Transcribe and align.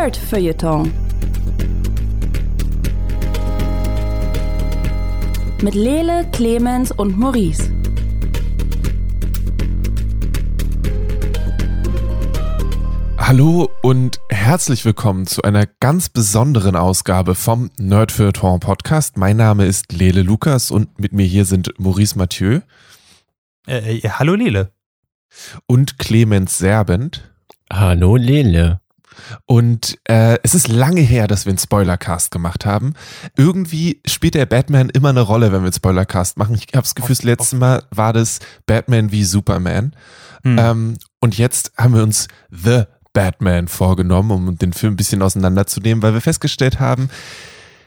Nerd 0.00 0.16
Feuilleton. 0.16 0.90
Mit 5.60 5.74
Lele, 5.74 6.26
Clemens 6.32 6.90
und 6.90 7.18
Maurice. 7.18 7.70
Hallo 13.18 13.70
und 13.82 14.18
herzlich 14.30 14.84
willkommen 14.84 15.26
zu 15.26 15.42
einer 15.42 15.66
ganz 15.66 16.08
besonderen 16.08 16.76
Ausgabe 16.76 17.34
vom 17.34 17.70
Nerd 17.78 18.10
Feuilleton 18.10 18.58
Podcast. 18.58 19.18
Mein 19.18 19.36
Name 19.36 19.66
ist 19.66 19.92
Lele 19.92 20.22
Lukas 20.22 20.70
und 20.70 20.98
mit 20.98 21.12
mir 21.12 21.26
hier 21.26 21.44
sind 21.44 21.78
Maurice 21.78 22.16
Mathieu 22.16 22.60
Äh, 23.66 23.96
ja, 23.98 24.18
hallo 24.18 24.34
Lele. 24.34 24.72
und 25.66 25.98
Clemens 25.98 26.56
Serbent. 26.56 27.30
Hallo 27.70 28.16
Lele. 28.16 28.80
Und 29.46 29.98
äh, 30.04 30.38
es 30.42 30.54
ist 30.54 30.68
lange 30.68 31.00
her, 31.00 31.26
dass 31.26 31.44
wir 31.46 31.50
einen 31.50 31.58
Spoilercast 31.58 32.30
gemacht 32.30 32.66
haben. 32.66 32.94
Irgendwie 33.36 34.00
spielt 34.06 34.34
der 34.34 34.46
Batman 34.46 34.90
immer 34.90 35.10
eine 35.10 35.20
Rolle, 35.20 35.46
wenn 35.46 35.60
wir 35.60 35.66
einen 35.66 35.72
Spoilercast 35.72 36.38
machen. 36.38 36.54
Ich 36.54 36.68
habe 36.74 36.82
das 36.82 36.94
Gefühl, 36.94 37.16
das 37.16 37.24
letzte 37.24 37.56
Mal 37.56 37.82
war 37.90 38.12
das 38.12 38.38
Batman 38.66 39.12
wie 39.12 39.24
Superman. 39.24 39.94
Hm. 40.44 40.58
Ähm, 40.58 40.96
und 41.20 41.36
jetzt 41.38 41.72
haben 41.76 41.94
wir 41.94 42.02
uns 42.02 42.28
The 42.50 42.84
Batman 43.12 43.68
vorgenommen, 43.68 44.30
um 44.30 44.58
den 44.58 44.72
Film 44.72 44.94
ein 44.94 44.96
bisschen 44.96 45.22
auseinanderzunehmen, 45.22 46.02
weil 46.02 46.14
wir 46.14 46.20
festgestellt 46.20 46.80
haben, 46.80 47.10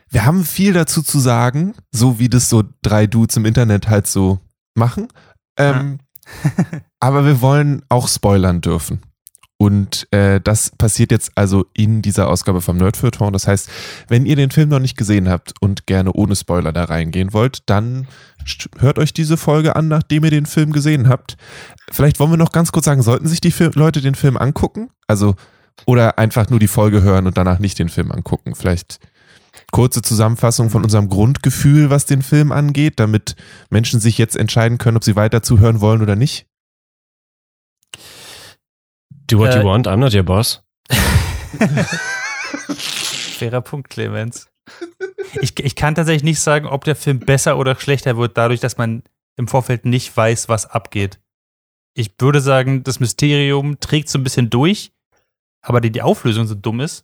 wir 0.10 0.26
haben 0.26 0.44
viel 0.44 0.74
dazu 0.74 1.02
zu 1.02 1.20
sagen, 1.20 1.74
so 1.92 2.20
wie 2.20 2.30
das 2.30 2.50
so 2.50 2.64
drei 2.84 3.08
Dudes 3.08 3.36
im 3.36 3.46
Internet 3.46 3.90
halt 3.90 4.06
so 4.06 4.40
machen. 4.76 5.08
Ähm, 5.58 6.00
aber 7.00 7.26
wir 7.26 7.42
wollen 7.42 7.84
auch 7.90 8.08
spoilern 8.08 8.62
dürfen. 8.62 9.02
Und 9.64 10.12
äh, 10.12 10.42
das 10.42 10.72
passiert 10.72 11.12
jetzt 11.12 11.32
also 11.36 11.66
in 11.74 12.02
dieser 12.02 12.28
Ausgabe 12.28 12.60
vom 12.60 12.76
Nerdfeuilleton. 12.76 13.32
Das 13.32 13.48
heißt, 13.48 13.70
wenn 14.10 14.26
ihr 14.26 14.36
den 14.36 14.52
Film 14.52 14.68
noch 14.68 14.80
nicht 14.80 14.98
gesehen 14.98 15.30
habt 15.30 15.54
und 15.62 15.88
gerne 15.88 16.12
ohne 16.12 16.36
Spoiler 16.36 16.74
da 16.74 16.84
reingehen 16.84 17.32
wollt, 17.32 17.60
dann 17.68 18.10
hört 18.80 19.00
euch 19.00 19.14
diese 19.14 19.38
Folge 19.38 19.78
an, 19.78 19.88
nachdem 19.88 20.26
ihr 20.26 20.32
den 20.32 20.48
Film 20.48 20.74
gesehen 20.74 21.08
habt. 21.08 21.38
Vielleicht 21.90 22.20
wollen 22.20 22.32
wir 22.32 22.38
noch 22.38 22.52
ganz 22.52 22.74
kurz 22.74 22.84
sagen, 22.84 23.04
sollten 23.04 23.30
sich 23.30 23.40
die 23.40 23.52
Fil 23.52 23.72
Leute 23.76 24.02
den 24.02 24.16
Film 24.16 24.36
angucken? 24.36 24.90
Also, 25.08 25.36
oder 25.86 26.20
einfach 26.20 26.50
nur 26.50 26.60
die 26.60 26.68
Folge 26.68 27.02
hören 27.02 27.26
und 27.26 27.38
danach 27.38 27.60
nicht 27.60 27.80
den 27.80 27.88
Film 27.88 28.12
angucken? 28.12 28.56
Vielleicht 28.56 29.00
kurze 29.72 30.02
Zusammenfassung 30.02 30.72
von 30.72 30.84
unserem 30.84 31.08
Grundgefühl, 31.08 31.90
was 31.90 32.06
den 32.06 32.22
Film 32.22 32.52
angeht, 32.52 33.00
damit 33.00 33.38
Menschen 33.70 34.02
sich 34.02 34.18
jetzt 34.18 34.36
entscheiden 34.36 34.78
können, 34.78 34.98
ob 34.98 35.06
sie 35.06 35.16
weiter 35.16 35.42
zuhören 35.42 35.80
wollen 35.80 36.02
oder 36.02 36.18
nicht. 36.18 36.48
Do 39.34 39.40
what 39.40 39.56
Äh, 39.56 39.62
you 39.62 39.66
want, 39.66 39.88
I'm 39.88 39.98
not 39.98 40.14
your 40.14 40.22
boss. 40.22 40.62
Fairer 43.40 43.62
Punkt, 43.62 43.90
Clemens. 43.90 44.48
Ich, 45.42 45.60
ich 45.60 45.76
kann 45.76 45.96
tatsächlich 45.96 46.24
nicht 46.24 46.40
sagen, 46.40 46.68
ob 46.68 46.84
der 46.84 46.96
Film 46.96 47.20
besser 47.20 47.58
oder 47.58 47.76
schlechter 47.76 48.16
wird, 48.16 48.38
dadurch, 48.38 48.60
dass 48.60 48.78
man 48.78 49.02
im 49.36 49.48
Vorfeld 49.48 49.86
nicht 49.86 50.16
weiß, 50.16 50.50
was 50.50 50.68
abgeht. 50.68 51.20
Ich 51.96 52.12
würde 52.20 52.42
sagen, 52.42 52.84
das 52.84 53.00
Mysterium 53.00 53.80
trägt 53.80 54.10
so 54.10 54.20
ein 54.20 54.24
bisschen 54.24 54.52
durch, 54.52 54.92
aber 55.62 55.82
die, 55.82 55.90
die 55.92 56.04
Auflösung 56.04 56.46
so 56.46 56.54
dumm 56.54 56.80
ist. 56.80 57.04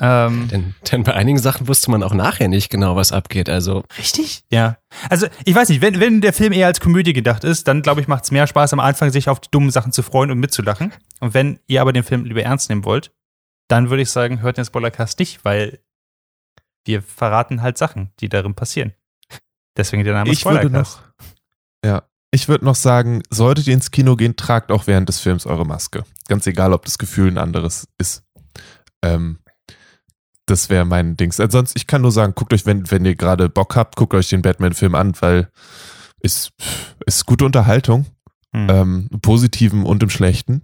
Ähm, 0.00 0.46
Denn, 0.48 0.74
denn 0.90 1.02
bei 1.02 1.14
einigen 1.14 1.38
Sachen 1.38 1.66
wusste 1.66 1.90
man 1.90 2.04
auch 2.04 2.14
nachher 2.14 2.46
nicht 2.46 2.70
genau, 2.70 2.94
was 2.94 3.10
abgeht. 3.10 3.48
Also, 3.48 3.82
Richtig? 3.98 4.44
Ja. 4.50 4.78
Also, 5.10 5.26
ich 5.44 5.54
weiß 5.54 5.68
nicht, 5.70 5.80
wenn, 5.80 5.98
wenn 5.98 6.20
der 6.20 6.32
Film 6.32 6.52
eher 6.52 6.68
als 6.68 6.78
Komödie 6.78 7.12
gedacht 7.12 7.42
ist, 7.42 7.66
dann 7.66 7.82
glaube 7.82 8.00
ich, 8.00 8.06
macht 8.06 8.24
es 8.24 8.30
mehr 8.30 8.46
Spaß, 8.46 8.72
am 8.72 8.80
Anfang 8.80 9.10
sich 9.10 9.28
auf 9.28 9.40
die 9.40 9.50
dummen 9.50 9.70
Sachen 9.70 9.90
zu 9.90 10.02
freuen 10.02 10.30
und 10.30 10.38
mitzulachen. 10.38 10.92
Und 11.18 11.34
wenn 11.34 11.58
ihr 11.66 11.80
aber 11.80 11.92
den 11.92 12.04
Film 12.04 12.24
lieber 12.24 12.42
ernst 12.44 12.68
nehmen 12.68 12.84
wollt, 12.84 13.10
dann 13.66 13.90
würde 13.90 14.02
ich 14.02 14.10
sagen, 14.10 14.40
hört 14.40 14.56
den 14.56 14.64
Spoilercast 14.64 15.18
nicht, 15.18 15.44
weil 15.44 15.80
wir 16.84 17.02
verraten 17.02 17.60
halt 17.60 17.76
Sachen, 17.76 18.12
die 18.20 18.28
darin 18.28 18.54
passieren. 18.54 18.94
Deswegen 19.76 20.04
der 20.04 20.14
Name 20.14 20.30
ich 20.30 20.44
würde 20.44 20.58
Spoilercast. 20.58 20.96
noch, 20.96 21.26
ja, 21.84 22.02
ich 22.30 22.48
würde 22.48 22.64
noch 22.64 22.74
sagen, 22.74 23.22
solltet 23.30 23.66
ihr 23.66 23.74
ins 23.74 23.90
Kino 23.90 24.16
gehen, 24.16 24.36
tragt 24.36 24.70
auch 24.70 24.86
während 24.86 25.08
des 25.08 25.20
Films 25.20 25.44
eure 25.44 25.66
Maske. 25.66 26.04
Ganz 26.28 26.46
egal, 26.46 26.72
ob 26.72 26.84
das 26.84 26.98
Gefühl 26.98 27.30
ein 27.30 27.38
anderes 27.38 27.88
ist. 27.98 28.22
Ähm, 29.02 29.38
das 30.50 30.70
wäre 30.70 30.84
mein 30.84 31.16
Dings. 31.16 31.40
Ansonsten, 31.40 31.78
ich 31.78 31.86
kann 31.86 32.02
nur 32.02 32.12
sagen, 32.12 32.34
guckt 32.34 32.52
euch, 32.52 32.66
wenn, 32.66 32.90
wenn 32.90 33.04
ihr 33.04 33.14
gerade 33.14 33.48
Bock 33.48 33.76
habt, 33.76 33.96
guckt 33.96 34.14
euch 34.14 34.28
den 34.28 34.42
Batman-Film 34.42 34.94
an, 34.94 35.12
weil 35.20 35.48
ist, 36.20 36.50
ist 37.06 37.26
gute 37.26 37.44
Unterhaltung. 37.44 38.06
Hm. 38.54 38.66
ähm, 38.70 39.08
im 39.12 39.20
Positiven 39.20 39.84
und 39.84 40.02
im 40.02 40.08
Schlechten. 40.08 40.62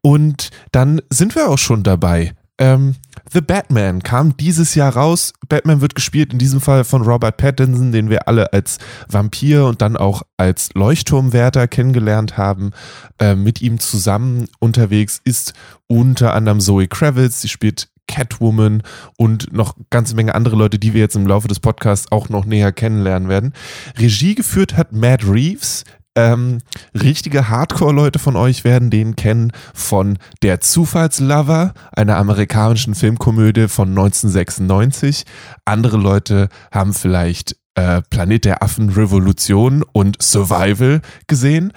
Und 0.00 0.48
dann 0.70 1.02
sind 1.10 1.34
wir 1.34 1.50
auch 1.50 1.58
schon 1.58 1.82
dabei. 1.82 2.32
Ähm, 2.58 2.94
The 3.30 3.40
Batman 3.40 4.02
kam 4.02 4.36
dieses 4.36 4.74
Jahr 4.74 4.94
raus. 4.94 5.32
Batman 5.48 5.80
wird 5.80 5.94
gespielt 5.94 6.32
in 6.32 6.38
diesem 6.38 6.60
Fall 6.60 6.84
von 6.84 7.02
Robert 7.02 7.36
Pattinson, 7.36 7.92
den 7.92 8.08
wir 8.08 8.28
alle 8.28 8.52
als 8.52 8.78
Vampir 9.08 9.66
und 9.66 9.82
dann 9.82 9.96
auch 9.96 10.22
als 10.36 10.70
Leuchtturmwärter 10.74 11.68
kennengelernt 11.68 12.38
haben. 12.38 12.70
Äh, 13.18 13.34
mit 13.34 13.60
ihm 13.60 13.78
zusammen 13.78 14.48
unterwegs 14.58 15.20
ist 15.24 15.52
unter 15.86 16.34
anderem 16.34 16.60
Zoe 16.60 16.88
Kravitz. 16.88 17.42
Sie 17.42 17.48
spielt 17.48 17.88
Catwoman 18.08 18.82
und 19.16 19.52
noch 19.52 19.74
ganze 19.90 20.14
Menge 20.14 20.34
andere 20.34 20.56
Leute, 20.56 20.78
die 20.78 20.94
wir 20.94 21.00
jetzt 21.00 21.16
im 21.16 21.26
Laufe 21.26 21.48
des 21.48 21.60
Podcasts 21.60 22.10
auch 22.10 22.28
noch 22.28 22.44
näher 22.44 22.72
kennenlernen 22.72 23.28
werden. 23.28 23.52
Regie 23.98 24.34
geführt 24.34 24.76
hat 24.76 24.92
Matt 24.92 25.24
Reeves, 25.26 25.84
ähm, 26.14 26.58
richtige 26.94 27.48
Hardcore-Leute 27.48 28.18
von 28.18 28.36
euch 28.36 28.64
werden 28.64 28.90
den 28.90 29.16
kennen 29.16 29.52
von 29.72 30.18
Der 30.42 30.60
Zufallslover, 30.60 31.72
einer 31.92 32.18
amerikanischen 32.18 32.94
Filmkomödie 32.94 33.68
von 33.68 33.88
1996. 33.88 35.24
Andere 35.64 35.96
Leute 35.96 36.48
haben 36.70 36.92
vielleicht 36.92 37.56
äh, 37.76 38.02
Planet 38.10 38.44
der 38.44 38.62
Affen 38.62 38.90
Revolution 38.90 39.82
und 39.92 40.22
Survival 40.22 41.00
gesehen 41.28 41.72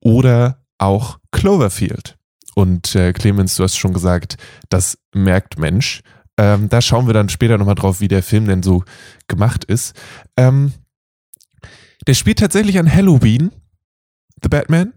oder 0.00 0.62
auch 0.78 1.18
Cloverfield. 1.32 2.19
Und 2.60 2.94
äh, 2.94 3.14
Clemens, 3.14 3.56
du 3.56 3.62
hast 3.62 3.78
schon 3.78 3.94
gesagt, 3.94 4.36
das 4.68 4.98
merkt 5.14 5.58
Mensch. 5.58 6.02
Ähm, 6.36 6.68
da 6.68 6.82
schauen 6.82 7.06
wir 7.06 7.14
dann 7.14 7.30
später 7.30 7.56
nochmal 7.56 7.74
drauf, 7.74 8.02
wie 8.02 8.08
der 8.08 8.22
Film 8.22 8.46
denn 8.46 8.62
so 8.62 8.84
gemacht 9.28 9.64
ist. 9.64 9.98
Ähm, 10.36 10.74
der 12.06 12.12
spielt 12.12 12.38
tatsächlich 12.38 12.78
an 12.78 12.92
Halloween, 12.92 13.50
The 14.42 14.50
Batman. 14.50 14.92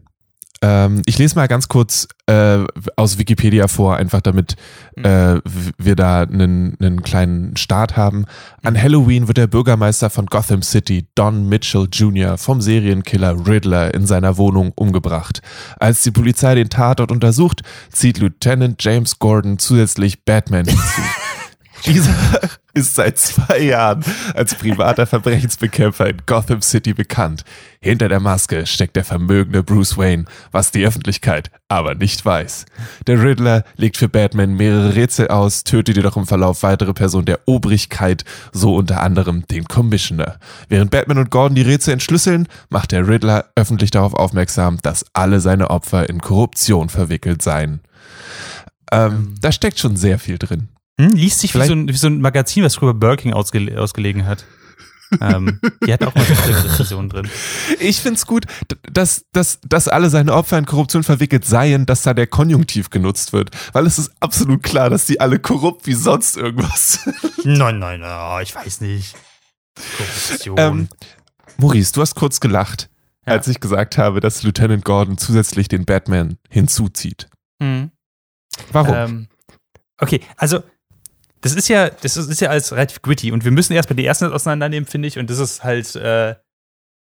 Ähm, 0.64 1.02
ich 1.06 1.18
lese 1.18 1.36
mal 1.36 1.48
ganz 1.50 1.68
kurz 1.68 2.08
äh, 2.26 2.60
aus 2.96 3.18
Wikipedia 3.18 3.68
vor, 3.68 3.98
einfach 3.98 4.22
damit 4.22 4.56
äh, 4.96 5.04
w- 5.04 5.42
wir 5.78 5.96
da 5.98 6.22
einen, 6.22 6.78
einen 6.80 7.04
kleinen 7.04 7.58
Start 7.58 7.98
haben. 7.98 8.24
An 8.64 8.82
Halloween 8.82 9.28
wird 9.28 9.38
der 9.38 9.48
Bürgermeister 9.48 10.10
von 10.10 10.26
Gotham 10.28 10.62
City, 10.62 11.06
Don 11.16 11.50
Mitchell 11.50 11.90
Jr., 11.92 12.38
vom 12.38 12.62
Serienkiller 12.62 13.46
Riddler 13.46 13.94
in 13.94 14.08
seiner 14.08 14.38
Wohnung 14.38 14.72
umgebracht. 14.76 15.42
Als 15.80 16.02
die 16.04 16.12
Polizei 16.12 16.56
den 16.56 16.70
Tatort 16.70 17.12
untersucht, 17.12 17.62
zieht 17.92 18.20
Lieutenant 18.20 18.82
James 18.82 19.20
Gordon 19.20 19.60
zusätzlich 19.60 20.24
Batman 20.24 20.66
hinzu. 20.66 21.02
Dieser 21.86 22.14
ist 22.74 22.96
seit 22.96 23.20
zwei 23.20 23.60
Jahren 23.60 24.04
als 24.34 24.56
privater 24.56 25.06
Verbrechensbekämpfer 25.06 26.10
in 26.10 26.18
Gotham 26.26 26.62
City 26.62 26.94
bekannt. 26.94 27.44
Hinter 27.80 28.10
der 28.10 28.20
Maske 28.20 28.66
steckt 28.66 28.96
der 28.96 29.04
vermögende 29.04 29.62
Bruce 29.62 29.98
Wayne, 29.98 30.26
was 30.52 30.72
die 30.72 30.86
Öffentlichkeit 30.86 31.52
aber 31.68 31.96
nicht 31.96 32.26
weiß. 32.26 32.66
Der 33.08 33.22
Riddler 33.22 33.64
legt 33.76 33.98
für 33.98 34.10
Batman 34.10 34.54
mehrere 34.54 34.96
Rätsel 34.96 35.28
aus, 35.28 35.64
tötet 35.64 35.98
jedoch 35.98 36.18
im 36.18 36.26
Verlauf 36.26 36.64
weitere 36.64 36.94
Personen 36.94 37.26
der 37.26 37.42
Obrigkeit, 37.46 38.24
so 38.52 38.76
unter 38.76 39.02
anderem 39.02 39.46
den 39.48 39.66
Commissioner. 39.66 40.40
Während 40.70 40.92
Batman 40.92 41.18
und 41.20 41.30
Gordon 41.30 41.56
die 41.56 41.62
Rätsel 41.62 41.94
entschlüsseln, 41.94 42.48
macht 42.70 42.92
der 42.92 43.08
Riddler 43.08 43.46
öffentlich 43.56 43.92
darauf 43.92 44.14
aufmerksam, 44.14 44.78
dass 44.82 45.06
alle 45.14 45.40
seine 45.42 45.70
Opfer 45.70 46.10
in 46.10 46.22
Korruption 46.22 46.90
verwickelt 46.90 47.42
seien. 47.42 47.82
Ähm, 48.92 49.36
da 49.42 49.52
steckt 49.52 49.80
schon 49.80 49.96
sehr 49.96 50.20
viel 50.20 50.38
drin. 50.38 50.70
Hm, 51.00 51.10
liest 51.14 51.40
sich 51.40 51.56
wie 51.56 51.66
so, 51.66 51.74
ein, 51.74 51.88
wie 51.88 51.94
so 51.98 52.08
ein 52.08 52.22
Magazin, 52.22 52.64
was 52.64 52.76
früher 52.76 52.94
Burger 52.94 53.18
King 53.18 53.34
ausge, 53.34 53.80
ausgelegen 53.80 54.26
hat. 54.26 54.46
ähm, 55.22 55.60
die 55.86 55.94
hat 55.94 56.04
auch 56.04 56.14
mal 56.16 56.24
so 56.26 56.34
eine 56.44 56.64
Rezension 56.64 57.10
drin. 57.10 57.30
Ich 57.80 58.02
find's 58.02 58.26
gut, 58.26 58.46
d- 58.72 58.76
dass, 58.92 59.26
dass, 59.32 59.60
dass 59.62 59.88
alle 59.88 60.10
seine 60.10 60.34
Opfer 60.34 60.58
in 60.58 60.66
Korruption 60.66 61.04
verwickelt 61.04 61.46
seien, 61.46 61.86
dass 61.86 62.02
da 62.04 62.14
der 62.14 62.28
Konjunktiv 62.28 62.90
genutzt 62.90 63.34
wird. 63.34 63.52
Weil 63.74 63.86
es 63.86 64.00
ist 64.00 64.12
absolut 64.22 64.64
klar, 64.64 64.90
dass 64.90 65.06
die 65.06 65.20
alle 65.20 65.40
korrupt 65.40 65.86
wie 65.88 65.94
sonst 65.94 66.38
irgendwas 66.38 66.94
sind. 67.04 67.16
Nein, 67.46 67.80
nein, 67.80 68.00
nein, 68.00 68.44
ich 68.44 68.56
weiß 68.56 68.82
nicht. 68.82 69.16
Korruption. 69.98 70.58
Ähm, 70.58 70.88
Maurice, 71.58 71.94
du 71.94 72.02
hast 72.02 72.16
kurz 72.16 72.40
gelacht, 72.40 72.90
Ja. 73.28 73.34
als 73.34 73.48
ich 73.48 73.60
gesagt 73.60 73.98
habe, 73.98 74.20
dass 74.20 74.42
Lieutenant 74.44 74.84
Gordon 74.86 75.18
zusätzlich 75.18 75.68
den 75.68 75.86
Batman 75.86 76.38
hinzuzieht. 76.50 77.30
Hm. 77.62 77.92
Warum? 78.72 78.96
Ähm, 78.96 79.28
okay, 80.00 80.22
also 80.38 80.64
das 81.44 81.54
ist 81.56 81.68
ja, 81.68 81.90
das 81.90 82.16
ist, 82.16 82.40
ja 82.40 82.50
alles 82.50 82.72
relativ 82.72 83.02
gritty 83.02 83.32
und 83.32 83.44
wir 83.44 83.52
müssen 83.52 83.74
erstmal 83.74 83.98
die 83.98 84.06
ersten 84.06 84.32
auseinandernehmen, 84.32 84.88
finde 84.88 85.10
ich. 85.10 85.20
Und 85.20 85.30
das 85.30 85.40
ist 85.40 85.64
halt 85.64 85.94
äh, 85.96 86.36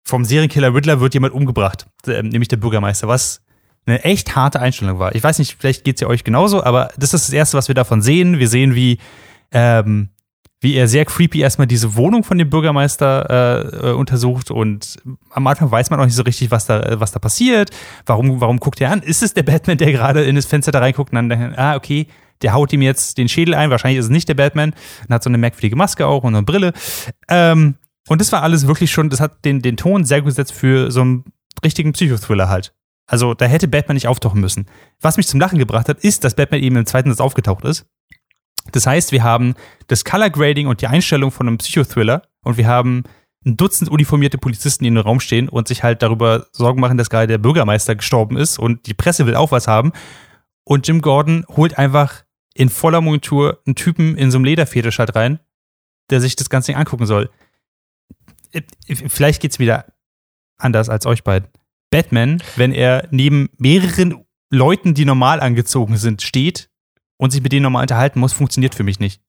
vom 0.03 0.25
Serienkiller 0.25 0.73
Riddler 0.75 0.99
wird 0.99 1.13
jemand 1.13 1.33
umgebracht, 1.33 1.87
ähm, 2.07 2.27
nämlich 2.27 2.49
der 2.49 2.57
Bürgermeister. 2.57 3.07
Was 3.07 3.41
eine 3.85 4.03
echt 4.03 4.35
harte 4.35 4.59
Einstellung 4.59 4.99
war. 4.99 5.15
Ich 5.15 5.23
weiß 5.23 5.39
nicht, 5.39 5.55
vielleicht 5.57 5.85
geht 5.85 5.95
es 5.95 6.01
ja 6.01 6.07
euch 6.07 6.25
genauso, 6.25 6.61
aber 6.61 6.89
das 6.97 7.13
ist 7.13 7.27
das 7.27 7.33
Erste, 7.33 7.57
was 7.57 7.69
wir 7.69 7.75
davon 7.75 8.01
sehen. 8.01 8.37
Wir 8.37 8.49
sehen, 8.49 8.75
wie, 8.75 8.97
ähm, 9.51 10.09
wie 10.59 10.75
er 10.75 10.89
sehr 10.89 11.05
creepy 11.05 11.39
erstmal 11.39 11.67
diese 11.67 11.95
Wohnung 11.95 12.25
von 12.25 12.37
dem 12.37 12.49
Bürgermeister 12.49 13.29
äh, 13.29 13.89
äh, 13.89 13.93
untersucht 13.93 14.51
und 14.51 14.97
am 15.29 15.47
Anfang 15.47 15.71
weiß 15.71 15.89
man 15.89 16.01
auch 16.01 16.05
nicht 16.05 16.15
so 16.15 16.23
richtig, 16.23 16.51
was 16.51 16.65
da, 16.65 16.99
was 16.99 17.13
da 17.13 17.19
passiert. 17.19 17.69
Warum, 18.05 18.41
warum 18.41 18.59
guckt 18.59 18.81
er 18.81 18.91
an? 18.91 19.01
Ist 19.01 19.23
es 19.23 19.33
der 19.33 19.43
Batman, 19.43 19.77
der 19.77 19.93
gerade 19.93 20.23
in 20.23 20.35
das 20.35 20.45
Fenster 20.45 20.73
da 20.73 20.79
reinguckt 20.79 21.13
und 21.13 21.15
dann 21.15 21.29
denkt, 21.29 21.57
ah, 21.57 21.75
okay, 21.75 22.07
der 22.41 22.53
haut 22.53 22.73
ihm 22.73 22.81
jetzt 22.81 23.17
den 23.17 23.29
Schädel 23.29 23.53
ein. 23.53 23.69
Wahrscheinlich 23.69 23.99
ist 23.99 24.05
es 24.05 24.11
nicht 24.11 24.27
der 24.29 24.33
Batman 24.33 24.73
und 25.07 25.13
hat 25.13 25.23
so 25.23 25.29
eine 25.29 25.37
merkwürdige 25.37 25.75
Maske 25.75 26.05
auch 26.05 26.23
und 26.23 26.35
eine 26.35 26.43
Brille. 26.43 26.73
Ähm, 27.29 27.75
und 28.09 28.19
das 28.19 28.31
war 28.31 28.43
alles 28.43 28.67
wirklich 28.67 28.91
schon, 28.91 29.09
das 29.09 29.19
hat 29.19 29.45
den, 29.45 29.61
den 29.61 29.77
Ton 29.77 30.03
sehr 30.03 30.21
gut 30.21 30.29
gesetzt 30.29 30.53
für 30.53 30.91
so 30.91 31.01
einen 31.01 31.23
richtigen 31.63 31.93
Psychothriller 31.93 32.49
halt. 32.49 32.73
Also 33.05 33.33
da 33.33 33.45
hätte 33.45 33.67
Batman 33.67 33.95
nicht 33.95 34.07
auftauchen 34.07 34.41
müssen. 34.41 34.65
Was 35.01 35.17
mich 35.17 35.27
zum 35.27 35.39
Lachen 35.39 35.59
gebracht 35.59 35.89
hat, 35.89 35.99
ist, 35.99 36.23
dass 36.23 36.35
Batman 36.35 36.61
eben 36.61 36.75
im 36.75 36.85
zweiten 36.85 37.09
Satz 37.09 37.19
aufgetaucht 37.19 37.65
ist. 37.65 37.85
Das 38.71 38.87
heißt, 38.87 39.11
wir 39.11 39.23
haben 39.23 39.55
das 39.87 40.05
Color 40.05 40.29
Grading 40.29 40.67
und 40.67 40.81
die 40.81 40.87
Einstellung 40.87 41.31
von 41.31 41.47
einem 41.47 41.57
Psychothriller 41.57 42.23
und 42.43 42.57
wir 42.57 42.67
haben 42.67 43.03
ein 43.45 43.57
Dutzend 43.57 43.89
uniformierte 43.89 44.37
Polizisten, 44.37 44.85
die 44.85 44.87
in 44.87 44.95
den 44.95 45.03
Raum 45.03 45.19
stehen 45.19 45.49
und 45.49 45.67
sich 45.67 45.83
halt 45.83 46.01
darüber 46.01 46.47
Sorgen 46.53 46.79
machen, 46.79 46.97
dass 46.97 47.09
gerade 47.09 47.27
der 47.27 47.37
Bürgermeister 47.37 47.95
gestorben 47.95 48.37
ist 48.37 48.57
und 48.57 48.87
die 48.87 48.93
Presse 48.93 49.25
will 49.25 49.35
auch 49.35 49.51
was 49.51 49.67
haben. 49.67 49.91
Und 50.65 50.87
Jim 50.87 51.01
Gordon 51.01 51.45
holt 51.49 51.77
einfach 51.77 52.23
in 52.53 52.69
voller 52.69 53.01
Montur 53.01 53.61
einen 53.65 53.75
Typen 53.75 54.15
in 54.15 54.31
so 54.31 54.37
einem 54.37 54.45
Lederfetisch 54.45 54.99
halt 54.99 55.15
rein, 55.15 55.39
der 56.09 56.21
sich 56.21 56.35
das 56.35 56.49
Ganze 56.49 56.75
angucken 56.75 57.05
soll. 57.05 57.29
Äh, 58.51 58.61
vielleicht 58.87 59.41
geht's 59.41 59.59
wieder 59.59 59.85
anders 60.57 60.89
als 60.89 61.05
euch 61.05 61.23
beiden. 61.23 61.49
Batman, 61.89 62.41
wenn 62.55 62.71
er 62.71 63.07
neben 63.11 63.49
mehreren 63.57 64.25
Leuten, 64.49 64.93
die 64.93 65.05
normal 65.05 65.39
angezogen 65.39 65.97
sind, 65.97 66.21
steht 66.21 66.69
und 67.17 67.31
sich 67.31 67.41
mit 67.41 67.51
denen 67.51 67.63
normal 67.63 67.83
unterhalten 67.83 68.19
muss, 68.19 68.33
funktioniert 68.33 68.75
für 68.75 68.83
mich 68.83 68.99
nicht. 68.99 69.21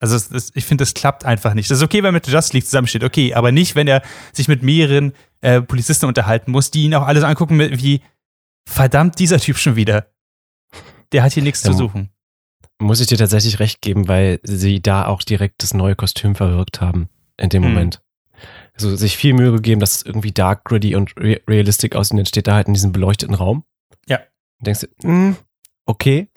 Also 0.00 0.14
es, 0.14 0.30
es, 0.30 0.52
ich 0.54 0.64
finde, 0.64 0.82
das 0.82 0.94
klappt 0.94 1.24
einfach 1.24 1.54
nicht. 1.54 1.70
Das 1.70 1.78
ist 1.78 1.84
okay, 1.84 1.98
wenn 1.98 2.10
er 2.10 2.12
mit 2.12 2.26
Just 2.28 2.52
League 2.52 2.64
zusammensteht, 2.64 3.04
okay, 3.04 3.34
aber 3.34 3.52
nicht, 3.52 3.74
wenn 3.74 3.88
er 3.88 4.02
sich 4.32 4.48
mit 4.48 4.62
mehreren 4.62 5.12
äh, 5.40 5.60
Polizisten 5.60 6.06
unterhalten 6.06 6.52
muss, 6.52 6.70
die 6.70 6.84
ihn 6.84 6.94
auch 6.94 7.06
alles 7.06 7.24
angucken 7.24 7.58
wie, 7.58 8.02
verdammt, 8.68 9.18
dieser 9.18 9.40
Typ 9.40 9.58
schon 9.58 9.76
wieder. 9.76 10.06
Der 11.12 11.22
hat 11.22 11.32
hier 11.32 11.42
nichts 11.42 11.62
zu 11.62 11.72
suchen. 11.72 12.10
Muss 12.80 13.00
ich 13.00 13.06
dir 13.06 13.18
tatsächlich 13.18 13.58
recht 13.58 13.80
geben, 13.82 14.06
weil 14.08 14.40
sie 14.42 14.80
da 14.80 15.06
auch 15.06 15.22
direkt 15.22 15.62
das 15.62 15.74
neue 15.74 15.96
Kostüm 15.96 16.34
verwirkt 16.34 16.80
haben 16.80 17.08
in 17.36 17.48
dem 17.48 17.62
Hm. 17.64 17.70
Moment. 17.72 18.02
Also 18.74 18.94
sich 18.94 19.16
viel 19.16 19.34
Mühe 19.34 19.50
gegeben, 19.52 19.80
dass 19.80 19.96
es 19.96 20.02
irgendwie 20.02 20.30
dark, 20.32 20.64
gritty 20.64 20.94
und 20.94 21.16
re 21.16 21.40
realistic 21.48 21.96
aussieht. 21.96 22.12
Und 22.12 22.18
dann 22.18 22.26
steht 22.26 22.46
da 22.46 22.54
halt 22.54 22.68
in 22.68 22.74
diesem 22.74 22.92
beleuchteten 22.92 23.34
Raum. 23.34 23.64
Ja. 24.06 24.18
Und 24.58 24.66
denkst 24.66 24.80
du, 24.80 25.08
hm, 25.08 25.36
okay. 25.86 26.28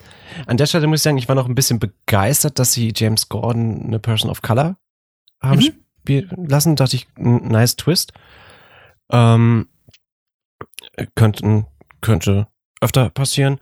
An 0.46 0.56
der 0.56 0.66
Stelle 0.66 0.88
muss 0.88 1.00
ich 1.00 1.02
sagen, 1.04 1.18
ich 1.18 1.28
war 1.28 1.36
noch 1.36 1.48
ein 1.48 1.54
bisschen 1.54 1.78
begeistert, 1.78 2.58
dass 2.58 2.72
sie 2.72 2.92
James 2.96 3.28
Gordon 3.28 3.84
eine 3.84 4.00
Person 4.00 4.30
of 4.30 4.42
Color 4.42 4.76
haben 5.40 5.58
Mhm. 5.60 5.74
spielen 6.00 6.30
lassen. 6.48 6.74
Dachte 6.74 6.96
ich, 6.96 7.06
n- 7.16 7.46
nice 7.48 7.76
Twist. 7.76 8.12
Ähm, 9.12 9.68
könnte, 11.14 11.66
könnte 12.00 12.48
öfter 12.80 13.10
passieren. 13.10 13.58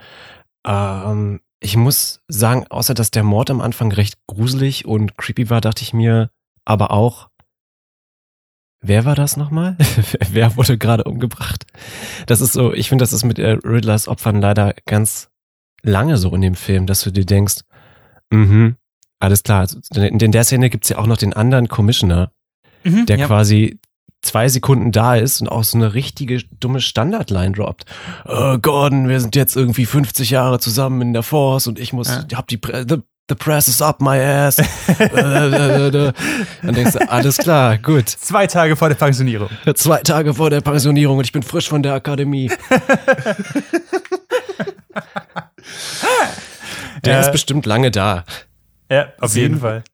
Ähm, 0.67 1.41
ich 1.61 1.77
muss 1.77 2.21
sagen, 2.29 2.67
außer 2.69 2.95
dass 2.95 3.11
der 3.11 3.23
Mord 3.23 3.51
am 3.51 3.61
Anfang 3.61 3.93
recht 3.93 4.19
gruselig 4.27 4.87
und 4.87 5.17
creepy 5.19 5.51
war, 5.51 5.61
dachte 5.61 5.83
ich 5.83 5.93
mir 5.93 6.31
aber 6.65 6.91
auch, 6.91 7.29
wer 8.83 9.05
war 9.05 9.15
das 9.15 9.37
nochmal? 9.37 9.77
wer 10.31 10.57
wurde 10.57 10.79
gerade 10.79 11.05
umgebracht? 11.05 11.67
Das 12.27 12.41
ist 12.41 12.53
so, 12.53 12.73
ich 12.73 12.89
finde, 12.89 13.03
das 13.03 13.13
ist 13.13 13.25
mit 13.25 13.39
äh, 13.39 13.59
Riddlers 13.65 14.09
Opfern 14.09 14.41
leider 14.41 14.75
ganz 14.87 15.29
lange 15.83 16.17
so 16.17 16.35
in 16.35 16.41
dem 16.43 16.55
Film, 16.55 16.87
dass 16.87 17.03
du 17.03 17.11
dir 17.11 17.27
denkst, 17.27 17.61
mhm, 18.31 18.77
alles 19.19 19.43
klar. 19.43 19.61
Also, 19.61 19.79
In 19.95 20.19
in 20.21 20.33
der 20.33 20.45
Szene 20.45 20.71
gibt's 20.71 20.89
ja 20.89 20.99
auch 20.99 21.07
noch 21.07 21.17
den 21.19 21.33
anderen 21.35 21.69
Commissioner, 21.69 22.33
Mhm, 22.85 23.05
der 23.05 23.19
ja. 23.19 23.27
quasi 23.27 23.79
zwei 24.23 24.49
Sekunden 24.49 24.93
da 24.93 25.17
ist 25.17 25.41
und 25.41 25.49
auch 25.49 25.65
so 25.65 25.79
eine 25.79 25.95
richtige 25.95 26.43
dumme 26.61 26.81
Standardline 26.81 27.53
droppt. 27.53 27.85
Äh, 28.27 28.59
Gordon, 28.59 29.09
wir 29.09 29.21
sind 29.21 29.35
jetzt 29.37 29.57
irgendwie 29.57 29.87
50 29.87 30.31
Jahre 30.31 30.59
zusammen 30.61 31.01
in 31.03 31.13
der 31.13 31.23
Force 31.23 31.67
und 31.67 31.79
ich 31.79 31.93
muss, 31.93 32.09
Ja. 32.09 32.37
hab 32.37 32.47
die, 32.49 32.61
the, 32.89 32.97
the 33.29 33.35
press 33.35 33.67
is 33.69 33.81
up 33.81 34.01
my 34.03 34.19
ass. 34.21 34.57
Dann 34.99 36.13
denkst 36.63 36.93
du, 36.93 37.11
alles 37.11 37.39
klar, 37.39 37.79
gut. 37.79 38.09
Zwei 38.09 38.47
Tage 38.47 38.77
vor 38.77 38.89
der 38.89 38.97
Pensionierung. 38.97 39.49
Zwei 39.75 40.01
Tage 40.03 40.35
vor 40.35 40.51
der 40.51 40.61
Pensionierung 40.61 41.19
und 41.19 41.25
ich 41.25 41.33
bin 41.33 41.43
frisch 41.43 41.69
von 41.69 41.83
der 41.83 41.95
Akademie. 41.95 42.51
Der 47.05 47.19
Äh, 47.19 47.21
ist 47.23 47.33
bestimmt 47.33 47.67
lange 47.67 47.91
da. 47.91 48.25
Ja, 48.91 49.07
auf 49.21 49.31
Sehen- 49.31 49.43
jeden 49.43 49.61
Fall. 49.61 49.85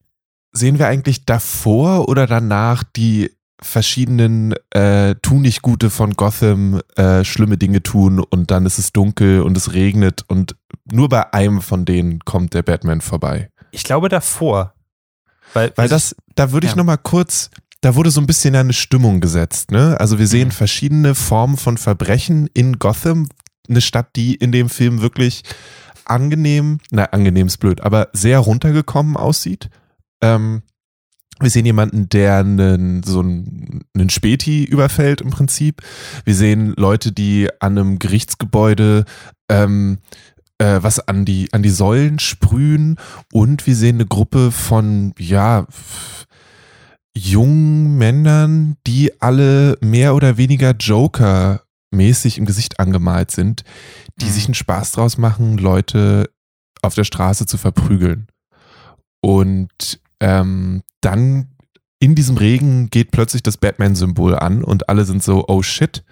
Sehen 0.52 0.78
wir 0.78 0.86
eigentlich 0.88 1.24
davor 1.26 2.08
oder 2.08 2.26
danach 2.26 2.82
die 2.82 3.30
verschiedenen 3.60 4.54
äh, 4.70 5.14
tu 5.22 5.38
nicht 5.40 5.62
Gute 5.62 5.90
von 5.90 6.12
Gotham 6.14 6.80
äh, 6.96 7.24
schlimme 7.24 7.56
Dinge 7.58 7.82
tun 7.82 8.20
und 8.20 8.50
dann 8.50 8.66
ist 8.66 8.78
es 8.78 8.92
dunkel 8.92 9.40
und 9.42 9.56
es 9.56 9.72
regnet 9.72 10.24
und 10.28 10.56
nur 10.90 11.08
bei 11.08 11.32
einem 11.32 11.60
von 11.62 11.84
denen 11.84 12.20
kommt 12.20 12.54
der 12.54 12.62
Batman 12.62 13.00
vorbei. 13.00 13.50
Ich 13.70 13.82
glaube 13.84 14.08
davor. 14.08 14.74
Weil, 15.54 15.72
Weil 15.76 15.88
das, 15.88 16.14
da 16.34 16.52
würde 16.52 16.66
ich 16.66 16.72
Ja. 16.72 16.76
noch 16.78 16.84
mal 16.84 16.96
kurz, 16.98 17.50
da 17.80 17.94
wurde 17.94 18.10
so 18.10 18.20
ein 18.20 18.26
bisschen 18.26 18.54
eine 18.54 18.72
Stimmung 18.72 19.20
gesetzt, 19.20 19.70
ne? 19.70 19.98
Also 20.00 20.18
wir 20.18 20.26
sehen 20.26 20.48
Mhm. 20.48 20.52
verschiedene 20.52 21.14
Formen 21.14 21.56
von 21.56 21.78
Verbrechen 21.78 22.48
in 22.52 22.78
Gotham, 22.78 23.28
eine 23.68 23.80
Stadt, 23.80 24.16
die 24.16 24.34
in 24.34 24.52
dem 24.52 24.68
Film 24.68 25.00
wirklich 25.02 25.42
angenehm, 26.04 26.78
na 26.90 27.04
angenehm 27.06 27.46
ist 27.46 27.58
blöd, 27.58 27.80
aber 27.80 28.08
sehr 28.12 28.38
runtergekommen 28.38 29.16
aussieht. 29.16 29.70
Ähm, 30.20 30.62
wir 31.40 31.50
sehen 31.50 31.66
jemanden, 31.66 32.08
der 32.08 32.38
einen, 32.38 33.02
so 33.02 33.20
einen, 33.20 33.82
einen 33.94 34.10
Späti 34.10 34.64
überfällt 34.64 35.20
im 35.20 35.30
Prinzip. 35.30 35.82
Wir 36.24 36.34
sehen 36.34 36.74
Leute, 36.76 37.12
die 37.12 37.48
an 37.60 37.78
einem 37.78 37.98
Gerichtsgebäude 37.98 39.04
ähm, 39.50 39.98
äh, 40.58 40.78
was 40.82 41.06
an 41.06 41.24
die, 41.24 41.52
an 41.52 41.62
die 41.62 41.70
Säulen 41.70 42.18
sprühen 42.18 42.96
und 43.32 43.66
wir 43.66 43.76
sehen 43.76 43.96
eine 43.96 44.06
Gruppe 44.06 44.50
von, 44.50 45.12
ja, 45.18 45.66
jungen 47.16 47.96
Männern, 47.96 48.76
die 48.86 49.20
alle 49.20 49.78
mehr 49.80 50.14
oder 50.14 50.36
weniger 50.36 50.72
Joker-mäßig 50.72 52.38
im 52.38 52.44
Gesicht 52.44 52.78
angemalt 52.78 53.30
sind, 53.30 53.64
die 54.20 54.26
Mhm. 54.26 54.30
sich 54.30 54.44
einen 54.46 54.54
Spaß 54.54 54.92
draus 54.92 55.16
machen, 55.18 55.56
Leute 55.58 56.30
auf 56.82 56.94
der 56.94 57.04
Straße 57.04 57.46
zu 57.46 57.56
verprügeln. 57.58 58.26
Und 59.22 60.00
ähm, 60.20 60.82
dann 61.00 61.56
in 61.98 62.14
diesem 62.14 62.36
Regen 62.36 62.90
geht 62.90 63.10
plötzlich 63.10 63.42
das 63.42 63.56
Batman-Symbol 63.56 64.34
an 64.36 64.62
und 64.62 64.88
alle 64.88 65.04
sind 65.04 65.22
so, 65.22 65.44
oh 65.48 65.62
shit. 65.62 66.04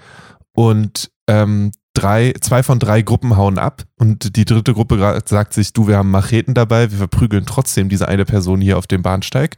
Und 0.52 1.11
ähm, 1.28 1.73
drei, 1.94 2.34
zwei 2.40 2.62
von 2.62 2.78
drei 2.78 3.02
Gruppen 3.02 3.37
hauen 3.37 3.58
ab 3.58 3.84
und 3.99 4.37
die 4.37 4.44
dritte 4.44 4.75
Gruppe 4.75 5.23
sagt 5.26 5.52
sich, 5.52 5.73
du, 5.73 5.87
wir 5.87 5.96
haben 5.96 6.11
Macheten 6.11 6.54
dabei, 6.54 6.90
wir 6.90 6.99
verprügeln 6.99 7.46
trotzdem 7.46 7.88
diese 7.88 8.08
eine 8.08 8.25
Person 8.25 8.61
hier 8.61 8.78
auf 8.78 8.87
dem 8.87 9.02
Bahnsteig. 9.02 9.56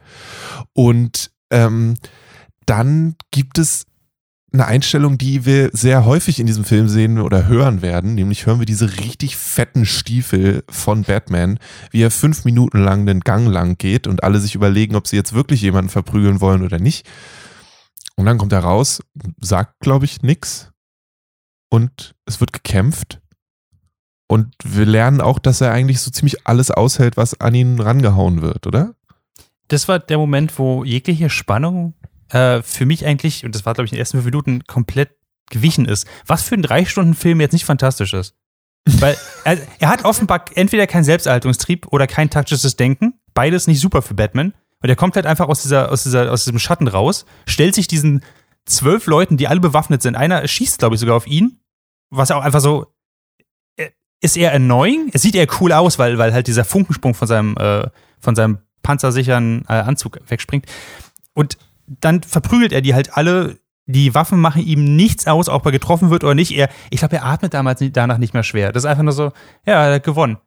Und 0.73 1.31
ähm, 1.50 1.95
dann 2.67 3.15
gibt 3.31 3.59
es 3.59 3.87
eine 4.57 4.67
Einstellung, 4.67 5.19
die 5.19 5.45
wir 5.45 5.71
sehr 5.73 6.05
häufig 6.05 6.41
in 6.41 6.47
diesem 6.47 6.65
Film 6.65 6.89
sehen 6.89 7.19
oder 7.19 7.47
hören 7.47 7.83
werden, 7.83 8.15
nämlich 8.15 8.47
hören 8.47 8.59
wir 8.59 8.67
diese 8.67 8.99
richtig 8.99 9.37
fetten 9.37 9.87
Stiefel 9.87 10.65
von 10.69 11.03
Batman, 11.03 11.59
wie 11.91 12.03
er 12.03 12.11
fünf 12.11 12.45
Minuten 12.45 12.83
lang 12.83 13.07
den 13.07 13.21
Gang 13.21 13.49
lang 13.49 13.79
geht 13.79 14.07
und 14.07 14.25
alle 14.25 14.41
sich 14.41 14.55
überlegen, 14.55 14.97
ob 14.97 15.07
sie 15.07 15.17
jetzt 15.17 15.33
wirklich 15.33 15.63
jemanden 15.63 15.91
verprügeln 15.91 16.41
wollen 16.41 16.65
oder 16.65 16.79
nicht. 16.79 17.09
Und 18.17 18.27
dann 18.27 18.39
kommt 18.39 18.53
er 18.53 18.61
raus, 18.61 19.01
sagt, 19.41 19.81
glaube 19.81 20.07
ich, 20.07 20.23
nix 20.23 20.71
und 21.69 22.15
es 22.25 22.41
wird 22.41 22.53
gekämpft. 22.53 23.21
Und 24.29 24.55
wir 24.65 24.87
lernen 24.87 25.21
auch, 25.21 25.39
dass 25.39 25.61
er 25.61 25.71
eigentlich 25.71 26.01
so 26.01 26.11
ziemlich 26.11 26.47
alles 26.47 26.71
aushält, 26.71 27.17
was 27.17 27.41
an 27.41 27.55
ihn 27.55 27.79
rangehauen 27.79 28.43
wird, 28.43 28.67
oder? 28.67 28.97
das 29.69 29.89
war 29.89 29.99
der 29.99 30.19
Moment, 30.19 30.59
wo 30.59 30.85
jegliche 30.85 31.31
Spannung 31.31 31.95
äh, 32.30 32.62
für 32.62 32.87
mich 32.87 33.06
eigentlich, 33.06 33.45
und 33.45 33.54
das 33.54 33.66
war, 33.66 33.75
glaube 33.75 33.87
ich, 33.87 33.92
in 33.92 33.97
den 33.97 34.00
ersten 34.00 34.18
fünf 34.18 34.26
Minuten, 34.26 34.64
komplett 34.66 35.11
gewichen 35.50 35.87
ist. 35.87 36.06
Was 36.26 36.42
für 36.42 36.54
ein 36.54 36.62
Drei-Stunden-Film 36.62 37.40
jetzt 37.40 37.52
nicht 37.52 37.64
fantastisch 37.64 38.12
ist. 38.14 38.35
Weil 38.85 39.16
er, 39.45 39.59
er 39.78 39.88
hat 39.88 40.04
offenbar 40.04 40.45
entweder 40.54 40.87
keinen 40.87 41.04
Selbsterhaltungstrieb 41.04 41.87
oder 41.92 42.06
kein 42.06 42.30
taktisches 42.30 42.76
Denken. 42.76 43.14
Beides 43.35 43.66
nicht 43.66 43.80
super 43.80 44.02
für 44.02 44.14
Batman. 44.14 44.54
Und 44.83 44.88
er 44.88 44.97
kommt 44.97 45.16
halt 45.16 45.26
einfach 45.26 45.49
aus, 45.49 45.62
dieser, 45.62 45.90
aus, 45.90 46.02
dieser, 46.02 46.30
aus 46.30 46.45
diesem 46.45 46.59
Schatten 46.59 46.88
raus, 46.88 47.25
stellt 47.47 47.75
sich 47.75 47.87
diesen 47.87 48.23
zwölf 48.66 49.06
Leuten, 49.06 49.37
die 49.37 49.49
alle 49.49 49.61
bewaffnet 49.61 50.02
sind. 50.02 50.16
Einer 50.16 50.47
schießt, 50.47 50.78
glaube 50.78 50.95
ich, 50.97 51.00
sogar 51.00 51.16
auf 51.16 51.26
ihn. 51.26 51.61
Was 52.11 52.30
auch 52.30 52.42
einfach 52.42 52.61
so. 52.61 52.87
äh, 53.76 53.90
Ist 54.21 54.37
er 54.37 54.52
annoying? 54.52 55.11
Es 55.12 55.23
sieht 55.23 55.35
eher 55.35 55.47
cool 55.61 55.73
aus, 55.73 55.99
weil, 55.99 56.18
weil 56.18 56.33
halt 56.33 56.47
dieser 56.47 56.64
Funkensprung 56.64 57.14
von 57.14 57.28
seinem, 57.28 57.56
äh, 57.56 57.88
von 58.21 58.35
seinem 58.35 58.59
panzersicheren 58.83 59.64
äh, 59.68 59.73
Anzug 59.73 60.21
wegspringt. 60.28 60.66
Und 61.35 61.59
dann 61.87 62.23
verprügelt 62.23 62.73
er 62.73 62.81
die 62.81 62.95
halt 62.95 63.16
alle 63.16 63.59
die 63.87 64.14
Waffen 64.14 64.40
machen 64.40 64.66
ihm 64.66 64.97
nichts 64.97 65.26
aus, 65.26 65.49
ob 65.49 65.64
er 65.64 65.73
getroffen 65.73 66.11
wird 66.11 66.25
oder 66.25 66.35
nicht. 66.35 66.50
Er, 66.50 66.69
ich 66.90 66.99
glaube, 66.99 67.16
er 67.16 67.25
atmet 67.25 67.55
damals 67.55 67.83
danach 67.93 68.19
nicht 68.19 68.35
mehr 68.35 68.43
schwer. 68.43 68.73
Das 68.73 68.83
ist 68.83 68.90
einfach 68.90 69.05
nur 69.05 69.12
so, 69.12 69.33
ja, 69.64 69.87
er 69.87 69.95
hat 69.95 70.05
gewonnen. 70.05 70.38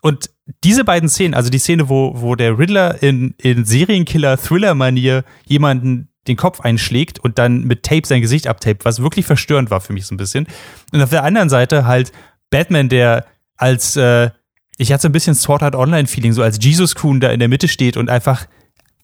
Und 0.00 0.30
diese 0.62 0.84
beiden 0.84 1.08
Szenen, 1.08 1.34
also 1.34 1.50
die 1.50 1.58
Szene, 1.58 1.88
wo, 1.88 2.12
wo 2.14 2.36
der 2.36 2.58
Riddler 2.58 3.02
in, 3.02 3.34
in 3.38 3.64
Serienkiller-Thriller-Manier 3.64 5.24
jemanden 5.46 6.08
den 6.28 6.36
Kopf 6.36 6.60
einschlägt 6.60 7.18
und 7.18 7.38
dann 7.38 7.64
mit 7.64 7.82
Tape 7.82 8.06
sein 8.06 8.20
Gesicht 8.20 8.46
abtapet, 8.46 8.84
was 8.84 9.02
wirklich 9.02 9.26
verstörend 9.26 9.70
war 9.70 9.80
für 9.80 9.92
mich 9.92 10.06
so 10.06 10.14
ein 10.14 10.18
bisschen. 10.18 10.46
Und 10.92 11.02
auf 11.02 11.10
der 11.10 11.24
anderen 11.24 11.48
Seite 11.48 11.86
halt 11.86 12.12
Batman, 12.50 12.88
der 12.88 13.26
als, 13.56 13.96
äh, 13.96 14.30
ich 14.78 14.92
hatte 14.92 15.02
so 15.02 15.08
ein 15.08 15.12
bisschen 15.12 15.34
Sword 15.34 15.62
Art 15.62 15.74
Online-Feeling, 15.74 16.32
so 16.32 16.42
als 16.42 16.62
Jesus-Kuhn 16.62 17.18
da 17.18 17.30
in 17.30 17.40
der 17.40 17.48
Mitte 17.48 17.66
steht 17.66 17.96
und 17.96 18.08
einfach 18.08 18.46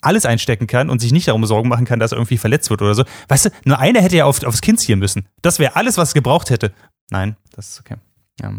alles 0.02 0.26
einstecken 0.26 0.66
kann 0.66 0.90
und 0.90 1.00
sich 1.00 1.12
nicht 1.12 1.28
darum 1.28 1.44
Sorgen 1.46 1.68
machen 1.68 1.84
kann, 1.84 1.98
dass 1.98 2.12
er 2.12 2.18
irgendwie 2.18 2.38
verletzt 2.38 2.70
wird 2.70 2.82
oder 2.82 2.94
so. 2.94 3.04
Weißt 3.28 3.46
du, 3.46 3.50
nur 3.64 3.78
einer 3.78 4.02
hätte 4.02 4.16
ja 4.16 4.24
auf, 4.26 4.42
aufs 4.44 4.60
Kind 4.60 4.80
ziehen 4.80 4.98
müssen. 4.98 5.26
Das 5.40 5.58
wäre 5.58 5.76
alles, 5.76 5.96
was 5.96 6.08
es 6.08 6.14
gebraucht 6.14 6.50
hätte. 6.50 6.72
Nein, 7.10 7.36
das 7.54 7.70
ist 7.70 7.80
okay. 7.80 7.96
Ja. 8.40 8.52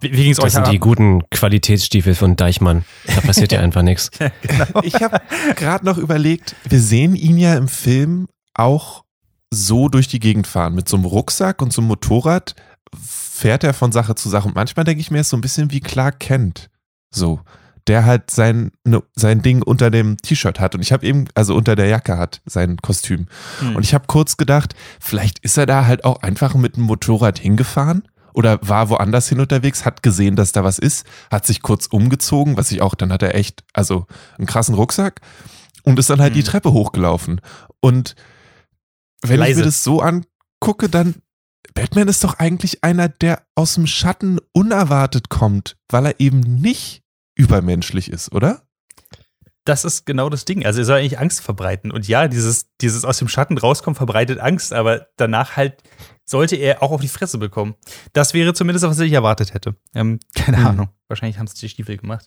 Wie, 0.00 0.12
wie 0.12 0.22
ging 0.24 0.32
es 0.32 0.38
euch? 0.38 0.52
Das 0.52 0.54
sind 0.54 0.68
die 0.68 0.78
guten 0.78 1.22
Qualitätsstiefel 1.30 2.14
von 2.14 2.36
Deichmann. 2.36 2.84
Da 3.06 3.20
passiert 3.20 3.52
ja 3.52 3.60
einfach 3.62 3.82
nichts. 3.82 4.10
genau. 4.10 4.80
Ich 4.82 4.94
habe 4.96 5.20
gerade 5.56 5.84
noch 5.84 5.98
überlegt, 5.98 6.54
wir 6.68 6.80
sehen 6.80 7.14
ihn 7.14 7.38
ja 7.38 7.54
im 7.54 7.68
Film 7.68 8.28
auch 8.54 9.04
so 9.52 9.88
durch 9.88 10.08
die 10.08 10.20
Gegend 10.20 10.46
fahren. 10.46 10.74
Mit 10.74 10.88
so 10.88 10.96
einem 10.96 11.06
Rucksack 11.06 11.62
und 11.62 11.72
so 11.72 11.80
einem 11.80 11.88
Motorrad 11.88 12.54
fährt 13.00 13.64
er 13.64 13.72
von 13.72 13.92
Sache 13.92 14.14
zu 14.14 14.28
Sache. 14.28 14.48
Und 14.48 14.54
manchmal 14.54 14.84
denke 14.84 15.00
ich 15.00 15.10
mir, 15.10 15.18
er 15.18 15.22
ist 15.22 15.30
so 15.30 15.36
ein 15.36 15.40
bisschen 15.40 15.70
wie 15.70 15.80
Clark 15.80 16.20
Kent. 16.20 16.68
So 17.14 17.40
der 17.90 18.04
halt 18.04 18.30
sein, 18.30 18.70
ne, 18.84 19.02
sein 19.16 19.42
Ding 19.42 19.62
unter 19.62 19.90
dem 19.90 20.16
T-Shirt 20.16 20.60
hat. 20.60 20.76
Und 20.76 20.80
ich 20.80 20.92
habe 20.92 21.04
eben, 21.04 21.24
also 21.34 21.56
unter 21.56 21.74
der 21.74 21.88
Jacke 21.88 22.16
hat, 22.16 22.40
sein 22.46 22.76
Kostüm. 22.76 23.26
Hm. 23.58 23.74
Und 23.74 23.82
ich 23.82 23.94
habe 23.94 24.04
kurz 24.06 24.36
gedacht, 24.36 24.76
vielleicht 25.00 25.40
ist 25.40 25.58
er 25.58 25.66
da 25.66 25.86
halt 25.86 26.04
auch 26.04 26.22
einfach 26.22 26.54
mit 26.54 26.76
dem 26.76 26.84
Motorrad 26.84 27.40
hingefahren 27.40 28.04
oder 28.32 28.60
war 28.62 28.90
woanders 28.90 29.28
hin 29.28 29.40
unterwegs, 29.40 29.84
hat 29.84 30.04
gesehen, 30.04 30.36
dass 30.36 30.52
da 30.52 30.62
was 30.62 30.78
ist, 30.78 31.04
hat 31.32 31.44
sich 31.44 31.62
kurz 31.62 31.86
umgezogen, 31.86 32.56
was 32.56 32.70
ich 32.70 32.80
auch, 32.80 32.94
dann 32.94 33.12
hat 33.12 33.24
er 33.24 33.34
echt, 33.34 33.64
also 33.72 34.06
einen 34.38 34.46
krassen 34.46 34.76
Rucksack 34.76 35.20
und 35.82 35.98
ist 35.98 36.10
dann 36.10 36.20
halt 36.20 36.34
hm. 36.34 36.40
die 36.40 36.44
Treppe 36.44 36.72
hochgelaufen. 36.72 37.40
Und 37.80 38.14
wenn 39.22 39.40
Leise. 39.40 39.50
ich 39.50 39.56
mir 39.58 39.64
das 39.64 39.82
so 39.82 40.00
angucke, 40.00 40.88
dann 40.88 41.16
Batman 41.74 42.06
ist 42.06 42.22
doch 42.22 42.38
eigentlich 42.38 42.84
einer, 42.84 43.08
der 43.08 43.42
aus 43.56 43.74
dem 43.74 43.88
Schatten 43.88 44.38
unerwartet 44.52 45.28
kommt, 45.28 45.76
weil 45.88 46.06
er 46.06 46.20
eben 46.20 46.38
nicht 46.38 47.02
übermenschlich 47.40 48.10
ist, 48.10 48.32
oder? 48.32 48.62
Das 49.64 49.84
ist 49.84 50.06
genau 50.06 50.28
das 50.30 50.44
Ding. 50.44 50.64
Also 50.64 50.80
er 50.80 50.84
soll 50.84 50.98
eigentlich 50.98 51.18
Angst 51.18 51.40
verbreiten. 51.40 51.90
Und 51.90 52.08
ja, 52.08 52.28
dieses, 52.28 52.66
dieses 52.80 53.04
aus 53.04 53.18
dem 53.18 53.28
Schatten 53.28 53.58
rauskommen 53.58 53.94
verbreitet 53.94 54.38
Angst, 54.38 54.72
aber 54.72 55.06
danach 55.16 55.56
halt 55.56 55.82
sollte 56.24 56.56
er 56.56 56.82
auch 56.82 56.90
auf 56.92 57.00
die 57.00 57.08
Fresse 57.08 57.38
bekommen. 57.38 57.74
Das 58.12 58.34
wäre 58.34 58.54
zumindest, 58.54 58.86
was 58.86 58.98
ich 59.00 59.12
erwartet 59.12 59.54
hätte. 59.54 59.76
Ähm, 59.94 60.20
keine 60.34 60.58
hm. 60.58 60.66
Ahnung. 60.66 60.88
Wahrscheinlich 61.08 61.38
haben 61.38 61.46
es 61.46 61.54
die 61.54 61.68
Stiefel 61.68 61.96
gemacht. 61.96 62.26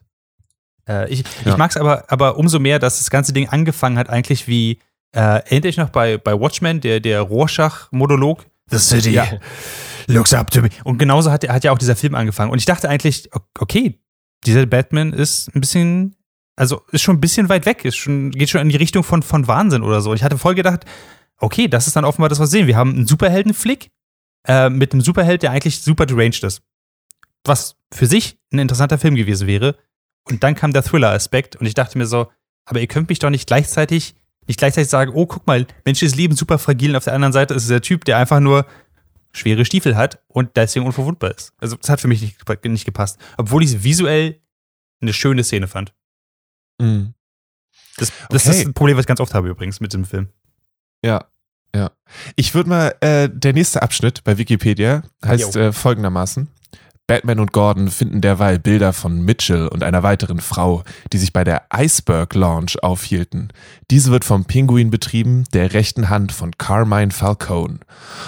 Äh, 0.87 1.09
ich 1.09 1.23
ja. 1.45 1.51
ich 1.51 1.57
mag 1.57 1.71
es 1.71 1.77
aber, 1.77 2.05
aber 2.11 2.37
umso 2.37 2.59
mehr, 2.59 2.79
dass 2.79 2.99
das 2.99 3.09
ganze 3.09 3.33
Ding 3.33 3.49
angefangen 3.49 3.97
hat, 3.97 4.09
eigentlich 4.09 4.47
wie, 4.47 4.79
äh, 5.15 5.41
endlich 5.47 5.77
noch 5.77 5.89
bei, 5.89 6.17
bei 6.17 6.39
Watchmen, 6.39 6.81
der, 6.81 6.99
der 6.99 7.21
Rorschach-Monolog. 7.21 8.45
The 8.69 8.79
City 8.79 9.11
ja. 9.11 9.27
looks 10.07 10.33
up 10.33 10.49
to 10.51 10.61
me. 10.61 10.69
Und 10.83 10.97
genauso 10.97 11.31
hat, 11.31 11.47
hat 11.47 11.63
ja 11.63 11.71
auch 11.71 11.77
dieser 11.77 11.95
Film 11.95 12.15
angefangen. 12.15 12.51
Und 12.51 12.59
ich 12.59 12.65
dachte 12.65 12.89
eigentlich, 12.89 13.29
okay, 13.59 13.99
dieser 14.45 14.65
Batman 14.65 15.13
ist 15.13 15.53
ein 15.55 15.61
bisschen, 15.61 16.15
also 16.55 16.81
ist 16.91 17.01
schon 17.01 17.17
ein 17.17 17.21
bisschen 17.21 17.49
weit 17.49 17.65
weg, 17.65 17.85
ist 17.85 17.97
schon, 17.97 18.31
geht 18.31 18.49
schon 18.49 18.61
in 18.61 18.69
die 18.69 18.77
Richtung 18.77 19.03
von, 19.03 19.23
von 19.23 19.47
Wahnsinn 19.47 19.83
oder 19.83 20.01
so. 20.01 20.13
Ich 20.13 20.23
hatte 20.23 20.37
voll 20.37 20.55
gedacht, 20.55 20.85
okay, 21.37 21.67
das 21.67 21.87
ist 21.87 21.95
dann 21.95 22.05
offenbar 22.05 22.29
das, 22.29 22.39
was 22.39 22.51
wir 22.51 22.59
sehen. 22.59 22.67
Wir 22.67 22.77
haben 22.77 22.93
einen 22.93 23.07
Superheldenflick 23.07 23.89
äh, 24.47 24.69
mit 24.69 24.93
einem 24.93 25.01
Superheld, 25.01 25.43
der 25.43 25.51
eigentlich 25.51 25.81
super 25.81 26.05
deranged 26.05 26.43
ist. 26.43 26.61
Was 27.43 27.75
für 27.91 28.05
sich 28.05 28.37
ein 28.51 28.59
interessanter 28.59 28.97
Film 28.97 29.15
gewesen 29.15 29.47
wäre. 29.47 29.75
Und 30.25 30.43
dann 30.43 30.55
kam 30.55 30.71
der 30.71 30.83
Thriller-Aspekt 30.83 31.57
und 31.57 31.65
ich 31.65 31.73
dachte 31.73 31.97
mir 31.97 32.05
so, 32.05 32.31
aber 32.65 32.79
ihr 32.79 32.87
könnt 32.87 33.09
mich 33.09 33.19
doch 33.19 33.29
nicht 33.29 33.47
gleichzeitig, 33.47 34.15
nicht 34.47 34.57
gleichzeitig 34.57 34.89
sagen, 34.89 35.11
oh, 35.13 35.25
guck 35.25 35.45
mal, 35.45 35.67
menschliches 35.85 36.15
Leben 36.15 36.35
super 36.35 36.59
fragil 36.59 36.91
und 36.91 36.95
auf 36.95 37.03
der 37.03 37.13
anderen 37.13 37.33
Seite 37.33 37.53
ist 37.53 37.63
es 37.63 37.69
der 37.69 37.81
Typ, 37.81 38.05
der 38.05 38.17
einfach 38.17 38.39
nur 38.39 38.65
schwere 39.33 39.65
Stiefel 39.65 39.95
hat 39.95 40.21
und 40.27 40.55
deswegen 40.55 40.85
unverwundbar 40.85 41.31
ist. 41.31 41.53
Also 41.57 41.75
das 41.75 41.89
hat 41.89 41.99
für 41.99 42.07
mich 42.07 42.21
nicht, 42.21 42.65
nicht 42.65 42.85
gepasst. 42.85 43.19
Obwohl 43.37 43.63
ich 43.63 43.73
es 43.73 43.83
visuell 43.83 44.39
eine 45.01 45.13
schöne 45.13 45.43
Szene 45.43 45.67
fand. 45.67 45.93
Mhm. 46.79 47.13
Das, 47.97 48.11
das 48.29 48.47
okay. 48.47 48.57
ist 48.57 48.65
ein 48.65 48.73
Problem, 48.73 48.97
was 48.97 49.03
ich 49.03 49.07
ganz 49.07 49.19
oft 49.19 49.33
habe 49.33 49.49
übrigens 49.49 49.79
mit 49.79 49.93
dem 49.93 50.05
Film. 50.05 50.29
Ja, 51.03 51.27
ja. 51.75 51.91
Ich 52.35 52.53
würde 52.53 52.69
mal, 52.69 52.95
äh, 53.01 53.29
der 53.31 53.53
nächste 53.53 53.81
Abschnitt 53.81 54.23
bei 54.23 54.37
Wikipedia 54.37 55.03
heißt 55.25 55.55
äh, 55.55 55.71
folgendermaßen. 55.71 56.47
Batman 57.05 57.41
und 57.41 57.51
Gordon 57.51 57.89
finden 57.89 58.21
derweil 58.21 58.59
Bilder 58.59 58.93
von 58.93 59.25
Mitchell 59.25 59.67
und 59.67 59.83
einer 59.83 60.03
weiteren 60.03 60.39
Frau, 60.39 60.85
die 61.11 61.17
sich 61.17 61.33
bei 61.33 61.43
der 61.43 61.63
Iceberg 61.75 62.33
Launch 62.33 62.81
aufhielten. 62.81 63.51
Diese 63.91 64.09
wird 64.09 64.23
vom 64.23 64.45
Pinguin 64.45 64.89
betrieben, 64.89 65.43
der 65.51 65.73
rechten 65.73 66.07
Hand 66.07 66.31
von 66.31 66.57
Carmine 66.57 67.11
Falcone. 67.11 67.79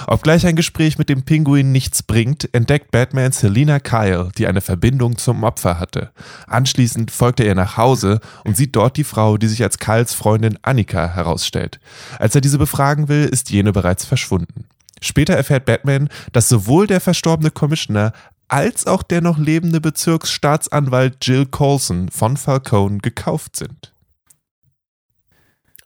Obgleich 0.07 0.45
ein 0.45 0.57
Gespräch 0.57 0.97
mit 0.97 1.07
dem 1.07 1.23
Pinguin 1.23 1.71
nichts 1.71 2.03
bringt, 2.03 2.53
entdeckt 2.53 2.91
Batman 2.91 3.31
Selina 3.31 3.79
Kyle, 3.79 4.27
die 4.37 4.45
eine 4.45 4.59
Verbindung 4.59 5.17
zum 5.17 5.45
Opfer 5.45 5.79
hatte. 5.79 6.11
Anschließend 6.45 7.11
folgt 7.11 7.39
er 7.39 7.45
ihr 7.45 7.55
nach 7.55 7.77
Hause 7.77 8.19
und 8.43 8.57
sieht 8.57 8.75
dort 8.75 8.97
die 8.97 9.05
Frau, 9.05 9.37
die 9.37 9.47
sich 9.47 9.63
als 9.63 9.77
Kyles 9.77 10.13
Freundin 10.13 10.59
Annika 10.63 11.07
herausstellt. 11.07 11.79
Als 12.19 12.35
er 12.35 12.41
diese 12.41 12.57
befragen 12.57 13.07
will, 13.07 13.23
ist 13.23 13.51
jene 13.51 13.71
bereits 13.71 14.03
verschwunden. 14.03 14.65
Später 15.01 15.35
erfährt 15.35 15.65
Batman, 15.65 16.09
dass 16.31 16.49
sowohl 16.49 16.87
der 16.87 17.01
verstorbene 17.01 17.51
Commissioner 17.51 18.13
als 18.47 18.87
auch 18.87 19.03
der 19.03 19.21
noch 19.21 19.37
lebende 19.37 19.81
Bezirksstaatsanwalt 19.81 21.17
Jill 21.25 21.45
Colson 21.45 22.09
von 22.09 22.37
Falcone 22.37 22.99
gekauft 22.99 23.55
sind. 23.55 23.93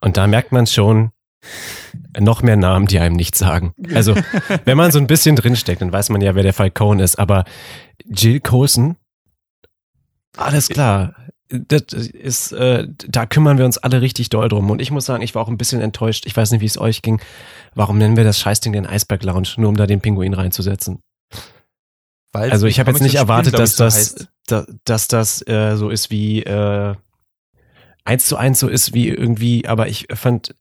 Und 0.02 0.18
da 0.18 0.28
merkt 0.28 0.52
man 0.52 0.68
schon, 0.68 1.12
noch 2.20 2.42
mehr 2.42 2.58
Namen, 2.58 2.88
die 2.88 3.00
einem 3.00 3.16
nichts 3.16 3.40
sagen. 3.40 3.74
Also, 3.94 4.16
wenn 4.66 4.78
man 4.78 4.92
so 4.92 5.00
ein 5.00 5.08
bisschen 5.08 5.36
drinsteckt, 5.36 5.82
dann 5.82 5.94
weiß 5.94 6.10
man 6.10 6.22
ja, 6.22 6.36
wer 6.36 6.44
der 6.44 6.54
Falcone 6.54 7.02
ist. 7.04 7.18
Aber 7.18 7.46
Jill 8.06 8.40
Colson, 8.40 8.98
alles 10.38 10.70
klar. 10.70 11.16
Das 11.50 11.94
ist, 11.94 12.52
äh, 12.52 12.88
da 13.08 13.26
kümmern 13.26 13.58
wir 13.58 13.66
uns 13.66 13.80
alle 13.80 14.02
richtig 14.02 14.30
doll 14.30 14.50
drum. 14.50 14.70
Und 14.70 14.82
ich 14.82 14.92
muss 14.92 15.06
sagen, 15.06 15.24
ich 15.24 15.34
war 15.34 15.42
auch 15.42 15.48
ein 15.48 15.58
bisschen 15.58 15.82
enttäuscht. 15.82 16.28
Ich 16.28 16.38
weiß 16.38 16.52
nicht, 16.52 16.62
wie 16.62 16.66
es 16.66 16.78
euch 16.80 17.02
ging. 17.02 17.20
Warum 17.74 17.98
nennen 17.98 18.18
wir 18.18 18.24
das 18.24 18.40
Scheißding 18.40 18.74
den 18.74 18.86
Eisberg 18.86 19.24
Lounge, 19.24 19.50
nur 19.58 19.70
um 19.70 19.76
da 19.76 19.88
den 19.88 20.00
Pinguin 20.00 20.36
reinzusetzen? 20.36 21.00
Weil 22.40 22.52
also 22.52 22.68
ich 22.68 22.80
habe 22.80 22.92
jetzt 22.92 23.02
nicht 23.02 23.16
erwartet, 23.16 23.60
dass, 23.60 23.76
das, 23.76 24.28
da, 24.48 24.66
dass 24.86 25.10
das 25.10 25.46
äh, 25.46 25.76
so 25.76 25.90
ist 25.90 26.10
wie 26.10 26.42
äh, 26.44 26.96
eins 28.06 28.26
zu 28.26 28.38
eins 28.38 28.60
so 28.60 28.70
ist 28.70 28.94
wie 28.94 29.10
irgendwie, 29.10 29.68
aber 29.68 29.90
ich 29.90 30.08
fand, 30.14 30.56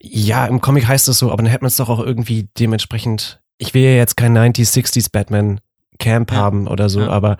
ja, 0.00 0.46
im 0.46 0.62
Comic 0.62 0.88
heißt 0.88 1.06
es 1.08 1.18
so, 1.18 1.30
aber 1.30 1.42
dann 1.42 1.50
hätte 1.50 1.64
man 1.64 1.68
es 1.68 1.76
doch 1.76 1.90
auch 1.90 2.00
irgendwie 2.00 2.48
dementsprechend, 2.58 3.42
ich 3.58 3.74
will 3.74 3.82
ja 3.82 3.90
jetzt 3.90 4.16
kein 4.16 4.36
90s, 4.36 4.72
60s 4.72 5.12
Batman 5.12 5.60
Camp 5.98 6.32
ja. 6.32 6.38
haben 6.38 6.66
oder 6.66 6.88
so, 6.88 7.00
ja. 7.00 7.08
aber 7.08 7.36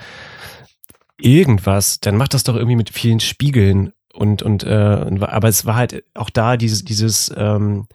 irgendwas, 1.18 2.00
dann 2.00 2.18
macht 2.18 2.34
das 2.34 2.44
doch 2.44 2.56
irgendwie 2.56 2.76
mit 2.76 2.90
vielen 2.90 3.20
Spiegeln 3.20 3.92
und, 4.12 4.42
und, 4.42 4.64
äh, 4.64 5.18
aber 5.20 5.48
es 5.48 5.64
war 5.64 5.76
halt 5.76 6.04
auch 6.12 6.28
da 6.28 6.58
dieses, 6.58 6.84
dieses 6.84 7.32
ähm, 7.34 7.86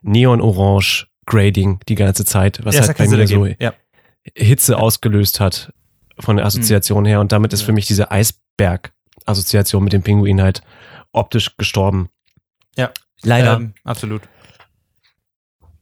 Neon-Orange 0.00 1.08
Grading 1.26 1.80
die 1.88 1.96
ganze 1.96 2.24
Zeit, 2.24 2.64
was 2.64 2.76
ja, 2.76 2.86
halt 2.86 2.96
bei 2.96 3.08
mir 3.08 3.26
so 3.26 3.44
ja. 3.46 3.74
Hitze 4.34 4.78
ausgelöst 4.78 5.40
hat 5.40 5.72
von 6.18 6.36
der 6.36 6.46
Assoziation 6.46 7.02
mhm. 7.02 7.08
her. 7.08 7.20
Und 7.20 7.32
damit 7.32 7.52
ist 7.52 7.62
für 7.62 7.72
mich 7.72 7.86
diese 7.86 8.10
Eisberg-Assoziation 8.10 9.84
mit 9.84 9.92
dem 9.92 10.02
Pinguin 10.02 10.40
halt 10.40 10.62
optisch 11.12 11.56
gestorben. 11.56 12.08
Ja. 12.76 12.90
Leider. 13.22 13.56
Ähm, 13.56 13.74
absolut. 13.84 14.22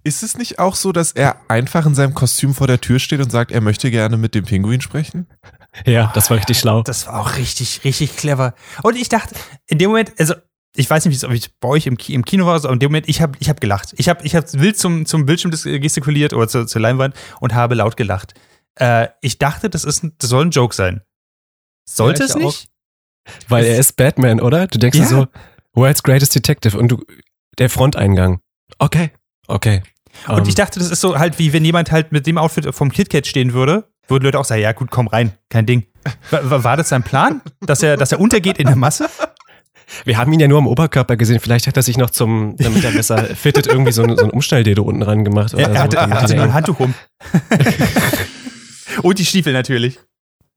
Ist 0.05 0.23
es 0.23 0.37
nicht 0.37 0.59
auch 0.59 0.75
so, 0.75 0.93
dass 0.93 1.13
er 1.13 1.37
einfach 1.49 1.87
in 1.87 1.95
seinem 1.95 2.15
Kostüm 2.15 2.55
vor 2.55 2.67
der 2.67 2.81
Tür 2.81 2.99
steht 2.99 3.21
und 3.21 3.31
sagt, 3.31 3.51
er 3.51 3.63
möchte 3.63 3.91
gerne 3.91 4.19
mit 4.19 4.35
dem 4.35 4.45
Pinguin 4.45 4.83
sprechen? 4.83 5.27
Ja, 5.87 6.13
das 6.15 6.31
war 6.31 6.37
richtig 6.37 6.59
schlau. 6.59 6.83
Das 6.83 7.07
war 7.07 7.21
auch 7.21 7.37
richtig, 7.37 7.83
richtig 7.85 8.17
clever. 8.17 8.55
Und 8.83 8.97
ich 8.97 9.09
dachte, 9.09 9.35
in 9.67 9.79
dem 9.79 9.91
Moment, 9.91 10.13
also 10.19 10.35
ich 10.77 10.91
weiß 10.91 11.05
nicht, 11.05 11.23
wie 11.23 11.37
es 11.37 11.49
bei 11.61 11.69
euch 11.69 11.87
im, 11.87 11.97
Kino 11.97 12.47
war, 12.47 12.57
aber 12.57 12.73
in 12.73 12.81
dem 12.81 12.91
Moment, 12.91 13.09
ich 13.09 13.23
habe 13.23 13.37
ich 13.39 13.49
hab 13.49 13.61
gelacht. 13.61 13.95
Ich 13.97 14.09
habe 14.09 14.25
ich 14.25 14.35
hab 14.35 14.53
wild 14.55 14.77
zum, 14.77 15.07
zum 15.07 15.25
Bildschirm 15.25 15.53
gestikuliert 15.53 16.33
oder 16.33 16.49
zur, 16.49 16.67
zur 16.67 16.81
Leinwand 16.81 17.15
und 17.41 17.55
habe 17.55 17.75
laut 17.75 17.97
gelacht. 17.97 18.35
Äh, 18.77 19.09
ich 19.21 19.39
dachte, 19.39 19.71
das, 19.71 19.85
ist 19.85 20.05
das 20.19 20.31
soll 20.31 20.47
ein 20.47 20.51
Joke 20.51 20.75
sein. 20.75 21.03
Sollte 21.89 22.21
ja, 22.21 22.27
es 22.27 22.35
nicht? 22.35 22.69
Auch. 22.69 23.35
Weil 23.49 23.65
er 23.65 23.79
ist 23.79 23.97
Batman, 23.97 24.41
oder? 24.41 24.67
Du 24.67 24.79
denkst 24.79 24.99
ja. 24.99 25.05
dir 25.05 25.09
so, 25.09 25.27
World's 25.75 26.03
Greatest 26.03 26.35
Detective 26.35 26.77
und 26.77 26.89
du, 26.89 27.05
der 27.59 27.71
Fronteingang. 27.71 28.41
Okay, 28.79 29.13
okay. 29.47 29.83
Und 30.27 30.41
um. 30.41 30.43
ich 30.43 30.51
ähm. 30.51 30.55
dachte, 30.57 30.81
das 30.81 30.91
ist 30.91 31.01
so 31.01 31.19
halt 31.19 31.39
wie 31.39 31.53
wenn 31.53 31.65
jemand 31.65 31.93
halt 31.93 32.11
mit 32.11 32.27
dem 32.27 32.37
Outfit 32.37 32.75
vom 32.75 32.91
KitKat 32.91 33.27
stehen 33.27 33.53
würde, 33.53 33.89
würden 34.09 34.25
Leute 34.25 34.39
auch 34.39 34.45
sagen, 34.45 34.61
ja 34.61 34.73
gut, 34.73 34.91
komm 34.91 35.07
rein, 35.07 35.33
kein 35.49 35.67
Ding. 35.67 35.87
War, 36.31 36.65
war 36.65 36.77
das 36.77 36.91
sein 36.91 37.03
Plan? 37.03 37.41
Dass 37.61 37.83
er, 37.83 37.97
dass 37.97 38.13
er 38.13 38.21
untergeht 38.21 38.59
in 38.59 38.67
der 38.67 38.77
Masse? 38.77 39.09
Wir 40.05 40.19
haben 40.19 40.33
ihn 40.33 40.41
ja 40.41 40.49
nur 40.49 40.59
am 40.59 40.67
Oberkörper 40.67 41.17
gesehen. 41.17 41.41
Vielleicht 41.41 41.67
hat 41.67 41.77
er 41.77 41.83
sich 41.83 41.97
noch 41.97 42.11
zum, 42.11 42.57
damit 42.57 42.85
er 42.85 42.93
besser 42.93 43.19
fittet, 43.35 43.67
irgendwie 43.67 43.93
so 43.93 44.03
ein, 44.03 44.17
so 44.17 44.25
ein 44.25 44.31
Umschnalldedo 44.31 44.83
unten 44.83 45.03
ran 45.03 45.25
gemacht. 45.25 45.53
Ja, 45.53 45.67
Oder 45.67 45.75
er 45.75 45.83
hatte, 45.83 45.97
so, 45.97 46.03
er 46.03 46.09
damit 46.09 46.23
hatte 46.23 46.43
ein 46.43 46.55
Handtuch 46.55 46.81
um. 46.81 46.95
Und 49.03 49.19
die 49.19 49.25
Stiefel 49.25 49.53
natürlich. 49.53 49.99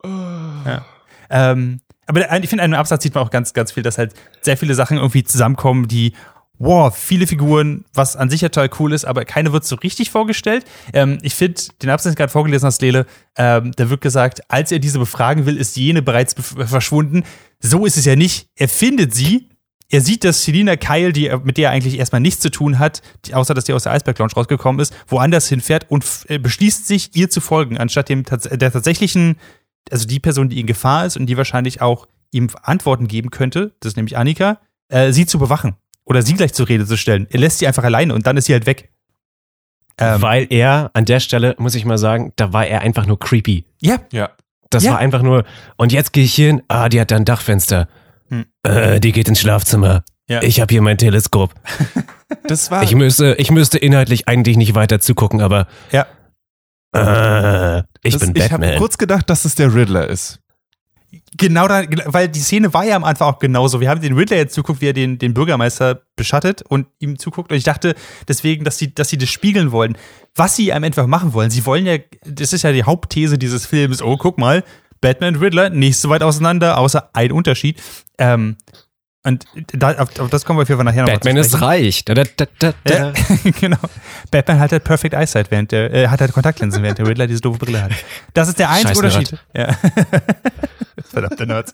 Ja. 0.03 0.85
Ähm, 1.29 1.81
aber 2.05 2.21
ich 2.21 2.49
finde, 2.49 2.63
in 2.63 2.71
einem 2.71 2.79
Absatz 2.79 3.03
sieht 3.03 3.15
man 3.15 3.23
auch 3.23 3.31
ganz, 3.31 3.53
ganz 3.53 3.71
viel, 3.71 3.83
dass 3.83 3.97
halt 3.97 4.13
sehr 4.41 4.57
viele 4.57 4.75
Sachen 4.75 4.97
irgendwie 4.97 5.23
zusammenkommen, 5.23 5.87
die, 5.87 6.13
wow, 6.59 6.95
viele 6.95 7.27
Figuren, 7.27 7.85
was 7.93 8.15
an 8.15 8.29
sich 8.29 8.41
ja 8.41 8.49
total 8.49 8.69
cool 8.79 8.93
ist, 8.93 9.05
aber 9.05 9.25
keine 9.25 9.53
wird 9.53 9.65
so 9.65 9.75
richtig 9.75 10.09
vorgestellt. 10.09 10.65
Ähm, 10.93 11.19
ich 11.21 11.35
finde, 11.35 11.61
den 11.81 11.89
Absatz, 11.89 12.13
den 12.13 12.17
gerade 12.17 12.31
vorgelesen 12.31 12.65
hast, 12.65 12.81
Lele, 12.81 13.05
ähm, 13.35 13.71
da 13.75 13.89
wird 13.89 14.01
gesagt, 14.01 14.41
als 14.49 14.71
er 14.71 14.79
diese 14.79 14.99
befragen 14.99 15.45
will, 15.45 15.57
ist 15.57 15.77
jene 15.77 16.01
bereits 16.01 16.35
verschwunden. 16.37 17.23
So 17.59 17.85
ist 17.85 17.97
es 17.97 18.05
ja 18.05 18.15
nicht. 18.15 18.47
Er 18.55 18.67
findet 18.67 19.13
sie. 19.13 19.49
Er 19.89 20.01
sieht, 20.01 20.25
dass 20.25 20.43
Selina 20.43 20.75
Kyle, 20.75 21.13
die, 21.13 21.31
mit 21.43 21.57
der 21.57 21.69
er 21.69 21.73
eigentlich 21.73 21.97
erstmal 21.97 22.19
nichts 22.19 22.41
zu 22.41 22.51
tun 22.51 22.77
hat, 22.77 23.01
außer 23.31 23.53
dass 23.53 23.63
die 23.63 23.73
aus 23.73 23.83
der 23.83 23.93
Eisberg 23.93 24.19
Lounge 24.19 24.33
rausgekommen 24.35 24.81
ist, 24.81 24.93
woanders 25.07 25.47
hinfährt 25.47 25.85
und 25.89 26.05
äh, 26.27 26.39
beschließt 26.39 26.85
sich, 26.85 27.15
ihr 27.15 27.29
zu 27.29 27.39
folgen, 27.39 27.77
anstatt 27.77 28.09
dem 28.09 28.23
der 28.23 28.71
tatsächlichen, 28.71 29.37
also 29.89 30.05
die 30.05 30.19
Person, 30.19 30.49
die 30.49 30.59
in 30.59 30.67
Gefahr 30.67 31.05
ist 31.05 31.15
und 31.15 31.27
die 31.27 31.37
wahrscheinlich 31.37 31.81
auch 31.81 32.07
ihm 32.31 32.49
Antworten 32.63 33.07
geben 33.07 33.29
könnte, 33.29 33.75
das 33.79 33.93
ist 33.93 33.95
nämlich 33.95 34.17
Annika, 34.17 34.59
äh, 34.89 35.13
sie 35.13 35.25
zu 35.25 35.39
bewachen 35.39 35.77
oder 36.07 36.21
sie 36.21 36.33
gleich 36.33 36.53
zur 36.53 36.67
Rede 36.67 36.85
zu 36.85 36.97
stellen. 36.97 37.27
Er 37.29 37.39
lässt 37.39 37.59
sie 37.59 37.67
einfach 37.67 37.83
alleine 37.83 38.13
und 38.13 38.25
dann 38.25 38.37
ist 38.37 38.45
sie 38.45 38.53
halt 38.53 38.65
weg. 38.65 38.89
Ähm, 39.99 40.21
Weil 40.21 40.47
er, 40.51 40.91
an 40.93 41.05
der 41.05 41.19
Stelle, 41.19 41.55
muss 41.57 41.73
ich 41.75 41.83
mal 41.85 41.97
sagen, 41.97 42.31
da 42.35 42.53
war 42.53 42.65
er 42.67 42.81
einfach 42.81 43.05
nur 43.05 43.19
creepy. 43.19 43.65
ja, 43.81 43.97
Ja. 44.11 44.31
Das 44.69 44.83
Ja. 44.83 44.91
war 44.91 44.99
einfach 44.99 45.21
nur, 45.21 45.45
und 45.77 45.93
jetzt 45.93 46.11
gehe 46.11 46.25
ich 46.25 46.33
hier 46.33 46.47
hin, 46.47 46.61
ah, 46.67 46.89
die 46.89 46.99
hat 46.99 47.09
da 47.11 47.15
ein 47.15 47.23
Dachfenster. 47.23 47.87
Hm. 48.29 48.45
Äh, 48.63 48.99
die 48.99 49.13
geht 49.13 49.29
ins 49.29 49.39
Schlafzimmer. 49.39 50.03
Ja. 50.29 50.41
Ich 50.43 50.59
habe 50.59 50.71
hier 50.73 50.81
mein 50.81 50.97
Teleskop. 50.97 51.53
Das 52.43 52.69
war. 52.71 52.83
Ich 52.83 52.93
müsste, 52.93 53.35
ich 53.35 53.51
müsste 53.51 53.77
inhaltlich 53.77 54.27
eigentlich 54.27 54.57
nicht 54.57 54.75
weiter 54.75 54.99
zugucken, 54.99 55.39
aber 55.41 55.67
Ja. 55.93 56.05
äh, 56.93 57.79
ich 58.03 58.13
das, 58.13 58.21
bin 58.21 58.33
ich 58.35 58.51
habe 58.51 58.61
Batman. 58.61 58.77
kurz 58.79 58.97
gedacht, 58.97 59.29
dass 59.29 59.45
es 59.45 59.55
der 59.55 59.73
Riddler 59.73 60.07
ist. 60.09 60.39
Genau 61.35 61.67
da, 61.67 61.83
weil 62.05 62.29
die 62.29 62.39
Szene 62.39 62.73
war 62.73 62.85
ja 62.85 62.95
am 62.95 63.03
Anfang 63.03 63.27
auch 63.27 63.39
genauso. 63.39 63.81
Wir 63.81 63.89
haben 63.89 64.01
den 64.01 64.13
Riddler 64.13 64.37
jetzt 64.37 64.53
zuguckt, 64.53 64.79
wie 64.79 64.87
er 64.87 64.93
den, 64.93 65.19
den 65.19 65.33
Bürgermeister 65.33 66.01
beschattet 66.15 66.61
und 66.61 66.87
ihm 66.99 67.19
zuguckt. 67.19 67.51
Und 67.51 67.57
ich 67.57 67.65
dachte 67.65 67.95
deswegen, 68.27 68.63
dass 68.63 68.77
sie, 68.77 68.95
dass 68.95 69.09
sie 69.09 69.17
das 69.17 69.29
spiegeln 69.29 69.71
wollen. 69.71 69.97
Was 70.35 70.55
sie 70.55 70.71
am 70.71 70.83
Ende 70.83 71.05
machen 71.05 71.33
wollen. 71.33 71.49
Sie 71.49 71.65
wollen 71.65 71.85
ja, 71.85 71.97
das 72.25 72.53
ist 72.53 72.61
ja 72.61 72.71
die 72.71 72.83
Hauptthese 72.83 73.37
dieses 73.37 73.65
Films. 73.65 74.01
Oh, 74.01 74.15
guck 74.15 74.37
mal, 74.37 74.63
Batman 75.01 75.35
und 75.35 75.41
Riddler 75.41 75.69
nicht 75.69 75.97
so 75.97 76.09
weit 76.09 76.23
auseinander, 76.23 76.77
außer 76.77 77.09
ein 77.13 77.31
Unterschied. 77.31 77.81
Ähm, 78.17 78.55
und 79.23 79.45
da, 79.73 79.91
auf, 79.97 80.17
auf 80.19 80.29
das 80.29 80.45
kommen 80.45 80.57
wir 80.57 80.63
auf 80.63 80.69
jeden 80.69 80.77
Fall 80.77 80.85
nachher 80.85 81.03
noch 81.03 81.11
Batman 81.11 81.35
mal 81.35 81.43
zu 81.43 81.57
ist 81.57 81.61
reich. 81.61 82.05
Da, 82.05 82.13
da, 82.13 82.73
Ja, 82.87 83.11
genau. 83.59 83.77
Batman 84.31 84.59
hat 84.59 84.71
halt 84.71 84.85
Perfect 84.85 85.13
Eyesight, 85.13 85.51
während 85.51 85.73
der, 85.73 85.93
äh, 85.93 86.07
hat 86.07 86.21
halt 86.21 86.31
Kontaktlinsen, 86.31 86.81
während 86.81 86.97
der 86.97 87.07
Riddler 87.07 87.27
diese 87.27 87.41
doofe 87.41 87.59
Brille 87.59 87.83
hat. 87.83 87.91
Das 88.33 88.47
ist 88.47 88.57
der 88.57 88.69
einzige 88.69 88.97
Unterschied. 88.97 89.37
Ja. 89.53 89.75
Verdammte 91.09 91.45
Nerds. 91.45 91.73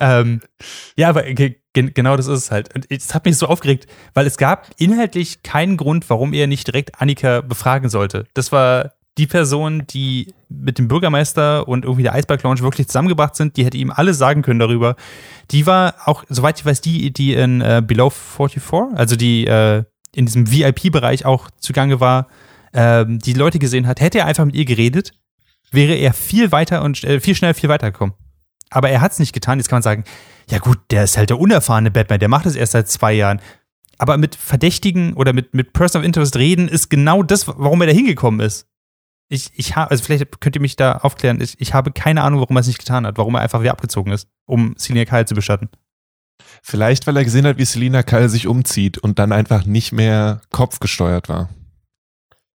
Ähm, 0.00 0.40
ja, 0.96 1.08
aber 1.08 1.22
ge 1.22 1.56
gen 1.72 1.92
genau 1.94 2.16
das 2.16 2.26
ist 2.26 2.44
es 2.44 2.50
halt. 2.50 2.74
Und 2.74 2.86
es 2.90 3.14
hat 3.14 3.24
mich 3.24 3.36
so 3.36 3.46
aufgeregt, 3.46 3.86
weil 4.14 4.26
es 4.26 4.36
gab 4.36 4.68
inhaltlich 4.78 5.42
keinen 5.42 5.76
Grund, 5.76 6.08
warum 6.10 6.32
er 6.32 6.46
nicht 6.46 6.66
direkt 6.66 7.00
Annika 7.00 7.40
befragen 7.40 7.88
sollte. 7.88 8.26
Das 8.34 8.52
war 8.52 8.92
die 9.18 9.26
Person, 9.26 9.84
die 9.88 10.32
mit 10.48 10.78
dem 10.78 10.88
Bürgermeister 10.88 11.66
und 11.66 11.84
irgendwie 11.84 12.04
der 12.04 12.14
Eisberg 12.14 12.42
Lounge 12.42 12.60
wirklich 12.60 12.86
zusammengebracht 12.86 13.34
sind, 13.34 13.56
die 13.56 13.64
hätte 13.64 13.76
ihm 13.76 13.90
alles 13.90 14.16
sagen 14.16 14.42
können 14.42 14.60
darüber. 14.60 14.96
Die 15.50 15.66
war 15.66 15.94
auch, 16.06 16.24
soweit 16.28 16.58
ich 16.58 16.64
weiß, 16.64 16.80
die, 16.80 17.12
die 17.12 17.34
in 17.34 17.60
äh, 17.60 17.82
Below 17.84 18.10
44, 18.10 18.96
also 18.96 19.16
die 19.16 19.46
äh, 19.46 19.82
in 20.14 20.26
diesem 20.26 20.50
VIP-Bereich 20.50 21.26
auch 21.26 21.50
zugange 21.58 22.00
war, 22.00 22.28
ähm, 22.72 23.18
die 23.18 23.34
Leute 23.34 23.58
gesehen 23.58 23.86
hat, 23.86 24.00
hätte 24.00 24.18
er 24.18 24.26
einfach 24.26 24.44
mit 24.44 24.54
ihr 24.54 24.64
geredet, 24.64 25.12
wäre 25.70 25.94
er 25.94 26.12
viel 26.12 26.52
weiter 26.52 26.82
und 26.82 27.02
äh, 27.04 27.20
viel 27.20 27.34
schneller 27.34 27.54
viel 27.54 27.68
weitergekommen. 27.68 28.14
Aber 28.70 28.90
er 28.90 29.00
hat 29.00 29.12
es 29.12 29.18
nicht 29.18 29.32
getan. 29.32 29.58
Jetzt 29.58 29.68
kann 29.68 29.76
man 29.76 29.82
sagen, 29.82 30.04
ja 30.50 30.58
gut, 30.58 30.78
der 30.90 31.04
ist 31.04 31.16
halt 31.16 31.30
der 31.30 31.40
unerfahrene 31.40 31.90
Batman, 31.90 32.20
der 32.20 32.28
macht 32.28 32.46
es 32.46 32.56
erst 32.56 32.72
seit 32.72 32.88
zwei 32.88 33.12
Jahren. 33.12 33.40
Aber 33.98 34.16
mit 34.16 34.36
Verdächtigen 34.36 35.14
oder 35.14 35.32
mit, 35.32 35.54
mit 35.54 35.72
Person 35.72 36.00
of 36.00 36.06
Interest 36.06 36.36
reden 36.36 36.68
ist 36.68 36.88
genau 36.88 37.22
das, 37.22 37.48
warum 37.48 37.80
er 37.80 37.88
da 37.88 37.92
hingekommen 37.92 38.40
ist. 38.40 38.66
Ich, 39.30 39.50
ich 39.54 39.76
habe, 39.76 39.90
also 39.90 40.02
vielleicht 40.02 40.40
könnt 40.40 40.56
ihr 40.56 40.62
mich 40.62 40.76
da 40.76 40.92
aufklären. 40.98 41.40
Ich, 41.40 41.60
ich 41.60 41.74
habe 41.74 41.92
keine 41.92 42.22
Ahnung, 42.22 42.40
warum 42.40 42.56
er 42.56 42.60
es 42.60 42.66
nicht 42.66 42.78
getan 42.78 43.06
hat, 43.06 43.18
warum 43.18 43.34
er 43.34 43.42
einfach 43.42 43.60
wieder 43.60 43.72
abgezogen 43.72 44.12
ist, 44.12 44.28
um 44.46 44.74
Selina 44.78 45.04
Kyle 45.04 45.26
zu 45.26 45.34
beschatten. 45.34 45.68
Vielleicht, 46.62 47.06
weil 47.06 47.16
er 47.16 47.24
gesehen 47.24 47.46
hat, 47.46 47.58
wie 47.58 47.64
Selina 47.64 48.02
Kyle 48.02 48.28
sich 48.28 48.46
umzieht 48.46 48.98
und 48.98 49.18
dann 49.18 49.32
einfach 49.32 49.66
nicht 49.66 49.92
mehr 49.92 50.40
kopfgesteuert 50.50 51.28
war. 51.28 51.50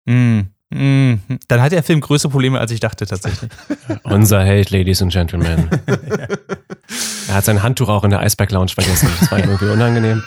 Mm. 0.07 0.52
Dann 0.73 1.61
hat 1.61 1.73
der 1.73 1.83
Film 1.83 2.01
größere 2.01 2.31
Probleme, 2.31 2.59
als 2.59 2.71
ich 2.71 2.81
dachte 2.81 3.07
tatsächlich. 3.07 3.51
Unser 4.05 4.43
Held, 4.43 4.71
Ladies 4.71 5.03
and 5.03 5.13
Gentlemen. 5.13 5.69
Er 7.29 7.37
hat 7.37 7.45
sein 7.47 7.63
Handtuch 7.63 7.89
auch 7.89 8.05
in 8.05 8.11
der 8.11 8.21
Eisberg 8.21 8.51
Lounge 8.51 8.73
vergessen. 8.75 9.09
Das 9.19 9.31
war 9.31 9.39
irgendwie 9.39 9.67
unangenehm. 9.67 10.23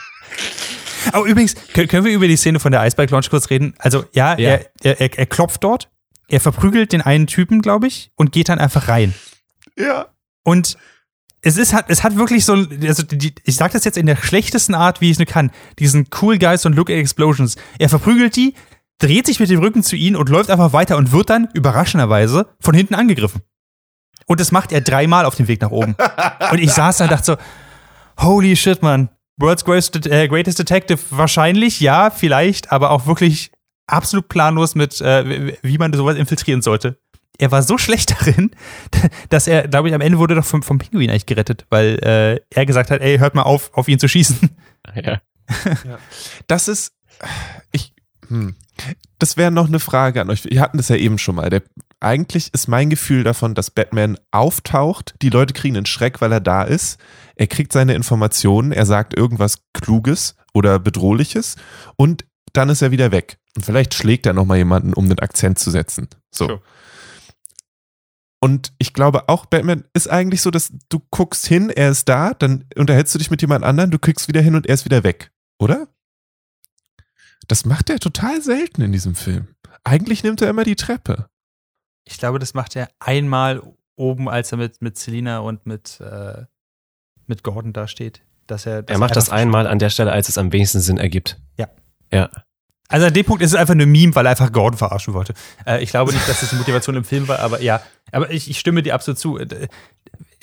Aber 1.11 1.25
übrigens, 1.25 1.53
können, 1.73 2.03
wir 2.03 2.11
über 2.11 2.27
die 2.27 2.37
Szene 2.37 2.59
von 2.59 2.71
der 2.71 2.81
Eisberg 2.81 3.11
Lounge 3.11 3.27
kurz 3.29 3.51
reden? 3.51 3.75
Also, 3.77 4.05
ja, 4.13 4.35
Ja. 4.39 4.51
Er, 4.51 4.65
er, 4.81 5.01
er, 5.01 5.19
er 5.19 5.25
klopft 5.27 5.63
dort, 5.63 5.89
er 6.27 6.39
verprügelt 6.39 6.93
den 6.93 7.01
einen 7.01 7.27
Typen, 7.27 7.61
glaube 7.61 7.85
ich, 7.85 8.11
und 8.15 8.31
geht 8.31 8.49
dann 8.49 8.57
einfach 8.57 8.87
rein. 8.87 9.13
Ja. 9.77 10.07
Und 10.43 10.77
es 11.41 11.57
ist 11.57 11.73
hat, 11.73 11.85
es 11.89 12.03
hat 12.03 12.15
wirklich 12.15 12.43
so, 12.43 12.53
also 12.53 13.03
die, 13.03 13.35
ich 13.43 13.55
sag 13.55 13.71
das 13.73 13.85
jetzt 13.85 13.97
in 13.97 14.07
der 14.07 14.15
schlechtesten 14.15 14.73
Art, 14.73 14.99
wie 14.99 15.05
ich 15.05 15.13
es 15.13 15.19
nur 15.19 15.27
kann, 15.27 15.51
diesen 15.77 16.07
Cool 16.19 16.39
Guys 16.39 16.65
und 16.65 16.73
Look 16.75 16.89
at 16.89 16.95
Explosions. 16.95 17.55
Er 17.77 17.89
verprügelt 17.89 18.35
die, 18.35 18.55
dreht 18.99 19.25
sich 19.25 19.39
mit 19.39 19.49
dem 19.49 19.59
Rücken 19.59 19.83
zu 19.83 19.95
ihnen 19.95 20.15
und 20.15 20.29
läuft 20.29 20.49
einfach 20.49 20.73
weiter 20.73 20.97
und 20.97 21.11
wird 21.11 21.29
dann 21.29 21.49
überraschenderweise 21.53 22.47
von 22.59 22.73
hinten 22.73 22.95
angegriffen. 22.95 23.41
Und 24.25 24.39
das 24.39 24.51
macht 24.51 24.71
er 24.71 24.81
dreimal 24.81 25.25
auf 25.25 25.35
dem 25.35 25.47
Weg 25.47 25.61
nach 25.61 25.71
oben. 25.71 25.95
und 26.51 26.59
ich 26.59 26.71
saß 26.71 26.97
da 26.97 27.05
und 27.05 27.11
dachte 27.11 27.25
so, 27.25 27.37
holy 28.25 28.55
shit, 28.55 28.81
man. 28.81 29.09
World's 29.37 29.65
greatest, 29.65 30.07
äh, 30.07 30.29
greatest 30.29 30.59
Detective 30.59 30.99
wahrscheinlich, 31.09 31.81
ja, 31.81 32.09
vielleicht, 32.09 32.71
aber 32.71 32.91
auch 32.91 33.05
wirklich 33.05 33.51
absolut 33.85 34.29
planlos 34.29 34.75
mit, 34.75 35.01
äh, 35.01 35.57
wie 35.61 35.77
man 35.77 35.91
sowas 35.93 36.15
infiltrieren 36.15 36.61
sollte. 36.61 36.97
Er 37.37 37.51
war 37.51 37.61
so 37.61 37.77
schlecht 37.77 38.11
darin, 38.19 38.51
dass 39.29 39.47
er, 39.47 39.67
glaube 39.67 39.89
ich, 39.89 39.93
am 39.93 39.99
Ende 39.99 40.19
wurde 40.19 40.35
doch 40.35 40.45
vom, 40.45 40.63
vom 40.63 40.77
Pinguin 40.77 41.09
eigentlich 41.09 41.25
gerettet, 41.25 41.65
weil 41.69 41.99
äh, 42.01 42.39
er 42.49 42.65
gesagt 42.65 42.91
hat, 42.91 43.01
ey, 43.01 43.17
hört 43.17 43.35
mal 43.35 43.43
auf, 43.43 43.71
auf 43.73 43.89
ihn 43.89 43.99
zu 43.99 44.07
schießen. 44.07 44.51
Ja. 44.95 45.19
Das 46.47 46.67
ist, 46.67 46.93
ich, 47.71 47.93
hm. 48.29 48.55
Das 49.19 49.37
wäre 49.37 49.51
noch 49.51 49.67
eine 49.67 49.79
Frage 49.79 50.21
an 50.21 50.29
euch. 50.29 50.45
Wir 50.45 50.61
hatten 50.61 50.77
das 50.77 50.89
ja 50.89 50.95
eben 50.95 51.17
schon 51.17 51.35
mal. 51.35 51.49
Der, 51.49 51.63
eigentlich 51.99 52.53
ist 52.53 52.67
mein 52.67 52.89
Gefühl 52.89 53.23
davon, 53.23 53.55
dass 53.55 53.71
Batman 53.71 54.17
auftaucht, 54.31 55.15
die 55.21 55.29
Leute 55.29 55.53
kriegen 55.53 55.77
einen 55.77 55.85
Schreck, 55.85 56.21
weil 56.21 56.31
er 56.31 56.41
da 56.41 56.63
ist. 56.63 56.99
Er 57.35 57.47
kriegt 57.47 57.71
seine 57.71 57.95
Informationen, 57.95 58.71
er 58.71 58.85
sagt 58.85 59.15
irgendwas 59.15 59.59
Kluges 59.73 60.35
oder 60.53 60.79
Bedrohliches 60.79 61.55
und 61.95 62.25
dann 62.53 62.69
ist 62.69 62.81
er 62.81 62.91
wieder 62.91 63.11
weg. 63.11 63.37
Und 63.55 63.65
vielleicht 63.65 63.93
schlägt 63.93 64.25
er 64.25 64.33
nochmal 64.33 64.57
jemanden, 64.57 64.93
um 64.93 65.09
den 65.09 65.19
Akzent 65.19 65.59
zu 65.59 65.71
setzen. 65.71 66.07
So. 66.31 66.47
Sure. 66.47 66.61
Und 68.45 68.73
ich 68.77 68.93
glaube 68.93 69.27
auch, 69.27 69.47
Batman 69.47 69.85
ist 69.93 70.07
eigentlich 70.07 70.41
so, 70.41 70.51
dass 70.51 70.71
du 70.89 70.99
guckst 71.09 71.47
hin, 71.47 71.71
er 71.71 71.89
ist 71.89 72.07
da, 72.07 72.33
dann 72.33 72.65
unterhältst 72.75 73.15
du 73.15 73.17
dich 73.17 73.31
mit 73.31 73.41
jemand 73.41 73.65
anderem, 73.65 73.89
du 73.89 73.97
kriegst 73.97 74.27
wieder 74.27 74.41
hin 74.41 74.53
und 74.53 74.67
er 74.67 74.75
ist 74.75 74.85
wieder 74.85 75.03
weg, 75.03 75.31
oder? 75.57 75.87
Das 77.47 77.65
macht 77.65 77.89
er 77.89 77.99
total 77.99 78.41
selten 78.41 78.81
in 78.81 78.91
diesem 78.91 79.15
Film. 79.15 79.47
Eigentlich 79.83 80.23
nimmt 80.23 80.41
er 80.41 80.49
immer 80.49 80.63
die 80.63 80.75
Treppe. 80.75 81.27
Ich 82.07 82.17
glaube, 82.17 82.39
das 82.39 82.53
macht 82.53 82.75
er 82.75 82.89
einmal 82.99 83.61
oben, 83.95 84.29
als 84.29 84.51
er 84.51 84.57
mit, 84.57 84.81
mit 84.81 84.97
Selina 84.97 85.39
und 85.39 85.65
mit, 85.65 85.99
äh, 86.01 86.45
mit 87.27 87.43
Gordon 87.43 87.73
da 87.73 87.87
steht. 87.87 88.21
Dass 88.47 88.65
er, 88.65 88.83
dass 88.83 88.95
Er 88.95 88.99
macht 88.99 89.15
das 89.15 89.29
einmal 89.29 89.67
an 89.67 89.79
der 89.79 89.89
Stelle, 89.89 90.11
als 90.11 90.29
es 90.29 90.37
am 90.37 90.51
wenigsten 90.51 90.79
Sinn 90.79 90.97
ergibt. 90.97 91.39
Ja. 91.57 91.67
Ja. 92.11 92.29
Also 92.87 93.07
an 93.07 93.13
dem 93.13 93.25
Punkt 93.25 93.41
ist 93.41 93.51
es 93.51 93.55
einfach 93.55 93.73
eine 93.73 93.87
Meme, 93.87 94.13
weil 94.13 94.27
er 94.27 94.31
einfach 94.31 94.51
Gordon 94.51 94.77
verarschen 94.77 95.15
wollte. 95.15 95.33
Äh, 95.65 95.81
ich 95.83 95.89
glaube 95.89 96.13
nicht, 96.13 96.27
dass 96.29 96.41
das 96.41 96.51
die 96.51 96.55
Motivation 96.55 96.95
im 96.95 97.03
Film 97.03 97.27
war, 97.27 97.39
aber 97.39 97.61
ja. 97.61 97.81
Aber 98.11 98.29
ich, 98.29 98.49
ich 98.49 98.59
stimme 98.59 98.83
dir 98.83 98.93
absolut 98.93 99.17
zu. 99.17 99.39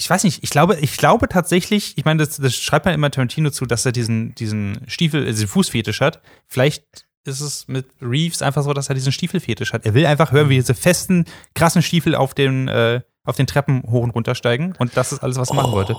Ich 0.03 0.11
weiß 0.11 0.25
nicht, 0.25 0.43
ich 0.43 0.51
glaube, 0.51 0.77
ich 0.81 0.97
glaube 0.97 1.29
tatsächlich, 1.29 1.97
ich 1.97 2.05
meine, 2.05 2.25
das, 2.25 2.37
das 2.37 2.57
schreibt 2.57 2.87
man 2.87 2.95
immer 2.95 3.09
Tarantino 3.09 3.51
zu, 3.51 3.67
dass 3.67 3.87
er 3.87 3.93
diesen, 3.93 4.35
diesen 4.35 4.81
Stiefel, 4.89 5.23
äh, 5.23 5.31
diesen 5.31 5.47
Fußfetisch 5.47 6.01
hat. 6.01 6.21
Vielleicht 6.49 7.07
ist 7.25 7.41
es 7.41 7.69
mit 7.69 7.87
Reeves 8.01 8.43
einfach 8.43 8.65
so, 8.65 8.73
dass 8.73 8.89
er 8.89 8.97
diesen 8.97 9.13
Stiefelfetisch 9.13 9.73
hat. 9.73 9.87
Er 9.87 9.95
will 9.95 10.05
einfach 10.07 10.33
hören, 10.33 10.49
wie 10.49 10.57
diese 10.57 10.75
festen, 10.75 11.25
krassen 11.55 11.83
Stiefel 11.83 12.17
auf 12.17 12.35
den, 12.35 12.67
äh, 12.67 13.03
auf 13.23 13.37
den 13.37 13.47
Treppen 13.47 13.85
hoch 13.89 14.03
und 14.03 14.11
runter 14.11 14.35
steigen. 14.35 14.75
Und 14.79 14.97
das 14.97 15.13
ist 15.13 15.23
alles, 15.23 15.37
was 15.39 15.51
er 15.51 15.55
machen 15.55 15.71
wollte. 15.71 15.97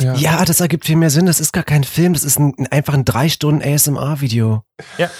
Ja. 0.00 0.14
Ja, 0.14 0.44
das 0.44 0.60
ergibt 0.60 0.84
viel 0.84 0.94
mehr 0.94 1.10
Sinn. 1.10 1.26
Das 1.26 1.40
ist 1.40 1.52
gar 1.52 1.64
kein 1.64 1.82
Film, 1.82 2.12
das 2.12 2.22
ist 2.22 2.38
ein, 2.38 2.54
einfach 2.70 2.94
ein 2.94 3.04
drei 3.04 3.28
Stunden 3.28 3.60
ASMR-Video. 3.60 4.62
Ja. 4.98 5.10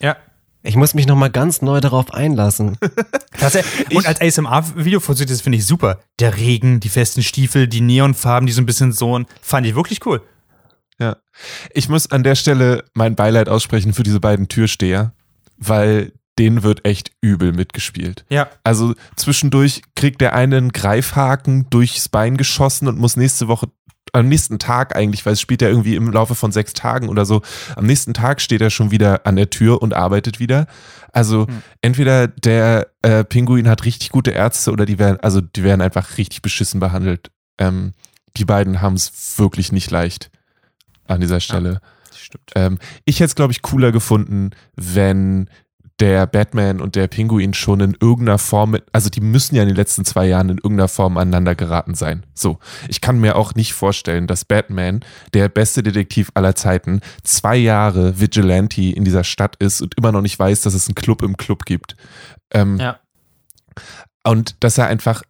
Ja. 0.00 0.16
Ich 0.62 0.76
muss 0.76 0.94
mich 0.94 1.06
nochmal 1.06 1.30
ganz 1.30 1.60
neu 1.60 1.80
darauf 1.80 2.14
einlassen. 2.14 2.78
Tatsächlich. 3.38 3.96
Und 3.96 4.06
als 4.06 4.20
ASMR-Video 4.20 5.00
funktioniert 5.00 5.30
das, 5.30 5.40
finde 5.40 5.58
ich 5.58 5.66
super. 5.66 6.00
Der 6.20 6.36
Regen, 6.36 6.78
die 6.80 6.88
festen 6.88 7.22
Stiefel, 7.22 7.66
die 7.66 7.80
Neonfarben, 7.80 8.46
die 8.46 8.52
so 8.52 8.62
ein 8.62 8.66
bisschen 8.66 8.92
so, 8.92 9.20
fand 9.40 9.66
ich 9.66 9.74
wirklich 9.74 10.06
cool. 10.06 10.22
Ja. 11.00 11.16
Ich 11.72 11.88
muss 11.88 12.10
an 12.10 12.22
der 12.22 12.36
Stelle 12.36 12.84
mein 12.94 13.16
Beileid 13.16 13.48
aussprechen 13.48 13.92
für 13.92 14.04
diese 14.04 14.20
beiden 14.20 14.48
Türsteher, 14.48 15.12
weil 15.56 16.12
denen 16.38 16.62
wird 16.62 16.84
echt 16.86 17.10
übel 17.20 17.52
mitgespielt. 17.52 18.24
Ja. 18.30 18.48
Also 18.64 18.94
zwischendurch 19.16 19.82
kriegt 19.94 20.20
der 20.20 20.34
eine 20.34 20.56
einen 20.56 20.72
Greifhaken 20.72 21.68
durchs 21.70 22.08
Bein 22.08 22.36
geschossen 22.36 22.88
und 22.88 22.98
muss 22.98 23.16
nächste 23.16 23.48
Woche, 23.48 23.68
am 24.12 24.28
nächsten 24.28 24.58
Tag 24.58 24.94
eigentlich, 24.94 25.24
weil 25.24 25.32
es 25.32 25.40
spielt 25.40 25.62
ja 25.62 25.68
irgendwie 25.68 25.96
im 25.96 26.10
Laufe 26.10 26.34
von 26.34 26.52
sechs 26.52 26.74
Tagen 26.74 27.08
oder 27.08 27.24
so, 27.24 27.42
am 27.76 27.86
nächsten 27.86 28.12
Tag 28.14 28.40
steht 28.40 28.60
er 28.60 28.70
schon 28.70 28.90
wieder 28.90 29.26
an 29.26 29.36
der 29.36 29.50
Tür 29.50 29.80
und 29.80 29.94
arbeitet 29.94 30.38
wieder. 30.38 30.66
Also 31.12 31.46
Hm. 31.46 31.62
entweder 31.80 32.28
der 32.28 32.88
äh, 33.02 33.24
Pinguin 33.24 33.68
hat 33.68 33.84
richtig 33.84 34.10
gute 34.10 34.30
Ärzte 34.30 34.70
oder 34.72 34.84
die 34.84 34.98
werden, 34.98 35.18
also 35.20 35.40
die 35.40 35.64
werden 35.64 35.80
einfach 35.80 36.18
richtig 36.18 36.42
beschissen 36.42 36.78
behandelt. 36.78 37.30
Ähm, 37.58 37.94
die 38.36 38.44
beiden 38.44 38.80
haben 38.80 38.94
es 38.94 39.38
wirklich 39.38 39.72
nicht 39.72 39.90
leicht 39.90 40.30
an 41.06 41.20
dieser 41.20 41.40
Stelle. 41.40 41.80
Das 42.08 42.18
stimmt. 42.18 42.50
Ähm, 42.54 42.78
ich 43.04 43.16
hätte 43.16 43.26
es, 43.26 43.34
glaube 43.34 43.52
ich, 43.52 43.62
cooler 43.62 43.92
gefunden, 43.92 44.50
wenn 44.76 45.48
der 46.00 46.26
Batman 46.26 46.80
und 46.80 46.96
der 46.96 47.06
Pinguin 47.06 47.54
schon 47.54 47.80
in 47.80 47.96
irgendeiner 48.00 48.38
Form, 48.38 48.72
mit, 48.72 48.84
also 48.92 49.08
die 49.08 49.20
müssen 49.20 49.54
ja 49.54 49.62
in 49.62 49.68
den 49.68 49.76
letzten 49.76 50.04
zwei 50.04 50.26
Jahren 50.26 50.48
in 50.48 50.56
irgendeiner 50.56 50.88
Form 50.88 51.16
aneinander 51.16 51.54
geraten 51.54 51.94
sein. 51.94 52.24
So, 52.34 52.58
ich 52.88 53.00
kann 53.00 53.20
mir 53.20 53.36
auch 53.36 53.54
nicht 53.54 53.72
vorstellen, 53.72 54.26
dass 54.26 54.44
Batman, 54.44 55.00
der 55.34 55.48
beste 55.48 55.82
Detektiv 55.82 56.30
aller 56.34 56.54
Zeiten, 56.54 57.00
zwei 57.22 57.56
Jahre 57.56 58.20
Vigilante 58.20 58.82
in 58.82 59.04
dieser 59.04 59.24
Stadt 59.24 59.56
ist 59.56 59.80
und 59.82 59.96
immer 59.96 60.12
noch 60.12 60.22
nicht 60.22 60.38
weiß, 60.38 60.62
dass 60.62 60.74
es 60.74 60.88
einen 60.88 60.94
Club 60.94 61.22
im 61.22 61.36
Club 61.36 61.64
gibt. 61.64 61.96
Ähm, 62.52 62.78
Ja. 62.78 62.98
Und 64.24 64.56
dass 64.60 64.78
er 64.78 64.86
einfach, 64.86 65.22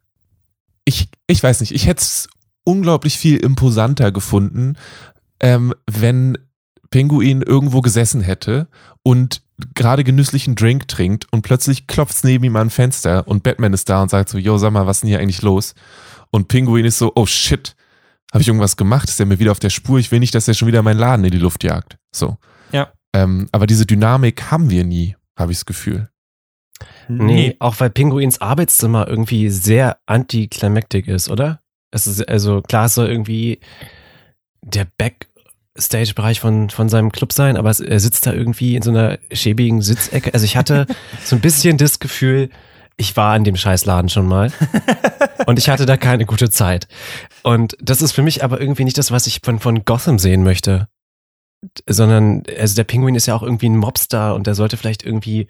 ich, 0.84 1.08
ich 1.26 1.42
weiß 1.42 1.60
nicht, 1.60 1.72
ich 1.72 1.86
hätte 1.86 2.02
es 2.02 2.28
unglaublich 2.64 3.18
viel 3.18 3.36
imposanter 3.38 4.12
gefunden, 4.12 4.76
ähm, 5.40 5.74
wenn 5.90 6.38
Pinguin 6.90 7.42
irgendwo 7.42 7.80
gesessen 7.80 8.20
hätte 8.20 8.68
und 9.02 9.42
gerade 9.74 10.04
genüsslichen 10.04 10.54
Drink 10.54 10.88
trinkt 10.88 11.26
und 11.32 11.42
plötzlich 11.42 11.86
klopft 11.86 12.14
es 12.14 12.24
neben 12.24 12.44
ihm 12.44 12.56
an 12.56 12.68
ein 12.68 12.70
Fenster 12.70 13.26
und 13.26 13.42
Batman 13.42 13.72
ist 13.72 13.88
da 13.88 14.02
und 14.02 14.10
sagt 14.10 14.28
so, 14.28 14.38
yo, 14.38 14.58
sag 14.58 14.72
mal, 14.72 14.86
was 14.86 14.98
ist 14.98 15.00
denn 15.02 15.08
hier 15.08 15.20
eigentlich 15.20 15.42
los? 15.42 15.74
Und 16.30 16.48
Pinguin 16.48 16.84
ist 16.84 16.98
so, 16.98 17.12
oh 17.14 17.26
shit, 17.26 17.74
habe 18.32 18.42
ich 18.42 18.48
irgendwas 18.48 18.76
gemacht? 18.76 19.08
Ist 19.08 19.18
der 19.18 19.26
mir 19.26 19.38
wieder 19.38 19.52
auf 19.52 19.60
der 19.60 19.70
Spur? 19.70 19.98
Ich 19.98 20.10
will 20.10 20.20
nicht, 20.20 20.34
dass 20.34 20.48
er 20.48 20.54
schon 20.54 20.68
wieder 20.68 20.82
meinen 20.82 20.98
Laden 20.98 21.24
in 21.24 21.30
die 21.30 21.38
Luft 21.38 21.64
jagt. 21.64 21.98
So. 22.14 22.38
Ja. 22.72 22.92
Ähm, 23.14 23.48
aber 23.52 23.66
diese 23.66 23.84
Dynamik 23.84 24.50
haben 24.50 24.70
wir 24.70 24.84
nie, 24.84 25.16
habe 25.38 25.52
ich 25.52 25.58
das 25.58 25.66
Gefühl. 25.66 26.08
Nee, 27.08 27.56
auch 27.58 27.78
weil 27.78 27.90
Pinguins 27.90 28.40
Arbeitszimmer 28.40 29.06
irgendwie 29.06 29.50
sehr 29.50 29.98
anticlimactic 30.06 31.08
ist, 31.08 31.28
oder? 31.28 31.60
Es 31.90 32.06
ist 32.06 32.26
also 32.28 32.62
klar, 32.62 32.86
es 32.86 32.94
soll 32.94 33.08
irgendwie 33.08 33.60
der 34.62 34.86
Backstage-Bereich 35.74 36.40
von, 36.40 36.70
von 36.70 36.88
seinem 36.88 37.12
Club 37.12 37.32
sein, 37.32 37.56
aber 37.56 37.70
er 37.70 38.00
sitzt 38.00 38.26
da 38.26 38.32
irgendwie 38.32 38.76
in 38.76 38.82
so 38.82 38.90
einer 38.90 39.18
schäbigen 39.32 39.82
Sitzecke. 39.82 40.32
Also 40.34 40.44
ich 40.44 40.56
hatte 40.56 40.86
so 41.24 41.36
ein 41.36 41.40
bisschen 41.40 41.78
das 41.78 41.98
Gefühl, 41.98 42.50
ich 42.96 43.16
war 43.16 43.34
in 43.36 43.44
dem 43.44 43.56
Scheißladen 43.56 44.10
schon 44.10 44.26
mal 44.26 44.52
und 45.46 45.58
ich 45.58 45.68
hatte 45.68 45.86
da 45.86 45.96
keine 45.96 46.26
gute 46.26 46.50
Zeit. 46.50 46.88
Und 47.42 47.76
das 47.80 48.02
ist 48.02 48.12
für 48.12 48.22
mich 48.22 48.44
aber 48.44 48.60
irgendwie 48.60 48.84
nicht 48.84 48.98
das, 48.98 49.10
was 49.10 49.26
ich 49.26 49.40
von, 49.42 49.58
von 49.58 49.84
Gotham 49.84 50.18
sehen 50.18 50.42
möchte. 50.42 50.88
Sondern, 51.88 52.42
also 52.58 52.74
der 52.74 52.84
Pinguin 52.84 53.14
ist 53.14 53.26
ja 53.26 53.34
auch 53.34 53.42
irgendwie 53.42 53.68
ein 53.68 53.76
Mobstar 53.76 54.34
und 54.34 54.46
der 54.46 54.54
sollte 54.54 54.76
vielleicht 54.76 55.04
irgendwie 55.04 55.46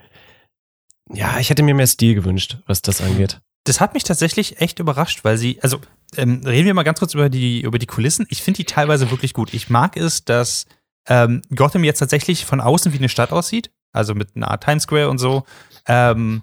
ja, 1.11 1.39
ich 1.39 1.51
hätte 1.51 1.63
mir 1.63 1.75
mehr 1.75 1.87
Stil 1.87 2.15
gewünscht, 2.15 2.59
was 2.67 2.83
das 2.83 3.01
angeht. 3.01 3.41
Das 3.65 3.81
hat 3.81 3.95
mich 3.95 4.05
tatsächlich 4.05 4.61
echt 4.61 4.79
überrascht, 4.81 5.21
weil 5.25 5.39
sie, 5.39 5.59
also 5.63 5.81
ähm, 6.17 6.43
reden 6.45 6.67
wir 6.67 6.75
mal 6.75 6.83
ganz 6.83 6.99
kurz 6.99 7.15
über 7.15 7.29
die, 7.29 7.61
über 7.63 7.79
die 7.79 7.87
Kulissen. 7.87 8.27
Ich 8.29 8.43
finde 8.43 8.59
die 8.59 8.65
teilweise 8.65 9.11
wirklich 9.11 9.35
gut. 9.35 9.55
Ich 9.55 9.71
mag 9.71 9.97
es, 9.97 10.25
dass 10.25 10.67
ähm, 11.09 11.43
Gotham 11.55 11.85
jetzt 11.85 12.01
tatsächlich 12.01 12.45
von 12.45 12.61
außen 12.61 12.93
wie 12.93 12.99
eine 12.99 13.09
Stadt 13.09 13.33
aussieht, 13.33 13.71
also 13.93 14.15
mit 14.15 14.35
einer 14.35 14.51
Art 14.51 14.65
Times 14.65 14.83
Square 14.85 15.09
und 15.11 15.19
so. 15.19 15.45
Ähm, 15.87 16.43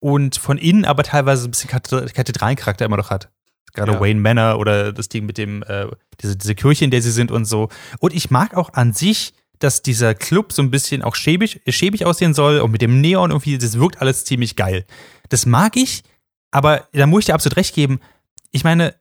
und 0.00 0.36
von 0.36 0.56
innen 0.56 0.84
aber 0.84 1.02
teilweise 1.02 1.46
ein 1.48 1.50
bisschen 1.50 1.70
Kathedra- 1.70 2.10
Kathedralencharakter 2.12 2.84
immer 2.84 2.96
noch 2.96 3.10
hat. 3.10 3.28
Gerade 3.74 3.92
Ja. 3.92 4.00
Wayne 4.00 4.20
Manor 4.20 4.58
oder 4.58 4.92
das 4.92 5.08
Ding 5.08 5.26
mit 5.26 5.36
dem, 5.38 5.62
äh, 5.64 5.86
diese, 6.22 6.36
diese 6.36 6.54
Kirche, 6.54 6.84
in 6.84 6.90
der 6.90 7.02
sie 7.02 7.10
sind 7.12 7.30
und 7.30 7.44
so. 7.44 7.68
Und 7.98 8.14
ich 8.14 8.30
mag 8.30 8.54
auch 8.54 8.72
an 8.72 8.92
sich, 8.92 9.34
dass 9.58 9.82
dieser 9.82 10.14
Club 10.14 10.52
so 10.52 10.62
ein 10.62 10.70
bisschen 10.70 11.02
auch 11.02 11.14
schäbig, 11.14 11.60
schäbig 11.68 12.06
aussehen 12.06 12.34
soll 12.34 12.60
und 12.60 12.70
mit 12.70 12.80
dem 12.82 13.00
Neon 13.00 13.30
irgendwie, 13.30 13.58
das 13.58 13.78
wirkt 13.78 14.00
alles 14.00 14.24
ziemlich 14.24 14.56
geil. 14.56 14.86
Das 15.28 15.44
mag 15.44 15.76
ich, 15.76 16.02
aber 16.50 16.88
da 16.92 17.06
muss 17.06 17.20
ich 17.20 17.26
dir 17.26 17.34
absolut 17.34 17.56
recht 17.56 17.74
geben. 17.74 18.00
Ich 18.50 18.64
meine, 18.64 18.94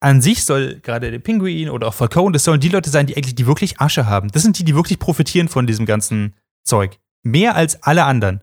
an 0.00 0.22
sich 0.22 0.44
soll 0.44 0.80
gerade 0.80 1.10
der 1.10 1.18
Pinguin 1.18 1.70
oder 1.70 1.88
auch 1.88 1.94
Falcone, 1.94 2.32
das 2.32 2.44
sollen 2.44 2.60
die 2.60 2.68
Leute 2.68 2.90
sein, 2.90 3.06
die 3.06 3.16
eigentlich 3.16 3.34
die 3.34 3.46
wirklich 3.46 3.80
Asche 3.80 4.06
haben. 4.06 4.30
Das 4.30 4.42
sind 4.42 4.58
die, 4.58 4.64
die 4.64 4.74
wirklich 4.74 4.98
profitieren 4.98 5.48
von 5.48 5.66
diesem 5.66 5.86
ganzen 5.86 6.34
Zeug. 6.64 6.98
Mehr 7.22 7.56
als 7.56 7.82
alle 7.82 8.04
anderen. 8.04 8.42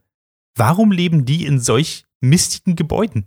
Warum 0.55 0.91
leben 0.91 1.25
die 1.25 1.45
in 1.45 1.59
solch 1.59 2.05
mistigen 2.21 2.75
Gebäuden? 2.75 3.25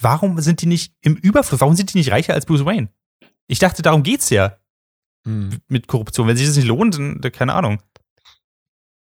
Warum 0.00 0.40
sind 0.40 0.62
die 0.62 0.66
nicht 0.66 0.94
im 1.00 1.16
Überfluss? 1.16 1.60
Warum 1.60 1.74
sind 1.74 1.92
die 1.92 1.98
nicht 1.98 2.10
reicher 2.10 2.34
als 2.34 2.46
Bruce 2.46 2.64
Wayne? 2.64 2.88
Ich 3.46 3.58
dachte, 3.58 3.82
darum 3.82 4.02
geht's 4.02 4.30
ja 4.30 4.56
mit 5.24 5.86
Korruption. 5.88 6.28
Wenn 6.28 6.36
sich 6.36 6.46
das 6.46 6.56
nicht 6.56 6.68
lohnt, 6.68 6.96
dann 6.96 7.20
keine 7.32 7.54
Ahnung. 7.54 7.80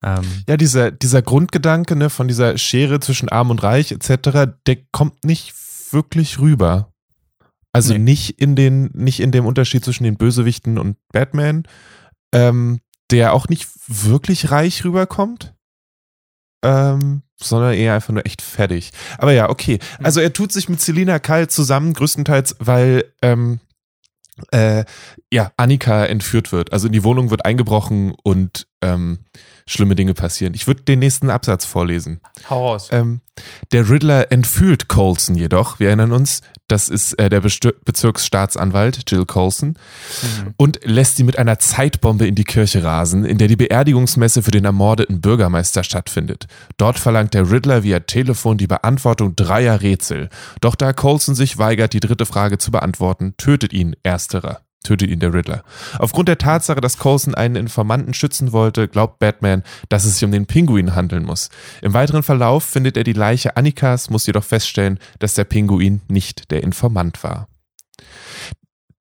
Ähm, 0.02 0.24
Ja, 0.48 0.56
dieser, 0.56 0.90
dieser 0.90 1.22
Grundgedanke 1.22 1.96
ne, 1.96 2.10
von 2.10 2.28
dieser 2.28 2.58
Schere 2.58 3.00
zwischen 3.00 3.28
Arm 3.28 3.50
und 3.50 3.62
Reich 3.62 3.92
etc., 3.92 4.50
der 4.66 4.76
kommt 4.92 5.24
nicht 5.24 5.54
wirklich 5.92 6.38
rüber. 6.38 6.92
Also 7.72 7.92
Nee. 7.92 7.98
nicht 7.98 8.40
in 8.40 8.56
den, 8.56 8.90
nicht 8.94 9.20
in 9.20 9.32
dem 9.32 9.46
Unterschied 9.46 9.84
zwischen 9.84 10.04
den 10.04 10.16
Bösewichten 10.16 10.78
und 10.78 10.96
Batman, 11.12 11.64
ähm, 12.32 12.80
der 13.10 13.32
auch 13.32 13.48
nicht 13.48 13.68
wirklich 13.86 14.50
reich 14.50 14.84
rüberkommt, 14.84 15.54
ähm, 16.64 17.22
sondern 17.38 17.74
eher 17.74 17.94
einfach 17.94 18.12
nur 18.14 18.24
echt 18.26 18.42
fertig. 18.42 18.92
Aber 19.18 19.32
ja, 19.32 19.50
okay. 19.50 19.78
Also 20.02 20.20
er 20.20 20.32
tut 20.32 20.52
sich 20.52 20.68
mit 20.68 20.80
Selina 20.80 21.18
Kyle 21.18 21.48
zusammen, 21.48 21.92
größtenteils, 21.92 22.56
weil 22.58 23.12
ähm, 23.22 23.60
äh, 24.52 24.84
ja, 25.32 25.52
Annika 25.56 26.04
entführt 26.06 26.52
wird. 26.52 26.72
Also 26.72 26.86
in 26.86 26.92
die 26.92 27.04
Wohnung 27.04 27.30
wird 27.30 27.44
eingebrochen 27.44 28.14
und 28.22 28.66
ähm, 28.82 29.18
schlimme 29.68 29.94
Dinge 29.96 30.14
passieren. 30.14 30.54
Ich 30.54 30.66
würde 30.66 30.82
den 30.82 31.00
nächsten 31.00 31.28
Absatz 31.30 31.64
vorlesen. 31.64 32.20
hau 32.48 32.68
raus. 32.68 32.88
Ähm, 32.92 33.20
der 33.72 33.90
Riddler 33.90 34.30
entführt 34.32 34.88
Colson 34.88 35.34
jedoch, 35.34 35.78
wir 35.80 35.88
erinnern 35.88 36.12
uns, 36.12 36.40
das 36.68 36.88
ist 36.88 37.14
äh, 37.18 37.28
der 37.28 37.42
Bestö- 37.42 37.74
Bezirksstaatsanwalt 37.84 39.10
Jill 39.10 39.26
Colson, 39.26 39.70
Mhm. 39.70 40.54
und 40.56 40.80
lässt 40.84 41.16
sie 41.16 41.24
mit 41.24 41.38
einer 41.38 41.58
Zeitbombe 41.58 42.26
in 42.26 42.34
die 42.34 42.44
Kirche 42.44 42.82
rasen, 42.82 43.24
in 43.24 43.38
der 43.38 43.48
die 43.48 43.56
Beerdigungsmesse 43.56 44.42
für 44.42 44.50
den 44.50 44.64
ermordeten 44.64 45.20
Bürgermeister 45.20 45.84
stattfindet. 45.84 46.46
Dort 46.76 46.98
verlangt 46.98 47.34
der 47.34 47.50
Riddler 47.50 47.82
via 47.82 48.00
Telefon 48.00 48.58
die 48.58 48.66
Beantwortung 48.66 49.36
dreier 49.36 49.82
Rätsel. 49.82 50.28
Doch 50.60 50.74
da 50.74 50.92
Colson 50.92 51.34
sich 51.34 51.58
weigert, 51.58 51.92
die 51.92 52.00
dritte 52.00 52.26
Frage 52.26 52.58
zu 52.58 52.70
beantworten, 52.70 53.34
tötet 53.36 53.72
ihn 53.72 53.94
ersterer. 54.02 54.60
Tötet 54.86 55.10
ihn 55.10 55.18
der 55.18 55.34
Riddler. 55.34 55.64
Aufgrund 55.98 56.28
der 56.28 56.38
Tatsache, 56.38 56.80
dass 56.80 56.96
Colson 56.98 57.34
einen 57.34 57.56
Informanten 57.56 58.14
schützen 58.14 58.52
wollte, 58.52 58.86
glaubt 58.86 59.18
Batman, 59.18 59.64
dass 59.88 60.04
es 60.04 60.14
sich 60.14 60.24
um 60.24 60.30
den 60.30 60.46
Pinguin 60.46 60.94
handeln 60.94 61.24
muss. 61.24 61.48
Im 61.82 61.92
weiteren 61.92 62.22
Verlauf 62.22 62.62
findet 62.64 62.96
er 62.96 63.02
die 63.02 63.12
Leiche 63.12 63.56
Annikas, 63.56 64.10
muss 64.10 64.26
jedoch 64.26 64.44
feststellen, 64.44 65.00
dass 65.18 65.34
der 65.34 65.42
Pinguin 65.44 66.02
nicht 66.08 66.52
der 66.52 66.62
Informant 66.62 67.24
war. 67.24 67.48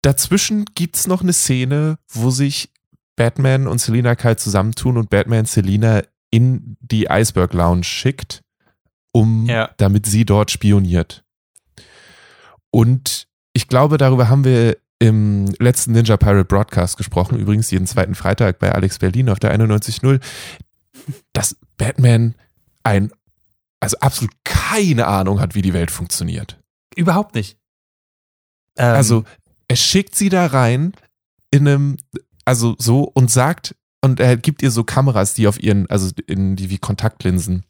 Dazwischen 0.01 0.65
gibt's 0.73 1.05
noch 1.07 1.21
eine 1.21 1.33
Szene, 1.33 1.97
wo 2.11 2.31
sich 2.31 2.71
Batman 3.15 3.67
und 3.67 3.79
Selina 3.79 4.15
Kyle 4.15 4.35
zusammentun 4.37 4.97
und 4.97 5.09
Batman 5.09 5.45
Selina 5.45 6.01
in 6.31 6.77
die 6.81 7.05
Iceberg 7.09 7.53
Lounge 7.53 7.83
schickt, 7.83 8.41
um 9.11 9.45
Ja. 9.45 9.69
damit 9.77 10.05
sie 10.07 10.25
dort 10.25 10.49
spioniert. 10.51 11.23
Und 12.71 13.27
ich 13.53 13.67
glaube, 13.67 13.97
darüber 13.97 14.29
haben 14.29 14.43
wir 14.43 14.77
im 14.99 15.53
letzten 15.59 15.91
Ninja 15.91 16.17
Pirate 16.17 16.45
Broadcast 16.45 16.97
gesprochen, 16.97 17.37
übrigens 17.37 17.69
jeden 17.71 17.87
zweiten 17.87 18.15
Freitag 18.15 18.59
bei 18.59 18.71
Alex 18.71 18.99
Berlin 18.99 19.29
auf 19.29 19.39
der 19.39 19.53
91.0, 19.57 20.21
dass 21.33 21.57
Batman 21.77 22.35
ein, 22.83 23.11
also 23.79 23.97
absolut 23.99 24.33
keine 24.43 25.07
Ahnung 25.07 25.39
hat, 25.39 25.55
wie 25.55 25.61
die 25.61 25.73
Welt 25.73 25.91
funktioniert. 25.91 26.59
Überhaupt 26.95 27.35
nicht. 27.35 27.57
Ähm, 28.77 28.95
Also 28.95 29.23
er 29.67 29.75
schickt 29.75 30.15
sie 30.15 30.29
da 30.29 30.45
rein 30.45 30.93
in 31.51 31.67
einem, 31.67 31.97
also 32.45 32.75
so 32.77 33.03
und 33.03 33.29
sagt, 33.31 33.75
und 34.01 34.19
er 34.19 34.37
gibt 34.37 34.61
ihr 34.61 34.71
so 34.71 34.83
Kameras, 34.83 35.33
die 35.33 35.47
auf 35.47 35.61
ihren, 35.61 35.89
also 35.89 36.11
in 36.27 36.55
die 36.55 36.69
wie 36.69 36.77
Kontaktlinsen 36.77 37.65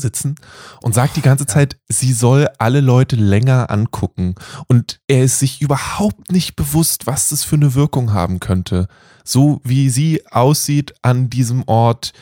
sitzen 0.00 0.36
und 0.82 0.94
sagt 0.94 1.16
die 1.16 1.22
ganze 1.22 1.44
Ja. 1.44 1.48
Zeit, 1.48 1.78
sie 1.88 2.12
soll 2.12 2.48
alle 2.58 2.80
Leute 2.80 3.16
länger 3.16 3.70
angucken 3.70 4.34
und 4.68 5.00
er 5.08 5.24
ist 5.24 5.38
sich 5.38 5.60
überhaupt 5.60 6.30
nicht 6.32 6.56
bewusst, 6.56 7.06
was 7.06 7.28
das 7.28 7.44
für 7.44 7.56
eine 7.56 7.74
Wirkung 7.74 8.12
haben 8.12 8.40
könnte. 8.40 8.88
So 9.24 9.60
wie 9.64 9.90
sie 9.90 10.26
aussieht 10.30 10.94
an 11.02 11.30
diesem 11.30 11.64
Ort 11.66 12.12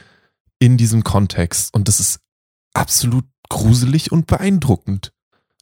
in 0.58 0.76
diesem 0.76 1.04
Kontext 1.04 1.74
und 1.74 1.88
das 1.88 2.00
ist 2.00 2.20
absolut 2.72 3.24
gruselig 3.48 4.10
und 4.12 4.26
beeindruckend, 4.26 5.12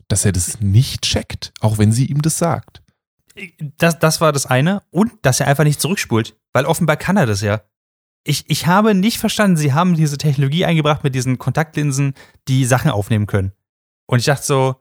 dass 0.09 0.25
er 0.25 0.33
das 0.33 0.61
nicht 0.61 1.03
checkt, 1.03 1.53
auch 1.61 1.79
wenn 1.79 1.93
sie 1.93 2.07
ihm 2.07 2.23
das 2.23 2.39
sagt. 2.39 2.83
Das, 3.79 3.99
das 3.99 4.21
war 4.21 4.33
das 4.33 4.47
eine. 4.47 4.83
Und 4.91 5.13
dass 5.23 5.41
er 5.41 5.47
einfach 5.47 5.65
nicht 5.65 5.81
zurückspult. 5.81 6.37
Weil 6.53 6.67
offenbar 6.67 6.97
kann 6.97 7.17
er 7.17 7.27
das 7.27 7.41
ja. 7.41 7.63
Ich, 8.25 8.45
ich 8.47 8.67
habe 8.67 8.95
nicht 8.95 9.19
verstanden, 9.19 9.57
sie 9.57 9.73
haben 9.73 9.95
diese 9.95 10.17
Technologie 10.17 10.65
eingebracht 10.65 11.03
mit 11.03 11.15
diesen 11.15 11.39
Kontaktlinsen, 11.39 12.15
die 12.49 12.65
Sachen 12.65 12.91
aufnehmen 12.91 13.27
können. 13.27 13.53
Und 14.07 14.21
ich 14.21 14.27
dachte 14.27 14.45
so, 14.45 14.77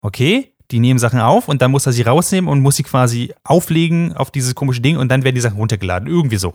okay, 0.00 0.54
die 0.70 0.78
nehmen 0.78 0.98
Sachen 0.98 1.20
auf 1.20 1.48
und 1.48 1.60
dann 1.62 1.70
muss 1.70 1.86
er 1.86 1.92
sie 1.92 2.02
rausnehmen 2.02 2.48
und 2.48 2.60
muss 2.60 2.76
sie 2.76 2.82
quasi 2.82 3.34
auflegen 3.42 4.12
auf 4.14 4.30
dieses 4.30 4.54
komische 4.54 4.80
Ding 4.80 4.96
und 4.96 5.08
dann 5.08 5.24
werden 5.24 5.34
die 5.34 5.40
Sachen 5.40 5.58
runtergeladen. 5.58 6.08
Irgendwie 6.08 6.36
so. 6.36 6.54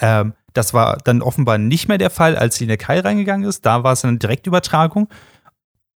Ähm, 0.00 0.34
das 0.52 0.74
war 0.74 0.98
dann 1.04 1.22
offenbar 1.22 1.58
nicht 1.58 1.88
mehr 1.88 1.98
der 1.98 2.10
Fall, 2.10 2.36
als 2.36 2.56
sie 2.56 2.64
in 2.64 2.68
der 2.68 2.76
Kai 2.76 3.00
reingegangen 3.00 3.48
ist. 3.48 3.64
Da 3.64 3.84
war 3.84 3.92
es 3.92 4.04
eine 4.04 4.18
Direktübertragung. 4.18 5.08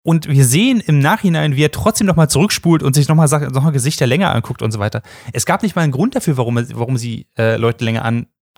Und 0.04 0.28
wir 0.28 0.46
sehen 0.46 0.82
im 0.82 1.00
Nachhinein, 1.00 1.56
wie 1.56 1.64
er 1.64 1.72
trotzdem 1.72 2.08
nochmal 2.08 2.30
zurückspult 2.30 2.82
und 2.82 2.96
sich 2.96 3.08
nochmal 3.08 3.28
noch 3.28 3.72
Gesichter 3.72 4.08
länger 4.08 4.34
anguckt 4.34 4.64
und 4.64 4.72
so 4.72 4.80
weiter. 4.80 5.04
Es 5.32 5.46
gab 5.46 5.62
nicht 5.62 5.76
mal 5.76 5.84
einen 5.84 5.92
Grund 5.92 6.16
dafür, 6.16 6.38
warum, 6.38 6.56
warum 6.74 6.98
sie 6.98 7.28
äh, 7.38 7.58
Leute 7.58 7.86
länger 7.86 8.04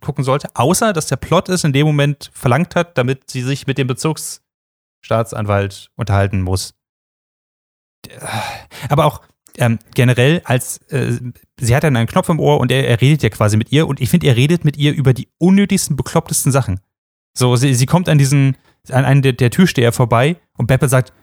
angucken 0.03 0.23
sollte, 0.23 0.49
außer 0.53 0.93
dass 0.93 1.07
der 1.07 1.15
Plot 1.15 1.49
es 1.49 1.63
in 1.63 1.73
dem 1.73 1.87
Moment 1.87 2.29
verlangt 2.33 2.75
hat, 2.75 2.97
damit 2.97 3.31
sie 3.31 3.41
sich 3.41 3.67
mit 3.67 3.77
dem 3.77 3.87
Bezugsstaatsanwalt 3.87 5.89
unterhalten 5.95 6.41
muss. 6.41 6.73
Aber 8.89 9.05
auch 9.05 9.21
ähm, 9.57 9.79
generell, 9.95 10.41
als 10.45 10.77
äh, 10.89 11.19
sie 11.59 11.75
hat 11.75 11.83
dann 11.83 11.95
einen 11.95 12.07
Knopf 12.07 12.29
im 12.29 12.39
Ohr 12.39 12.59
und 12.59 12.71
er, 12.71 12.87
er 12.87 13.01
redet 13.01 13.23
ja 13.23 13.29
quasi 13.29 13.55
mit 13.55 13.71
ihr 13.71 13.87
und 13.87 14.01
ich 14.01 14.09
finde, 14.09 14.27
er 14.27 14.35
redet 14.35 14.65
mit 14.65 14.77
ihr 14.77 14.93
über 14.93 15.13
die 15.13 15.29
unnötigsten, 15.37 15.95
beklopptesten 15.95 16.51
Sachen. 16.51 16.79
So, 17.33 17.55
sie, 17.55 17.73
sie 17.73 17.85
kommt 17.85 18.09
an 18.09 18.17
diesen, 18.17 18.57
an 18.89 19.05
einen 19.05 19.21
der, 19.21 19.33
der 19.33 19.51
Türsteher 19.51 19.93
vorbei 19.93 20.37
und 20.57 20.67
Beppe 20.67 20.89
sagt, 20.89 21.13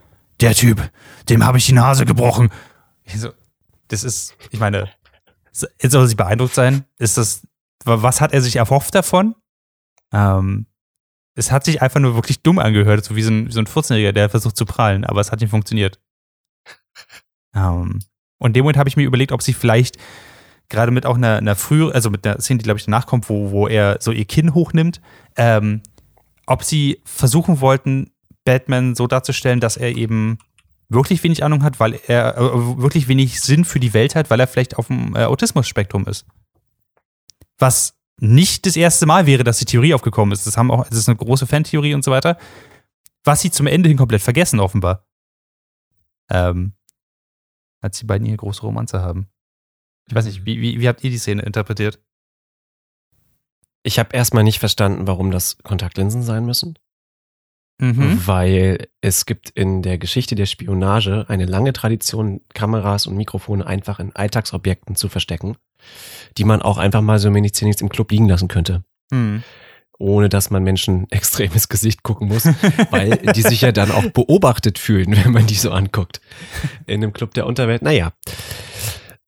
der 0.41 0.55
Typ, 0.55 0.91
dem 1.29 1.45
habe 1.45 1.59
ich 1.59 1.67
die 1.67 1.75
Nase 1.75 2.07
gebrochen. 2.07 2.51
Ich 3.05 3.21
so, 3.21 3.31
das 3.89 4.05
ist, 4.05 4.35
ich 4.51 4.59
meine, 4.59 4.89
soll 5.53 6.07
sie 6.07 6.15
beeindruckt 6.15 6.55
sein? 6.55 6.85
Ist 6.99 7.19
das, 7.19 7.43
was 7.85 8.21
hat 8.21 8.33
er 8.33 8.43
sich 8.43 8.57
erhofft 8.57 8.95
davon? 8.95 9.35
Ähm, 10.13 10.67
es 11.35 11.51
hat 11.51 11.65
sich 11.65 11.81
einfach 11.81 12.01
nur 12.01 12.15
wirklich 12.15 12.43
dumm 12.43 12.59
angehört, 12.59 13.05
so 13.05 13.17
wie 13.17 13.23
so 13.23 13.31
ein, 13.31 13.51
so 13.51 13.61
ein 13.61 13.67
14-Jähriger, 13.67 14.13
der 14.13 14.29
versucht 14.29 14.57
zu 14.57 14.67
prallen, 14.67 15.05
aber 15.05 15.21
es 15.21 15.33
hat 15.33 15.41
nicht 15.41 15.51
funktioniert. 15.51 15.99
Ähm, 17.53 17.99
und 18.39 18.51
in 18.51 18.53
dem 18.53 18.63
Moment 18.63 18.79
habe 18.79 18.89
ich 18.89 18.97
mir 18.97 19.03
überlegt, 19.03 19.33
ob 19.33 19.43
sie 19.43 19.55
vielleicht 19.55 19.99
gerade 20.69 20.93
mit 20.93 21.05
auch 21.05 21.17
einer, 21.17 21.39
einer 21.39 21.57
früheren, 21.57 21.93
also 21.93 22.09
mit 22.11 22.25
einer 22.25 22.41
Szene, 22.41 22.59
die 22.59 22.63
glaube 22.63 22.79
ich 22.79 22.85
danach 22.85 23.07
kommt, 23.07 23.29
wo, 23.29 23.51
wo 23.51 23.67
er 23.67 23.99
so 24.01 24.13
ihr 24.13 24.25
Kinn 24.25 24.55
hochnimmt, 24.55 25.01
ähm, 25.37 25.83
ob 26.47 26.63
sie 26.63 27.01
versuchen 27.05 27.61
wollten, 27.61 28.13
Batman 28.45 28.95
so 28.95 29.07
darzustellen, 29.07 29.59
dass 29.59 29.77
er 29.77 29.97
eben 29.97 30.39
wirklich 30.89 31.23
wenig 31.23 31.45
Ahnung 31.45 31.63
hat, 31.63 31.81
weil 31.81 31.99
er 32.07 32.37
äh, 32.39 32.79
wirklich 32.79 33.09
wenig 33.09 33.41
Sinn 33.41 33.65
für 33.65 33.81
die 33.81 33.95
Welt 33.95 34.15
hat, 34.15 34.31
weil 34.31 34.41
er 34.41 34.47
vielleicht 34.47 34.77
auf 34.77 34.87
dem 34.87 35.15
äh, 35.15 35.25
Autismus-Spektrum 35.25 36.07
ist. 36.07 36.25
Was 37.61 38.01
nicht 38.21 38.67
das 38.67 38.77
erste 38.77 39.07
Mal 39.07 39.27
wäre, 39.27 39.45
dass 39.45 39.59
die 39.59 39.65
Theorie 39.65 39.95
aufgekommen 39.95 40.33
ist. 40.33 40.47
Das, 40.47 40.57
haben 40.57 40.71
auch, 40.71 40.87
das 40.87 40.99
ist 40.99 41.09
eine 41.09 41.17
große 41.17 41.47
Fantheorie 41.47 41.95
und 41.95 42.05
so 42.05 42.11
weiter. 42.11 42.39
Was 43.25 43.41
sie 43.41 43.51
zum 43.51 43.67
Ende 43.67 43.89
hin 43.89 43.99
komplett 43.99 44.23
vergessen, 44.23 44.61
offenbar. 44.61 45.07
Ähm, 46.31 46.75
als 47.81 47.99
die 47.99 48.07
beiden 48.07 48.27
ihre 48.27 48.37
große 48.37 48.61
Romanze 48.61 49.01
haben. 49.01 49.31
Ich 50.07 50.15
weiß 50.15 50.27
nicht, 50.27 50.45
wie, 50.45 50.61
wie, 50.61 50.81
wie 50.81 50.89
habt 50.89 51.03
ihr 51.03 51.11
die 51.11 51.19
Szene 51.19 51.43
interpretiert? 51.43 52.03
Ich 53.83 53.99
habe 53.99 54.15
erstmal 54.15 54.45
nicht 54.45 54.59
verstanden, 54.59 55.07
warum 55.07 55.31
das 55.31 55.59
Kontaktlinsen 55.59 56.23
sein 56.23 56.45
müssen. 56.45 56.79
Mhm. 57.79 58.27
Weil 58.27 58.89
es 59.01 59.25
gibt 59.25 59.49
in 59.51 59.81
der 59.81 59.97
Geschichte 59.97 60.35
der 60.35 60.45
Spionage 60.45 61.25
eine 61.29 61.47
lange 61.47 61.73
Tradition, 61.73 62.43
Kameras 62.53 63.07
und 63.07 63.17
Mikrofone 63.17 63.67
einfach 63.67 63.99
in 63.99 64.15
Alltagsobjekten 64.15 64.97
zu 64.97 65.09
verstecken, 65.09 65.57
die 66.39 66.45
man 66.45 66.63
auch 66.63 66.79
einfach 66.79 67.01
mal 67.01 67.19
so 67.19 67.29
im 67.29 67.37
im 67.37 67.89
Club 67.89 68.11
liegen 68.11 68.29
lassen 68.29 68.49
könnte. 68.49 68.85
Mhm. 69.11 69.43
Ohne 69.99 70.29
dass 70.29 70.51
man 70.51 70.63
Menschen 70.63 71.07
extremes 71.11 71.69
Gesicht 71.69 72.03
gucken 72.03 72.29
muss, 72.29 72.45
weil 72.91 73.17
die 73.35 73.43
sich 73.43 73.61
ja 73.63 73.73
dann 73.73 73.91
auch 73.91 74.07
beobachtet 74.11 74.79
fühlen, 74.79 75.17
wenn 75.25 75.33
man 75.33 75.47
die 75.47 75.55
so 75.55 75.71
anguckt. 75.71 76.21
In 76.87 77.03
einem 77.03 77.13
Club 77.13 77.35
der 77.35 77.47
Unterwelt. 77.47 77.83
Naja. 77.83 78.13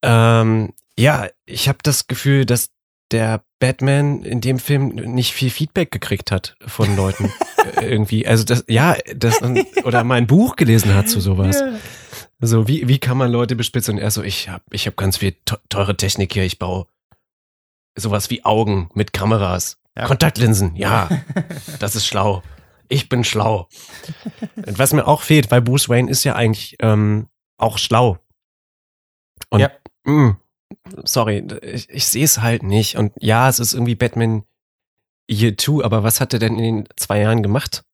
Ähm, 0.03 0.73
ja, 0.99 1.29
ich 1.47 1.69
habe 1.69 1.79
das 1.83 2.07
Gefühl, 2.07 2.45
dass 2.45 2.71
der 3.13 3.45
Batman 3.59 4.23
in 4.23 4.41
dem 4.41 4.59
Film 4.59 4.89
nicht 4.89 5.33
viel 5.33 5.51
Feedback 5.51 5.91
gekriegt 5.91 6.31
hat 6.33 6.57
von 6.67 6.97
Leuten. 6.97 7.31
Äh, 7.77 7.87
irgendwie. 7.87 8.27
Also 8.27 8.45
das, 8.45 8.65
ja, 8.69 8.97
das, 9.15 9.41
oder 9.85 10.03
mal 10.05 10.17
ein 10.17 10.27
Buch 10.27 10.57
gelesen 10.57 10.95
hat 10.95 11.09
zu 11.09 11.21
sowas. 11.21 11.61
Yeah. 11.61 11.79
So, 12.45 12.67
wie, 12.67 12.89
wie 12.89 12.99
kann 12.99 13.17
man 13.17 13.31
Leute 13.31 13.55
bespitzen? 13.55 13.95
Und 13.95 14.03
er 14.03 14.11
so, 14.11 14.21
ich 14.25 14.49
hab, 14.49 14.65
ich 14.73 14.89
hab 14.89 14.97
ganz 14.97 15.19
viel 15.19 15.37
teure 15.69 15.97
Technik 15.97 16.33
hier, 16.33 16.43
ich 16.43 16.59
baue 16.59 16.89
sowas 17.97 18.31
wie 18.31 18.45
Augen 18.45 18.91
mit 18.95 19.13
Kameras. 19.13 19.79
Ja. 19.97 20.07
Kontaktlinsen, 20.07 20.75
ja, 20.75 21.09
das 21.79 21.95
ist 21.95 22.05
schlau. 22.05 22.43
Ich 22.89 23.09
bin 23.09 23.23
schlau. 23.23 23.69
Und 24.57 24.77
was 24.77 24.93
mir 24.93 25.07
auch 25.07 25.23
fehlt, 25.23 25.53
weil 25.53 25.63
Bruce 25.63 25.89
Wayne 25.89 26.11
ist 26.11 26.25
ja 26.25 26.35
eigentlich 26.35 26.77
ähm, 26.81 27.29
auch 27.59 27.79
schlau. 27.79 28.19
Und 29.51 29.61
ja. 29.61 29.71
mh, 30.05 30.13
mm, 30.13 30.37
sorry, 31.05 31.47
ich, 31.63 31.89
ich 31.91 32.07
sehe 32.07 32.25
es 32.25 32.41
halt 32.41 32.65
nicht. 32.65 32.97
Und 32.97 33.13
ja, 33.21 33.49
es 33.49 33.61
ist 33.61 33.73
irgendwie 33.73 33.95
Batman 33.95 34.45
Year 35.31 35.57
2, 35.57 35.85
aber 35.85 36.03
was 36.03 36.21
hat 36.21 36.33
er 36.33 36.41
denn 36.41 36.59
in 36.59 36.79
den 36.79 36.89
zwei 36.97 37.21
Jahren 37.21 37.45
gemacht? 37.45 37.85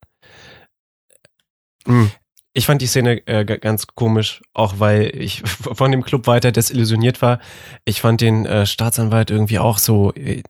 Hm. 1.87 2.11
Ich 2.59 2.67
fand 2.67 2.83
die 2.83 2.89
Szene 2.89 3.25
äh, 3.29 3.45
ganz 3.45 3.87
komisch, 3.87 4.43
auch 4.53 4.81
weil 4.81 5.13
ich 5.17 5.43
von 5.47 5.93
dem 5.93 6.03
Club 6.03 6.27
weiter 6.27 6.51
desillusioniert 6.51 7.23
war. 7.23 7.39
Ich 7.85 8.01
fand 8.01 8.21
den 8.21 8.47
äh, 8.47 8.67
Staatsanwalt 8.67 9.31
irgendwie 9.31 9.61
auch 9.61 9.79
so, 9.79 10.13
äh, 10.15 10.43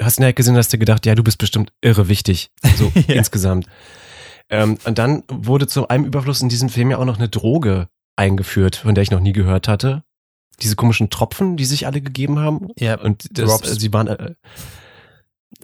hast 0.00 0.20
du 0.20 0.22
nicht 0.22 0.36
gesehen, 0.36 0.56
hast 0.56 0.72
du 0.72 0.78
gedacht, 0.78 1.04
ja, 1.06 1.16
du 1.16 1.24
bist 1.24 1.38
bestimmt 1.38 1.72
irre 1.80 2.08
wichtig, 2.08 2.52
so 2.76 2.92
ja. 3.08 3.16
insgesamt. 3.16 3.66
Ähm, 4.48 4.78
und 4.84 4.98
dann 4.98 5.24
wurde 5.28 5.66
zu 5.66 5.88
einem 5.88 6.04
Überfluss 6.04 6.40
in 6.40 6.48
diesem 6.48 6.68
Film 6.68 6.92
ja 6.92 6.98
auch 6.98 7.04
noch 7.04 7.18
eine 7.18 7.28
Droge 7.28 7.88
eingeführt, 8.14 8.76
von 8.76 8.94
der 8.94 9.02
ich 9.02 9.10
noch 9.10 9.18
nie 9.18 9.32
gehört 9.32 9.66
hatte 9.66 10.04
diese 10.62 10.74
komischen 10.74 11.10
Tropfen, 11.10 11.58
die 11.58 11.66
sich 11.66 11.86
alle 11.86 12.00
gegeben 12.00 12.38
haben. 12.38 12.68
Ja, 12.78 12.98
und 12.98 13.26
das, 13.38 13.60
sie 13.60 13.92
waren 13.92 14.06
äh, 14.06 14.34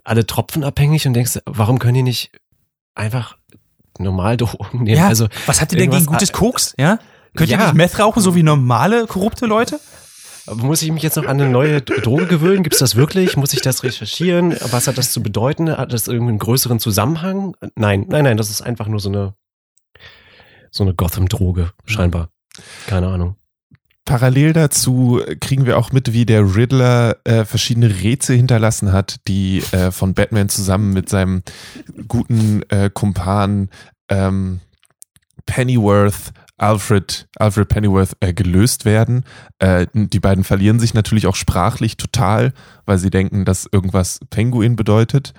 alle 0.05 0.27
tropfenabhängig 0.27 1.07
und 1.07 1.15
denkst, 1.15 1.39
warum 1.47 1.79
können 1.79 1.95
die 1.95 2.03
nicht 2.03 2.31
einfach 2.95 3.39
normal 3.99 4.37
Drogen 4.37 4.85
nehmen? 4.85 4.99
Ja, 4.99 5.09
also 5.09 5.29
was 5.47 5.61
habt 5.61 5.73
ihr 5.73 5.79
denn 5.79 5.91
gegen 5.91 6.07
gutes 6.07 6.33
Koks? 6.33 6.75
Ja? 6.79 6.99
Könnt 7.35 7.51
ja. 7.51 7.59
ihr 7.59 7.65
nicht 7.65 7.75
Meth 7.75 7.99
rauchen, 7.99 8.23
so 8.23 8.35
wie 8.35 8.43
normale, 8.43 9.07
korrupte 9.07 9.47
Leute? 9.47 9.81
Muss 10.51 10.83
ich 10.83 10.91
mich 10.91 11.03
jetzt 11.03 11.17
noch 11.17 11.27
an 11.27 11.41
eine 11.41 11.49
neue 11.49 11.81
Droge 11.83 12.27
gewöhnen? 12.27 12.63
Gibt 12.65 12.75
es 12.75 12.81
das 12.81 12.97
wirklich? 12.97 13.37
Muss 13.37 13.53
ich 13.53 13.61
das 13.61 13.85
recherchieren? 13.85 14.57
Was 14.71 14.89
hat 14.89 14.99
das 14.99 15.13
zu 15.13 15.23
bedeuten? 15.23 15.71
Hat 15.71 15.93
das 15.93 16.09
irgendwie 16.09 16.31
einen 16.31 16.39
größeren 16.39 16.81
Zusammenhang? 16.81 17.55
Nein, 17.77 18.07
nein, 18.09 18.25
nein, 18.25 18.37
das 18.37 18.51
ist 18.51 18.61
einfach 18.61 18.89
nur 18.89 18.99
so 18.99 19.09
eine, 19.09 19.35
so 20.71 20.83
eine 20.83 20.95
Gotham-Droge, 20.95 21.73
scheinbar. 21.85 22.31
Keine 22.87 23.09
Ahnung. 23.09 23.37
Parallel 24.05 24.53
dazu 24.53 25.21
kriegen 25.41 25.65
wir 25.65 25.79
auch 25.79 25.93
mit, 25.93 26.13
wie 26.13 26.27
der 26.27 26.57
Riddler 26.57 27.19
äh, 27.25 27.45
verschiedene 27.45 27.89
Rätsel 27.89 28.37
hinterlassen 28.37 28.93
hat, 28.93 29.21
die 29.29 29.63
äh, 29.71 29.93
von 29.93 30.15
Batman 30.15 30.49
zusammen 30.49 30.93
mit 30.93 31.09
seinem 31.09 31.43
guten 32.09 32.63
äh, 32.69 32.91
Kumpan 32.93 33.71
ähm, 34.09 34.61
Pennyworth, 35.47 36.33
Alfred, 36.57 37.29
Alfred 37.37 37.69
Pennyworth 37.69 38.17
äh, 38.21 38.33
gelöst 38.33 38.85
werden. 38.85 39.25
Äh, 39.61 39.87
die 39.95 40.21
beiden 40.21 40.45
verlieren 40.45 40.81
sich 40.81 40.95
natürlich 40.95 41.27
auch 41.27 41.37
sprachlich 41.37 41.97
total, 41.97 42.53
weil 42.87 42.99
sie 42.99 43.11
denken, 43.11 43.45
dass 43.45 43.69
irgendwas 43.71 44.21
Penguin 44.31 44.75
bedeutet, 44.75 45.33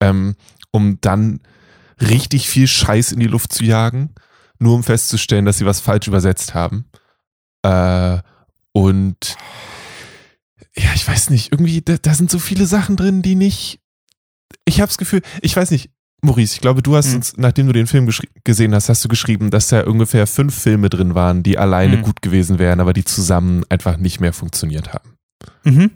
ähm, 0.00 0.34
um 0.72 1.00
dann 1.00 1.40
richtig 2.00 2.48
viel 2.48 2.66
Scheiß 2.66 3.12
in 3.12 3.20
die 3.20 3.26
Luft 3.26 3.52
zu 3.52 3.64
jagen, 3.64 4.14
nur 4.58 4.74
um 4.74 4.82
festzustellen, 4.82 5.44
dass 5.44 5.58
sie 5.58 5.66
was 5.66 5.80
falsch 5.80 6.08
übersetzt 6.08 6.54
haben. 6.54 6.84
Äh, 7.62 8.18
und 8.72 9.36
ja, 10.76 10.92
ich 10.94 11.06
weiß 11.06 11.30
nicht, 11.30 11.52
irgendwie, 11.52 11.80
da, 11.80 11.96
da, 11.96 12.14
sind 12.14 12.30
so 12.30 12.38
viele 12.38 12.66
Sachen 12.66 12.96
drin, 12.96 13.22
die 13.22 13.34
nicht. 13.34 13.80
Ich 14.64 14.80
habe 14.80 14.88
das 14.88 14.98
Gefühl, 14.98 15.22
ich 15.42 15.56
weiß 15.56 15.70
nicht, 15.70 15.90
Maurice, 16.20 16.54
ich 16.54 16.60
glaube, 16.60 16.82
du 16.82 16.96
hast 16.96 17.08
hm. 17.08 17.16
uns, 17.16 17.36
nachdem 17.36 17.66
du 17.66 17.72
den 17.72 17.86
Film 17.86 18.08
gesehen 18.44 18.74
hast, 18.74 18.88
hast 18.88 19.04
du 19.04 19.08
geschrieben, 19.08 19.50
dass 19.50 19.68
da 19.68 19.84
ungefähr 19.84 20.26
fünf 20.26 20.54
Filme 20.54 20.88
drin 20.90 21.14
waren, 21.14 21.42
die 21.42 21.58
alleine 21.58 21.96
hm. 21.96 22.02
gut 22.02 22.22
gewesen 22.22 22.58
wären, 22.58 22.80
aber 22.80 22.92
die 22.92 23.04
zusammen 23.04 23.64
einfach 23.68 23.96
nicht 23.96 24.20
mehr 24.20 24.32
funktioniert 24.32 24.92
haben. 24.92 25.16
Mhm. 25.64 25.90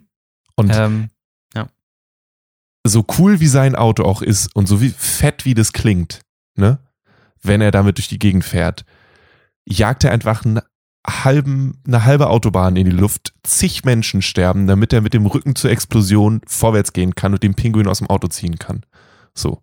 Und 0.55 0.71
ähm, 0.75 1.09
ja. 1.55 1.69
so 2.87 3.05
cool 3.19 3.41
wie 3.41 3.47
sein 3.47 3.75
Auto 3.75 4.05
auch 4.05 4.23
ist 4.23 4.55
und 4.55 4.67
so 4.67 4.81
wie 4.81 4.91
fett 4.91 5.45
wie 5.45 5.55
das 5.55 5.73
klingt, 5.73 6.21
ne, 6.57 6.79
wenn 7.43 7.61
er 7.61 7.71
damit 7.71 7.99
durch 7.99 8.09
die 8.09 8.19
Gegend 8.19 8.45
fährt, 8.45 8.85
jagt 9.65 10.05
er 10.05 10.13
einfach 10.13 10.45
einen 10.45 10.61
halben, 11.07 11.81
eine 11.87 12.05
halbe 12.05 12.29
Autobahn 12.29 12.77
in 12.77 12.85
die 12.85 12.93
Luft, 12.97 13.35
zig 13.43 13.85
Menschen 13.85 14.23
sterben, 14.23 14.67
damit 14.67 14.93
er 14.93 15.01
mit 15.01 15.15
dem 15.15 15.27
Rücken 15.27 15.57
zur 15.57 15.71
Explosion 15.71 16.41
vorwärts 16.47 16.93
gehen 16.93 17.15
kann 17.15 17.33
und 17.33 17.43
den 17.43 17.55
Pinguin 17.55 17.89
aus 17.89 17.99
dem 17.99 18.09
Auto 18.09 18.29
ziehen 18.29 18.59
kann. 18.59 18.83
So. 19.35 19.63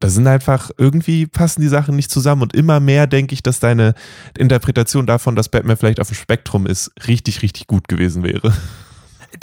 da 0.00 0.08
sind 0.08 0.26
einfach, 0.26 0.70
irgendwie 0.76 1.26
passen 1.26 1.60
die 1.60 1.68
Sachen 1.68 1.96
nicht 1.96 2.10
zusammen 2.10 2.42
und 2.42 2.54
immer 2.54 2.78
mehr 2.78 3.06
denke 3.06 3.34
ich, 3.34 3.42
dass 3.42 3.58
deine 3.58 3.94
Interpretation 4.36 5.06
davon, 5.06 5.34
dass 5.34 5.48
Batman 5.48 5.76
vielleicht 5.76 6.00
auf 6.00 6.08
dem 6.08 6.14
Spektrum 6.14 6.66
ist, 6.66 6.92
richtig, 7.08 7.42
richtig 7.42 7.66
gut 7.66 7.88
gewesen 7.88 8.22
wäre. 8.22 8.52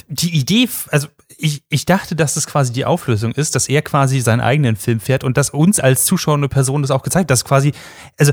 Die 0.07 0.35
Idee, 0.35 0.69
also 0.89 1.07
ich, 1.37 1.63
ich 1.69 1.85
dachte, 1.85 2.15
dass 2.15 2.35
das 2.35 2.47
quasi 2.47 2.71
die 2.71 2.85
Auflösung 2.85 3.33
ist, 3.33 3.55
dass 3.55 3.67
er 3.67 3.81
quasi 3.81 4.21
seinen 4.21 4.39
eigenen 4.39 4.75
Film 4.77 4.99
fährt 4.99 5.23
und 5.23 5.37
dass 5.37 5.49
uns 5.49 5.79
als 5.79 6.05
zuschauende 6.05 6.47
Person 6.47 6.81
das 6.81 6.91
auch 6.91 7.03
gezeigt, 7.03 7.29
dass 7.29 7.43
quasi, 7.43 7.73
also 8.17 8.31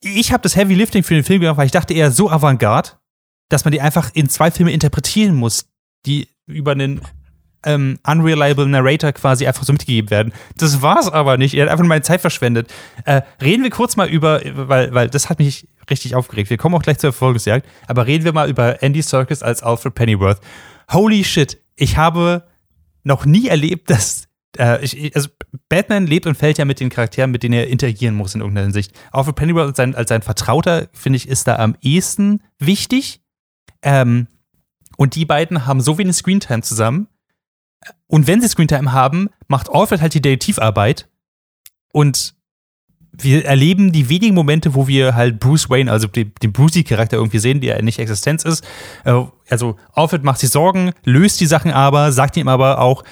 ich 0.00 0.32
habe 0.32 0.42
das 0.42 0.56
Heavy 0.56 0.74
Lifting 0.74 1.02
für 1.02 1.14
den 1.14 1.24
Film 1.24 1.40
gemacht, 1.40 1.56
weil 1.56 1.66
ich 1.66 1.72
dachte, 1.72 1.94
er 1.94 2.08
ist 2.08 2.16
so 2.16 2.30
avantgarde, 2.30 2.90
dass 3.48 3.64
man 3.64 3.72
die 3.72 3.80
einfach 3.80 4.10
in 4.14 4.28
zwei 4.28 4.50
Filme 4.50 4.72
interpretieren 4.72 5.34
muss, 5.34 5.66
die 6.04 6.28
über 6.46 6.72
einen 6.72 7.00
ähm, 7.64 7.98
unreliable 8.06 8.66
Narrator 8.66 9.12
quasi 9.12 9.46
einfach 9.46 9.64
so 9.64 9.72
mitgegeben 9.72 10.10
werden. 10.10 10.32
Das 10.56 10.82
war's 10.82 11.08
aber 11.08 11.36
nicht. 11.36 11.54
Er 11.54 11.64
hat 11.64 11.70
einfach 11.70 11.82
nur 11.82 11.88
meine 11.88 12.02
Zeit 12.02 12.20
verschwendet. 12.20 12.72
Äh, 13.04 13.22
reden 13.42 13.64
wir 13.64 13.70
kurz 13.70 13.96
mal 13.96 14.08
über, 14.08 14.40
weil, 14.44 14.94
weil 14.94 15.08
das 15.08 15.28
hat 15.28 15.40
mich 15.40 15.68
richtig 15.90 16.14
aufgeregt. 16.14 16.50
Wir 16.50 16.58
kommen 16.58 16.74
auch 16.74 16.82
gleich 16.82 16.98
zur 16.98 17.08
Erfolgsjagd, 17.08 17.66
aber 17.88 18.06
reden 18.06 18.24
wir 18.24 18.32
mal 18.32 18.48
über 18.48 18.82
Andy 18.82 19.02
Serkis 19.02 19.42
als 19.42 19.62
Alfred 19.62 19.94
Pennyworth. 19.94 20.40
Holy 20.92 21.24
shit, 21.24 21.60
ich 21.74 21.96
habe 21.96 22.44
noch 23.02 23.24
nie 23.24 23.48
erlebt, 23.48 23.90
dass 23.90 24.25
äh, 24.58 24.84
ich, 24.84 25.14
also 25.14 25.28
Batman 25.68 26.06
lebt 26.06 26.26
und 26.26 26.36
fällt 26.36 26.58
ja 26.58 26.64
mit 26.64 26.80
den 26.80 26.88
Charakteren, 26.88 27.30
mit 27.30 27.42
denen 27.42 27.54
er 27.54 27.68
interagieren 27.68 28.14
muss 28.14 28.34
in 28.34 28.40
irgendeiner 28.40 28.66
Hinsicht. 28.66 28.92
Alfred 29.12 29.36
Pennyworth 29.36 29.68
als 29.68 29.76
sein, 29.76 29.94
als 29.94 30.08
sein 30.08 30.22
Vertrauter, 30.22 30.88
finde 30.92 31.16
ich, 31.16 31.28
ist 31.28 31.46
da 31.46 31.56
am 31.56 31.76
ehesten 31.80 32.42
wichtig. 32.58 33.20
Ähm, 33.82 34.26
und 34.96 35.14
die 35.14 35.24
beiden 35.24 35.66
haben 35.66 35.80
so 35.80 35.98
wenig 35.98 36.16
Screentime 36.16 36.62
zusammen. 36.62 37.08
Und 38.06 38.26
wenn 38.26 38.40
sie 38.40 38.48
Screentime 38.48 38.92
haben, 38.92 39.28
macht 39.48 39.70
Alfred 39.70 40.00
halt 40.00 40.14
die 40.14 40.22
Detektivarbeit. 40.22 41.08
Und 41.92 42.34
wir 43.18 43.44
erleben 43.44 43.92
die 43.92 44.08
wenigen 44.08 44.34
Momente, 44.34 44.74
wo 44.74 44.88
wir 44.88 45.14
halt 45.14 45.40
Bruce 45.40 45.70
Wayne, 45.70 45.90
also 45.90 46.06
den, 46.06 46.32
den 46.42 46.52
Brucey-Charakter 46.52 47.16
irgendwie 47.16 47.38
sehen, 47.38 47.60
der 47.60 47.80
nicht 47.82 47.98
Existenz 47.98 48.44
ist. 48.44 48.64
Äh, 49.04 49.22
Also 49.48 49.76
Alfred 49.92 50.22
macht 50.24 50.40
sich 50.40 50.50
Sorgen, 50.50 50.92
löst 51.04 51.40
die 51.40 51.46
Sachen 51.46 51.70
aber, 51.70 52.12
sagt 52.12 52.36
ihm 52.36 52.48
aber 52.48 52.80
auch, 52.80 53.04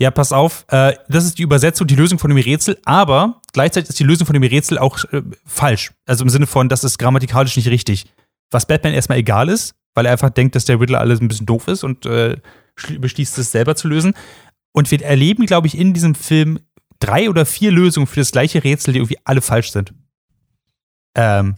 ja, 0.00 0.10
pass 0.10 0.32
auf, 0.32 0.64
äh, 0.68 0.94
das 1.08 1.24
ist 1.24 1.38
die 1.38 1.42
Übersetzung, 1.42 1.86
die 1.86 1.96
Lösung 1.96 2.18
von 2.18 2.30
dem 2.30 2.38
Rätsel, 2.38 2.78
aber 2.84 3.40
gleichzeitig 3.52 3.90
ist 3.90 3.98
die 3.98 4.04
Lösung 4.04 4.26
von 4.26 4.34
dem 4.34 4.42
Rätsel 4.44 4.78
auch 4.78 5.02
äh, 5.12 5.22
falsch. 5.44 5.92
Also 6.06 6.22
im 6.24 6.30
Sinne 6.30 6.46
von, 6.46 6.68
das 6.68 6.84
ist 6.84 6.98
grammatikalisch 6.98 7.56
nicht 7.56 7.68
richtig. 7.68 8.06
Was 8.50 8.66
Batman 8.66 8.94
erstmal 8.94 9.18
egal 9.18 9.48
ist, 9.48 9.74
weil 9.94 10.06
er 10.06 10.12
einfach 10.12 10.30
denkt, 10.30 10.54
dass 10.54 10.64
der 10.64 10.80
Riddler 10.80 11.00
alles 11.00 11.20
ein 11.20 11.28
bisschen 11.28 11.46
doof 11.46 11.66
ist 11.68 11.82
und 11.82 12.06
äh, 12.06 12.36
schli- 12.78 12.98
beschließt 13.00 13.36
es 13.38 13.50
selber 13.50 13.74
zu 13.74 13.88
lösen. 13.88 14.14
Und 14.72 14.90
wir 14.90 15.02
erleben, 15.02 15.46
glaube 15.46 15.66
ich, 15.66 15.76
in 15.76 15.92
diesem 15.94 16.14
Film 16.14 16.60
drei 17.00 17.28
oder 17.28 17.44
vier 17.44 17.72
Lösungen 17.72 18.06
für 18.06 18.20
das 18.20 18.30
gleiche 18.30 18.62
Rätsel, 18.62 18.92
die 18.92 19.00
irgendwie 19.00 19.18
alle 19.24 19.40
falsch 19.42 19.72
sind. 19.72 19.92
Ähm, 21.16 21.56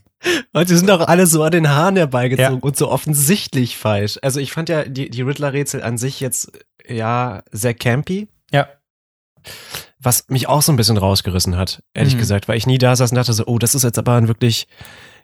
Und 0.52 0.68
die 0.70 0.76
sind 0.76 0.90
auch 0.90 1.06
alle 1.06 1.26
so 1.26 1.42
an 1.42 1.50
den 1.52 1.68
Haaren 1.68 1.96
herbeigezogen 1.96 2.58
Ja. 2.58 2.62
und 2.62 2.76
so 2.76 2.90
offensichtlich 2.90 3.76
falsch. 3.76 4.18
Also 4.22 4.40
ich 4.40 4.52
fand 4.52 4.68
ja 4.68 4.84
die, 4.84 5.10
die 5.10 5.22
Riddler-Rätsel 5.22 5.82
an 5.82 5.98
sich 5.98 6.20
jetzt 6.20 6.52
ja 6.90 7.42
sehr 7.52 7.74
campy, 7.74 8.28
ja. 8.52 8.68
was 9.98 10.28
mich 10.28 10.48
auch 10.48 10.62
so 10.62 10.72
ein 10.72 10.76
bisschen 10.76 10.96
rausgerissen 10.98 11.56
hat, 11.56 11.82
ehrlich 11.94 12.14
Mhm. 12.14 12.18
gesagt, 12.18 12.48
weil 12.48 12.56
ich 12.58 12.66
nie 12.66 12.78
da 12.78 12.96
saß 12.96 13.10
und 13.12 13.16
dachte 13.16 13.32
so, 13.32 13.46
oh, 13.46 13.58
das 13.58 13.74
ist 13.74 13.84
jetzt 13.84 13.98
aber 13.98 14.14
ein 14.16 14.28
wirklich 14.28 14.66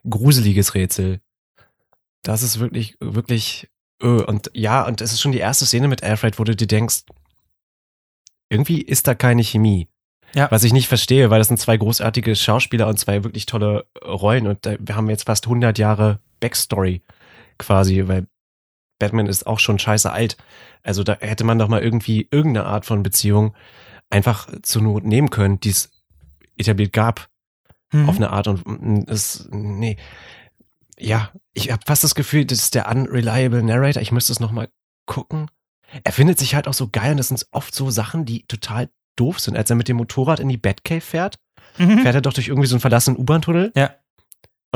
gruseliges 0.09 0.74
Rätsel. 0.74 1.20
Das 2.22 2.42
ist 2.42 2.59
wirklich, 2.59 2.96
wirklich, 3.00 3.68
öh. 4.02 4.22
und 4.24 4.50
ja, 4.55 4.85
und 4.87 5.00
es 5.00 5.12
ist 5.12 5.20
schon 5.20 5.33
die 5.33 5.38
erste 5.38 5.66
Szene 5.66 5.88
mit 5.88 6.02
Alfred, 6.02 6.38
wo 6.38 6.44
du 6.44 6.55
dir 6.57 6.66
denkst, 6.66 7.05
irgendwie 8.48 8.81
ist 8.81 9.07
da 9.09 9.14
keine 9.14 9.42
Chemie. 9.42 9.88
Ja. 10.35 10.50
Was 10.50 10.64
ich 10.64 10.72
nicht 10.72 10.88
verstehe, 10.88 11.31
weil 11.31 11.38
das 11.38 11.48
sind 11.48 11.59
zwei 11.59 11.76
großartige 11.76 12.37
Schauspieler 12.37 12.88
und 12.88 12.98
zwei 12.98 13.24
wirklich 13.24 13.46
tolle 13.46 13.87
Rollen 14.05 14.46
und 14.46 14.59
wir 14.66 14.96
haben 14.96 15.09
jetzt 15.09 15.24
fast 15.26 15.46
100 15.46 15.79
Jahre 15.79 16.20
Backstory 16.40 17.02
quasi, 17.59 18.07
weil 18.07 18.26
Batman 18.99 19.27
ist 19.27 19.47
auch 19.47 19.59
schon 19.59 19.79
scheiße 19.79 20.11
alt. 20.11 20.37
Also 20.83 21.03
da 21.05 21.17
hätte 21.21 21.45
man 21.45 21.59
doch 21.59 21.69
mal 21.69 21.83
irgendwie 21.83 22.29
irgendeine 22.31 22.67
Art 22.67 22.87
von 22.87 23.03
Beziehung 23.03 23.55
einfach 24.11 24.49
zur 24.63 24.83
Not 24.83 25.05
nehmen 25.05 25.31
können, 25.31 25.59
die 25.61 25.71
es 25.71 25.91
etabliert 26.57 26.93
gab 26.93 27.29
Mhm. 27.93 28.09
auf 28.09 28.17
eine 28.17 28.31
Art 28.31 28.49
und 28.49 29.09
es 29.09 29.47
nee 29.53 29.97
ja 30.99 31.31
ich 31.53 31.71
habe 31.71 31.83
fast 31.87 32.03
das 32.03 32.17
Gefühl 32.17 32.45
das 32.45 32.59
ist 32.59 32.75
der 32.75 32.89
unreliable 32.91 33.63
Narrator 33.63 34.03
ich 34.03 34.11
müsste 34.11 34.33
es 34.33 34.41
noch 34.41 34.51
mal 34.51 34.69
gucken 35.07 35.49
er 36.03 36.11
findet 36.11 36.37
sich 36.39 36.57
halt 36.57 36.67
auch 36.67 36.75
so 36.75 36.89
geil 36.89 37.13
und 37.13 37.19
das 37.19 37.29
sind 37.29 37.47
oft 37.53 37.73
so 37.75 37.89
Sachen 37.91 38.25
die 38.25 38.45
total 38.49 38.91
doof 39.15 39.39
sind 39.39 39.57
als 39.57 39.71
er 39.71 39.77
mit 39.77 39.87
dem 39.87 39.99
Motorrad 39.99 40.41
in 40.41 40.49
die 40.49 40.57
Batcave 40.57 41.01
fährt 41.01 41.39
Mhm. 41.79 42.01
fährt 42.01 42.15
er 42.17 42.23
doch 42.23 42.33
durch 42.33 42.49
irgendwie 42.49 42.67
so 42.67 42.75
einen 42.75 42.81
verlassenen 42.81 43.21
U-Bahn-Tunnel 43.21 43.71
Ja. 43.77 43.95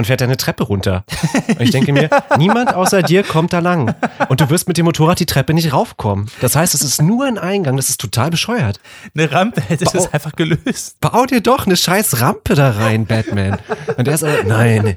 Und 0.01 0.07
fährt 0.07 0.21
eine 0.23 0.37
Treppe 0.37 0.65
runter 0.65 1.05
und 1.49 1.61
ich 1.61 1.71
denke 1.71 1.93
mir 1.93 2.11
niemand 2.39 2.75
außer 2.75 3.03
dir 3.03 3.23
kommt 3.23 3.53
da 3.53 3.61
lang 3.61 3.95
und 4.29 4.41
du 4.41 4.51
wirst 4.51 4.67
mit 4.67 4.77
dem 4.77 4.87
Motorrad 4.87 5.21
die 5.21 5.27
Treppe 5.27 5.55
nicht 5.55 5.73
raufkommen 5.73 6.29
das 6.41 6.57
heißt 6.57 6.75
es 6.75 6.83
ist 6.83 7.01
nur 7.03 7.25
ein 7.27 7.39
Eingang 7.39 7.77
das 7.77 7.89
ist 7.91 8.01
total 8.01 8.31
bescheuert 8.31 8.81
Eine 9.15 9.31
Rampe 9.31 9.61
hätte 9.61 9.85
Bau- 9.85 9.93
das 9.93 10.13
einfach 10.13 10.33
gelöst. 10.33 10.97
bau 11.01 11.27
dir 11.27 11.41
doch 11.41 11.67
eine 11.67 11.77
scheiß 11.77 12.21
Rampe 12.21 12.55
da 12.55 12.71
rein, 12.73 13.07
Batman. 13.07 13.59
Und 13.97 14.09
er 14.09 14.15
ist 14.15 14.25
aber, 14.25 14.43
nein, 14.45 14.95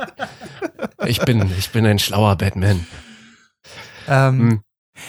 ich 1.06 1.20
bin, 1.22 1.52
ich 1.60 1.70
bin 1.72 1.86
ein 1.86 2.00
schlauer 2.00 2.36
Batman. 2.38 2.86
Ähm, 4.08 4.40
Hm. 4.40 4.62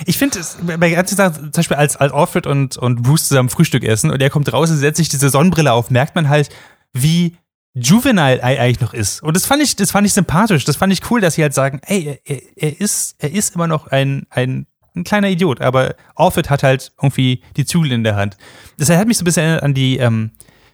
Ich 0.07 0.17
finde 0.17 0.39
es 0.39 0.57
bei 0.63 0.91
ganzen 0.91 1.15
Sachen, 1.17 1.35
zum 1.35 1.53
Beispiel 1.53 1.77
als, 1.77 1.97
als 1.97 2.13
Alfred 2.13 2.47
und, 2.47 2.77
und 2.79 3.03
Bruce 3.03 3.29
zusammen 3.29 3.51
Frühstück 3.51 3.85
essen 3.85 4.11
und 4.11 4.21
er 4.23 4.31
kommt 4.31 4.51
raus 4.53 4.71
und 4.71 4.79
setzt 4.79 4.97
sich 4.97 5.09
diese 5.11 5.29
Sonnenbrille 5.29 5.73
auf, 5.73 5.91
merkt 5.91 6.15
man 6.15 6.29
halt, 6.29 6.49
wie 6.95 7.37
juvenile 7.75 8.43
eigentlich 8.43 8.81
noch 8.81 8.95
ist. 8.95 9.23
Und 9.23 9.37
das 9.37 9.47
fand 9.47 9.63
ich, 9.63 9.77
das 9.77 9.91
fand 9.91 10.07
ich 10.07 10.13
sympathisch. 10.13 10.65
Das 10.65 10.77
fand 10.77 10.93
ich 10.93 11.11
cool, 11.11 11.21
dass 11.21 11.35
sie 11.35 11.43
halt 11.43 11.55
sagen, 11.55 11.81
ey, 11.87 12.21
er, 12.25 12.41
er 12.57 12.81
ist, 12.81 13.17
er 13.19 13.33
ist 13.33 13.57
immer 13.57 13.67
noch 13.67 13.89
ein, 13.89 14.27
ein, 14.31 14.67
ein 14.95 15.05
kleiner 15.05 15.29
Idiot, 15.29 15.61
aber 15.61 15.97
Alfred 16.15 16.51
hat 16.51 16.63
halt 16.63 16.93
irgendwie 17.03 17.43
die 17.57 17.65
Zügel 17.65 17.91
in 17.91 18.05
der 18.05 18.15
Hand. 18.15 18.37
Das 18.79 18.89
hat 18.91 19.09
mich 19.09 19.19
so 19.19 19.23
ein 19.23 19.27
bisschen 19.27 19.43
erinnert 19.43 19.65
an 19.65 19.75
die, 19.75 19.99
ähm, 19.99 20.31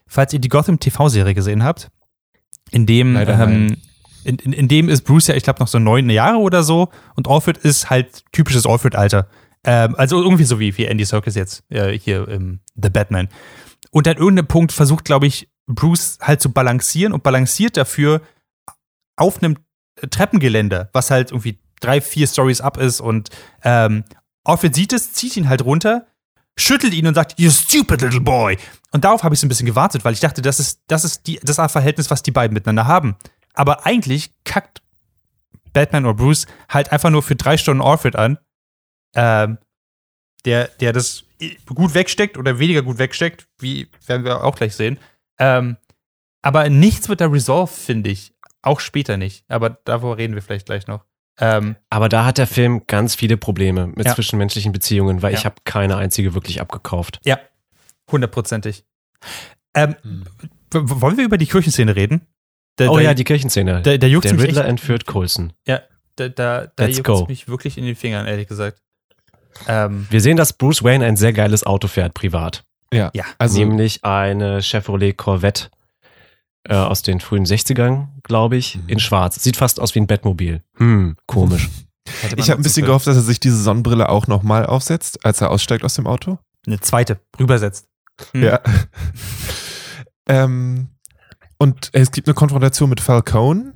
falls 0.07 0.33
ihr 0.35 0.41
die 0.41 0.49
Gotham 0.49 0.79
TV-Serie 0.79 1.35
gesehen 1.35 1.65
habt, 1.65 1.91
in 2.71 2.85
dem, 2.85 3.17
ähm, 3.17 3.77
in, 4.25 4.37
in, 4.37 4.53
in 4.53 4.69
dem 4.69 4.91
ist 4.91 5.03
Bruce 5.03 5.29
ja, 5.29 5.35
ich 5.35 5.43
glaube, 5.43 5.61
noch 5.61 5.69
so 5.69 5.79
neun 5.79 6.11
Jahre 6.11 6.39
oder 6.39 6.63
so 6.63 6.91
und 7.17 7.29
Alfred 7.29 7.57
ist 7.57 7.89
halt 7.89 8.25
typisches 8.33 8.67
Alfred-Alter. 8.67 9.27
Ähm, 9.65 9.95
also 9.97 10.23
irgendwie 10.23 10.45
so 10.45 10.61
wie, 10.61 10.77
wie 10.77 10.85
Andy 10.85 11.05
Serkis 11.05 11.35
jetzt 11.35 11.65
äh, 11.71 11.99
hier 11.99 12.29
im 12.29 12.61
The 12.77 12.91
Batman. 12.91 13.29
Und 13.91 14.07
an 14.07 14.17
irgendeinem 14.17 14.47
Punkt 14.47 14.73
versucht, 14.73 15.05
glaube 15.05 15.27
ich, 15.27 15.49
Bruce 15.75 16.19
halt 16.21 16.41
zu 16.41 16.51
balancieren 16.53 17.13
und 17.13 17.23
balanciert 17.23 17.77
dafür 17.77 18.23
auf 19.17 19.43
einem 19.43 19.57
Treppengeländer, 20.11 20.91
was 20.93 21.11
halt 21.11 21.31
irgendwie 21.31 21.59
drei, 21.81 22.01
vier 22.01 22.27
Stories 22.27 22.61
up 22.61 22.77
ist 22.77 23.01
und 23.01 23.31
ähm, 23.65 24.05
Alfred 24.45 24.75
sieht 24.75 24.93
es, 24.93 25.13
zieht 25.13 25.37
ihn 25.37 25.49
halt 25.49 25.65
runter, 25.65 26.07
schüttelt 26.57 26.95
ihn 26.95 27.07
und 27.07 27.15
sagt, 27.15 27.39
you 27.39 27.51
stupid 27.51 28.01
little 28.01 28.21
boy. 28.21 28.57
Und 28.91 29.05
darauf 29.05 29.23
habe 29.23 29.35
ich 29.35 29.41
so 29.41 29.47
ein 29.47 29.49
bisschen 29.49 29.67
gewartet, 29.67 30.05
weil 30.05 30.15
ich 30.15 30.21
dachte, 30.21 30.43
das 30.43 30.61
ist, 30.61 30.81
das 30.87 31.05
ist 31.05 31.27
die, 31.27 31.39
das 31.43 31.57
Verhältnis, 31.71 32.11
was 32.11 32.23
die 32.23 32.31
beiden 32.31 32.55
miteinander 32.55 32.87
haben. 32.87 33.17
Aber 33.55 33.87
eigentlich 33.87 34.33
kackt 34.45 34.83
Batman 35.73 36.07
oder 36.07 36.15
Bruce 36.15 36.47
halt 36.69 36.93
einfach 36.93 37.11
nur 37.11 37.23
für 37.23 37.37
drei 37.37 37.57
Stunden 37.57 37.83
Alfred 37.83 38.17
an, 38.17 38.39
ähm, 39.15 39.59
der, 40.45 40.69
der 40.81 40.93
das 40.93 41.25
gut 41.75 41.95
wegsteckt 41.95 42.37
oder 42.39 42.59
weniger 42.59 42.83
gut 42.83 42.99
wegsteckt, 42.99 43.47
wie 43.59 43.89
werden 44.07 44.25
wir 44.25 44.45
auch 44.45 44.57
gleich 44.57 44.75
sehen. 44.75 44.99
Ähm, 45.41 45.77
aber 46.43 46.69
nichts 46.69 47.09
wird 47.09 47.21
da 47.21 47.27
resolved, 47.27 47.75
finde 47.75 48.11
ich. 48.11 48.33
Auch 48.63 48.79
später 48.81 49.17
nicht. 49.17 49.45
Aber 49.49 49.71
davor 49.71 50.17
reden 50.19 50.35
wir 50.35 50.43
vielleicht 50.43 50.67
gleich 50.67 50.87
noch. 50.87 51.05
Ähm, 51.39 51.77
Aber 51.89 52.09
da 52.11 52.27
hat 52.27 52.37
der 52.39 52.47
Film 52.47 52.83
ganz 52.87 53.15
viele 53.15 53.37
Probleme 53.39 53.87
mit 53.89 54.05
Ja. 54.07 54.15
zwischenmenschlichen 54.15 54.73
Beziehungen, 54.73 55.23
weil 55.23 55.33
Ja. 55.33 55.39
ich 55.39 55.45
habe 55.47 55.57
keine 55.65 55.97
einzige 55.97 56.35
wirklich 56.35 56.61
abgekauft. 56.61 57.19
ja, 57.25 57.39
hundertprozentig. 58.11 58.85
Ähm, 59.75 59.97
Hm. 60.03 60.25
wollen 60.73 61.17
wir 61.17 61.25
über 61.25 61.39
die 61.39 61.47
Kirchenszene 61.47 61.97
reden? 61.97 62.27
Da, 62.77 62.89
Oh 62.89 62.97
da, 62.97 63.03
ja, 63.03 63.15
die 63.15 63.25
Kirchenszene. 63.25 63.83
da, 63.83 63.97
da 63.97 64.07
juckt 64.07 64.25
der 64.27 64.33
Riddler 64.39 64.63
echt, 64.63 64.71
entführt 64.71 65.07
Coulson. 65.07 65.53
da, 65.65 65.81
da, 66.17 66.29
da 66.29 66.71
Let's 66.79 66.99
juckt's 66.99 67.21
go. 67.21 67.27
mich 67.27 67.49
wirklich 67.49 67.79
in 67.79 67.85
den 67.85 67.97
Fingern, 67.97 68.27
ehrlich 68.27 68.49
gesagt. 68.49 68.83
Ähm, 69.67 70.07
Wir 70.11 70.21
sehen, 70.21 70.37
dass 70.37 70.53
Bruce 70.53 70.83
Wayne 70.85 71.05
ein 71.05 71.17
sehr 71.17 71.33
geiles 71.33 71.65
Auto 71.65 71.89
fährt, 71.89 72.15
privat. 72.15 72.65
Ja, 72.93 73.11
Ja. 73.15 73.25
also 73.39 73.59
Nämlich 73.59 74.05
eine 74.05 74.63
Chevrolet 74.63 75.15
Corvette 75.17 75.69
äh, 76.69 76.75
aus 76.75 77.03
den 77.03 77.21
frühen 77.21 77.45
60ern, 77.47 78.09
glaube 78.23 78.57
ich, 78.57 78.77
Mhm. 78.77 78.89
in 78.89 79.01
schwarz. 79.01 79.43
Sieht 79.43 79.57
fast 79.57 79.81
aus 79.81 79.95
wie 79.95 80.01
ein 80.01 80.07
Bettmobil. 80.07 80.63
Hm, 80.77 81.17
komisch. 81.27 81.69
ich 82.37 82.51
habe 82.51 82.61
ein 82.61 82.63
bisschen 82.63 82.85
gehofft, 82.87 83.07
dass 83.07 83.17
er 83.17 83.23
sich 83.23 83.41
diese 83.41 83.63
Sonnenbrille 83.63 84.09
auch 84.09 84.27
nochmal 84.27 84.67
aufsetzt, 84.67 85.25
als 85.25 85.41
er 85.41 85.51
aussteigt 85.51 85.85
aus 85.85 85.95
dem 85.95 86.07
Auto. 86.07 86.39
Eine 86.67 86.81
zweite, 86.81 87.21
rübersetzt. 87.39 87.87
Hm. 88.33 88.43
Ja. 88.43 88.61
ähm, 90.29 90.89
und 91.59 91.91
es 91.93 92.11
gibt 92.11 92.27
eine 92.29 92.35
Konfrontation 92.35 92.91
mit 92.91 93.01
Falcone 93.01 93.75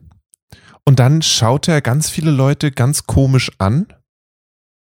und 0.87 0.99
dann 0.99 1.23
schaut 1.23 1.69
er 1.69 1.81
ganz 1.81 2.11
viele 2.11 2.31
Leute 2.31 2.71
ganz 2.73 3.07
komisch 3.07 3.51
an 3.59 3.87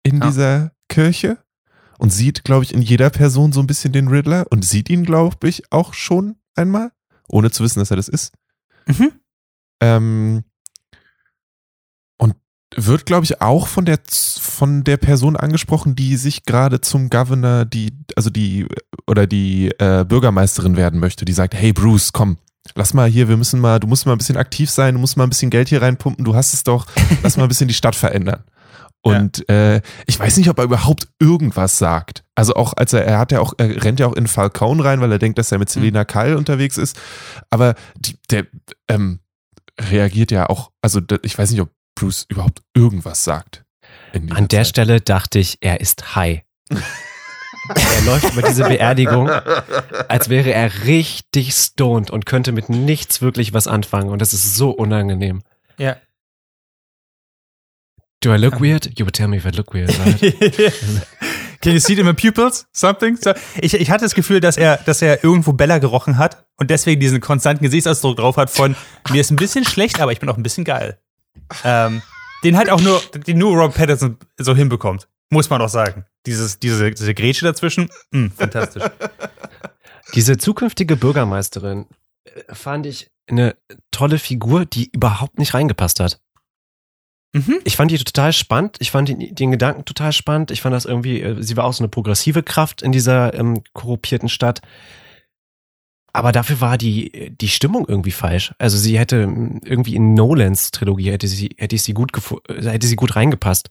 in 0.02 0.20
Ja. 0.20 0.26
dieser 0.26 0.72
Kirche 0.88 1.38
und 2.02 2.10
sieht, 2.10 2.42
glaube 2.42 2.64
ich, 2.64 2.74
in 2.74 2.82
jeder 2.82 3.10
Person 3.10 3.52
so 3.52 3.60
ein 3.60 3.68
bisschen 3.68 3.92
den 3.92 4.08
Riddler 4.08 4.46
und 4.50 4.64
sieht 4.64 4.90
ihn, 4.90 5.04
glaube 5.04 5.48
ich, 5.48 5.70
auch 5.70 5.94
schon 5.94 6.34
einmal. 6.56 6.90
ohne 7.28 7.52
zu 7.52 7.62
wissen, 7.62 7.78
dass 7.78 7.92
er 7.92 7.96
das 7.96 8.08
ist. 8.08 8.32
Mhm. 8.86 9.12
Ähm, 9.80 10.42
und 12.18 12.34
wird, 12.74 13.06
glaube 13.06 13.24
ich, 13.24 13.40
auch 13.40 13.68
von 13.68 13.84
der 13.84 14.00
von 14.08 14.82
der 14.82 14.96
Person 14.96 15.36
angesprochen, 15.36 15.94
die 15.94 16.16
sich 16.16 16.44
gerade 16.44 16.80
zum 16.80 17.08
Governor, 17.08 17.66
die, 17.66 17.92
also 18.16 18.30
die, 18.30 18.66
oder 19.06 19.28
die 19.28 19.68
äh, 19.78 20.04
Bürgermeisterin 20.04 20.76
werden 20.76 20.98
möchte, 20.98 21.24
die 21.24 21.32
sagt, 21.32 21.54
hey 21.54 21.72
Bruce, 21.72 22.12
komm, 22.12 22.36
lass 22.74 22.94
mal 22.94 23.08
hier, 23.08 23.28
wir 23.28 23.36
müssen 23.36 23.60
mal, 23.60 23.78
du 23.78 23.86
musst 23.86 24.06
mal 24.06 24.12
ein 24.12 24.18
bisschen 24.18 24.36
aktiv 24.36 24.70
sein, 24.70 24.94
du 24.94 25.00
musst 25.00 25.16
mal 25.16 25.22
ein 25.22 25.30
bisschen 25.30 25.50
Geld 25.50 25.68
hier 25.68 25.82
reinpumpen, 25.82 26.24
du 26.24 26.34
hast 26.34 26.52
es 26.52 26.64
doch, 26.64 26.84
lass 27.22 27.36
mal 27.36 27.44
ein 27.44 27.48
bisschen 27.48 27.68
die 27.68 27.74
Stadt 27.74 27.94
verändern. 27.94 28.42
Und 29.02 29.48
äh, 29.48 29.80
ich 30.06 30.18
weiß 30.18 30.36
nicht, 30.36 30.48
ob 30.48 30.58
er 30.58 30.64
überhaupt 30.64 31.08
irgendwas 31.18 31.78
sagt. 31.78 32.24
Also 32.36 32.54
auch 32.54 32.72
als 32.76 32.92
er, 32.92 33.04
er 33.04 33.18
hat 33.18 33.32
ja 33.32 33.40
auch, 33.40 33.52
er 33.58 33.82
rennt 33.82 33.98
ja 33.98 34.06
auch 34.06 34.14
in 34.14 34.28
Falcone 34.28 34.84
rein, 34.84 35.00
weil 35.00 35.10
er 35.10 35.18
denkt, 35.18 35.38
dass 35.38 35.50
er 35.50 35.58
mit 35.58 35.68
Selena 35.68 36.04
Kyle 36.04 36.38
unterwegs 36.38 36.78
ist. 36.78 36.98
Aber 37.50 37.74
die, 37.96 38.16
der 38.30 38.46
ähm, 38.88 39.18
reagiert 39.80 40.30
ja 40.30 40.48
auch, 40.48 40.70
also 40.82 41.00
ich 41.22 41.36
weiß 41.36 41.50
nicht, 41.50 41.60
ob 41.60 41.70
Bruce 41.96 42.26
überhaupt 42.28 42.62
irgendwas 42.74 43.24
sagt. 43.24 43.64
An 44.12 44.48
der 44.48 44.60
Zeit. 44.60 44.68
Stelle 44.68 45.00
dachte 45.00 45.38
ich, 45.38 45.58
er 45.60 45.80
ist 45.80 46.14
high. 46.14 46.42
er 46.70 48.02
läuft 48.06 48.32
über 48.32 48.42
diese 48.42 48.64
Beerdigung, 48.64 49.28
als 50.08 50.28
wäre 50.28 50.52
er 50.52 50.84
richtig 50.84 51.54
stoned 51.54 52.10
und 52.10 52.26
könnte 52.26 52.52
mit 52.52 52.68
nichts 52.68 53.20
wirklich 53.20 53.52
was 53.52 53.66
anfangen. 53.66 54.10
Und 54.10 54.20
das 54.20 54.32
ist 54.32 54.54
so 54.54 54.70
unangenehm. 54.70 55.42
Ja. 55.78 55.96
Do 58.22 58.32
I 58.32 58.38
look 58.38 58.60
weird? 58.60 58.86
You 58.98 59.04
would 59.04 59.14
tell 59.14 59.28
me 59.28 59.36
if 59.38 59.44
I 59.44 59.50
look 59.50 59.74
weird, 59.74 59.90
right? 59.98 60.20
Can 61.60 61.72
you 61.72 61.80
see 61.80 61.92
it 61.94 61.98
in 61.98 62.06
my 62.06 62.12
pupils? 62.12 62.66
Something? 62.72 63.16
So, 63.16 63.32
ich, 63.60 63.74
ich 63.74 63.90
hatte 63.90 64.04
das 64.04 64.14
Gefühl, 64.14 64.40
dass 64.40 64.56
er, 64.56 64.78
dass 64.78 65.02
er 65.02 65.22
irgendwo 65.24 65.52
Bella 65.52 65.78
gerochen 65.78 66.18
hat 66.18 66.46
und 66.56 66.70
deswegen 66.70 67.00
diesen 67.00 67.20
konstanten 67.20 67.64
Gesichtsausdruck 67.64 68.16
drauf 68.16 68.36
hat 68.36 68.50
von 68.50 68.76
mir 69.10 69.20
ist 69.20 69.30
ein 69.30 69.36
bisschen 69.36 69.64
schlecht, 69.64 70.00
aber 70.00 70.12
ich 70.12 70.20
bin 70.20 70.28
auch 70.28 70.36
ein 70.36 70.42
bisschen 70.42 70.64
geil. 70.64 70.98
Ähm, 71.64 72.02
den 72.44 72.56
halt 72.56 72.70
auch 72.70 72.80
nur, 72.80 73.00
den 73.26 73.38
nur 73.38 73.56
Rob 73.56 73.74
Patterson 73.74 74.18
so 74.38 74.54
hinbekommt. 74.54 75.08
Muss 75.30 75.50
man 75.50 75.60
doch 75.60 75.68
sagen. 75.68 76.04
Dieses, 76.26 76.58
diese, 76.58 76.90
diese 76.90 77.14
Grätsche 77.14 77.44
dazwischen, 77.44 77.90
mh, 78.10 78.30
fantastisch. 78.36 78.82
Diese 80.14 80.36
zukünftige 80.36 80.96
Bürgermeisterin 80.96 81.86
äh, 82.24 82.54
fand 82.54 82.86
ich 82.86 83.10
eine 83.28 83.56
tolle 83.90 84.18
Figur, 84.18 84.66
die 84.66 84.90
überhaupt 84.92 85.38
nicht 85.38 85.54
reingepasst 85.54 86.00
hat. 86.00 86.20
Mhm. 87.32 87.58
Ich 87.64 87.76
fand 87.76 87.90
die 87.90 87.98
total 87.98 88.32
spannend. 88.32 88.76
Ich 88.80 88.90
fand 88.90 89.08
den, 89.08 89.34
den 89.34 89.50
Gedanken 89.50 89.84
total 89.84 90.12
spannend. 90.12 90.50
Ich 90.50 90.60
fand 90.60 90.74
das 90.74 90.84
irgendwie, 90.84 91.22
äh, 91.22 91.42
sie 91.42 91.56
war 91.56 91.64
auch 91.64 91.72
so 91.72 91.82
eine 91.82 91.88
progressive 91.88 92.42
Kraft 92.42 92.82
in 92.82 92.92
dieser 92.92 93.32
ähm, 93.34 93.62
korruptierten 93.72 94.28
Stadt. 94.28 94.60
Aber 96.12 96.30
dafür 96.32 96.60
war 96.60 96.76
die, 96.76 97.34
die 97.40 97.48
Stimmung 97.48 97.86
irgendwie 97.88 98.10
falsch. 98.10 98.52
Also 98.58 98.76
sie 98.76 98.98
hätte 98.98 99.22
ähm, 99.22 99.60
irgendwie 99.64 99.94
in 99.94 100.12
Nolans 100.12 100.70
Trilogie 100.72 101.10
hätte 101.10 101.26
sie, 101.26 101.50
hätte 101.56 101.74
ich 101.74 101.82
sie 101.82 101.94
gut 101.94 102.10
äh, 102.48 102.62
hätte 102.70 102.86
sie 102.86 102.96
gut 102.96 103.16
reingepasst. 103.16 103.70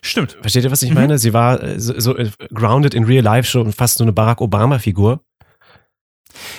Stimmt. 0.00 0.38
Versteht 0.40 0.64
ihr, 0.64 0.70
was 0.70 0.82
ich 0.82 0.90
Mhm. 0.90 0.94
meine? 0.94 1.18
Sie 1.18 1.32
war 1.32 1.60
äh, 1.62 1.80
so, 1.80 1.98
so 1.98 2.16
äh, 2.16 2.30
grounded 2.54 2.94
in 2.94 3.04
real 3.04 3.24
life 3.24 3.48
schon 3.50 3.72
fast 3.72 3.98
so 3.98 4.04
eine 4.04 4.12
Barack 4.12 4.40
Obama 4.40 4.78
Figur. 4.78 5.24